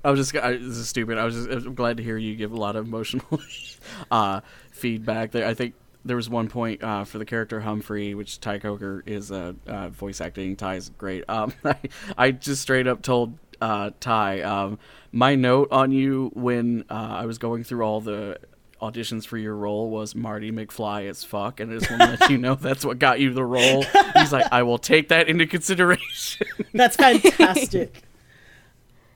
I 0.05 0.11
was 0.11 0.20
just. 0.20 0.37
I, 0.37 0.53
this 0.53 0.77
is 0.77 0.89
stupid. 0.89 1.18
I 1.18 1.24
was 1.24 1.35
just. 1.35 1.66
I'm 1.66 1.74
glad 1.74 1.97
to 1.97 2.03
hear 2.03 2.16
you 2.16 2.37
give 2.37 2.53
a 2.53 2.57
lot 2.57 2.77
of 2.77 2.87
emotional 2.87 3.41
uh, 4.11 4.41
feedback. 4.70 5.33
There, 5.33 5.47
I 5.47 5.55
think 5.55 5.74
there 6.05 6.16
was 6.16 6.31
one 6.31 6.49
point 6.49 6.83
uh, 6.83 7.05
for 7.05 7.18
the 7.18 7.24
character 7.24 7.61
Humphrey, 7.61 8.14
which 8.14 8.41
Ty 8.41 8.61
Coker 8.61 9.03
is 9.07 9.33
uh, 9.33 9.55
uh, 9.66 9.89
voice 9.89 10.20
acting. 10.20 10.57
Ty's 10.57 10.91
great. 10.91 11.24
Um, 11.37 11.53
I, 11.64 11.77
I 12.16 12.31
just 12.31 12.62
straight 12.62 12.87
up 12.87 13.03
told 13.03 13.37
uh, 13.61 13.91
Ty, 14.01 14.43
um, 14.43 14.79
my 15.12 15.35
note 15.35 15.68
on 15.70 15.91
you 15.91 16.31
when 16.35 16.85
uh, 16.89 16.95
I 16.95 17.27
was 17.27 17.39
going 17.39 17.64
through 17.64 17.83
all 17.83 18.01
the 18.01 18.39
auditions 18.81 19.27
for 19.27 19.39
your 19.39 19.55
role 19.55 19.91
was 19.91 20.14
Marty 20.14 20.51
McFly 20.53 21.09
as 21.09 21.24
fuck, 21.24 21.61
and 21.61 21.70
I 21.72 21.79
just 21.79 21.91
want 21.91 22.03
to 22.03 22.16
let 22.20 22.31
you 22.31 22.39
know 22.39 22.55
that's 22.55 22.85
what 22.85 22.99
got 22.99 23.20
you 23.20 23.33
the 23.33 23.45
role. 23.45 23.85
He's 24.16 24.33
like, 24.33 24.47
I 24.53 24.62
will 24.62 24.79
take 24.79 25.09
that 25.09 25.29
into 25.29 25.47
consideration. 25.47 26.47
That's 26.74 26.97
fantastic. 26.97 28.03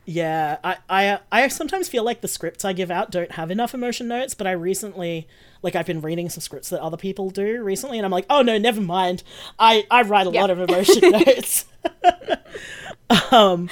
yeah, 0.05 0.57
I, 0.63 0.77
I 0.89 1.19
I 1.31 1.47
sometimes 1.47 1.87
feel 1.87 2.03
like 2.03 2.21
the 2.21 2.27
scripts 2.27 2.65
I 2.65 2.73
give 2.73 2.89
out 2.91 3.11
don't 3.11 3.31
have 3.33 3.51
enough 3.51 3.73
emotion 3.73 4.07
notes, 4.07 4.33
but 4.33 4.47
I 4.47 4.51
recently 4.51 5.27
like 5.61 5.75
I've 5.75 5.85
been 5.85 6.01
reading 6.01 6.27
some 6.29 6.41
scripts 6.41 6.69
that 6.69 6.81
other 6.81 6.97
people 6.97 7.29
do 7.29 7.63
recently 7.63 7.99
and 7.99 8.05
I'm 8.05 8.11
like, 8.11 8.25
"Oh 8.29 8.41
no, 8.41 8.57
never 8.57 8.81
mind. 8.81 9.21
I 9.59 9.85
I 9.91 10.01
write 10.01 10.25
a 10.27 10.31
Yeah. 10.31 10.41
lot 10.41 10.49
of 10.49 10.59
emotion 10.59 11.11
notes." 11.11 11.65
um 13.31 13.69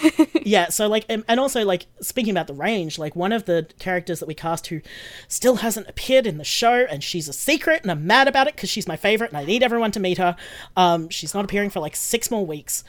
yeah, 0.42 0.68
so 0.68 0.88
like 0.88 1.04
and, 1.08 1.24
and 1.28 1.40
also 1.40 1.64
like 1.64 1.86
speaking 2.00 2.32
about 2.32 2.46
the 2.46 2.54
range, 2.54 2.98
like 2.98 3.16
one 3.16 3.32
of 3.32 3.44
the 3.44 3.66
characters 3.78 4.20
that 4.20 4.26
we 4.26 4.34
cast 4.34 4.68
who 4.68 4.80
still 5.28 5.56
hasn't 5.56 5.88
appeared 5.88 6.26
in 6.26 6.38
the 6.38 6.44
show 6.44 6.86
and 6.90 7.02
she's 7.02 7.28
a 7.28 7.32
secret 7.32 7.82
and 7.82 7.90
I'm 7.90 8.06
mad 8.06 8.28
about 8.28 8.46
it 8.46 8.56
cuz 8.56 8.70
she's 8.70 8.86
my 8.86 8.96
favorite 8.96 9.30
and 9.30 9.38
I 9.38 9.44
need 9.44 9.62
everyone 9.62 9.92
to 9.92 10.00
meet 10.00 10.18
her. 10.18 10.36
Um 10.76 11.08
she's 11.08 11.34
not 11.34 11.44
appearing 11.44 11.70
for 11.70 11.80
like 11.80 11.96
6 11.96 12.30
more 12.30 12.46
weeks. 12.46 12.84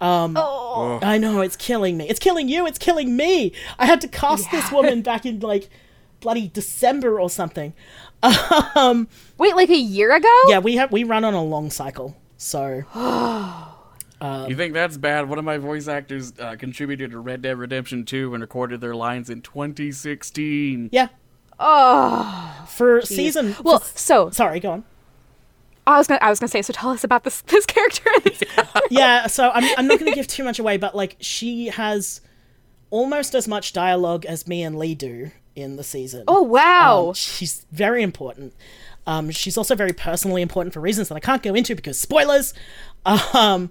Oh, 0.00 1.00
I 1.02 1.18
know 1.18 1.40
it's 1.40 1.56
killing 1.56 1.96
me. 1.96 2.08
It's 2.08 2.20
killing 2.20 2.48
you. 2.48 2.66
It's 2.66 2.78
killing 2.78 3.16
me. 3.16 3.52
I 3.78 3.86
had 3.86 4.00
to 4.02 4.08
cast 4.08 4.50
this 4.50 4.70
woman 4.70 5.02
back 5.02 5.26
in 5.26 5.40
like 5.40 5.68
bloody 6.20 6.48
December 6.48 7.20
or 7.20 7.30
something. 7.30 7.72
Um, 8.74 9.06
wait, 9.38 9.54
like 9.54 9.70
a 9.70 9.76
year 9.76 10.14
ago? 10.14 10.28
yeah, 10.48 10.58
we 10.58 10.74
have 10.74 10.90
we 10.90 11.04
run 11.04 11.24
on 11.24 11.34
a 11.34 11.42
long 11.42 11.70
cycle, 11.70 12.16
so 12.36 12.82
You 14.20 14.56
think 14.56 14.74
that's 14.74 14.96
bad? 14.96 15.28
One 15.28 15.38
of 15.38 15.44
my 15.44 15.58
voice 15.58 15.86
actors 15.88 16.32
uh, 16.40 16.56
contributed 16.56 17.12
to 17.12 17.18
Red 17.20 17.42
Dead 17.42 17.56
Redemption 17.58 18.04
2 18.04 18.34
and 18.34 18.42
recorded 18.42 18.80
their 18.80 18.94
lines 18.94 19.30
in 19.30 19.42
2016. 19.42 20.90
yeah. 20.92 21.08
Oh, 21.60 22.66
For 22.68 23.00
season, 23.02 23.56
well, 23.64 23.80
for- 23.80 23.98
so 23.98 24.30
sorry, 24.30 24.60
go 24.60 24.70
on. 24.70 24.84
I 25.88 25.98
was 25.98 26.06
gonna 26.06 26.20
I 26.22 26.30
was 26.30 26.38
gonna 26.38 26.48
say. 26.48 26.62
So 26.62 26.72
tell 26.72 26.90
us 26.90 27.02
about 27.02 27.24
this 27.24 27.40
this 27.46 27.66
character. 27.66 28.10
Yeah, 28.90 29.26
so 29.26 29.50
I'm 29.52 29.64
I'm 29.76 29.86
not 29.88 29.98
going 29.98 30.10
to 30.10 30.14
give 30.16 30.26
too 30.28 30.44
much 30.44 30.58
away, 30.58 30.76
but 30.78 30.94
like 30.94 31.16
she 31.20 31.66
has 31.66 32.20
almost 32.90 33.34
as 33.34 33.46
much 33.48 33.72
dialogue 33.74 34.24
as 34.24 34.46
me 34.46 34.62
and 34.62 34.78
Lee 34.78 34.94
do 34.94 35.30
in 35.56 35.76
the 35.76 35.84
season. 35.84 36.24
oh 36.28 36.42
wow. 36.42 37.08
Um, 37.08 37.14
she's 37.14 37.66
very 37.72 38.02
important. 38.02 38.54
Um, 39.06 39.30
she's 39.30 39.58
also 39.58 39.74
very 39.74 39.92
personally 39.92 40.40
important 40.42 40.72
for 40.72 40.80
reasons 40.80 41.08
that 41.08 41.16
I 41.16 41.20
can't 41.20 41.42
go 41.42 41.54
into 41.54 41.74
because 41.74 41.98
spoilers. 41.98 42.54
Um, 43.34 43.70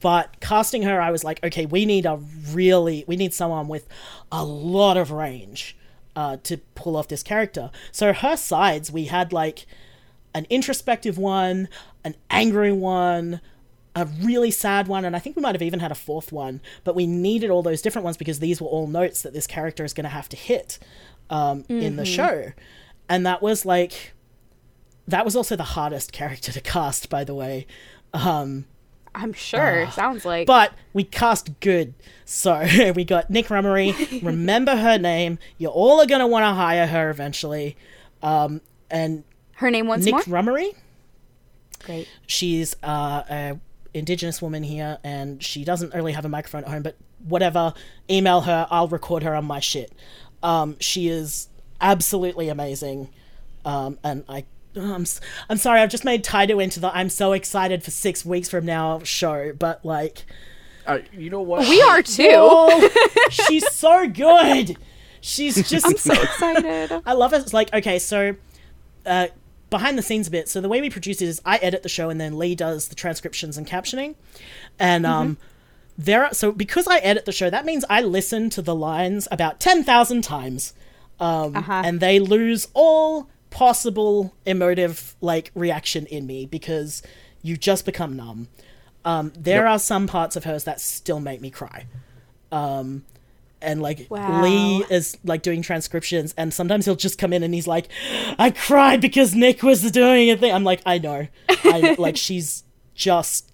but 0.00 0.40
casting 0.40 0.82
her, 0.82 1.00
I 1.00 1.10
was 1.10 1.24
like, 1.24 1.42
okay, 1.44 1.66
we 1.66 1.84
need 1.84 2.06
a 2.06 2.18
really, 2.50 3.04
we 3.06 3.16
need 3.16 3.34
someone 3.34 3.68
with 3.68 3.86
a 4.32 4.44
lot 4.44 4.96
of 4.96 5.10
range 5.10 5.76
uh, 6.16 6.38
to 6.44 6.58
pull 6.74 6.96
off 6.96 7.08
this 7.08 7.22
character. 7.22 7.70
So 7.92 8.12
her 8.12 8.36
sides, 8.36 8.90
we 8.90 9.06
had 9.06 9.32
like 9.32 9.66
an 10.34 10.46
introspective 10.50 11.18
one, 11.18 11.68
an 12.02 12.16
angry 12.30 12.72
one, 12.72 13.40
a 13.96 14.06
really 14.06 14.50
sad 14.50 14.88
one, 14.88 15.04
and 15.04 15.14
I 15.14 15.18
think 15.18 15.36
we 15.36 15.42
might 15.42 15.54
have 15.54 15.62
even 15.62 15.80
had 15.80 15.92
a 15.92 15.94
fourth 15.96 16.32
one. 16.32 16.60
But 16.82 16.94
we 16.94 17.06
needed 17.06 17.50
all 17.50 17.62
those 17.62 17.82
different 17.82 18.04
ones 18.04 18.16
because 18.16 18.40
these 18.40 18.60
were 18.60 18.66
all 18.68 18.86
notes 18.86 19.22
that 19.22 19.32
this 19.32 19.46
character 19.46 19.84
is 19.84 19.92
going 19.92 20.04
to 20.04 20.10
have 20.10 20.28
to 20.30 20.36
hit 20.36 20.78
um, 21.30 21.64
in 21.68 21.96
the 21.96 22.04
show, 22.04 22.52
and 23.08 23.24
that 23.26 23.40
was 23.40 23.64
like, 23.64 24.12
that 25.06 25.24
was 25.24 25.36
also 25.36 25.54
the 25.56 25.62
hardest 25.62 26.12
character 26.12 26.52
to 26.52 26.60
cast, 26.60 27.08
by 27.08 27.22
the 27.22 27.34
way. 27.34 27.66
Um, 28.12 28.66
I'm 29.14 29.32
sure. 29.32 29.88
Sounds 29.92 30.24
like. 30.24 30.46
But 30.46 30.72
we 30.92 31.04
cast 31.04 31.60
good. 31.60 31.94
So 32.24 32.66
we 32.96 33.04
got 33.04 33.30
Nick 33.30 33.46
Rummery. 33.46 34.22
Remember 34.22 34.76
her 34.76 34.98
name. 34.98 35.38
You 35.58 35.68
all 35.68 36.00
are 36.00 36.06
going 36.06 36.20
to 36.20 36.26
want 36.26 36.44
to 36.44 36.52
hire 36.52 36.86
her 36.86 37.10
eventually. 37.10 37.76
Um, 38.22 38.60
and 38.90 39.24
her 39.56 39.70
name 39.70 39.86
once 39.86 40.04
Nick 40.04 40.12
more. 40.12 40.22
Rummery, 40.22 40.74
Great. 41.84 42.08
she's 42.26 42.74
uh, 42.82 43.22
a 43.30 43.60
indigenous 43.92 44.42
woman 44.42 44.62
here, 44.62 44.98
and 45.04 45.42
she 45.42 45.64
doesn't 45.64 45.94
really 45.94 46.12
have 46.12 46.24
a 46.24 46.28
microphone 46.28 46.64
at 46.64 46.70
home. 46.70 46.82
But 46.82 46.96
whatever, 47.20 47.74
email 48.10 48.40
her. 48.42 48.66
I'll 48.70 48.88
record 48.88 49.22
her 49.22 49.34
on 49.34 49.44
my 49.44 49.60
shit. 49.60 49.92
Um, 50.42 50.76
she 50.80 51.08
is 51.08 51.48
absolutely 51.80 52.48
amazing. 52.48 53.10
Um, 53.64 53.98
and 54.02 54.24
I. 54.28 54.44
I'm, 54.76 55.02
s- 55.02 55.20
I'm 55.48 55.56
sorry, 55.56 55.80
I've 55.80 55.90
just 55.90 56.04
made 56.04 56.24
Taito 56.24 56.62
into 56.62 56.80
the 56.80 56.94
I'm 56.96 57.08
so 57.08 57.32
excited 57.32 57.82
for 57.82 57.90
six 57.90 58.24
weeks 58.24 58.48
from 58.48 58.64
now 58.66 59.00
show, 59.04 59.52
but 59.52 59.84
like, 59.84 60.24
Uh, 60.86 60.98
you 61.12 61.30
know 61.30 61.42
what? 61.42 61.68
We 61.68 61.80
are 61.82 62.02
too. 62.02 62.28
Oh, 62.32 62.90
she's 63.30 63.70
so 63.72 64.06
good. 64.08 64.76
She's 65.20 65.68
just 65.70 65.86
I'm 65.86 65.96
so 65.96 66.12
excited. 66.12 67.02
I 67.06 67.12
love 67.12 67.32
it. 67.32 67.40
It's 67.42 67.54
like 67.54 67.72
okay, 67.72 67.98
so 67.98 68.36
uh, 69.06 69.28
behind 69.70 69.96
the 69.96 70.02
scenes 70.02 70.28
a 70.28 70.30
bit. 70.30 70.48
So 70.48 70.60
the 70.60 70.68
way 70.68 70.80
we 70.80 70.90
produce 70.90 71.22
it 71.22 71.28
is 71.28 71.40
I 71.44 71.56
edit 71.58 71.82
the 71.82 71.88
show 71.88 72.10
and 72.10 72.20
then 72.20 72.38
Lee 72.38 72.54
does 72.54 72.88
the 72.88 72.94
transcriptions 72.94 73.56
and 73.56 73.66
captioning, 73.66 74.14
and 74.78 75.06
um, 75.06 75.38
there. 75.96 76.24
Are, 76.26 76.34
so 76.34 76.52
because 76.52 76.86
I 76.86 76.98
edit 76.98 77.24
the 77.24 77.32
show, 77.32 77.48
that 77.48 77.64
means 77.64 77.84
I 77.88 78.02
listen 78.02 78.50
to 78.50 78.60
the 78.62 78.74
lines 78.74 79.26
about 79.30 79.60
ten 79.60 79.82
thousand 79.84 80.22
times, 80.22 80.74
um, 81.20 81.56
Uh-huh. 81.56 81.82
and 81.84 82.00
they 82.00 82.18
lose 82.18 82.68
all 82.74 83.28
possible 83.54 84.34
emotive 84.44 85.16
like 85.20 85.50
reaction 85.54 86.04
in 86.06 86.26
me 86.26 86.44
because 86.44 87.02
you 87.42 87.56
just 87.56 87.86
become 87.86 88.14
numb. 88.16 88.48
Um, 89.04 89.32
there 89.38 89.62
Yep. 89.64 89.70
are 89.70 89.78
some 89.78 90.06
parts 90.06 90.34
of 90.36 90.44
hers 90.44 90.64
that 90.64 90.80
still 90.80 91.20
make 91.20 91.40
me 91.40 91.50
cry. 91.50 91.86
Um, 92.52 93.04
and 93.62 93.80
like 93.80 94.06
Wow. 94.10 94.42
Lee 94.42 94.84
is 94.90 95.16
like 95.24 95.42
doing 95.42 95.62
transcriptions, 95.62 96.34
and 96.36 96.52
sometimes 96.52 96.84
he'll 96.84 96.96
just 96.96 97.18
come 97.18 97.32
in 97.32 97.42
and 97.42 97.54
he's 97.54 97.66
like, 97.66 97.88
"I 98.38 98.50
cried 98.50 99.00
because 99.00 99.34
Nick 99.34 99.62
was 99.62 99.90
doing 99.90 100.30
a 100.30 100.36
thing." 100.36 100.52
I'm 100.52 100.64
like, 100.64 100.82
"I 100.84 100.98
know, 100.98 101.28
I 101.64 101.94
like 101.98 102.16
she's 102.18 102.64
just." 102.94 103.50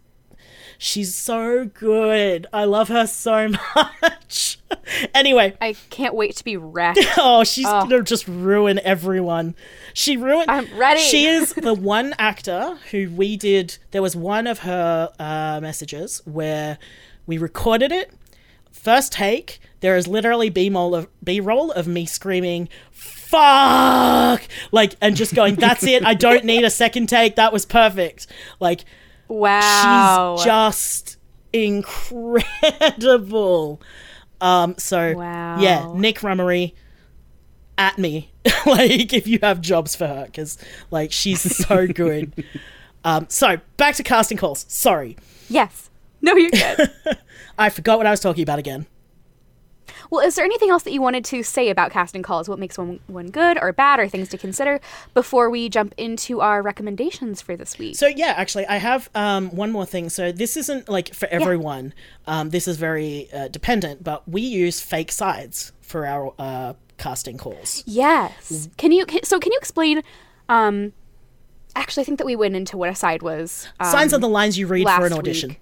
She's 0.82 1.14
so 1.14 1.66
good. 1.66 2.46
I 2.54 2.64
love 2.64 2.88
her 2.88 3.06
so 3.06 3.48
much. 3.76 4.58
anyway, 5.14 5.54
I 5.60 5.74
can't 5.90 6.14
wait 6.14 6.36
to 6.36 6.42
be 6.44 6.56
wrecked. 6.56 7.00
oh, 7.18 7.44
she's 7.44 7.66
gonna 7.66 8.02
just 8.02 8.26
ruin 8.26 8.80
everyone. 8.82 9.54
She 9.92 10.16
ruined. 10.16 10.50
I'm 10.50 10.66
ready. 10.78 11.00
She 11.00 11.26
is 11.26 11.52
the 11.54 11.74
one 11.74 12.14
actor 12.18 12.78
who 12.92 13.10
we 13.10 13.36
did. 13.36 13.76
There 13.90 14.00
was 14.00 14.16
one 14.16 14.46
of 14.46 14.60
her 14.60 15.10
uh, 15.18 15.60
messages 15.60 16.22
where 16.24 16.78
we 17.26 17.36
recorded 17.36 17.92
it. 17.92 18.10
First 18.72 19.12
take, 19.12 19.60
there 19.80 19.98
is 19.98 20.08
literally 20.08 20.48
B-roll 20.48 20.94
of 20.94 21.08
B-roll 21.22 21.72
of 21.72 21.88
me 21.88 22.06
screaming, 22.06 22.70
"Fuck!" 22.90 24.48
like 24.72 24.96
and 25.02 25.14
just 25.14 25.34
going, 25.34 25.56
"That's 25.56 25.84
it. 25.84 26.06
I 26.06 26.14
don't 26.14 26.46
need 26.46 26.64
a 26.64 26.70
second 26.70 27.10
take. 27.10 27.36
That 27.36 27.52
was 27.52 27.66
perfect." 27.66 28.28
Like 28.60 28.86
Wow. 29.30 30.34
she's 30.36 30.44
just 30.44 31.16
incredible. 32.60 33.80
Um, 34.40 34.74
so 34.78 35.14
Wow. 35.16 35.58
yeah, 35.60 35.90
Nick 35.94 36.20
Rummery 36.20 36.72
at 37.78 37.98
me, 37.98 38.30
like 38.66 39.12
if 39.12 39.26
you 39.26 39.38
have 39.42 39.60
jobs 39.60 39.94
for 39.96 40.06
her, 40.06 40.24
because 40.26 40.58
like 40.90 41.12
she's 41.12 41.40
so 41.66 41.86
good. 41.94 42.44
um, 43.04 43.26
so 43.28 43.58
back 43.76 43.94
to 43.96 44.02
casting 44.02 44.36
calls. 44.36 44.64
Sorry, 44.68 45.16
yes. 45.48 45.88
No, 46.22 46.34
you're 46.36 46.50
good. 46.50 46.90
I 47.58 47.70
forgot 47.70 47.96
what 47.98 48.06
I 48.06 48.10
was 48.10 48.20
talking 48.20 48.42
about 48.42 48.58
again. 48.58 48.86
Well, 50.09 50.24
is 50.26 50.34
there 50.36 50.44
anything 50.44 50.70
else 50.70 50.84
that 50.84 50.92
you 50.92 51.03
wanted 51.03 51.24
to 51.26 51.42
say 51.42 51.68
about 51.68 51.90
casting 51.90 52.22
calls? 52.22 52.48
What 52.48 52.59
makes 52.59 52.78
one 52.78 53.01
one 53.09 53.30
good 53.30 53.59
or 53.61 53.72
bad, 53.72 54.01
or 54.01 54.09
things 54.09 54.28
to 54.30 54.38
consider 54.38 54.80
before 55.14 55.51
we 55.51 55.68
jump 55.68 55.94
into 55.96 56.40
our 56.40 56.62
recommendations 56.62 57.42
for 57.42 57.57
this 57.57 57.78
week? 57.78 57.96
So 57.96 58.07
yeah, 58.07 58.34
actually, 58.36 58.66
I 58.66 58.76
have 58.76 59.11
um, 59.14 59.51
one 59.51 59.72
more 59.72 59.84
thing. 59.86 60.09
So 60.09 60.32
this 60.32 60.57
isn't 60.57 60.88
like 60.88 61.14
for 61.14 61.28
everyone. 61.28 61.92
Um, 62.26 62.51
this 62.51 62.66
is 62.66 62.76
very 62.76 63.28
uh, 63.32 63.48
dependent, 63.48 64.03
but 64.05 64.28
we 64.28 64.42
use 64.42 64.80
fake 64.80 65.12
sides 65.12 65.72
for 65.80 66.07
our 66.07 66.32
uh, 66.38 66.74
casting 66.98 67.36
calls. 67.38 67.82
Yes. 67.86 68.68
Can 68.76 68.92
you 68.92 69.05
ca- 69.07 69.20
so 69.24 69.38
can 69.40 69.53
you 69.53 69.59
explain 69.59 70.03
um 70.48 70.92
actually 71.74 72.03
I 72.03 72.05
think 72.05 72.18
that 72.18 72.26
we 72.26 72.36
went 72.36 72.55
into 72.57 72.76
what 72.76 72.90
a 72.90 72.94
side 72.94 73.22
was. 73.22 73.68
Um, 73.80 73.90
Signs 73.90 74.12
are 74.12 74.18
the 74.18 74.28
lines 74.28 74.59
you 74.59 74.66
read 74.66 74.86
for 74.88 75.07
an 75.07 75.12
audition. 75.12 75.51
week. 75.51 75.61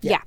yeah. 0.00 0.22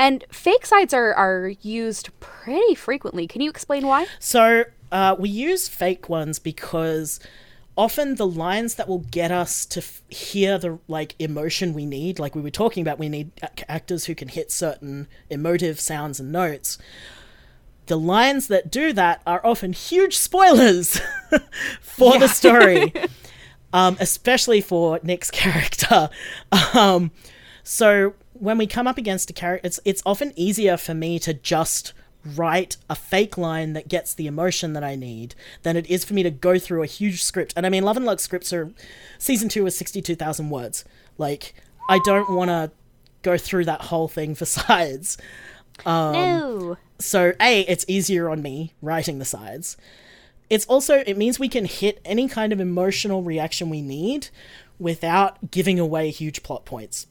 And 0.00 0.24
fake 0.32 0.64
sides 0.64 0.94
are 0.94 1.12
are 1.12 1.52
used 1.60 2.08
pretty 2.20 2.74
frequently. 2.74 3.26
Can 3.26 3.42
you 3.42 3.50
explain 3.50 3.86
why? 3.86 4.06
So 4.18 4.64
uh, 4.90 5.14
we 5.18 5.28
use 5.28 5.68
fake 5.68 6.08
ones 6.08 6.38
because 6.38 7.20
often 7.76 8.14
the 8.14 8.26
lines 8.26 8.76
that 8.76 8.88
will 8.88 9.04
get 9.10 9.30
us 9.30 9.66
to 9.66 9.80
f- 9.80 10.00
hear 10.08 10.56
the 10.56 10.78
like 10.88 11.16
emotion 11.18 11.74
we 11.74 11.84
need, 11.84 12.18
like 12.18 12.34
we 12.34 12.40
were 12.40 12.50
talking 12.50 12.80
about, 12.80 12.98
we 12.98 13.10
need 13.10 13.30
ac- 13.42 13.66
actors 13.68 14.06
who 14.06 14.14
can 14.14 14.28
hit 14.28 14.50
certain 14.50 15.06
emotive 15.28 15.78
sounds 15.78 16.18
and 16.18 16.32
notes. 16.32 16.78
The 17.84 17.98
lines 17.98 18.48
that 18.48 18.70
do 18.70 18.94
that 18.94 19.20
are 19.26 19.44
often 19.44 19.74
huge 19.74 20.16
spoilers 20.16 20.98
for 21.82 22.18
the 22.18 22.26
story, 22.26 22.94
um, 23.74 23.98
especially 24.00 24.62
for 24.62 24.98
Nick's 25.02 25.30
character. 25.30 26.08
Um, 26.72 27.10
so 27.62 28.14
when 28.40 28.56
we 28.56 28.66
come 28.66 28.86
up 28.86 28.98
against 28.98 29.30
a 29.30 29.32
character, 29.32 29.66
it's 29.66 29.78
it's 29.84 30.02
often 30.04 30.32
easier 30.34 30.76
for 30.76 30.94
me 30.94 31.18
to 31.20 31.34
just 31.34 31.92
write 32.24 32.76
a 32.88 32.94
fake 32.94 33.38
line 33.38 33.72
that 33.74 33.88
gets 33.88 34.12
the 34.14 34.26
emotion 34.26 34.72
that 34.72 34.84
I 34.84 34.94
need 34.94 35.34
than 35.62 35.76
it 35.76 35.86
is 35.88 36.04
for 36.04 36.14
me 36.14 36.22
to 36.22 36.30
go 36.30 36.58
through 36.58 36.82
a 36.82 36.86
huge 36.86 37.22
script. 37.22 37.52
And 37.56 37.64
I 37.64 37.68
mean, 37.68 37.84
Love 37.84 37.96
and 37.96 38.06
Luck 38.06 38.20
scripts 38.20 38.52
are 38.52 38.72
season 39.18 39.48
two 39.48 39.66
is 39.66 39.76
sixty 39.76 40.00
two 40.02 40.16
thousand 40.16 40.50
words. 40.50 40.84
Like 41.18 41.54
I 41.88 42.00
don't 42.04 42.30
want 42.30 42.48
to 42.48 42.70
go 43.22 43.36
through 43.36 43.66
that 43.66 43.82
whole 43.82 44.08
thing 44.08 44.34
for 44.34 44.44
sides. 44.46 45.18
Um, 45.84 46.12
no. 46.12 46.78
So 46.98 47.34
a, 47.40 47.60
it's 47.62 47.84
easier 47.88 48.30
on 48.30 48.42
me 48.42 48.72
writing 48.80 49.18
the 49.18 49.24
sides. 49.26 49.76
It's 50.48 50.64
also 50.64 51.04
it 51.06 51.18
means 51.18 51.38
we 51.38 51.48
can 51.48 51.66
hit 51.66 52.00
any 52.06 52.26
kind 52.26 52.54
of 52.54 52.60
emotional 52.60 53.22
reaction 53.22 53.68
we 53.68 53.82
need 53.82 54.28
without 54.78 55.50
giving 55.50 55.78
away 55.78 56.10
huge 56.10 56.42
plot 56.42 56.64
points. 56.64 57.06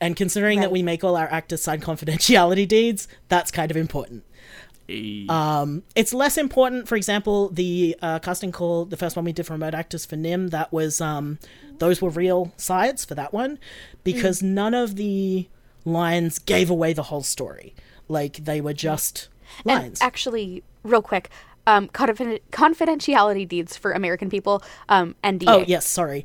And 0.00 0.14
considering 0.16 0.60
that 0.60 0.70
we 0.70 0.82
make 0.82 1.02
all 1.02 1.16
our 1.16 1.26
actors 1.30 1.62
sign 1.62 1.80
confidentiality 1.80 2.66
deeds, 2.68 3.08
that's 3.28 3.50
kind 3.50 3.70
of 3.70 3.76
important. 3.76 4.24
A- 4.88 5.26
Um, 5.28 5.82
it's 5.96 6.14
less 6.14 6.38
important, 6.38 6.88
for 6.88 6.96
example, 6.96 7.48
the 7.50 7.96
uh, 8.00 8.18
casting 8.20 8.52
call, 8.52 8.84
the 8.84 8.96
first 8.96 9.16
one 9.16 9.24
we 9.24 9.32
did 9.32 9.46
for 9.46 9.54
remote 9.54 9.74
actors 9.74 10.06
for 10.06 10.16
Nim, 10.16 10.48
that 10.48 10.72
was 10.72 11.00
um, 11.00 11.38
those 11.78 12.00
were 12.00 12.10
real 12.10 12.52
sides 12.56 13.04
for 13.04 13.14
that 13.16 13.32
one 13.32 13.58
because 14.04 14.42
none 14.42 14.72
of 14.72 14.96
the 14.96 15.48
lines 15.84 16.38
gave 16.38 16.70
away 16.70 16.92
the 16.92 17.04
whole 17.04 17.22
story. 17.22 17.74
Like 18.08 18.44
they 18.44 18.60
were 18.60 18.72
just 18.72 19.28
And 19.66 19.82
lines. 19.82 19.98
actually, 20.00 20.62
real 20.84 21.02
quick, 21.02 21.28
um, 21.66 21.88
confiden- 21.88 22.40
confidentiality 22.52 23.46
deeds 23.46 23.76
for 23.76 23.92
American 23.92 24.30
people, 24.30 24.62
um, 24.88 25.16
NDA. 25.22 25.44
oh 25.48 25.64
yes, 25.66 25.86
sorry. 25.86 26.24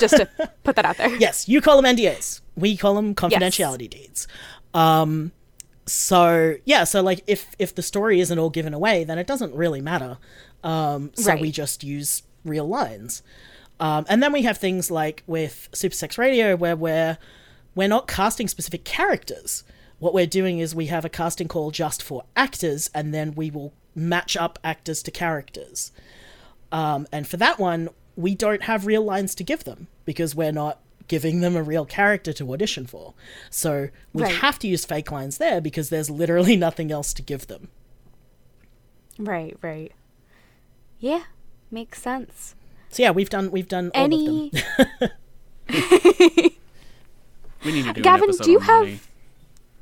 Just 0.00 0.16
to 0.16 0.26
put 0.64 0.74
that 0.76 0.84
out 0.84 0.96
there. 0.96 1.14
Yes, 1.16 1.48
you 1.48 1.60
call 1.60 1.80
them 1.80 1.96
NDAs. 1.96 2.40
We 2.56 2.76
call 2.76 2.94
them 2.94 3.14
confidentiality 3.14 3.90
deeds. 3.90 4.28
Um, 4.72 5.32
so 5.86 6.54
yeah, 6.64 6.84
so 6.84 7.02
like 7.02 7.22
if 7.26 7.54
if 7.58 7.74
the 7.74 7.82
story 7.82 8.20
isn't 8.20 8.38
all 8.38 8.50
given 8.50 8.72
away, 8.74 9.04
then 9.04 9.18
it 9.18 9.26
doesn't 9.26 9.54
really 9.54 9.80
matter. 9.80 10.18
Um, 10.62 11.10
so 11.14 11.30
Right. 11.32 11.40
we 11.40 11.50
just 11.50 11.84
use 11.84 12.22
real 12.44 12.66
lines. 12.66 13.22
Um, 13.80 14.06
and 14.08 14.22
then 14.22 14.32
we 14.32 14.42
have 14.42 14.56
things 14.58 14.90
like 14.90 15.22
with 15.26 15.68
Super 15.74 15.94
Sex 15.94 16.16
Radio, 16.16 16.56
where 16.56 16.76
we're 16.76 17.18
we're 17.74 17.88
not 17.88 18.06
casting 18.06 18.48
specific 18.48 18.84
characters. 18.84 19.64
What 19.98 20.14
we're 20.14 20.26
doing 20.26 20.58
is 20.58 20.74
we 20.74 20.86
have 20.86 21.04
a 21.04 21.08
casting 21.08 21.48
call 21.48 21.70
just 21.70 22.02
for 22.02 22.24
actors, 22.36 22.88
and 22.94 23.12
then 23.12 23.34
we 23.34 23.50
will 23.50 23.72
match 23.94 24.36
up 24.36 24.58
actors 24.64 25.02
to 25.02 25.10
characters. 25.10 25.92
Um, 26.72 27.06
and 27.12 27.26
for 27.26 27.36
that 27.36 27.58
one, 27.58 27.88
we 28.16 28.34
don't 28.34 28.62
have 28.64 28.86
real 28.86 29.02
lines 29.02 29.34
to 29.36 29.44
give 29.44 29.64
them 29.64 29.88
because 30.04 30.34
we're 30.34 30.52
not 30.52 30.78
giving 31.08 31.40
them 31.40 31.54
a 31.56 31.62
real 31.62 31.84
character 31.84 32.32
to 32.32 32.52
audition 32.52 32.86
for. 32.86 33.14
So 33.50 33.88
we 34.12 34.22
Right. 34.22 34.34
have 34.36 34.58
to 34.60 34.68
use 34.68 34.84
fake 34.84 35.10
lines 35.12 35.38
there 35.38 35.60
because 35.60 35.88
there's 35.90 36.08
literally 36.10 36.56
nothing 36.66 36.90
else 36.90 37.12
to 37.14 37.22
give 37.22 37.46
them. 37.46 37.68
Right, 39.18 39.56
right. 39.62 39.92
Yeah, 40.98 41.24
makes 41.70 42.00
sense. 42.02 42.54
So 42.90 43.02
yeah, 43.02 43.10
we've 43.10 43.28
done 43.30 43.50
we've 43.50 43.68
done 43.68 43.90
all 43.94 44.04
of 44.04 44.10
them. 44.10 44.18
Any 44.20 44.50
we 47.64 47.72
need 47.72 47.84
to 47.86 47.92
do 47.92 48.00
Gavin, 48.02 48.24
an 48.24 48.28
episode 48.30 48.44
do 48.44 48.50
you 48.52 48.58
on 48.58 48.64
have- 48.64 48.80
money. 48.82 49.00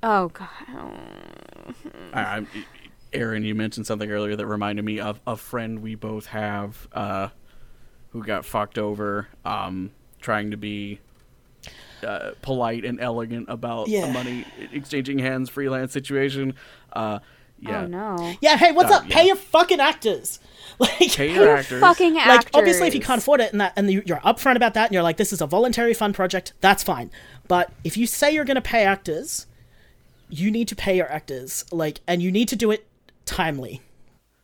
Oh 0.03 0.29
god. 0.29 0.49
I, 2.13 2.21
I, 2.21 2.47
Aaron, 3.13 3.45
you 3.45 3.55
mentioned 3.55 3.87
something 3.87 4.11
earlier 4.11 4.35
that 4.37 4.47
reminded 4.47 4.85
me 4.85 4.99
of 4.99 5.21
a 5.27 5.37
friend 5.37 5.81
we 5.81 5.95
both 5.95 6.27
have 6.27 6.89
uh, 6.93 7.29
who 8.11 8.25
got 8.25 8.45
fucked 8.45 8.79
over 8.79 9.29
um, 9.45 9.93
trying 10.21 10.51
to 10.51 10.57
be 10.57 10.99
uh, 12.05 12.33
polite 12.43 12.85
and 12.85 13.01
elegant 13.01 13.47
about 13.49 13.89
Yeah. 13.89 14.07
a 14.07 14.13
money 14.13 14.45
exchanging 14.73 15.19
hands 15.19 15.49
freelance 15.51 15.93
situation. 15.93 16.55
Uh, 16.93 17.19
yeah, 17.61 17.83
Oh 17.83 17.87
no. 17.87 18.35
Yeah, 18.41 18.57
hey, 18.57 18.73
what's 18.73 18.91
Uh, 18.91 18.97
up? 18.97 19.09
yeah. 19.09 19.15
Pay 19.15 19.27
your 19.29 19.37
fucking 19.37 19.81
actors. 19.81 20.39
Like, 20.79 21.13
pay 21.13 21.33
your 21.35 21.57
actors. 21.57 21.81
Fucking 21.81 22.19
actors. 22.19 22.37
like 22.37 22.51
obviously 22.55 22.89
if 22.89 22.95
you 22.95 23.01
can't 23.01 23.19
afford 23.21 23.41
it 23.41 23.53
and 23.53 23.61
that 23.61 23.73
and 23.77 23.89
you- 23.91 24.03
you're 24.07 24.17
upfront 24.19 24.57
about 24.57 24.75
that 24.75 24.87
and 24.87 24.95
you're 24.95 25.03
like 25.03 25.17
this 25.19 25.33
is 25.33 25.41
a 25.41 25.47
voluntary 25.47 25.93
fund 25.95 26.15
project 26.15 26.55
that's 26.61 26.83
fine 26.83 27.11
but 27.47 27.71
if 27.85 27.97
you 27.97 28.07
say 28.07 28.33
you're 28.33 28.47
going 28.47 28.55
to 28.57 28.61
pay 28.63 28.83
actors 28.85 29.47
you 30.31 30.51
need 30.51 30.67
to 30.69 30.75
pay 30.75 30.97
your 30.97 31.09
actors 31.13 31.65
like 31.71 32.01
and 32.09 32.23
you 32.23 32.33
need 32.33 32.49
to 32.49 32.57
do 32.57 32.71
it 32.71 32.87
timely 33.27 33.81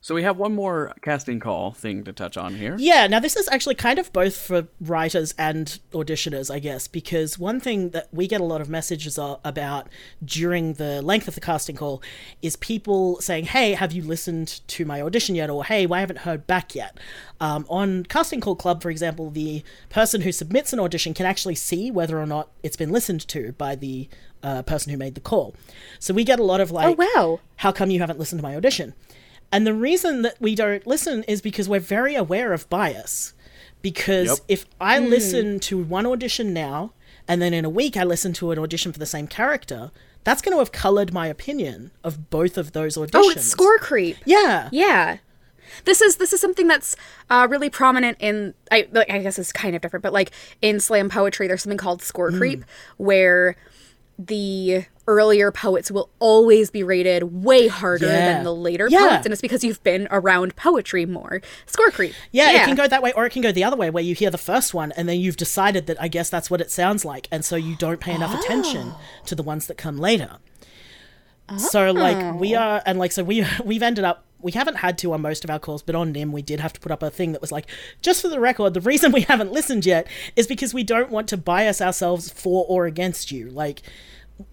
So 0.00 0.14
we 0.14 0.22
have 0.22 0.36
one 0.38 0.54
more 0.54 0.94
casting 1.02 1.40
call 1.40 1.72
thing 1.72 2.04
to 2.04 2.12
touch 2.12 2.36
on 2.36 2.54
here. 2.54 2.76
yeah 2.78 3.06
now 3.08 3.18
this 3.20 3.36
is 3.36 3.48
actually 3.48 3.74
kind 3.74 3.98
of 3.98 4.12
both 4.12 4.36
for 4.36 4.68
writers 4.80 5.34
and 5.36 5.80
auditioners 5.92 6.54
i 6.54 6.58
guess 6.58 6.86
because 6.88 7.38
one 7.38 7.58
thing 7.60 7.90
that 7.90 8.08
we 8.12 8.26
get 8.28 8.40
a 8.40 8.44
lot 8.44 8.60
of 8.60 8.68
messages 8.68 9.18
about 9.44 9.88
during 10.24 10.74
the 10.74 11.02
length 11.02 11.26
of 11.28 11.34
the 11.34 11.40
casting 11.40 11.76
call 11.76 12.00
is 12.42 12.56
people 12.56 13.20
saying 13.20 13.44
hey 13.46 13.72
have 13.72 13.92
you 13.92 14.02
listened 14.02 14.60
to 14.68 14.84
my 14.84 15.02
audition 15.02 15.34
yet 15.34 15.50
or 15.50 15.64
hey 15.64 15.86
i 15.90 16.00
haven't 16.00 16.20
heard 16.20 16.46
back 16.46 16.74
yet 16.74 16.96
um, 17.40 17.66
on 17.68 18.04
casting 18.04 18.40
call 18.40 18.54
club 18.56 18.80
for 18.82 18.90
example 18.90 19.30
the 19.30 19.62
person 19.90 20.20
who 20.22 20.32
submits 20.32 20.72
an 20.72 20.78
audition 20.80 21.12
can 21.12 21.26
actually 21.26 21.54
see 21.56 21.90
whether 21.90 22.18
or 22.20 22.26
not 22.26 22.48
it's 22.62 22.76
been 22.76 22.90
listened 22.92 23.26
to 23.28 23.52
by 23.52 23.74
the 23.74 24.08
uh, 24.42 24.62
person 24.62 24.92
who 24.92 24.96
made 24.96 25.16
the 25.16 25.20
call 25.20 25.54
so 25.98 26.14
we 26.14 26.22
get 26.24 26.38
a 26.38 26.44
lot 26.44 26.60
of 26.60 26.70
like 26.70 26.96
Oh 26.98 27.04
wow. 27.16 27.40
how 27.56 27.72
come 27.72 27.90
you 27.90 27.98
haven't 27.98 28.18
listened 28.20 28.38
to 28.38 28.42
my 28.42 28.54
audition? 28.56 28.94
And 29.50 29.66
the 29.66 29.74
reason 29.74 30.22
that 30.22 30.36
we 30.40 30.54
don't 30.54 30.86
listen 30.86 31.22
is 31.24 31.40
because 31.40 31.68
we're 31.68 31.80
very 31.80 32.14
aware 32.14 32.52
of 32.52 32.68
bias. 32.68 33.32
Because 33.80 34.28
Yep. 34.28 34.38
if 34.48 34.66
I 34.80 34.98
listen 34.98 35.60
to 35.60 35.78
one 35.78 36.04
audition 36.06 36.52
now, 36.52 36.92
and 37.26 37.40
then 37.40 37.54
in 37.54 37.64
a 37.64 37.70
week 37.70 37.96
I 37.96 38.04
listen 38.04 38.32
to 38.34 38.50
an 38.50 38.58
audition 38.58 38.92
for 38.92 38.98
the 38.98 39.06
same 39.06 39.26
character, 39.26 39.90
that's 40.24 40.42
going 40.42 40.52
to 40.54 40.58
have 40.58 40.72
colored 40.72 41.12
my 41.12 41.28
opinion 41.28 41.92
of 42.04 42.28
both 42.28 42.58
of 42.58 42.72
those 42.72 42.96
auditions. 42.96 43.10
Oh, 43.14 43.30
it's 43.30 43.44
score 43.46 43.78
creep. 43.78 44.16
Yeah. 44.26 44.68
Yeah. 44.72 45.18
This 45.84 46.00
is 46.00 46.16
this 46.16 46.32
is 46.32 46.40
something 46.40 46.66
that's 46.66 46.96
uh, 47.30 47.46
really 47.48 47.70
prominent 47.70 48.16
in 48.20 48.54
I 48.72 48.88
like 48.90 49.10
I 49.10 49.18
guess 49.20 49.38
it's 49.38 49.52
kind 49.52 49.76
of 49.76 49.82
different, 49.82 50.02
but 50.02 50.12
like 50.12 50.32
in 50.60 50.80
slam 50.80 51.08
poetry, 51.08 51.46
there's 51.46 51.62
something 51.62 51.78
called 51.78 52.02
score 52.02 52.30
Mm. 52.32 52.38
creep, 52.38 52.64
where 52.96 53.54
the 54.18 54.86
earlier 55.08 55.50
poets 55.50 55.90
will 55.90 56.10
always 56.20 56.70
be 56.70 56.84
rated 56.84 57.42
way 57.44 57.66
harder 57.66 58.06
Yeah. 58.06 58.34
than 58.34 58.44
the 58.44 58.54
later 58.54 58.86
Yeah. 58.88 59.08
poets, 59.08 59.26
and 59.26 59.32
it's 59.32 59.42
because 59.42 59.64
you've 59.64 59.82
been 59.82 60.06
around 60.12 60.54
poetry 60.54 61.06
more. 61.06 61.40
Score 61.66 61.90
creep. 61.90 62.14
Yeah, 62.30 62.52
it 62.52 62.64
can 62.66 62.76
go 62.76 62.86
that 62.86 63.02
way, 63.02 63.12
or 63.14 63.26
it 63.26 63.30
can 63.30 63.42
go 63.42 63.50
the 63.50 63.64
other 63.64 63.76
way, 63.76 63.90
where 63.90 64.04
you 64.04 64.14
hear 64.14 64.30
the 64.30 64.38
first 64.38 64.74
one 64.74 64.92
and 64.92 65.08
then 65.08 65.18
you've 65.18 65.36
decided 65.36 65.86
that 65.86 66.00
I 66.00 66.06
guess 66.08 66.30
that's 66.30 66.50
what 66.50 66.60
it 66.60 66.70
sounds 66.70 67.04
like, 67.04 67.26
and 67.32 67.44
so 67.44 67.56
you 67.56 67.74
don't 67.74 67.98
pay 67.98 68.14
enough 68.14 68.38
attention 68.38 68.92
oh. 68.94 69.00
to 69.26 69.34
the 69.34 69.42
ones 69.42 69.66
that 69.66 69.76
come 69.76 69.98
later. 69.98 70.36
So 71.56 71.92
like 71.92 72.38
we 72.38 72.54
oh. 72.54 72.60
are, 72.60 72.82
and 72.84 72.98
like 72.98 73.12
so 73.12 73.24
we 73.24 73.44
we've 73.64 73.82
ended 73.82 74.04
up. 74.04 74.24
We 74.40 74.52
haven't 74.52 74.76
had 74.76 74.98
to 74.98 75.12
on 75.14 75.20
most 75.20 75.42
of 75.42 75.50
our 75.50 75.58
calls, 75.58 75.82
but 75.82 75.96
on 75.96 76.12
NIM 76.12 76.30
we 76.30 76.42
did 76.42 76.60
have 76.60 76.72
to 76.72 76.78
put 76.80 76.92
up 76.92 77.02
a 77.02 77.10
thing 77.10 77.32
that 77.32 77.40
was 77.40 77.50
like, 77.50 77.66
just 78.02 78.22
for 78.22 78.28
the 78.28 78.38
record, 78.38 78.72
the 78.72 78.80
reason 78.80 79.10
we 79.10 79.22
haven't 79.32 79.50
listened 79.50 79.84
yet 79.84 80.06
is 80.36 80.46
because 80.46 80.72
we 80.72 80.84
don't 80.84 81.10
want 81.10 81.28
to 81.30 81.36
bias 81.36 81.80
ourselves 81.80 82.30
for 82.30 82.64
or 82.68 82.86
against 82.86 83.32
you. 83.32 83.50
Like, 83.50 83.82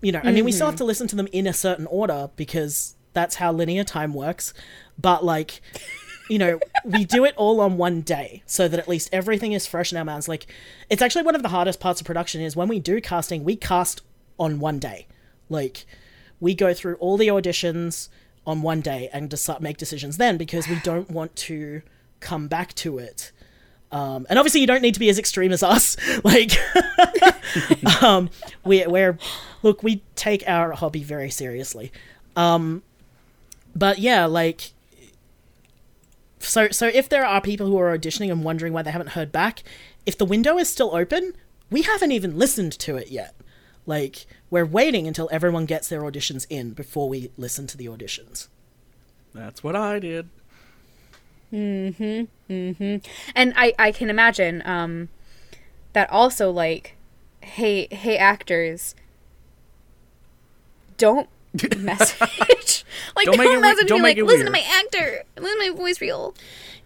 you 0.01 0.11
know, 0.11 0.21
I 0.23 0.31
mean, 0.31 0.45
we 0.45 0.51
still 0.51 0.67
have 0.67 0.75
mm-hmm. 0.75 0.79
to 0.79 0.85
listen 0.85 1.07
to 1.07 1.15
them 1.15 1.27
in 1.31 1.47
a 1.47 1.53
certain 1.53 1.85
order 1.87 2.29
because 2.35 2.95
that's 3.13 3.35
how 3.35 3.51
linear 3.51 3.83
time 3.83 4.13
works. 4.13 4.53
But 4.97 5.23
like, 5.23 5.61
you 6.29 6.37
know, 6.37 6.59
we 6.83 7.05
do 7.05 7.25
it 7.25 7.33
all 7.37 7.61
on 7.61 7.77
one 7.77 8.01
day 8.01 8.43
so 8.45 8.67
that 8.67 8.79
at 8.79 8.87
least 8.87 9.09
everything 9.11 9.53
is 9.53 9.67
fresh 9.67 9.91
in 9.91 9.97
our 9.97 10.05
minds. 10.05 10.27
Like, 10.27 10.47
it's 10.89 11.01
actually 11.01 11.23
one 11.23 11.35
of 11.35 11.43
the 11.43 11.49
hardest 11.49 11.79
parts 11.79 12.01
of 12.01 12.07
production 12.07 12.41
is 12.41 12.55
when 12.55 12.67
we 12.67 12.79
do 12.79 12.99
casting, 13.01 13.43
we 13.43 13.55
cast 13.55 14.01
on 14.39 14.59
one 14.59 14.79
day. 14.79 15.07
Like, 15.49 15.85
we 16.39 16.55
go 16.55 16.73
through 16.73 16.95
all 16.95 17.17
the 17.17 17.27
auditions 17.27 18.09
on 18.45 18.61
one 18.61 18.81
day 18.81 19.09
and 19.13 19.29
decide, 19.29 19.61
make 19.61 19.77
decisions 19.77 20.17
then 20.17 20.37
because 20.37 20.67
we 20.67 20.79
don't 20.83 21.09
want 21.09 21.35
to 21.35 21.81
come 22.19 22.47
back 22.47 22.73
to 22.75 22.97
it. 22.97 23.31
Um, 23.95 24.27
and 24.29 24.37
obviously, 24.37 24.59
you 24.59 24.67
don't 24.67 24.81
need 24.81 24.93
to 24.95 24.99
be 24.99 25.07
as 25.07 25.17
extreme 25.17 25.53
as 25.53 25.63
us. 25.63 25.95
Like, 26.25 26.51
um, 28.03 28.29
we, 28.65 28.85
we're 28.85 29.17
look, 29.63 29.83
we 29.83 30.03
take 30.15 30.43
our 30.47 30.73
hobby 30.73 31.01
very 31.01 31.29
seriously. 31.29 31.93
Um, 32.35 32.83
but 33.73 33.99
yeah, 33.99 34.25
like, 34.25 34.73
so 36.39 36.69
so 36.69 36.87
if 36.87 37.07
there 37.07 37.25
are 37.25 37.39
people 37.39 37.67
who 37.67 37.77
are 37.77 37.97
auditioning 37.97 38.31
and 38.31 38.43
wondering 38.43 38.73
why 38.73 38.81
they 38.81 38.91
haven't 38.91 39.11
heard 39.11 39.31
back, 39.31 39.63
if 40.05 40.17
the 40.17 40.25
window 40.25 40.57
is 40.57 40.67
still 40.67 40.93
open, 40.93 41.33
we 41.69 41.83
haven't 41.83 42.11
even 42.11 42.37
listened 42.37 42.73
to 42.79 42.97
it 42.97 43.09
yet. 43.09 43.33
Like, 43.85 44.25
we're 44.49 44.65
waiting 44.65 45.07
until 45.07 45.29
everyone 45.31 45.65
gets 45.65 45.87
their 45.87 46.01
auditions 46.01 46.45
in 46.49 46.71
before 46.71 47.07
we 47.07 47.31
listen 47.37 47.65
to 47.67 47.77
the 47.77 47.85
auditions. 47.85 48.49
That's 49.33 49.63
what 49.63 49.75
I 49.75 49.99
did. 49.99 50.27
And 51.51 53.09
I 53.55 53.73
I 53.79 53.91
can 53.91 54.09
imagine 54.09 54.61
um 54.65 55.09
that 55.93 56.09
also 56.11 56.51
like 56.51 56.95
hey 57.41 57.87
hey 57.91 58.17
actors 58.17 58.95
don't 60.97 61.29
message 61.77 62.85
like 63.15 63.25
Don't 63.25 63.37
don't, 63.37 63.45
make 63.45 63.57
it 63.57 63.61
message 63.61 63.87
don't 63.87 63.99
me 63.99 64.03
make 64.03 64.17
like 64.17 64.17
it 64.17 64.25
listen 64.25 64.45
to 64.45 64.51
my 64.51 64.63
actor 64.83 65.23
listen 65.37 65.59
to 65.59 65.71
my 65.71 65.77
voice 65.77 66.01
reel 66.01 66.35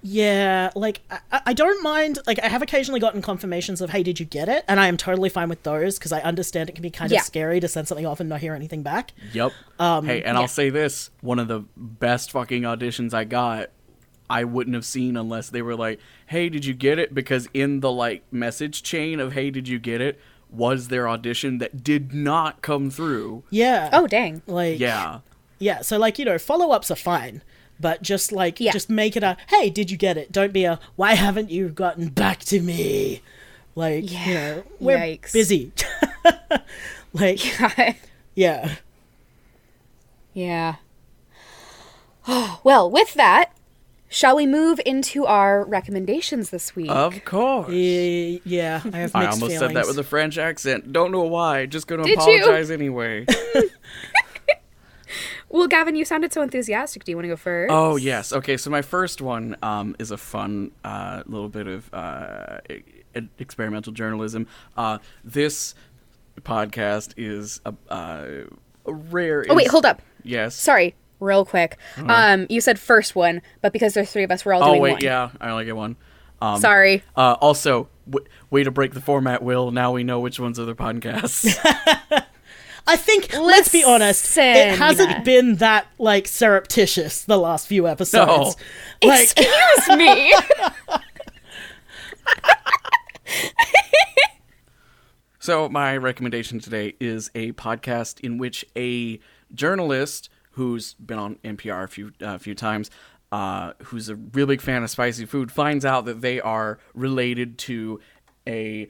Yeah, 0.02 0.70
like 0.76 1.02
I, 1.12 1.42
I 1.48 1.54
don't 1.54 1.84
mind. 1.84 2.20
Like 2.26 2.40
I 2.42 2.48
have 2.48 2.62
occasionally 2.62 3.02
gotten 3.02 3.22
confirmations 3.22 3.82
of, 3.82 3.90
"Hey, 3.90 4.02
did 4.02 4.18
you 4.18 4.26
get 4.26 4.48
it?" 4.48 4.64
And 4.66 4.80
I 4.80 4.88
am 4.88 4.96
totally 4.96 5.28
fine 5.28 5.50
with 5.50 5.64
those 5.64 6.00
because 6.00 6.14
I 6.14 6.22
understand 6.22 6.70
it 6.70 6.76
can 6.76 6.84
be 6.84 6.90
kind 6.90 7.12
Yeah. 7.12 7.20
of 7.20 7.26
scary 7.26 7.60
to 7.60 7.68
send 7.68 7.90
something 7.90 8.06
off 8.06 8.22
and 8.22 8.30
not 8.30 8.40
hear 8.40 8.54
anything 8.54 8.82
back. 8.82 9.12
Yep. 9.34 9.52
Um, 9.78 10.06
hey, 10.06 10.24
and 10.24 10.36
yeah. 10.36 10.42
I'll 10.42 10.48
say 10.48 10.70
this: 10.70 11.10
one 11.20 11.38
of 11.38 11.50
the 11.50 11.66
best 11.76 12.32
fucking 12.32 12.62
auditions 12.64 13.14
I 13.14 13.26
got, 13.26 13.72
I 14.30 14.44
wouldn't 14.44 14.76
have 14.76 14.86
seen 14.86 15.18
unless 15.18 15.50
they 15.50 15.62
were 15.62 15.76
like, 15.76 16.00
"Hey, 16.28 16.50
did 16.50 16.66
you 16.66 16.74
get 16.74 17.00
it?" 17.00 17.14
Because 17.14 17.48
in 17.54 17.80
the 17.80 17.92
like 17.92 18.24
message 18.32 18.84
chain 18.84 19.20
of 19.20 19.34
"Hey, 19.34 19.50
did 19.50 19.68
you 19.68 19.80
get 19.80 20.02
it?" 20.02 20.20
was 20.52 20.88
their 20.88 21.08
audition 21.08 21.60
that 21.60 21.84
did 21.84 22.12
not 22.14 22.62
come 22.64 22.90
through. 22.90 23.44
Yeah. 23.52 23.90
oh 23.94 24.08
dang 24.08 24.42
like 24.48 24.80
Yeah. 24.80 25.20
yeah. 25.60 25.82
So 25.82 25.98
like 25.98 26.18
you 26.20 26.26
know, 26.26 26.38
follow 26.40 26.72
ups 26.72 26.90
are 26.90 26.96
fine, 26.96 27.42
but 27.80 28.02
just 28.02 28.32
like 28.32 28.60
Yeah. 28.60 28.72
just 28.72 28.90
make 28.90 29.16
it 29.16 29.24
a, 29.24 29.38
"Hey, 29.50 29.70
did 29.70 29.92
you 29.92 29.98
get 29.98 30.18
it?" 30.18 30.32
Don't 30.32 30.52
be 30.54 30.64
a, 30.66 30.80
"Why 30.96 31.14
haven't 31.14 31.52
you 31.52 31.70
gotten 31.70 32.10
back 32.10 32.40
to 32.46 32.60
me?" 32.62 33.22
Like 33.76 34.10
you 34.12 34.18
Yeah. 34.18 34.56
know, 34.56 34.64
we're 34.80 34.98
Yikes. 34.98 35.34
busy. 35.34 35.72
like 37.14 37.40
yeah. 38.36 38.76
yeah 40.34 40.76
well 42.64 42.90
with 42.90 43.14
that 43.16 43.52
shall 44.10 44.36
we 44.36 44.46
move 44.48 44.82
into 44.86 45.26
our 45.26 45.64
recommendations 45.66 46.50
this 46.50 46.76
week 46.76 46.90
Of 46.90 47.24
course. 47.26 47.70
Eh, 47.72 48.40
Yeah, 48.44 48.82
I 48.92 48.98
have 48.98 49.14
mixed 49.14 49.16
I 49.16 49.22
almost 49.26 49.40
feelings. 49.42 49.60
said 49.60 49.74
that 49.76 49.86
with 49.88 49.98
a 50.00 50.04
French 50.04 50.38
accent. 50.38 50.92
Don't 50.92 51.12
know 51.12 51.24
why. 51.24 51.66
Just 51.68 51.88
going 51.88 52.02
to 52.02 52.08
Did 52.08 52.20
you? 52.26 52.42
apologize 52.42 52.72
anyway. 52.72 53.26
well 55.50 55.68
gavin 55.68 55.96
you 55.96 56.06
sounded 56.06 56.32
so 56.32 56.42
enthusiastic 56.44 57.04
do 57.04 57.12
you 57.12 57.16
want 57.18 57.24
to 57.24 57.30
go 57.30 57.36
first 57.36 57.72
Oh 57.72 57.96
yes. 57.96 58.34
Okay. 58.34 58.58
So 58.58 58.70
my 58.70 58.82
first 58.82 59.22
one 59.22 59.56
um, 59.64 59.96
is 60.00 60.12
a 60.12 60.18
fun 60.18 60.72
uh, 60.84 61.24
little 61.26 61.50
bit 61.50 61.68
of 61.68 61.92
uh, 61.94 62.60
experimental 63.40 63.92
journalism. 63.94 64.48
Uh, 64.78 65.00
this 65.24 65.74
podcast 66.42 67.14
is 67.18 67.60
a, 67.66 67.74
uh, 67.90 68.26
a 68.86 68.94
rare. 68.94 69.46
oh 69.50 69.56
wait 69.56 69.68
hold 69.68 69.86
up 69.86 70.02
Yes. 70.24 70.56
sorry 70.56 70.96
real 71.20 71.44
quick 71.46 71.78
um 71.98 72.46
you 72.50 72.62
said 72.62 72.80
first 72.80 73.16
one 73.16 73.42
but 73.62 73.74
because 73.74 73.94
there's 73.94 74.12
three 74.12 74.24
of 74.24 74.32
us 74.32 74.46
we're 74.46 74.54
all 74.54 74.64
Oh 74.64 74.68
doing 74.70 74.82
wait, 74.82 74.92
one 74.94 75.02
yeah, 75.04 75.30
I 75.42 75.50
only 75.50 75.66
get 75.66 75.76
one. 75.76 75.96
Um, 76.42 76.60
sorry 76.62 77.04
Uh, 77.18 77.36
also, 77.42 77.90
w- 78.10 78.26
way 78.50 78.64
to 78.64 78.72
break 78.72 78.94
the 78.94 79.02
format, 79.02 79.44
Will. 79.44 79.72
Now 79.72 79.92
we 79.92 80.04
know 80.06 80.22
which 80.22 80.40
ones 80.40 80.58
are 80.58 80.64
the 80.66 80.74
podcasts. 80.76 81.54
I 82.88 82.96
think, 82.96 83.34
let's 83.38 83.68
be 83.70 83.84
honest, 83.84 84.36
it 84.38 84.78
hasn't 84.78 85.26
been 85.26 85.56
that 85.58 85.88
like 86.00 86.28
surreptitious 86.28 87.24
the 87.26 87.38
last 87.38 87.68
few 87.68 87.88
episodes. 87.88 88.56
Like, 89.04 89.30
excuse 89.38 89.98
me 89.98 90.34
So 95.42 95.70
my 95.70 95.96
recommendation 95.98 96.60
today 96.60 96.96
is 97.00 97.32
a 97.34 97.54
podcast 97.54 98.20
in 98.20 98.38
which 98.38 98.66
a 98.76 99.20
journalist 99.54 100.30
who's 100.60 100.94
been 100.96 101.18
on 101.18 101.36
NPR 101.38 101.86
a 101.86 101.88
few 101.88 102.12
uh, 102.22 102.38
few 102.38 102.54
times, 102.54 102.92
uh, 103.32 103.72
who's 103.84 104.10
a 104.10 104.16
real 104.16 104.46
big 104.46 104.60
fan 104.60 104.84
of 104.84 104.90
spicy 104.90 105.26
food, 105.26 105.54
finds 105.54 105.86
out 105.86 106.04
that 106.04 106.20
they 106.20 106.42
are 106.42 106.80
related 106.94 107.58
to 107.60 108.02
a 108.46 108.90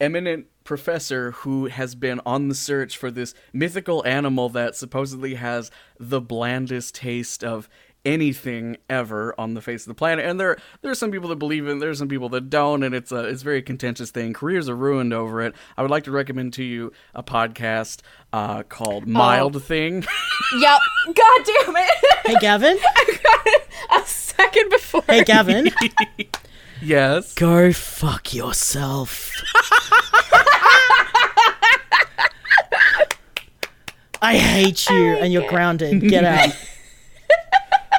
eminent 0.00 0.46
professor 0.62 1.32
who 1.32 1.66
has 1.66 1.96
been 1.96 2.20
on 2.24 2.48
the 2.48 2.54
search 2.54 2.96
for 2.96 3.10
this 3.10 3.34
mythical 3.52 4.06
animal 4.06 4.48
that 4.48 4.76
supposedly 4.76 5.34
has 5.34 5.72
the 5.98 6.20
blandest 6.20 6.94
taste 6.94 7.42
of 7.42 7.68
anything 8.06 8.76
ever 8.88 9.34
on 9.38 9.54
the 9.54 9.60
face 9.60 9.82
of 9.82 9.88
the 9.88 9.94
planet. 9.94 10.24
And 10.24 10.40
there 10.40 10.56
there's 10.80 10.98
some 10.98 11.10
people 11.10 11.28
that 11.28 11.36
believe 11.36 11.66
in, 11.66 11.80
there's 11.80 11.98
some 11.98 12.08
people 12.08 12.28
that 12.30 12.48
don't, 12.48 12.82
and 12.82 12.94
it's 12.94 13.12
a 13.12 13.24
it's 13.24 13.42
a 13.42 13.44
very 13.44 13.60
contentious 13.60 14.10
thing. 14.10 14.32
Careers 14.32 14.68
are 14.68 14.76
ruined 14.76 15.12
over 15.12 15.42
it. 15.42 15.54
I 15.76 15.82
would 15.82 15.90
like 15.90 16.04
to 16.04 16.10
recommend 16.12 16.54
to 16.54 16.64
you 16.64 16.92
a 17.14 17.22
podcast 17.22 18.00
uh, 18.32 18.62
called 18.62 19.06
Mild 19.06 19.62
Thing. 19.62 20.06
Yep. 20.56 20.80
God 21.06 21.40
damn 21.44 21.76
it. 21.76 21.90
Hey, 22.24 22.36
Gavin. 22.40 22.78
a 23.92 24.02
second 24.06 24.70
before. 24.70 25.02
Hey, 25.08 25.24
Gavin. 25.24 25.70
yes. 26.82 27.34
Go 27.34 27.72
fuck 27.72 28.32
yourself. 28.32 29.32
I 34.22 34.36
hate 34.38 34.88
you, 34.88 35.16
and 35.16 35.32
you're 35.32 35.48
grounded. 35.48 36.00
Get 36.02 36.24
out. 36.24 36.50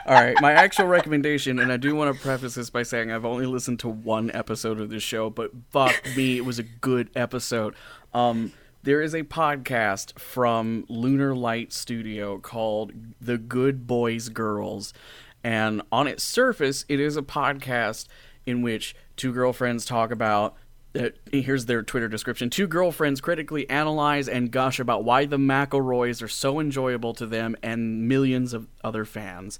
All 0.07 0.13
right, 0.13 0.37
my 0.39 0.53
actual 0.53 0.87
recommendation, 0.87 1.59
and 1.59 1.69
I 1.69 1.75
do 1.75 1.93
want 1.93 2.15
to 2.15 2.21
preface 2.21 2.55
this 2.55 2.69
by 2.69 2.83
saying 2.83 3.11
I've 3.11 3.25
only 3.25 3.45
listened 3.45 3.79
to 3.79 3.89
one 3.89 4.31
episode 4.33 4.79
of 4.79 4.89
this 4.89 5.03
show, 5.03 5.29
but 5.29 5.51
fuck 5.69 6.01
me, 6.15 6.37
it 6.37 6.45
was 6.45 6.59
a 6.59 6.63
good 6.63 7.09
episode. 7.13 7.75
Um, 8.13 8.53
there 8.83 9.01
is 9.01 9.13
a 9.13 9.23
podcast 9.23 10.17
from 10.17 10.85
Lunar 10.87 11.35
Light 11.35 11.73
Studio 11.73 12.37
called 12.37 12.93
The 13.19 13.37
Good 13.37 13.85
Boys 13.85 14.29
Girls, 14.29 14.93
and 15.43 15.81
on 15.91 16.07
its 16.07 16.23
surface, 16.23 16.85
it 16.87 17.01
is 17.01 17.17
a 17.17 17.21
podcast 17.21 18.07
in 18.45 18.61
which 18.61 18.95
two 19.17 19.33
girlfriends 19.33 19.83
talk 19.83 20.09
about 20.09 20.55
here's 21.31 21.65
their 21.65 21.83
Twitter 21.83 22.07
description. 22.07 22.49
Two 22.49 22.67
girlfriends 22.67 23.21
critically 23.21 23.69
analyze 23.69 24.27
and 24.27 24.51
gush 24.51 24.79
about 24.79 25.03
why 25.03 25.25
the 25.25 25.37
McElroys 25.37 26.21
are 26.21 26.27
so 26.27 26.59
enjoyable 26.59 27.13
to 27.15 27.25
them 27.25 27.55
and 27.61 28.07
millions 28.07 28.53
of 28.53 28.67
other 28.83 29.05
fans. 29.05 29.59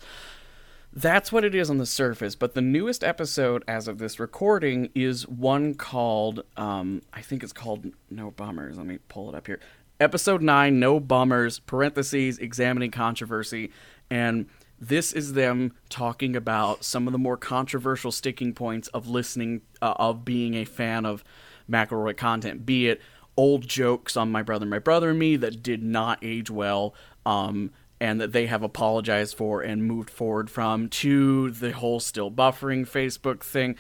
That's 0.94 1.32
what 1.32 1.44
it 1.44 1.54
is 1.54 1.70
on 1.70 1.78
the 1.78 1.86
surface, 1.86 2.36
but 2.36 2.56
the 2.56 2.62
newest 2.62 3.04
episode 3.04 3.64
as 3.68 3.88
of 3.88 4.00
this 4.00 4.20
recording 4.20 4.90
is 4.96 5.28
one 5.28 5.76
called, 5.76 6.44
um, 6.56 7.02
I 7.14 7.22
think 7.22 7.44
it's 7.44 7.54
called 7.54 7.86
No 8.10 8.32
Bummers. 8.32 8.78
Let 8.78 8.88
me 8.88 8.98
pull 9.08 9.30
it 9.30 9.36
up 9.36 9.46
here. 9.48 9.60
Episode 10.00 10.42
9, 10.42 10.80
No 10.80 11.00
Bummers, 11.00 11.60
parentheses, 11.60 12.40
examining 12.40 12.92
controversy. 12.92 13.72
And 14.10 14.48
this 14.80 15.12
is 15.12 15.34
them 15.34 15.74
talking 15.90 16.36
about 16.36 16.84
some 16.84 17.08
of 17.08 17.12
the 17.12 17.18
more 17.18 17.38
controversial 17.38 18.12
sticking 18.12 18.54
points 18.54 18.88
of 18.90 19.08
listening, 19.08 19.62
uh, 19.82 19.94
of 19.98 20.24
being 20.24 20.54
a 20.56 20.66
fan 20.66 21.06
of 21.06 21.24
McElroy 21.70 22.16
content, 22.16 22.66
be 22.66 22.88
it 22.88 23.02
old 23.36 23.68
jokes 23.68 24.16
on 24.18 24.32
My 24.32 24.42
Brother, 24.42 24.66
My 24.66 24.80
Brother 24.80 25.12
and 25.12 25.20
Me 25.20 25.36
that 25.38 25.62
did 25.62 25.84
not 25.84 26.20
age 26.22 26.50
well, 26.50 26.94
um, 27.26 27.72
and 28.00 28.22
that 28.22 28.32
they 28.32 28.46
have 28.46 28.62
apologized 28.64 29.36
for 29.36 29.62
and 29.62 29.84
moved 29.84 30.10
forward 30.10 30.50
from, 30.50 30.88
to 30.90 31.52
the 31.52 31.72
whole 31.72 32.00
still 32.00 32.30
buffering 32.32 32.88
Facebook 32.88 33.44
thing. 33.44 33.76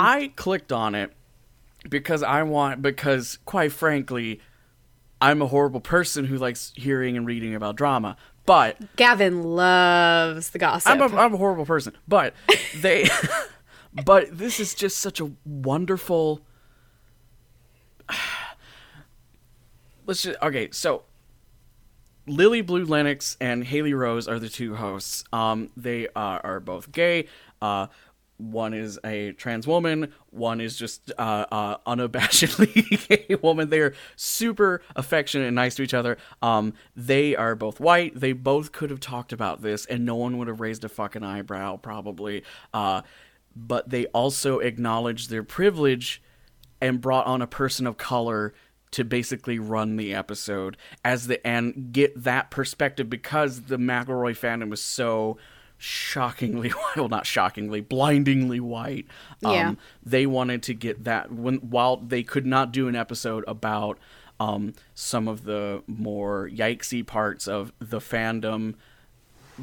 I 0.00 0.32
clicked 0.36 0.72
on 0.72 0.94
it 0.94 1.12
because 1.88 2.22
I 2.22 2.42
want, 2.42 2.82
because 2.82 3.38
quite 3.44 3.72
frankly, 3.72 4.40
I'm 5.20 5.42
a 5.42 5.46
horrible 5.46 5.80
person 5.80 6.24
who 6.24 6.36
likes 6.36 6.72
hearing 6.76 7.16
and 7.16 7.26
reading 7.26 7.54
about 7.54 7.76
drama. 7.76 8.16
But 8.50 8.96
Gavin 8.96 9.44
loves 9.44 10.50
the 10.50 10.58
gossip. 10.58 10.90
I'm 10.90 11.00
a, 11.00 11.16
I'm 11.16 11.34
a 11.34 11.36
horrible 11.36 11.64
person, 11.64 11.96
but 12.08 12.34
they, 12.74 13.08
but 14.04 14.36
this 14.36 14.58
is 14.58 14.74
just 14.74 14.98
such 14.98 15.20
a 15.20 15.30
wonderful. 15.44 16.40
Let's 20.04 20.24
just 20.24 20.36
okay. 20.42 20.68
So, 20.72 21.04
Lily 22.26 22.60
Blue 22.60 22.84
Lennox 22.84 23.36
and 23.40 23.62
Haley 23.62 23.94
Rose 23.94 24.26
are 24.26 24.40
the 24.40 24.48
two 24.48 24.74
hosts. 24.74 25.22
Um, 25.32 25.70
they 25.76 26.08
uh, 26.08 26.40
are 26.42 26.58
both 26.58 26.90
gay. 26.90 27.28
Uh, 27.62 27.86
one 28.40 28.74
is 28.74 28.98
a 29.04 29.32
trans 29.32 29.66
woman. 29.66 30.12
One 30.30 30.60
is 30.60 30.76
just 30.76 31.12
uh, 31.18 31.46
uh, 31.50 31.76
unabashedly 31.86 33.08
gay 33.28 33.36
woman. 33.36 33.70
They 33.70 33.80
are 33.80 33.94
super 34.16 34.82
affectionate 34.96 35.46
and 35.46 35.56
nice 35.56 35.74
to 35.76 35.82
each 35.82 35.94
other. 35.94 36.16
Um, 36.42 36.74
they 36.96 37.36
are 37.36 37.54
both 37.54 37.80
white. 37.80 38.18
They 38.18 38.32
both 38.32 38.72
could 38.72 38.90
have 38.90 39.00
talked 39.00 39.32
about 39.32 39.62
this, 39.62 39.86
and 39.86 40.04
no 40.04 40.16
one 40.16 40.38
would 40.38 40.48
have 40.48 40.60
raised 40.60 40.84
a 40.84 40.88
fucking 40.88 41.22
eyebrow, 41.22 41.76
probably. 41.76 42.42
Uh, 42.72 43.02
but 43.54 43.90
they 43.90 44.06
also 44.06 44.58
acknowledged 44.60 45.30
their 45.30 45.42
privilege 45.42 46.22
and 46.80 47.00
brought 47.00 47.26
on 47.26 47.42
a 47.42 47.46
person 47.46 47.86
of 47.86 47.96
color 47.96 48.54
to 48.92 49.04
basically 49.04 49.58
run 49.58 49.96
the 49.96 50.12
episode 50.14 50.76
as 51.04 51.26
the 51.28 51.44
and 51.46 51.92
get 51.92 52.24
that 52.24 52.50
perspective 52.50 53.08
because 53.08 53.62
the 53.62 53.76
McElroy 53.76 54.36
fandom 54.36 54.68
was 54.68 54.82
so 54.82 55.36
shockingly 55.82 56.70
well 56.96 57.08
not 57.08 57.26
shockingly 57.26 57.80
blindingly 57.80 58.60
white. 58.60 59.06
Um, 59.44 59.52
Yeah. 59.54 59.74
they 60.04 60.26
wanted 60.26 60.62
to 60.64 60.74
get 60.74 61.04
that 61.04 61.32
when 61.32 61.56
while 61.56 61.96
they 61.96 62.22
could 62.22 62.44
not 62.46 62.70
do 62.70 62.86
an 62.86 62.94
episode 62.94 63.42
about 63.48 63.98
um, 64.38 64.74
some 64.94 65.26
of 65.26 65.44
the 65.44 65.82
more 65.86 66.48
yikesy 66.52 67.06
parts 67.06 67.48
of 67.48 67.72
the 67.78 67.98
fandom 67.98 68.74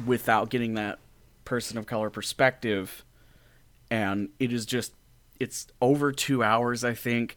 without 0.06 0.50
getting 0.50 0.74
that 0.74 0.98
person 1.44 1.78
of 1.78 1.86
color 1.86 2.10
perspective. 2.10 3.04
And 3.90 4.28
it 4.38 4.52
is 4.52 4.66
just 4.66 4.92
it's 5.40 5.68
over 5.80 6.10
two 6.10 6.42
hours 6.42 6.82
i 6.82 6.92
think 6.92 7.36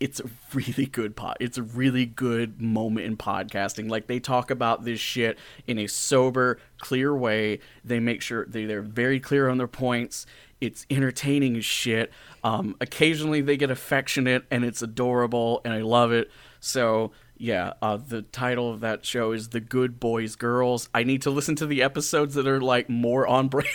it's 0.00 0.20
a 0.20 0.24
really 0.54 0.86
good 0.86 1.14
pod 1.16 1.36
it's 1.40 1.58
a 1.58 1.62
really 1.62 2.06
good 2.06 2.60
moment 2.60 3.06
in 3.06 3.16
podcasting. 3.16 3.88
Like 3.88 4.06
they 4.06 4.20
talk 4.20 4.50
about 4.50 4.84
this 4.84 5.00
shit 5.00 5.38
in 5.66 5.78
a 5.78 5.86
sober 5.86 6.58
clear 6.78 7.16
way. 7.16 7.60
They 7.84 8.00
make 8.00 8.22
sure 8.22 8.46
they, 8.46 8.64
they're 8.64 8.82
very 8.82 9.20
clear 9.20 9.48
on 9.48 9.58
their 9.58 9.68
points. 9.68 10.26
It's 10.60 10.86
entertaining 10.90 11.56
as 11.56 11.64
shit. 11.64 12.12
Um, 12.42 12.76
occasionally 12.80 13.40
they 13.40 13.56
get 13.56 13.70
affectionate 13.70 14.44
and 14.50 14.64
it's 14.64 14.82
adorable 14.82 15.60
and 15.64 15.72
i 15.72 15.80
love 15.80 16.12
it. 16.12 16.30
So 16.60 17.12
yeah 17.36 17.74
uh, 17.82 17.96
the 17.96 18.22
title 18.22 18.70
of 18.70 18.80
that 18.80 19.04
show 19.04 19.32
is 19.32 19.50
the 19.50 19.60
good 19.60 20.00
boys 20.00 20.36
girls. 20.36 20.88
I 20.94 21.04
need 21.04 21.22
to 21.22 21.30
listen 21.30 21.56
to 21.56 21.66
the 21.66 21.82
episodes 21.82 22.34
that 22.34 22.46
are 22.46 22.60
like 22.60 22.88
more 22.88 23.26
on 23.26 23.48
brand 23.48 23.68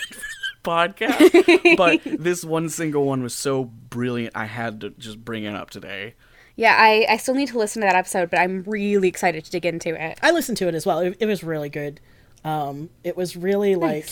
podcast 0.62 1.76
but 1.76 2.00
this 2.04 2.44
one 2.44 2.68
single 2.68 3.04
one 3.04 3.22
was 3.22 3.34
so 3.34 3.64
brilliant 3.64 4.36
i 4.36 4.44
had 4.44 4.80
to 4.80 4.90
just 4.90 5.24
bring 5.24 5.44
it 5.44 5.54
up 5.54 5.70
today 5.70 6.14
yeah, 6.60 6.76
I, 6.78 7.06
I 7.08 7.16
still 7.16 7.34
need 7.34 7.48
to 7.48 7.58
listen 7.58 7.80
to 7.80 7.86
that 7.86 7.96
episode, 7.96 8.28
but 8.28 8.38
I'm 8.38 8.64
really 8.64 9.08
excited 9.08 9.46
to 9.46 9.50
dig 9.50 9.64
into 9.64 9.98
it. 9.98 10.18
I 10.20 10.30
listened 10.30 10.58
to 10.58 10.68
it 10.68 10.74
as 10.74 10.84
well. 10.84 10.98
It, 10.98 11.16
it 11.18 11.24
was 11.24 11.42
really 11.42 11.70
good. 11.70 12.00
Um, 12.44 12.90
it 13.02 13.16
was 13.16 13.34
really 13.34 13.76
like, 13.76 14.10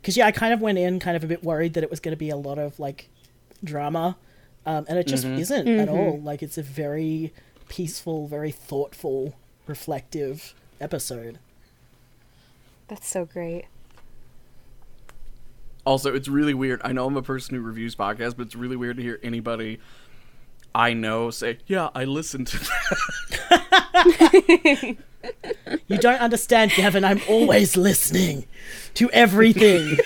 because 0.00 0.14
yeah, 0.14 0.26
I 0.26 0.30
kind 0.30 0.52
of 0.52 0.60
went 0.60 0.76
in 0.76 1.00
kind 1.00 1.16
of 1.16 1.24
a 1.24 1.26
bit 1.26 1.42
worried 1.42 1.72
that 1.72 1.82
it 1.82 1.88
was 1.88 1.98
going 1.98 2.12
to 2.12 2.18
be 2.18 2.28
a 2.28 2.36
lot 2.36 2.58
of 2.58 2.78
like 2.78 3.08
drama, 3.64 4.18
um, 4.66 4.84
and 4.90 4.98
it 4.98 5.06
just 5.06 5.24
isn't 5.24 5.66
at 5.68 5.88
all. 5.88 6.20
Like 6.20 6.42
it's 6.42 6.58
a 6.58 6.62
very 6.62 7.32
peaceful, 7.70 8.26
very 8.26 8.50
thoughtful, 8.50 9.34
reflective 9.66 10.52
episode. 10.82 11.38
That's 12.88 13.08
so 13.08 13.24
great. 13.24 13.64
Also, 15.86 16.14
it's 16.14 16.28
really 16.28 16.54
weird. 16.54 16.80
I 16.84 16.92
know 16.92 17.06
I'm 17.06 17.16
a 17.16 17.22
person 17.22 17.54
who 17.56 17.62
reviews 17.62 17.94
podcasts, 17.96 18.36
but 18.36 18.46
it's 18.46 18.54
really 18.56 18.76
weird 18.76 18.96
to 18.98 19.02
hear 19.02 19.18
anybody 19.22 19.78
I 20.74 20.92
know 20.92 21.30
say, 21.30 21.58
"Yeah, 21.66 21.88
I 21.94 22.04
listened 22.04 22.46
to 22.48 22.58
that." 23.50 24.96
You 25.88 25.98
don't 25.98 26.20
understand, 26.20 26.72
Gavin. 26.76 27.04
I'm 27.04 27.20
always 27.28 27.76
listening 27.76 28.46
to 28.94 29.10
everything. 29.10 29.98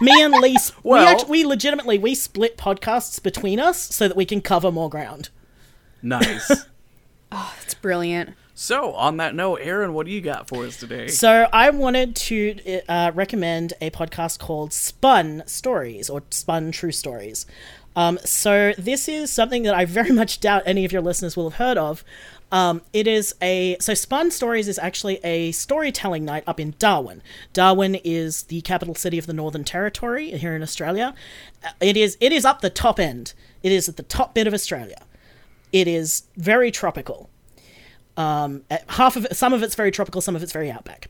Me 0.00 0.22
and 0.22 0.34
Lee, 0.34 0.56
sp- 0.60 0.76
we, 0.84 0.90
Well- 0.90 1.06
act- 1.08 1.28
we 1.28 1.44
legitimately 1.44 1.98
we 1.98 2.14
split 2.14 2.56
podcasts 2.58 3.22
between 3.22 3.58
us 3.58 3.78
so 3.94 4.06
that 4.08 4.16
we 4.16 4.24
can 4.24 4.40
cover 4.40 4.70
more 4.70 4.88
ground. 4.90 5.30
nice. 6.02 6.50
Oh, 7.36 7.52
that's 7.58 7.74
brilliant. 7.74 8.34
So, 8.56 8.92
on 8.92 9.16
that 9.16 9.34
note, 9.34 9.56
Erin, 9.62 9.94
what 9.94 10.06
do 10.06 10.12
you 10.12 10.20
got 10.20 10.48
for 10.48 10.64
us 10.64 10.76
today? 10.76 11.08
So 11.08 11.48
I 11.52 11.70
wanted 11.70 12.14
to 12.16 12.80
uh, 12.88 13.10
recommend 13.12 13.72
a 13.80 13.90
podcast 13.90 14.38
called 14.38 14.72
Spun 14.72 15.42
Stories 15.46 16.08
or 16.08 16.22
Spun 16.30 16.70
True 16.70 16.92
Stories. 16.92 17.46
Um, 17.96 18.18
so 18.24 18.72
this 18.78 19.08
is 19.08 19.30
something 19.30 19.64
that 19.64 19.74
I 19.74 19.84
very 19.84 20.10
much 20.22 20.38
doubt 20.38 20.62
any 20.66 20.84
of 20.84 20.92
your 20.92 21.02
listeners 21.02 21.36
will 21.36 21.50
have 21.50 21.58
heard 21.58 21.78
of. 21.78 22.04
Um, 22.52 22.82
it 22.92 23.08
is 23.08 23.34
a 23.42 23.76
so 23.80 23.92
Spun 23.94 24.30
Stories 24.30 24.68
is 24.68 24.78
actually 24.78 25.16
a 25.24 25.50
storytelling 25.50 26.24
night 26.24 26.44
up 26.46 26.60
in 26.60 26.74
Darwin. 26.78 27.22
Darwin 27.52 27.96
is 28.04 28.44
the 28.44 28.60
capital 28.60 28.94
city 28.94 29.18
of 29.18 29.26
the 29.26 29.32
Northern 29.32 29.64
Territory 29.64 30.30
here 30.30 30.54
in 30.54 30.62
Australia. 30.62 31.12
Uh, 31.64 31.70
It 31.80 31.96
is 31.96 32.16
it 32.20 32.32
is 32.32 32.44
up 32.44 32.60
the 32.60 32.70
top 32.70 33.00
end. 33.00 33.34
It 33.64 33.72
is 33.72 33.88
at 33.88 33.96
the 33.96 34.04
top 34.04 34.32
bit 34.32 34.46
of 34.46 34.54
Australia. 34.54 35.02
It 35.72 35.88
is 35.88 36.24
very 36.36 36.70
tropical. 36.70 37.30
Um, 38.16 38.62
uh, 38.70 38.78
half 38.88 39.16
of 39.16 39.24
it, 39.26 39.36
some 39.36 39.52
of 39.52 39.62
it's 39.62 39.74
very 39.74 39.90
tropical, 39.90 40.20
some 40.20 40.36
of 40.36 40.42
it's 40.42 40.52
very 40.52 40.70
outback. 40.70 41.08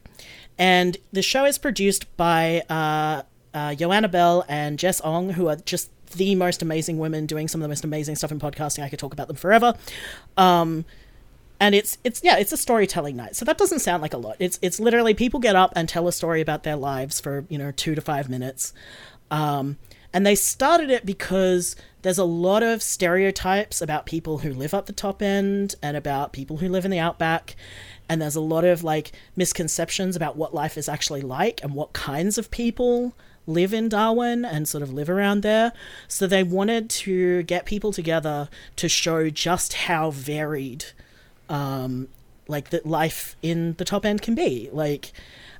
And 0.58 0.96
the 1.12 1.22
show 1.22 1.44
is 1.44 1.58
produced 1.58 2.16
by 2.16 2.62
uh, 2.70 3.22
uh, 3.52 3.74
Joanna 3.74 4.08
Bell 4.08 4.44
and 4.48 4.78
Jess 4.78 5.00
Ong, 5.02 5.30
who 5.30 5.48
are 5.48 5.56
just 5.56 5.90
the 6.12 6.34
most 6.34 6.62
amazing 6.62 6.98
women 6.98 7.26
doing 7.26 7.48
some 7.48 7.60
of 7.60 7.64
the 7.64 7.68
most 7.68 7.84
amazing 7.84 8.16
stuff 8.16 8.30
in 8.30 8.38
podcasting. 8.38 8.82
I 8.82 8.88
could 8.88 8.98
talk 8.98 9.12
about 9.12 9.26
them 9.28 9.36
forever. 9.36 9.74
Um, 10.36 10.84
and 11.60 11.74
it's 11.74 11.98
it's 12.04 12.20
yeah 12.24 12.36
it's 12.36 12.52
a 12.52 12.56
storytelling 12.56 13.16
night 13.16 13.36
so 13.36 13.44
that 13.44 13.56
doesn't 13.56 13.78
sound 13.78 14.02
like 14.02 14.12
a 14.12 14.18
lot 14.18 14.36
it's 14.40 14.58
it's 14.60 14.80
literally 14.80 15.14
people 15.14 15.38
get 15.38 15.54
up 15.54 15.72
and 15.76 15.88
tell 15.88 16.08
a 16.08 16.12
story 16.12 16.40
about 16.40 16.64
their 16.64 16.76
lives 16.76 17.20
for 17.20 17.46
you 17.48 17.56
know 17.56 17.70
two 17.70 17.94
to 17.94 18.00
five 18.00 18.28
minutes 18.28 18.72
um, 19.30 19.78
and 20.14 20.24
they 20.24 20.36
started 20.36 20.88
it 20.88 21.04
because 21.04 21.74
there's 22.02 22.18
a 22.18 22.24
lot 22.24 22.62
of 22.62 22.82
stereotypes 22.82 23.82
about 23.82 24.06
people 24.06 24.38
who 24.38 24.54
live 24.54 24.72
up 24.72 24.86
the 24.86 24.92
top 24.92 25.20
end 25.20 25.74
and 25.82 25.96
about 25.96 26.32
people 26.32 26.58
who 26.58 26.68
live 26.68 26.84
in 26.84 26.90
the 26.90 26.98
outback 26.98 27.56
and 28.08 28.22
there's 28.22 28.36
a 28.36 28.40
lot 28.40 28.64
of 28.64 28.84
like 28.84 29.12
misconceptions 29.34 30.14
about 30.14 30.36
what 30.36 30.54
life 30.54 30.78
is 30.78 30.88
actually 30.88 31.22
like 31.22 31.62
and 31.64 31.74
what 31.74 31.92
kinds 31.92 32.38
of 32.38 32.50
people 32.50 33.14
live 33.46 33.74
in 33.74 33.88
Darwin 33.88 34.44
and 34.44 34.68
sort 34.68 34.82
of 34.82 34.92
live 34.92 35.10
around 35.10 35.42
there. 35.42 35.72
So 36.08 36.26
they 36.26 36.42
wanted 36.42 36.88
to 36.90 37.42
get 37.42 37.66
people 37.66 37.92
together 37.92 38.48
to 38.76 38.88
show 38.88 39.28
just 39.30 39.74
how 39.74 40.10
varied 40.10 40.86
um 41.48 42.08
like 42.46 42.70
that 42.70 42.86
life 42.86 43.36
in 43.42 43.74
the 43.74 43.84
top 43.84 44.04
end 44.04 44.22
can 44.22 44.34
be. 44.34 44.68
Like 44.72 45.12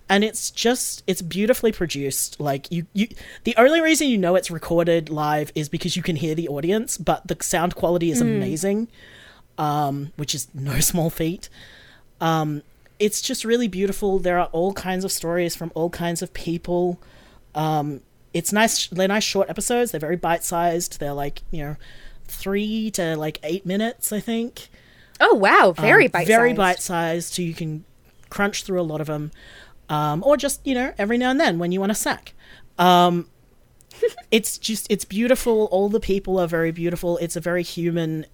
and 0.09 0.23
it's 0.23 0.51
just 0.51 1.03
it's 1.07 1.23
beautifully 1.23 1.73
produced 1.73 2.39
like 2.39 2.71
you 2.71 2.87
you 2.93 3.09
the 3.45 3.55
only 3.57 3.81
reason 3.81 4.09
you 4.09 4.19
know 4.19 4.37
it's 4.37 4.51
recorded 4.51 5.09
live 5.09 5.51
is 5.55 5.69
because 5.69 5.97
you 5.97 6.03
can 6.03 6.17
hear 6.17 6.35
the 6.35 6.49
audience 6.49 6.99
but 6.99 7.27
the 7.27 7.37
sound 7.41 7.75
quality 7.75 8.11
is 8.11 8.21
amazing 8.21 8.89
um 9.59 10.13
which 10.17 10.35
is 10.35 10.49
no 10.55 10.81
small 10.91 11.11
feat. 11.11 11.49
Um 12.21 12.63
it's 13.01 13.21
just 13.21 13.45
really 13.45 13.67
beautiful. 13.67 14.21
There 14.21 14.39
are 14.39 14.49
all 14.53 14.73
kinds 14.73 15.05
of 15.05 15.11
stories 15.11 15.57
from 15.57 15.73
all 15.75 15.91
kinds 15.91 16.23
of 16.23 16.33
people. 16.35 17.01
Um 17.55 18.01
it's 18.33 18.53
nice 18.53 18.89
they're 18.89 19.09
nice 19.09 19.25
short 19.25 19.49
episodes. 19.49 19.91
They're 19.93 20.01
very 20.01 20.17
bite-sized. 20.17 21.01
They're 21.01 21.13
like 21.13 21.43
you 21.51 21.63
know 21.63 21.77
three 22.27 22.91
to 22.93 23.17
like 23.17 23.39
eight 23.43 23.65
minutes 23.67 24.13
i 24.13 24.21
think. 24.21 24.69
Oh 25.21 25.35
wow, 25.35 25.73
very 25.73 26.07
um, 26.07 26.11
bite 26.11 26.27
very 26.27 26.53
bite-sized. 26.53 27.33
so 27.35 27.43
you 27.43 27.55
can 27.55 27.85
crunch 28.31 28.65
through 28.65 28.81
a 28.81 28.83
lot 28.83 29.01
of 29.01 29.07
them 29.07 29.31
um, 29.89 30.23
or 30.25 30.37
just 30.37 30.67
you 30.67 30.75
know 30.75 30.93
every 30.99 31.19
now 31.19 31.31
and 31.31 31.41
then 31.41 31.59
when 31.59 31.73
you 31.73 31.81
want 31.81 31.93
a 31.93 31.95
snack. 31.95 32.35
Um, 32.79 33.29
it's 34.31 34.59
just 34.59 34.87
it's 34.91 35.05
beautiful. 35.05 35.67
All 35.71 35.89
the 35.89 36.01
people 36.01 36.39
are 36.39 36.49
very 36.49 36.73
beautiful. 36.73 37.19
It's 37.19 37.37
a 37.37 37.41
very 37.41 37.63
human 37.63 38.27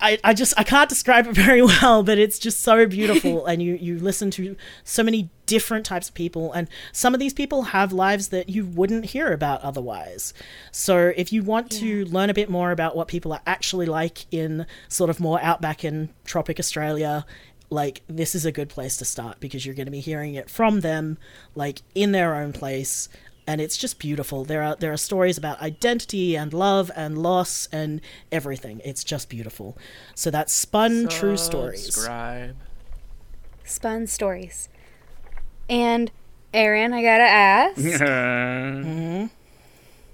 I, 0.00 0.18
I 0.22 0.34
just 0.34 0.52
I 0.56 0.62
can't 0.62 0.88
describe 0.88 1.26
it 1.26 1.32
very 1.34 1.62
well, 1.62 2.02
but 2.02 2.18
it's 2.18 2.38
just 2.38 2.60
so 2.60 2.86
beautiful, 2.86 3.46
and 3.46 3.62
you 3.62 3.74
you 3.74 3.98
listen 3.98 4.30
to 4.32 4.56
so 4.84 5.02
many 5.02 5.30
different 5.46 5.86
types 5.86 6.08
of 6.08 6.14
people, 6.14 6.52
and 6.52 6.68
some 6.92 7.14
of 7.14 7.20
these 7.20 7.32
people 7.32 7.62
have 7.62 7.92
lives 7.92 8.28
that 8.28 8.48
you 8.48 8.64
wouldn't 8.64 9.06
hear 9.06 9.32
about 9.32 9.60
otherwise. 9.62 10.34
So 10.70 11.12
if 11.16 11.32
you 11.32 11.42
want 11.42 11.70
to 11.72 12.04
learn 12.06 12.30
a 12.30 12.34
bit 12.34 12.50
more 12.50 12.70
about 12.70 12.96
what 12.96 13.08
people 13.08 13.32
are 13.32 13.42
actually 13.46 13.86
like 13.86 14.26
in 14.30 14.66
sort 14.88 15.10
of 15.10 15.20
more 15.20 15.40
outback 15.42 15.84
in 15.84 16.10
tropic 16.24 16.58
Australia, 16.58 17.24
like 17.70 18.02
this 18.06 18.34
is 18.34 18.44
a 18.46 18.52
good 18.52 18.68
place 18.68 18.96
to 18.98 19.04
start 19.04 19.40
because 19.40 19.66
you're 19.66 19.74
going 19.74 19.86
to 19.86 19.92
be 19.92 20.00
hearing 20.00 20.34
it 20.34 20.48
from 20.48 20.80
them, 20.80 21.18
like 21.54 21.82
in 21.94 22.12
their 22.12 22.34
own 22.34 22.52
place, 22.52 23.08
and 23.46 23.60
it's 23.60 23.76
just 23.76 23.98
beautiful. 23.98 24.44
There 24.44 24.62
are 24.62 24.76
there 24.76 24.92
are 24.92 24.96
stories 24.96 25.38
about 25.38 25.60
identity 25.60 26.36
and 26.36 26.52
love 26.52 26.90
and 26.96 27.18
loss 27.18 27.68
and 27.72 28.00
everything. 28.32 28.80
It's 28.84 29.04
just 29.04 29.28
beautiful. 29.28 29.76
So 30.14 30.30
that's 30.30 30.52
Spun 30.52 31.08
True 31.08 31.36
Stories. 31.36 31.84
Subscribe. 31.84 32.56
Spun 33.64 34.06
stories. 34.06 34.68
And 35.68 36.10
Erin, 36.54 36.92
I 36.92 37.02
gotta 37.02 37.24
ask, 37.24 37.80
mm-hmm. 37.80 39.26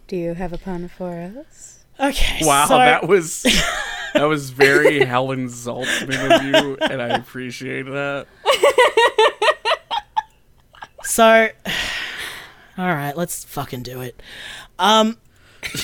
do 0.09 0.17
you 0.17 0.35
have 0.35 0.53
a 0.53 0.59
pun 0.59 0.89
for 0.89 1.33
us? 1.39 1.85
Okay. 2.01 2.39
wow, 2.43 2.67
so, 2.67 2.79
that 2.79 3.07
was 3.07 3.45
that 4.15 4.25
was 4.25 4.51
very 4.51 5.05
Helen 5.05 5.49
Zaltzman 5.49 6.37
of 6.37 6.45
you, 6.65 6.77
and 6.81 7.01
I 7.03 7.09
appreciate 7.09 7.87
that. 7.87 8.27
so. 11.05 11.49
All 12.79 12.87
right, 12.87 13.15
let's 13.17 13.45
fucking 13.45 13.83
do 13.83 14.01
it. 14.01 14.21
Um, 14.79 15.19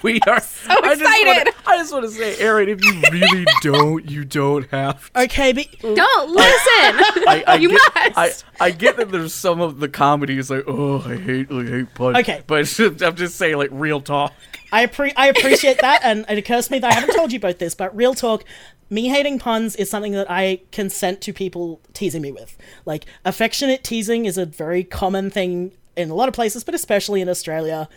We 0.00 0.20
are 0.28 0.38
so 0.40 0.70
I 0.70 0.94
just 0.94 1.00
excited. 1.00 1.26
wanna- 1.26 1.52
I 1.66 1.76
just 1.78 1.92
want 1.92 2.04
to 2.04 2.10
say, 2.12 2.36
Erin, 2.38 2.68
if 2.68 2.84
you 2.84 3.00
really 3.10 3.44
don't, 3.62 4.08
you 4.08 4.24
don't 4.24 4.70
have. 4.70 5.12
To. 5.12 5.22
okay, 5.22 5.52
but 5.52 5.66
Don't 5.80 6.30
listen. 6.30 7.26
I, 7.26 7.42
I 7.48 7.54
You 7.60 7.70
get, 7.70 7.80
must. 8.16 8.44
I, 8.60 8.66
I 8.66 8.70
get 8.70 8.96
that 8.98 9.10
there's 9.10 9.34
some 9.34 9.60
of 9.60 9.80
the 9.80 9.88
comedy 9.88 10.38
is 10.38 10.50
like, 10.50 10.62
oh, 10.68 11.00
I 11.00 11.16
hate, 11.16 11.50
I 11.50 11.64
hate 11.64 11.94
puns. 11.94 12.16
Okay. 12.18 12.44
but 12.46 12.58
I'm 13.02 13.16
just 13.16 13.34
saying, 13.34 13.56
like, 13.56 13.70
real 13.72 14.00
talk. 14.00 14.32
I 14.72 14.86
appre- 14.86 15.14
I 15.16 15.28
appreciate 15.28 15.78
that, 15.80 16.00
and 16.02 16.24
it 16.28 16.38
occurs 16.38 16.66
to 16.66 16.72
me 16.72 16.78
that 16.80 16.90
I 16.90 16.94
haven't 16.94 17.14
told 17.16 17.32
you 17.32 17.40
both 17.40 17.58
this, 17.58 17.74
but 17.74 17.94
real 17.96 18.14
talk, 18.14 18.44
me 18.90 19.08
hating 19.08 19.38
puns 19.38 19.76
is 19.76 19.88
something 19.90 20.12
that 20.12 20.30
I 20.30 20.60
consent 20.72 21.20
to 21.22 21.32
people 21.32 21.80
teasing 21.94 22.22
me 22.22 22.32
with. 22.32 22.56
Like 22.84 23.04
affectionate 23.24 23.82
teasing 23.84 24.24
is 24.24 24.36
a 24.38 24.44
very 24.46 24.84
common 24.84 25.30
thing 25.30 25.72
in 25.96 26.10
a 26.10 26.14
lot 26.14 26.28
of 26.28 26.34
places, 26.34 26.64
but 26.64 26.74
especially 26.74 27.20
in 27.20 27.28
Australia. 27.28 27.88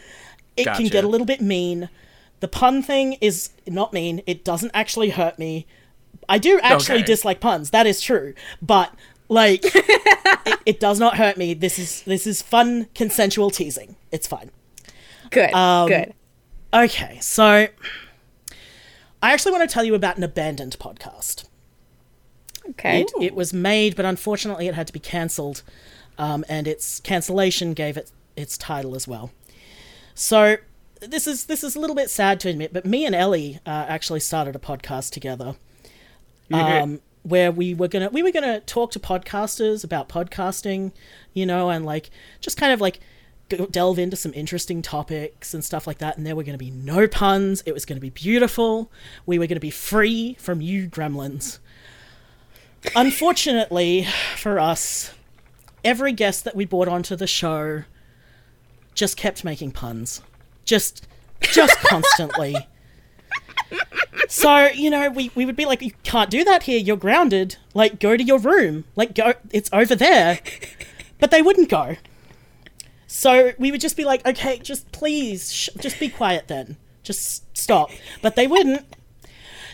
It 0.57 0.65
can 0.65 0.88
get 0.88 1.03
a 1.03 1.07
little 1.07 1.26
bit 1.26 1.39
mean. 1.41 1.89
The 2.41 2.47
pun 2.47 2.82
thing 2.84 3.13
is 3.22 3.51
not 3.67 3.93
mean. 3.93 4.22
It 4.28 4.43
doesn't 4.43 4.72
actually 4.74 5.11
hurt 5.11 5.39
me. 5.39 5.65
I 6.28 6.38
do 6.39 6.59
actually 6.61 6.99
Okay. 6.99 7.05
dislike 7.05 7.39
puns. 7.39 7.69
That 7.69 7.88
is 7.88 8.01
true, 8.01 8.34
but 8.61 8.93
like 9.30 9.61
it, 9.65 10.59
it 10.65 10.80
does 10.80 10.99
not 10.99 11.17
hurt 11.17 11.38
me. 11.38 11.53
This 11.53 11.80
is 11.80 12.01
this 12.03 12.28
is 12.28 12.41
fun 12.41 12.88
consensual 12.95 13.49
teasing. 13.49 13.95
It's 14.11 14.28
fine. 14.28 14.51
good. 15.30 15.53
Um, 15.53 15.88
good. 15.88 16.13
Okay, 16.74 17.19
so 17.22 17.67
I 19.22 19.34
actually 19.34 19.51
want 19.51 19.69
to 19.69 19.74
tell 19.74 19.84
you 19.84 19.93
about 19.93 20.17
an 20.17 20.24
abandoned 20.24 20.78
podcast. 20.80 21.45
Okay. 22.69 23.01
It, 23.01 23.11
it 23.19 23.36
was 23.36 23.53
made, 23.53 23.95
but 23.95 24.05
unfortunately, 24.05 24.67
it 24.67 24.76
had 24.76 24.88
to 24.88 24.93
be 24.93 24.99
cancelled, 24.99 25.63
um, 26.17 26.45
and 26.47 26.67
its 26.67 26.99
cancellation 27.01 27.74
gave 27.74 27.97
it 27.97 28.11
its 28.38 28.57
title 28.57 28.95
as 28.95 29.07
well. 29.07 29.32
So 30.15 30.57
this 31.01 31.28
is 31.28 31.45
this 31.45 31.63
is 31.63 31.76
a 31.76 31.80
little 31.80 31.95
bit 31.95 32.09
sad 32.09 32.39
to 32.41 32.49
admit, 32.49 32.72
but 32.72 32.86
me 32.86 33.05
and 33.05 33.15
Ellie 33.15 33.59
uh, 33.65 33.86
actually 33.88 34.19
started 34.22 34.55
a 34.55 34.59
podcast 34.59 35.11
together, 35.11 35.55
um, 36.51 37.01
where 37.24 37.51
we 37.51 37.74
were 37.74 37.88
gonna 37.88 38.09
we 38.09 38.24
were 38.24 38.32
gonna 38.32 38.61
talk 38.61 38.91
to 38.91 38.99
podcasters 38.99 39.84
about 39.84 40.07
podcasting, 40.07 40.91
you 41.34 41.45
know, 41.45 41.69
and 41.69 41.86
like 41.86 42.09
just 42.39 42.55
kind 42.57 42.72
of 42.72 42.80
like 42.80 42.99
delve 43.58 43.99
into 43.99 44.16
some 44.16 44.34
interesting 44.34 44.82
topics 44.82 45.54
and 45.54 45.64
stuff 45.64 45.88
like 45.88 45.99
that. 45.99 46.18
And 46.18 46.26
there 46.26 46.36
were 46.36 46.43
gonna 46.43 46.58
be 46.58 46.72
no 46.72 47.08
puns. 47.08 47.64
It 47.66 47.74
was 47.74 47.86
gonna 47.86 48.02
be 48.02 48.10
beautiful. 48.10 48.91
We 49.26 49.39
were 49.39 49.47
gonna 49.47 49.60
be 49.60 49.72
free 49.72 50.36
from 50.39 50.62
you 50.62 50.88
gremlins. 50.88 51.60
Unfortunately 52.95 54.08
for 54.36 54.60
us, 54.60 55.14
every 55.84 56.14
guest 56.14 56.43
that 56.45 56.56
we 56.56 56.66
brought 56.66 56.88
onto 56.88 57.16
the 57.16 57.28
show 57.28 57.84
just 58.93 59.18
kept 59.18 59.43
making 59.43 59.72
puns. 59.72 60.22
Just 60.66 61.08
just 61.41 61.78
constantly. 61.84 62.56
So, 64.28 64.68
you 64.68 64.89
know, 64.89 65.10
we, 65.10 65.32
we 65.36 65.45
would 65.45 65.56
be 65.56 65.66
like, 65.66 65.82
You 65.82 65.91
can't 66.04 66.30
do 66.30 66.43
that 66.43 66.64
here, 66.64 66.80
you're 66.80 66.97
grounded. 66.97 67.58
Like, 67.74 67.99
go 67.99 68.15
to 68.15 68.23
your 68.23 68.40
room. 68.40 68.86
Like 68.95 69.14
go 69.14 69.34
it's 69.52 69.69
over 69.73 69.95
there. 69.95 70.40
But 71.19 71.32
they 71.32 71.41
wouldn't 71.41 71.69
go. 71.69 71.98
So 73.14 73.52
we 73.60 73.72
would 73.72 73.82
just 73.82 73.98
be 73.98 74.06
like, 74.06 74.26
okay, 74.26 74.60
just 74.60 74.90
please, 74.94 75.52
sh- 75.52 75.68
just 75.78 76.00
be 76.00 76.08
quiet 76.08 76.48
then. 76.48 76.78
Just 77.04 77.46
stop. 77.58 77.92
But 78.22 78.38
they 78.38 78.48
wouldn't. 78.48 78.86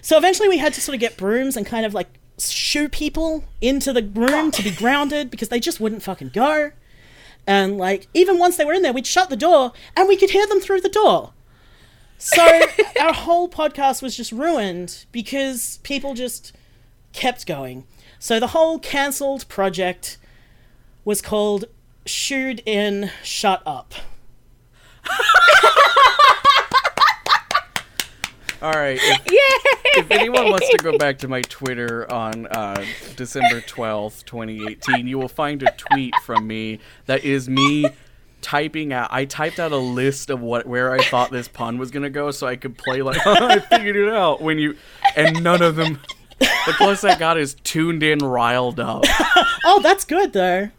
So 0.02 0.18
eventually 0.18 0.50
we 0.50 0.58
had 0.58 0.74
to 0.74 0.82
sort 0.82 0.96
of 0.96 1.00
get 1.00 1.18
brooms 1.18 1.56
and 1.56 1.64
kind 1.64 1.86
of 1.86 1.94
like 1.94 2.08
shoo 2.40 2.90
people 2.90 3.44
into 3.62 3.94
the 3.94 4.02
room 4.02 4.50
to 4.50 4.64
be 4.64 4.72
grounded 4.72 5.30
because 5.30 5.50
they 5.50 5.60
just 5.60 5.80
wouldn't 5.80 6.02
fucking 6.02 6.30
go. 6.30 6.72
And 7.46 7.78
like, 7.78 8.08
even 8.16 8.40
once 8.40 8.58
they 8.58 8.66
were 8.66 8.74
in 8.74 8.82
there, 8.82 8.92
we'd 8.92 9.06
shut 9.06 9.30
the 9.30 9.38
door 9.38 9.72
and 9.96 10.08
we 10.08 10.18
could 10.18 10.32
hear 10.32 10.48
them 10.48 10.60
through 10.60 10.82
the 10.82 10.90
door. 10.90 11.34
So 12.18 12.44
our 13.00 13.14
whole 13.14 13.48
podcast 13.48 14.02
was 14.02 14.18
just 14.18 14.32
ruined 14.32 15.06
because 15.12 15.78
people 15.84 16.16
just 16.16 16.54
kept 17.14 17.46
going. 17.46 17.84
So 18.18 18.40
the 18.40 18.48
whole 18.48 18.80
cancelled 18.80 19.48
project 19.48 20.18
was 21.06 21.22
called 21.22 21.66
Shooed 22.08 22.64
In, 22.66 23.12
Shut 23.24 23.62
Up. 23.66 23.94
All 28.62 28.72
right. 28.72 28.98
If, 29.00 29.26
Yay! 29.32 30.02
if 30.02 30.12
anyone 30.12 30.50
wants 30.50 30.68
to 30.70 30.78
go 30.78 30.98
back 30.98 31.20
to 31.20 31.28
my 31.28 31.42
Twitter 31.44 32.12
on 32.12 32.48
uh, 32.48 32.84
December 33.16 33.62
12th, 33.62 34.26
2018, 34.26 35.08
you 35.08 35.20
will 35.20 35.28
find 35.28 35.62
a 35.62 35.72
tweet 35.78 36.16
from 36.24 36.48
me 36.48 36.80
that 37.06 37.24
is 37.24 37.48
me 37.48 37.86
typing 38.42 38.94
out. 38.94 39.10
I 39.12 39.26
typed 39.26 39.60
out 39.60 39.72
a 39.72 39.78
list 39.78 40.30
of 40.30 40.42
what 40.42 40.66
where 40.66 40.92
I 40.92 41.04
thought 41.04 41.32
this 41.32 41.48
pun 41.48 41.78
was 41.78 41.92
gonna 41.92 42.10
go, 42.10 42.32
so 42.32 42.48
I 42.48 42.56
could 42.56 42.78
play 42.78 43.02
like 43.02 43.20
I 43.28 43.60
figured 43.60 43.96
it 43.96 44.10
out 44.10 44.42
when 44.42 44.58
you, 44.58 44.76
and 45.16 45.44
none 45.44 45.62
of 45.62 45.76
them. 45.76 46.00
The 46.40 46.74
closest 46.74 47.06
I 47.06 47.18
got 47.18 47.38
is 47.38 47.56
tuned 47.64 48.04
in, 48.04 48.20
riled 48.20 48.80
up. 48.80 49.04
Oh, 49.70 49.82
that's 49.82 50.06
good 50.06 50.32
though. 50.32 50.70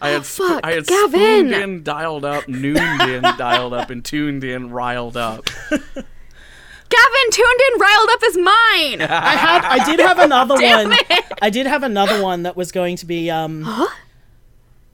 I 0.00 0.10
had 0.10 0.24
sp- 0.26 0.42
fuck, 0.46 0.60
I 0.64 0.72
had 0.72 0.86
Gavin! 0.86 1.10
spooned 1.10 1.52
in, 1.52 1.82
dialed 1.82 2.24
up, 2.24 2.48
nooned 2.48 3.02
in, 3.02 3.22
dialed 3.36 3.72
up, 3.74 3.90
and 3.90 4.04
tuned 4.04 4.44
in, 4.44 4.70
riled 4.70 5.16
up. 5.16 5.44
Gavin 5.70 7.30
tuned 7.30 7.60
in, 7.74 7.80
riled 7.80 8.08
up 8.12 8.20
is 8.24 8.36
mine. 8.36 9.02
I 9.02 9.36
had 9.36 9.64
I 9.64 9.84
did 9.84 10.00
have 10.00 10.18
another 10.18 10.56
Damn 10.58 10.88
one. 10.88 10.98
it. 11.10 11.24
I 11.42 11.50
did 11.50 11.66
have 11.66 11.82
another 11.82 12.22
one 12.22 12.44
that 12.44 12.56
was 12.56 12.72
going 12.72 12.96
to 12.96 13.06
be 13.06 13.30
um 13.30 13.68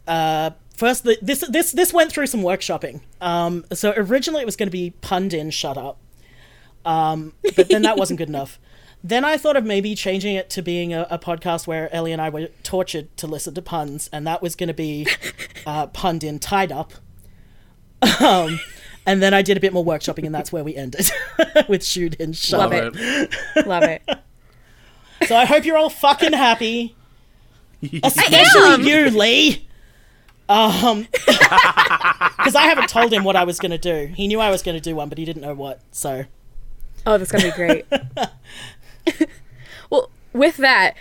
uh 0.09 0.51
first 0.76 1.05
the, 1.05 1.16
this 1.22 1.44
this 1.48 1.70
this 1.72 1.93
went 1.93 2.10
through 2.10 2.26
some 2.26 2.40
workshopping. 2.40 3.01
Um 3.20 3.64
so 3.72 3.93
originally 3.97 4.43
it 4.43 4.47
was 4.47 4.56
going 4.56 4.66
to 4.66 4.72
be 4.72 4.90
pun 5.02 5.31
in 5.32 5.51
shut 5.51 5.78
up. 5.78 5.98
Um 6.85 7.32
but 7.55 7.68
then 7.68 7.82
that 7.82 7.97
wasn't 7.97 8.18
good 8.18 8.28
enough. 8.28 8.59
Then 9.06 9.22
I 9.22 9.36
thought 9.36 9.55
of 9.55 9.66
maybe 9.66 9.94
changing 9.94 10.35
it 10.35 10.48
to 10.51 10.62
being 10.62 10.94
a, 10.94 11.06
a 11.10 11.18
podcast 11.18 11.66
where 11.66 11.94
Ellie 11.94 12.10
and 12.10 12.22
I 12.22 12.31
were 12.31 12.48
tortured 12.62 13.14
to 13.18 13.26
listen 13.26 13.52
to 13.52 13.60
puns, 13.60 14.09
and 14.10 14.26
that 14.26 14.40
was 14.40 14.56
going 14.56 14.68
to 14.68 14.74
be 14.74 15.06
uh, 15.66 15.89
in 16.22 16.39
tied 16.39 16.72
up. 16.72 16.94
Um, 18.18 18.59
and 19.05 19.22
then 19.22 19.35
I 19.35 19.43
did 19.43 19.59
a 19.59 19.60
bit 19.60 19.74
more 19.74 19.85
workshopping, 19.85 20.24
and 20.24 20.35
that's 20.35 20.51
where 20.51 20.64
we 20.64 20.74
ended 20.74 21.10
with 21.68 21.85
shoot 21.85 22.14
in 22.14 22.32
shut 22.32 22.60
Love 22.60 22.72
it. 22.72 23.66
Love 23.66 23.82
it. 23.85 24.02
So 25.28 25.35
I 25.36 25.47
hope 25.47 25.64
you're 25.64 25.78
all 25.78 25.89
fucking 25.89 26.35
happy. 26.35 26.94
Especially 28.02 28.86
you, 28.86 29.09
Lee. 29.09 29.66
Um, 30.51 31.06
because 31.10 32.55
I 32.55 32.64
haven't 32.64 32.90
told 32.90 33.10
him 33.10 33.24
what 33.24 33.35
I 33.35 33.44
was 33.44 33.59
going 33.59 33.70
to 33.70 33.78
do. 33.78 34.12
He 34.14 34.28
knew 34.28 34.39
I 34.40 34.51
was 34.51 34.62
going 34.62 34.74
to 34.74 34.82
do 34.82 34.94
one, 34.97 35.09
but 35.09 35.16
he 35.16 35.24
didn't 35.24 35.40
know 35.40 35.55
what. 35.55 35.81
So 35.93 36.26
Oh, 37.06 37.18
that's 37.18 37.31
gonna 37.31 37.44
be 37.44 37.51
great. 37.51 37.85
Well, 40.35 40.40
with 40.40 40.56
that, 40.59 40.94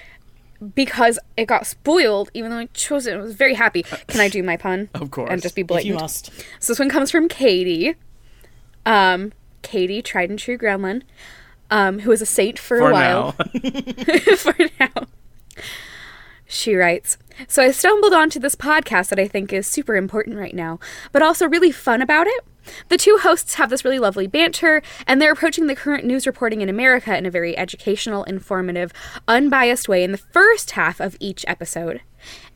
because 0.75 1.19
it 1.35 1.45
got 1.45 1.67
spoiled, 1.67 2.29
even 2.33 2.49
though 2.51 2.57
I 2.57 2.65
chose 2.67 3.05
it, 3.07 3.15
I 3.15 3.17
was 3.17 3.35
very 3.35 3.53
happy. 3.55 3.83
Can 3.83 4.21
I 4.21 4.29
do 4.29 4.41
my 4.43 4.55
pun? 4.55 4.89
Of 4.95 5.11
course. 5.11 5.29
And 5.29 5.41
just 5.41 5.55
be 5.55 5.61
if 5.61 5.67
blatant. 5.67 5.87
you 5.87 5.95
must, 5.95 6.31
So 6.59 6.71
this 6.71 6.79
one 6.79 6.89
comes 6.89 7.11
from 7.11 7.27
Katie. 7.27 7.95
Um, 8.85 9.33
Katie, 9.61 10.01
tried 10.01 10.29
and 10.29 10.39
true 10.39 10.57
gremlin, 10.57 11.01
um, 11.69 11.99
who 11.99 12.09
was 12.09 12.21
a 12.21 12.25
saint 12.25 12.57
for, 12.59 12.77
For 12.77 12.89
a 12.89 12.93
while. 12.93 13.35
now. 13.37 13.45
for 14.37 14.55
now. 14.79 15.07
She 16.45 16.75
writes, 16.75 17.17
So 17.47 17.63
I 17.63 17.71
stumbled 17.71 18.13
onto 18.13 18.39
this 18.39 18.55
podcast 18.55 19.09
that 19.09 19.19
I 19.19 19.27
think 19.27 19.51
is 19.51 19.65
super 19.67 19.95
important 19.95 20.37
right 20.37 20.53
now, 20.53 20.79
but 21.11 21.21
also 21.21 21.47
really 21.47 21.71
fun 21.71 22.01
about 22.01 22.27
it. 22.27 22.43
The 22.89 22.97
two 22.97 23.17
hosts 23.21 23.55
have 23.55 23.69
this 23.69 23.83
really 23.83 23.99
lovely 23.99 24.27
banter, 24.27 24.81
and 25.07 25.21
they're 25.21 25.31
approaching 25.31 25.67
the 25.67 25.75
current 25.75 26.05
news 26.05 26.25
reporting 26.27 26.61
in 26.61 26.69
America 26.69 27.17
in 27.17 27.25
a 27.25 27.31
very 27.31 27.57
educational, 27.57 28.23
informative, 28.25 28.91
unbiased 29.27 29.87
way 29.87 30.03
in 30.03 30.11
the 30.11 30.17
first 30.17 30.71
half 30.71 30.99
of 30.99 31.17
each 31.19 31.45
episode. 31.47 32.01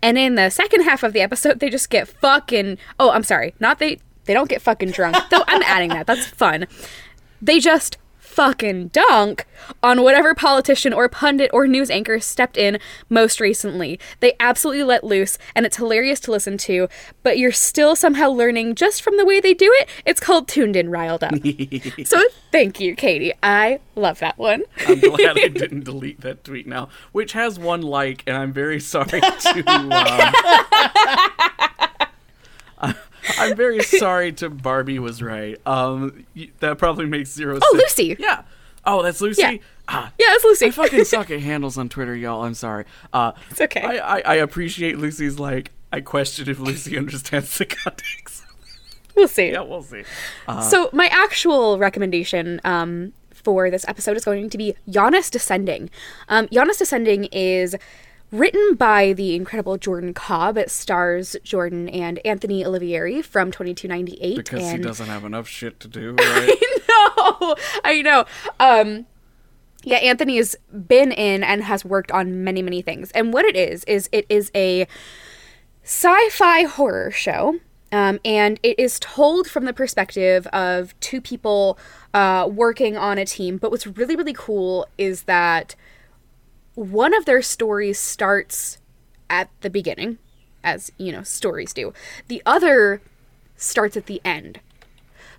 And 0.02 0.18
in 0.18 0.36
the 0.36 0.50
second 0.50 0.84
half 0.84 1.04
of 1.04 1.14
the 1.14 1.22
episode, 1.22 1.60
they 1.60 1.70
just 1.70 1.90
get 1.90 2.08
fucking. 2.08 2.78
Oh, 3.00 3.12
I'm 3.12 3.24
sorry. 3.24 3.54
Not 3.60 3.80
they. 3.80 4.00
They 4.26 4.34
don't 4.34 4.50
get 4.50 4.62
fucking 4.62 4.92
drunk. 4.92 5.16
Though 5.30 5.44
I'm 5.48 5.64
adding 5.64 5.90
that. 5.90 6.06
That's 6.06 6.28
fun. 6.28 6.68
They 7.42 7.60
just 7.60 7.98
fucking 8.38 8.88
dunk 8.90 9.48
on 9.82 10.04
whatever 10.04 10.36
politician 10.36 10.94
or 10.94 11.10
pundit 11.10 11.50
or 11.52 11.66
news 11.66 11.90
anchor 11.90 12.20
stepped 12.20 12.56
in 12.56 12.78
most 13.10 13.40
recently. 13.40 14.00
They 14.20 14.34
absolutely 14.40 14.84
let 14.84 15.04
loose, 15.04 15.40
and 15.56 15.66
it's 15.66 15.78
hilarious 15.78 16.20
to 16.20 16.32
listen 16.32 16.56
to, 16.60 16.88
but 17.24 17.40
you're 17.40 17.52
still 17.52 17.96
somehow 17.96 18.30
learning 18.30 18.76
just 18.76 19.02
from 19.02 19.18
the 19.18 19.26
way 19.26 19.40
they 19.40 19.56
do 19.56 19.72
it. 19.80 19.90
It's 20.06 20.20
called 20.20 20.48
Tuned 20.48 20.76
In 20.76 20.92
Riled 20.92 21.24
Up. 21.24 21.34
so 22.06 22.24
thank 22.52 22.80
you, 22.80 22.96
Katie. 22.96 23.34
I 23.42 23.80
love 23.96 24.20
that 24.20 24.38
one. 24.38 24.66
I'm 24.86 25.00
glad 25.00 25.40
I 25.40 25.48
didn't 25.48 25.86
delete 25.86 26.22
that 26.22 26.44
tweet 26.44 26.68
now, 26.68 26.90
which 27.14 27.34
has 27.34 27.58
one 27.58 27.82
like, 27.82 28.24
and 28.28 28.38
I'm 28.38 28.54
very 28.54 28.80
sorry 28.80 29.20
to. 29.20 29.64
Um, 29.66 29.90
I'm 33.40 33.56
very 33.56 33.82
sorry 33.84 34.32
to 34.34 34.50
Barbie 34.50 35.00
was 35.00 35.22
right. 35.22 35.58
Um, 35.66 36.26
that 36.60 36.78
probably 36.78 37.06
makes 37.06 37.32
zero 37.32 37.60
Oh, 37.62 37.78
sense. 37.78 37.98
Lucy. 38.00 38.16
Yeah. 38.20 38.44
Oh, 38.86 39.04
that's 39.04 39.20
Lucy. 39.22 39.42
Yeah. 39.42 39.58
Ah, 39.90 40.12
Yeah, 40.20 40.26
it's 40.30 40.44
Lucy. 40.44 40.66
I 40.68 40.72
fucking 40.72 41.06
suck 41.06 41.30
at 41.32 41.40
handles 41.42 41.78
on 41.78 41.90
Twitter, 41.90 42.16
y'all. 42.16 42.44
I'm 42.44 42.54
sorry. 42.54 42.86
Uh, 43.14 43.32
It's 43.50 43.62
okay. 43.62 43.82
I, 43.82 44.18
I, 44.18 44.22
I 44.22 44.36
appreciate 44.36 44.98
Lucy's 44.98 45.40
like. 45.40 45.72
I 45.92 46.02
question 46.02 46.50
if 46.50 46.60
Lucy 46.60 46.98
understands 46.98 47.58
the 47.58 47.66
context. 47.66 48.44
we'll 49.16 49.28
see. 49.30 49.52
yeah, 49.52 49.62
we'll 49.62 49.84
see. 49.84 50.04
So 50.62 50.90
my 50.94 51.08
actual 51.08 51.78
recommendation 51.80 52.60
um, 52.66 53.14
for 53.34 53.70
this 53.72 53.86
episode 53.88 54.18
is 54.18 54.26
going 54.26 54.50
to 54.50 54.58
be 54.58 54.76
Janus 54.90 55.30
Descending. 55.30 55.90
Um, 56.28 56.50
Janus 56.52 56.78
Descending 56.78 57.26
is 57.32 57.76
written 58.32 58.76
by 58.76 59.14
the 59.14 59.36
incredible 59.36 59.78
Jordan 59.78 60.14
Cobb. 60.14 60.58
It 60.58 60.70
stars 60.70 61.36
Jordan 61.44 61.88
and 61.90 62.20
Anthony 62.26 62.64
Olivieri 62.64 63.24
from 63.24 63.52
2298. 63.52 64.36
Because 64.36 64.72
he 64.72 64.78
doesn't 64.78 65.08
have 65.08 65.24
enough 65.24 65.48
shit 65.48 65.80
to 65.82 65.88
do, 65.88 66.12
right? 66.20 66.20
I 66.20 66.86
know, 66.90 67.56
I 67.84 68.02
know. 68.02 68.26
Um, 68.60 69.06
yeah, 69.84 69.98
Anthony 69.98 70.38
has 70.38 70.56
been 70.88 71.12
in 71.12 71.44
and 71.44 71.64
has 71.64 71.86
worked 71.86 72.12
on 72.12 72.44
many, 72.44 72.62
many 72.62 72.82
things. 72.82 73.12
And 73.12 73.32
what 73.32 73.46
it 73.46 73.56
is 73.56 73.84
is 73.86 74.10
it 74.12 74.26
is 74.30 74.52
a 74.54 74.88
sci-fi 75.84 76.64
horror 76.64 77.12
show. 77.12 77.60
Um, 77.90 78.20
and 78.26 78.60
it 78.64 78.78
is 78.78 79.00
told 79.00 79.48
from 79.50 79.64
the 79.64 79.72
perspective 79.72 80.46
of 80.48 81.00
two 81.00 81.22
people 81.22 81.80
uh, 82.14 82.46
working 82.52 82.98
on 82.98 83.18
a 83.18 83.26
team. 83.26 83.56
But 83.56 83.72
what's 83.72 83.88
really, 83.88 84.18
really 84.18 84.34
cool 84.34 84.88
is 84.98 85.24
that 85.24 85.76
one 86.78 87.16
of 87.16 87.26
their 87.26 87.42
stories 87.42 87.98
starts 87.98 88.78
at 89.32 89.50
the 89.62 89.70
beginning, 89.70 90.20
as 90.64 90.92
you 91.00 91.12
know, 91.12 91.24
stories 91.24 91.74
do. 91.74 91.92
The 92.28 92.44
other 92.46 93.02
starts 93.56 93.98
at 93.98 94.06
the 94.06 94.22
end. 94.24 94.60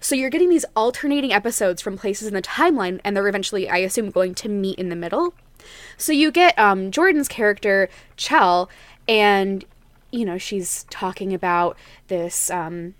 So 0.00 0.16
you're 0.16 0.30
getting 0.30 0.48
these 0.48 0.64
alternating 0.74 1.32
episodes 1.32 1.80
from 1.80 1.96
places 1.96 2.26
in 2.26 2.34
the 2.34 2.42
timeline, 2.42 3.00
and 3.04 3.16
they're 3.16 3.28
eventually, 3.28 3.68
I 3.68 3.78
assume, 3.78 4.10
going 4.10 4.34
to 4.34 4.48
meet 4.48 4.80
in 4.80 4.88
the 4.88 4.96
middle. 4.96 5.32
So 5.96 6.12
you 6.12 6.32
get 6.32 6.58
um, 6.58 6.90
Jordan's 6.90 7.28
character, 7.28 7.88
Chell, 8.16 8.68
and 9.06 9.64
you 10.10 10.24
know 10.24 10.38
she's 10.38 10.86
talking 10.90 11.32
about 11.32 11.76
this 12.08 12.50
um, 12.50 12.94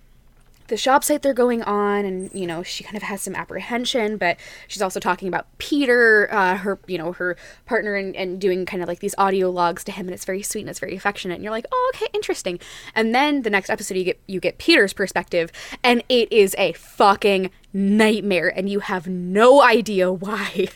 the 0.69 0.77
shop 0.77 1.03
site 1.05 1.23
they're 1.23 1.35
going 1.35 1.63
on, 1.63 2.05
and 2.05 2.31
you 2.33 2.47
know 2.47 2.63
she 2.63 2.85
kind 2.85 2.97
of 2.97 3.03
has 3.03 3.21
some 3.23 3.35
apprehension, 3.35 4.17
but 4.17 4.39
she's 4.69 4.83
also 4.83 5.01
talking 5.01 5.29
about 5.29 5.47
Peter, 5.59 6.29
uh, 6.33 6.57
her 6.59 6.79
you 6.87 6.97
know 6.97 7.13
her 7.13 7.37
partner, 7.67 7.95
and, 7.95 8.15
and 8.17 8.41
doing 8.41 8.65
kind 8.65 8.83
of 8.83 8.89
like 8.89 9.01
these 9.01 9.15
audio 9.19 9.51
logs 9.51 9.83
to 9.85 9.93
him, 9.93 10.07
and 10.07 10.15
it's 10.15 10.25
very 10.25 10.43
sweet 10.43 10.61
and 10.61 10.71
it's 10.71 10.79
very 10.79 10.97
affectionate, 10.97 11.35
and 11.35 11.43
you're 11.43 11.51
like, 11.51 11.67
oh 11.73 11.93
okay, 11.95 12.07
interesting. 12.15 12.61
And 12.95 13.15
then 13.15 13.43
the 13.43 13.51
next 13.51 13.71
episode 13.71 13.97
you 13.97 14.05
get 14.05 14.21
you 14.27 14.41
get 14.41 14.59
Peter's 14.59 14.93
perspective, 14.93 15.51
and 15.83 16.03
it 16.09 16.33
is 16.33 16.55
a 16.59 16.73
fucking 16.73 17.51
nightmare, 17.73 18.49
and 18.49 18.69
you 18.69 18.81
have 18.81 19.07
no 19.07 19.63
idea 19.63 20.13
why. 20.13 20.69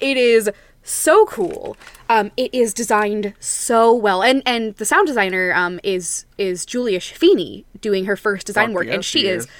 It 0.00 0.16
is 0.16 0.50
so 0.90 1.24
cool. 1.26 1.76
Um, 2.08 2.32
it 2.36 2.52
is 2.54 2.74
designed 2.74 3.34
so 3.38 3.94
well, 3.94 4.22
and 4.22 4.42
and 4.44 4.74
the 4.76 4.84
sound 4.84 5.06
designer 5.06 5.52
um, 5.54 5.80
is 5.82 6.26
is 6.38 6.66
Julia 6.66 6.98
Schifini 7.00 7.64
doing 7.80 8.06
her 8.06 8.16
first 8.16 8.46
design 8.46 8.72
work, 8.72 8.86
yes, 8.86 8.94
and 8.94 9.04
she 9.04 9.20
she 9.20 9.26
is. 9.28 9.44
is. 9.44 9.50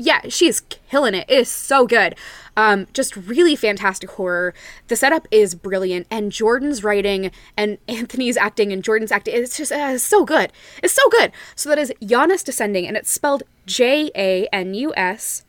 Yeah, 0.00 0.20
she 0.28 0.46
is 0.46 0.60
killing 0.60 1.14
it. 1.14 1.28
It 1.28 1.38
is 1.40 1.48
so 1.48 1.84
good. 1.84 2.14
Um, 2.56 2.86
just 2.92 3.16
really 3.16 3.56
fantastic 3.56 4.10
horror. 4.12 4.54
The 4.86 4.94
setup 4.94 5.26
is 5.32 5.56
brilliant, 5.56 6.06
and 6.08 6.30
Jordan's 6.30 6.84
writing 6.84 7.32
and 7.56 7.78
Anthony's 7.88 8.36
acting 8.36 8.72
and 8.72 8.82
Jordan's 8.82 9.12
acting. 9.12 9.34
It's 9.34 9.56
just 9.56 9.72
uh, 9.72 9.90
it's 9.94 10.04
so 10.04 10.24
good. 10.24 10.52
It's 10.82 10.94
so 10.94 11.08
good. 11.10 11.32
So 11.56 11.68
that 11.68 11.78
is 11.78 11.92
Janus 12.04 12.42
Descending, 12.42 12.86
and 12.86 12.96
it's 12.96 13.10
spelled 13.10 13.42
J 13.66 14.10
A 14.14 14.46
N 14.52 14.74
U 14.74 14.94
S 14.96 15.44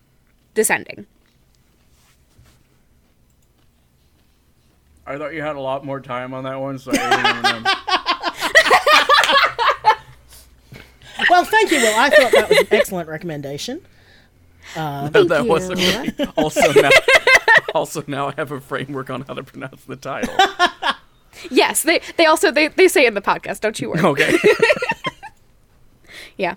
Descending. 0.56 1.06
I 5.10 5.18
thought 5.18 5.34
you 5.34 5.42
had 5.42 5.56
a 5.56 5.60
lot 5.60 5.84
more 5.84 6.00
time 6.00 6.36
on 6.36 6.44
that 6.44 6.62
one, 6.62 6.78
so 6.78 6.92
I 6.94 6.96
didn't 6.96 7.20
even 7.20 7.64
know. 7.64 7.72
well, 11.32 11.44
thank 11.46 11.72
you. 11.72 11.78
Will. 11.80 11.98
I 11.98 12.10
thought 12.12 12.32
that 12.32 12.48
was 12.50 12.60
an 12.60 12.68
excellent 12.72 13.10
recommendation. 13.10 13.82
Um, 14.76 15.12
that 15.12 15.44
you. 15.44 15.50
wasn't 15.50 15.80
really. 15.80 16.14
Also 16.38 16.72
now, 16.80 16.90
also 17.74 18.04
now 18.06 18.28
I 18.28 18.34
have 18.38 18.52
a 18.52 18.62
framework 18.62 19.10
on 19.10 19.22
how 19.22 19.34
to 19.34 19.44
pronounce 19.44 19.84
the 19.86 19.96
title. 19.96 20.36
Yes, 21.50 21.84
they 21.84 22.02
they 22.18 22.26
also 22.26 22.52
they, 22.52 22.68
they 22.68 22.90
say 22.90 23.06
in 23.06 23.14
the 23.14 23.22
podcast. 23.22 23.62
Don't 23.62 23.80
you 23.80 23.92
worry. 23.92 24.02
Okay. 24.02 24.38
Yeah. 26.38 26.56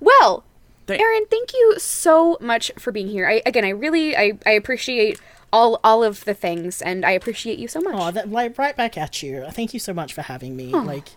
Well, 0.00 0.44
Thank- 0.86 1.02
Erin, 1.02 1.26
thank 1.28 1.52
you 1.52 1.74
so 1.78 2.38
much 2.40 2.72
for 2.78 2.90
being 2.90 3.08
here. 3.08 3.28
I 3.28 3.42
again, 3.44 3.64
I 3.66 3.70
really 3.70 4.16
I, 4.16 4.38
I 4.46 4.52
appreciate 4.52 5.20
all 5.52 5.80
all 5.84 6.02
of 6.04 6.24
the 6.24 6.34
things, 6.34 6.82
and 6.82 7.04
I 7.04 7.12
appreciate 7.12 7.58
you 7.58 7.68
so 7.68 7.80
much. 7.80 7.94
Oh, 7.96 8.10
that 8.10 8.30
like 8.30 8.58
right 8.58 8.76
back 8.76 8.96
at 8.98 9.22
you. 9.22 9.46
Thank 9.50 9.72
you 9.74 9.80
so 9.80 9.92
much 9.94 10.12
for 10.14 10.22
having 10.22 10.56
me. 10.56 10.66
Like, 10.72 11.08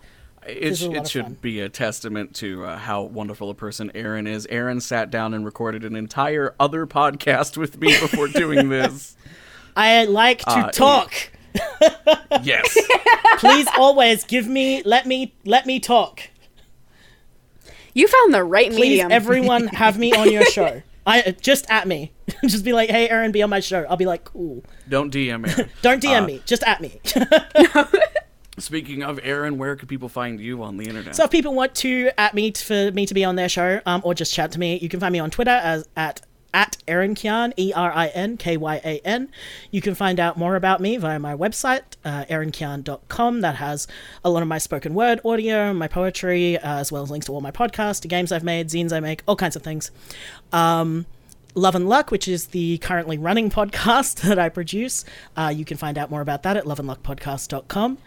It, 0.46 0.56
is 0.58 0.78
sh- 0.80 0.82
it 0.84 1.08
should 1.08 1.24
fun. 1.24 1.36
be 1.40 1.60
a 1.60 1.68
testament 1.68 2.34
to 2.36 2.64
uh, 2.64 2.76
how 2.78 3.02
wonderful 3.02 3.50
a 3.50 3.54
person 3.54 3.90
Erin 3.94 4.26
is. 4.26 4.46
Erin 4.50 4.80
sat 4.80 5.10
down 5.10 5.34
and 5.34 5.44
recorded 5.44 5.84
an 5.84 5.94
entire 5.96 6.54
other 6.58 6.86
podcast 6.86 7.56
with 7.56 7.78
me 7.80 7.88
before 8.00 8.28
doing 8.28 8.68
this. 8.68 9.16
I 9.76 10.04
like 10.04 10.38
to 10.40 10.50
Uh, 10.50 10.70
talk. 10.70 11.12
Yes. 12.42 12.76
Please 13.38 13.68
always 13.76 14.24
give 14.24 14.48
me 14.48 14.82
let 14.84 15.06
me 15.06 15.34
let 15.44 15.66
me 15.66 15.78
talk. 15.80 16.22
you 17.94 18.08
found 18.08 18.32
the 18.34 18.42
right 18.42 18.70
Please, 18.70 18.80
medium. 18.80 19.12
everyone, 19.12 19.66
have 19.68 19.98
me 19.98 20.12
on 20.14 20.32
your 20.32 20.44
show. 20.46 20.82
I 21.06 21.34
just 21.40 21.68
at 21.70 21.88
me. 21.88 22.12
just 22.46 22.64
be 22.64 22.72
like, 22.72 22.90
"Hey, 22.90 23.08
Erin, 23.08 23.32
be 23.32 23.42
on 23.42 23.50
my 23.50 23.60
show." 23.60 23.84
I'll 23.88 23.96
be 23.96 24.06
like, 24.06 24.24
"Cool." 24.24 24.64
Don't 24.88 25.12
DM 25.12 25.48
Erin. 25.48 25.70
Don't 25.82 26.02
DM 26.02 26.22
Uh, 26.22 26.26
me, 26.26 26.42
just 26.46 26.62
at 26.64 26.80
me. 26.80 27.00
Speaking 28.58 29.02
of 29.02 29.18
Erin, 29.22 29.56
where 29.56 29.76
can 29.76 29.88
people 29.88 30.08
find 30.10 30.38
you 30.38 30.62
on 30.62 30.76
the 30.76 30.84
internet? 30.84 31.16
so 31.16 31.24
if 31.24 31.30
people 31.30 31.54
want 31.54 31.74
to 31.76 32.10
at 32.18 32.34
me 32.34 32.52
for 32.52 32.90
me 32.92 33.06
to 33.06 33.14
be 33.14 33.24
on 33.24 33.34
their 33.34 33.48
show, 33.48 33.80
um, 33.86 34.02
or 34.04 34.14
just 34.14 34.32
chat 34.34 34.52
to 34.52 34.60
me, 34.60 34.78
you 34.78 34.88
can 34.90 35.00
find 35.00 35.12
me 35.12 35.18
on 35.18 35.30
Twitter 35.30 35.50
as 35.50 35.88
at 35.96 36.20
at 36.54 36.76
Erin 36.86 37.14
Kyan, 37.14 37.52
E 37.56 37.72
R 37.74 37.92
I 37.92 38.08
N 38.08 38.36
K 38.36 38.56
Y 38.56 38.80
A 38.84 39.00
N. 39.04 39.28
You 39.70 39.80
can 39.80 39.94
find 39.94 40.20
out 40.20 40.36
more 40.36 40.56
about 40.56 40.80
me 40.80 40.96
via 40.96 41.18
my 41.18 41.34
website, 41.34 41.82
uh. 42.04 42.24
That 43.40 43.56
has 43.56 43.86
a 44.24 44.30
lot 44.30 44.42
of 44.42 44.48
my 44.48 44.58
spoken 44.58 44.94
word 44.94 45.20
audio, 45.24 45.72
my 45.72 45.88
poetry, 45.88 46.58
uh, 46.58 46.78
as 46.78 46.92
well 46.92 47.02
as 47.02 47.10
links 47.10 47.26
to 47.26 47.32
all 47.32 47.40
my 47.40 47.50
podcasts, 47.50 48.00
the 48.00 48.08
games 48.08 48.32
I've 48.32 48.44
made, 48.44 48.68
zines 48.68 48.92
I 48.92 49.00
make, 49.00 49.22
all 49.26 49.36
kinds 49.36 49.56
of 49.56 49.62
things. 49.62 49.90
Um, 50.52 51.06
Love 51.54 51.74
and 51.74 51.88
Luck, 51.88 52.10
which 52.10 52.28
is 52.28 52.46
the 52.46 52.78
currently 52.78 53.18
running 53.18 53.50
podcast 53.58 54.22
that 54.22 54.38
I 54.38 54.48
produce. 54.48 55.04
Uh, 55.36 55.52
you 55.54 55.64
can 55.64 55.76
find 55.76 55.98
out 55.98 56.10
more 56.10 56.20
about 56.20 56.42
that 56.44 56.56
at 56.56 56.64
loveandluckpodcast.com. 56.64 57.98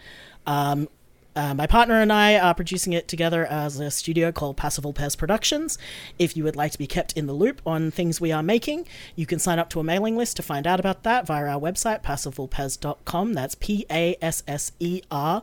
Um, 0.46 0.88
uh, 1.36 1.52
my 1.54 1.66
partner 1.66 2.00
and 2.00 2.10
I 2.10 2.38
are 2.38 2.54
producing 2.54 2.94
it 2.94 3.08
together 3.08 3.44
as 3.44 3.78
a 3.78 3.90
studio 3.90 4.32
called 4.32 4.56
Passer 4.56 4.80
Vulpes 4.80 5.14
Productions. 5.14 5.76
If 6.18 6.36
you 6.36 6.42
would 6.44 6.56
like 6.56 6.72
to 6.72 6.78
be 6.78 6.86
kept 6.86 7.12
in 7.12 7.26
the 7.26 7.34
loop 7.34 7.60
on 7.66 7.90
things 7.90 8.20
we 8.20 8.32
are 8.32 8.42
making, 8.42 8.88
you 9.14 9.26
can 9.26 9.38
sign 9.38 9.58
up 9.58 9.68
to 9.70 9.80
a 9.80 9.84
mailing 9.84 10.16
list 10.16 10.36
to 10.36 10.42
find 10.42 10.66
out 10.66 10.80
about 10.80 11.02
that 11.02 11.26
via 11.26 11.46
our 11.46 11.60
website, 11.60 12.02
passervulpes.com. 12.02 13.34
That's 13.34 13.54
P 13.54 13.84
A 13.90 14.16
S 14.22 14.42
S 14.48 14.72
E 14.80 15.02
R 15.10 15.42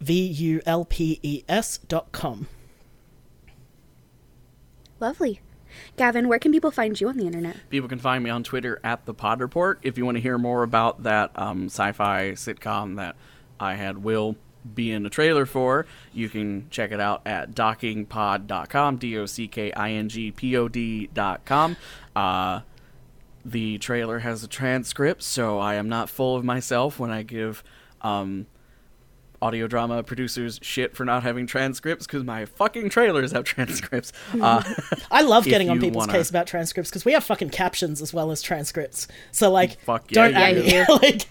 V 0.00 0.26
U 0.26 0.60
L 0.66 0.84
P 0.84 1.18
E 1.22 1.42
S.com. 1.48 2.46
Lovely. 5.00 5.40
Gavin, 5.96 6.28
where 6.28 6.38
can 6.38 6.52
people 6.52 6.70
find 6.70 7.00
you 7.00 7.08
on 7.08 7.16
the 7.16 7.26
internet? 7.26 7.56
People 7.70 7.88
can 7.88 7.98
find 7.98 8.22
me 8.22 8.30
on 8.30 8.44
Twitter 8.44 8.78
at 8.84 9.06
the 9.06 9.14
Pod 9.14 9.40
Report. 9.40 9.80
If 9.82 9.98
you 9.98 10.04
want 10.04 10.18
to 10.18 10.20
hear 10.20 10.38
more 10.38 10.62
about 10.62 11.02
that 11.02 11.32
um, 11.34 11.66
sci-fi 11.66 12.32
sitcom 12.32 12.96
that 12.96 13.16
I 13.58 13.74
had 13.74 14.04
Will 14.04 14.36
be 14.74 14.90
in 14.90 15.04
a 15.04 15.10
trailer 15.10 15.44
for, 15.46 15.86
you 16.12 16.28
can 16.28 16.68
check 16.70 16.92
it 16.92 17.00
out 17.00 17.22
at 17.26 17.52
dockingpod.com, 17.52 18.96
d-o-c-k-i-n-g-p-o-d.com. 18.96 21.76
Uh, 22.16 22.60
the 23.44 23.78
trailer 23.78 24.20
has 24.20 24.42
a 24.42 24.48
transcript, 24.48 25.22
so 25.22 25.58
I 25.58 25.74
am 25.74 25.88
not 25.88 26.08
full 26.08 26.36
of 26.36 26.44
myself 26.44 26.98
when 26.98 27.10
I 27.10 27.22
give 27.22 27.62
um, 28.00 28.46
audio 29.42 29.66
drama 29.66 30.02
producers 30.02 30.58
shit 30.62 30.96
for 30.96 31.04
not 31.04 31.22
having 31.22 31.46
transcripts 31.46 32.06
because 32.06 32.24
my 32.24 32.46
fucking 32.46 32.88
trailers 32.88 33.32
have 33.32 33.44
transcripts. 33.54 34.12
Uh, 34.40 34.62
I 35.10 35.20
love 35.22 35.44
getting 35.44 35.68
on 35.68 35.78
people's 35.78 36.06
wanna- 36.06 36.12
case 36.18 36.30
about 36.30 36.46
transcripts 36.46 36.88
because 36.90 37.04
we 37.04 37.12
have 37.12 37.24
fucking 37.24 37.50
captions 37.50 38.00
as 38.00 38.14
well 38.14 38.30
as 38.30 38.40
transcripts. 38.40 39.06
So 39.32 39.50
like, 39.50 39.78
Fuck 39.82 40.10
yeah, 40.10 40.28
don't 40.30 40.56
you 40.56 40.62
me. 40.62 40.86
like, 41.02 41.26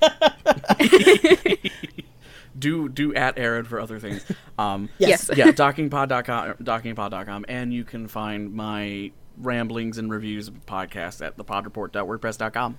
do 2.57 2.89
do 2.89 3.13
at 3.15 3.37
Erin 3.37 3.65
for 3.65 3.79
other 3.79 3.99
things. 3.99 4.23
Um, 4.55 4.89
yes. 4.99 5.29
Yes. 5.29 5.37
yeah, 5.37 5.45
dockingpod.com, 5.51 6.53
dockingpod.com, 6.63 7.45
and 7.47 7.73
you 7.73 7.83
can 7.83 8.07
find 8.07 8.53
my 8.53 9.11
ramblings 9.37 9.97
and 9.97 10.11
reviews 10.11 10.47
of 10.47 10.63
podcasts 10.67 11.25
at 11.25 11.37
thepodreport.wordpress.com. 11.37 12.77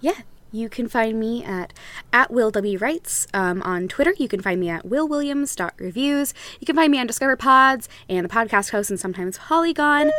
Yeah. 0.00 0.14
You 0.50 0.70
can 0.70 0.88
find 0.88 1.20
me 1.20 1.44
at 1.44 1.74
at 2.10 2.30
Will 2.30 2.50
W 2.50 2.78
Writes 2.78 3.26
um, 3.34 3.60
on 3.62 3.86
Twitter. 3.86 4.14
You 4.18 4.28
can 4.28 4.40
find 4.40 4.58
me 4.58 4.70
at 4.70 4.86
willwilliams.reviews. 4.86 6.32
You 6.58 6.66
can 6.66 6.74
find 6.74 6.90
me 6.90 6.98
on 6.98 7.06
Discover 7.06 7.36
Pods 7.36 7.86
and 8.08 8.24
the 8.24 8.30
podcast 8.30 8.70
host 8.70 8.88
and 8.88 8.98
sometimes 8.98 9.36
Polygon. 9.36 10.10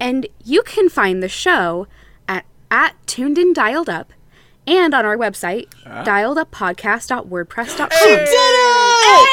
And 0.00 0.26
you 0.44 0.62
can 0.64 0.88
find 0.88 1.22
the 1.22 1.28
show 1.28 1.86
at 2.26 2.44
at 2.68 2.94
Tuned 3.06 3.38
In 3.38 3.52
Dialed 3.52 3.88
Up 3.88 4.12
and 4.66 4.94
on 4.94 5.04
our 5.04 5.16
website, 5.16 5.68
dialeduppodcast.wordpress.com. 5.84 7.90
She 7.90 8.08
did 8.08 8.28
it! 8.28 9.26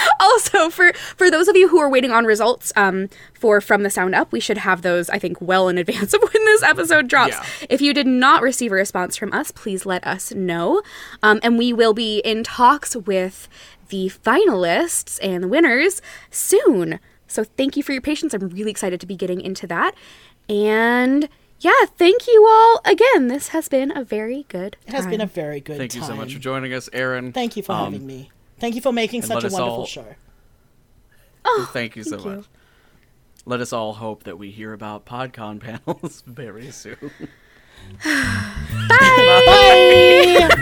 also 0.20 0.70
for 0.70 0.92
for 0.92 1.30
those 1.30 1.48
of 1.48 1.56
you 1.56 1.68
who 1.68 1.78
are 1.78 1.88
waiting 1.88 2.10
on 2.10 2.24
results 2.24 2.72
um, 2.76 3.08
for 3.34 3.60
from 3.60 3.82
the 3.82 3.90
sound 3.90 4.14
up 4.14 4.30
we 4.32 4.40
should 4.40 4.58
have 4.58 4.82
those 4.82 5.10
i 5.10 5.18
think 5.18 5.40
well 5.40 5.68
in 5.68 5.78
advance 5.78 6.14
of 6.14 6.22
when 6.22 6.44
this 6.44 6.62
episode 6.62 7.08
drops. 7.08 7.32
Yeah. 7.32 7.44
if 7.68 7.80
you 7.80 7.92
did 7.92 8.06
not 8.06 8.42
receive 8.42 8.72
a 8.72 8.76
response 8.76 9.16
from 9.16 9.32
us 9.32 9.50
please 9.50 9.84
let 9.86 10.06
us 10.06 10.32
know. 10.32 10.82
Um, 11.22 11.40
and 11.42 11.58
we 11.58 11.72
will 11.72 11.94
be 11.94 12.18
in 12.20 12.44
talks 12.44 12.96
with 12.96 13.48
the 13.88 14.08
finalists 14.08 15.18
and 15.22 15.44
the 15.44 15.48
winners 15.48 16.00
soon. 16.30 17.00
So 17.26 17.44
thank 17.44 17.76
you 17.76 17.82
for 17.82 17.92
your 17.92 18.02
patience. 18.02 18.34
I'm 18.34 18.48
really 18.48 18.70
excited 18.70 19.00
to 19.00 19.06
be 19.06 19.16
getting 19.16 19.40
into 19.40 19.66
that 19.68 19.94
and 20.50 21.28
yeah 21.60 21.70
thank 21.96 22.26
you 22.26 22.44
all 22.46 22.80
again 22.84 23.28
this 23.28 23.48
has 23.48 23.68
been 23.68 23.96
a 23.96 24.02
very 24.04 24.44
good 24.48 24.76
It 24.86 24.92
has 24.92 25.06
been 25.06 25.20
a 25.20 25.26
very 25.26 25.60
good 25.60 25.78
Thank 25.78 25.94
you 25.94 26.02
so 26.02 26.14
much 26.16 26.32
for 26.34 26.40
joining 26.40 26.72
us, 26.74 26.88
Erin. 26.92 27.32
Thank 27.32 27.56
you 27.56 27.62
for 27.62 27.72
Um, 27.72 27.84
having 27.92 28.06
me. 28.06 28.30
Thank 28.58 28.74
you 28.74 28.80
for 28.80 28.92
making 28.92 29.22
such 29.22 29.44
a 29.44 29.48
wonderful 29.48 29.60
all- 29.62 29.86
show. 29.86 30.04
Thank 31.72 31.96
you 31.96 32.02
so 32.04 32.10
thank 32.16 32.24
you. 32.24 32.30
much. 32.36 32.44
Let 33.46 33.60
us 33.60 33.72
all 33.72 33.94
hope 33.94 34.24
that 34.24 34.36
we 34.38 34.50
hear 34.50 34.72
about 34.74 35.06
PodCon 35.06 35.60
panels 35.86 36.22
very 36.26 36.70
soon. 36.70 37.10
Bye. 38.04 40.48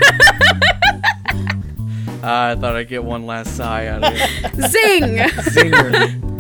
I 2.21 2.57
thought 2.57 2.75
I'd 2.77 2.89
get 2.89 3.05
one 3.05 3.27
last 3.27 3.57
sigh 3.57 3.87
out 3.87 4.03
of 4.05 4.13
it. 4.15 4.55
zing 4.71 5.19
Zinger. 5.73 6.38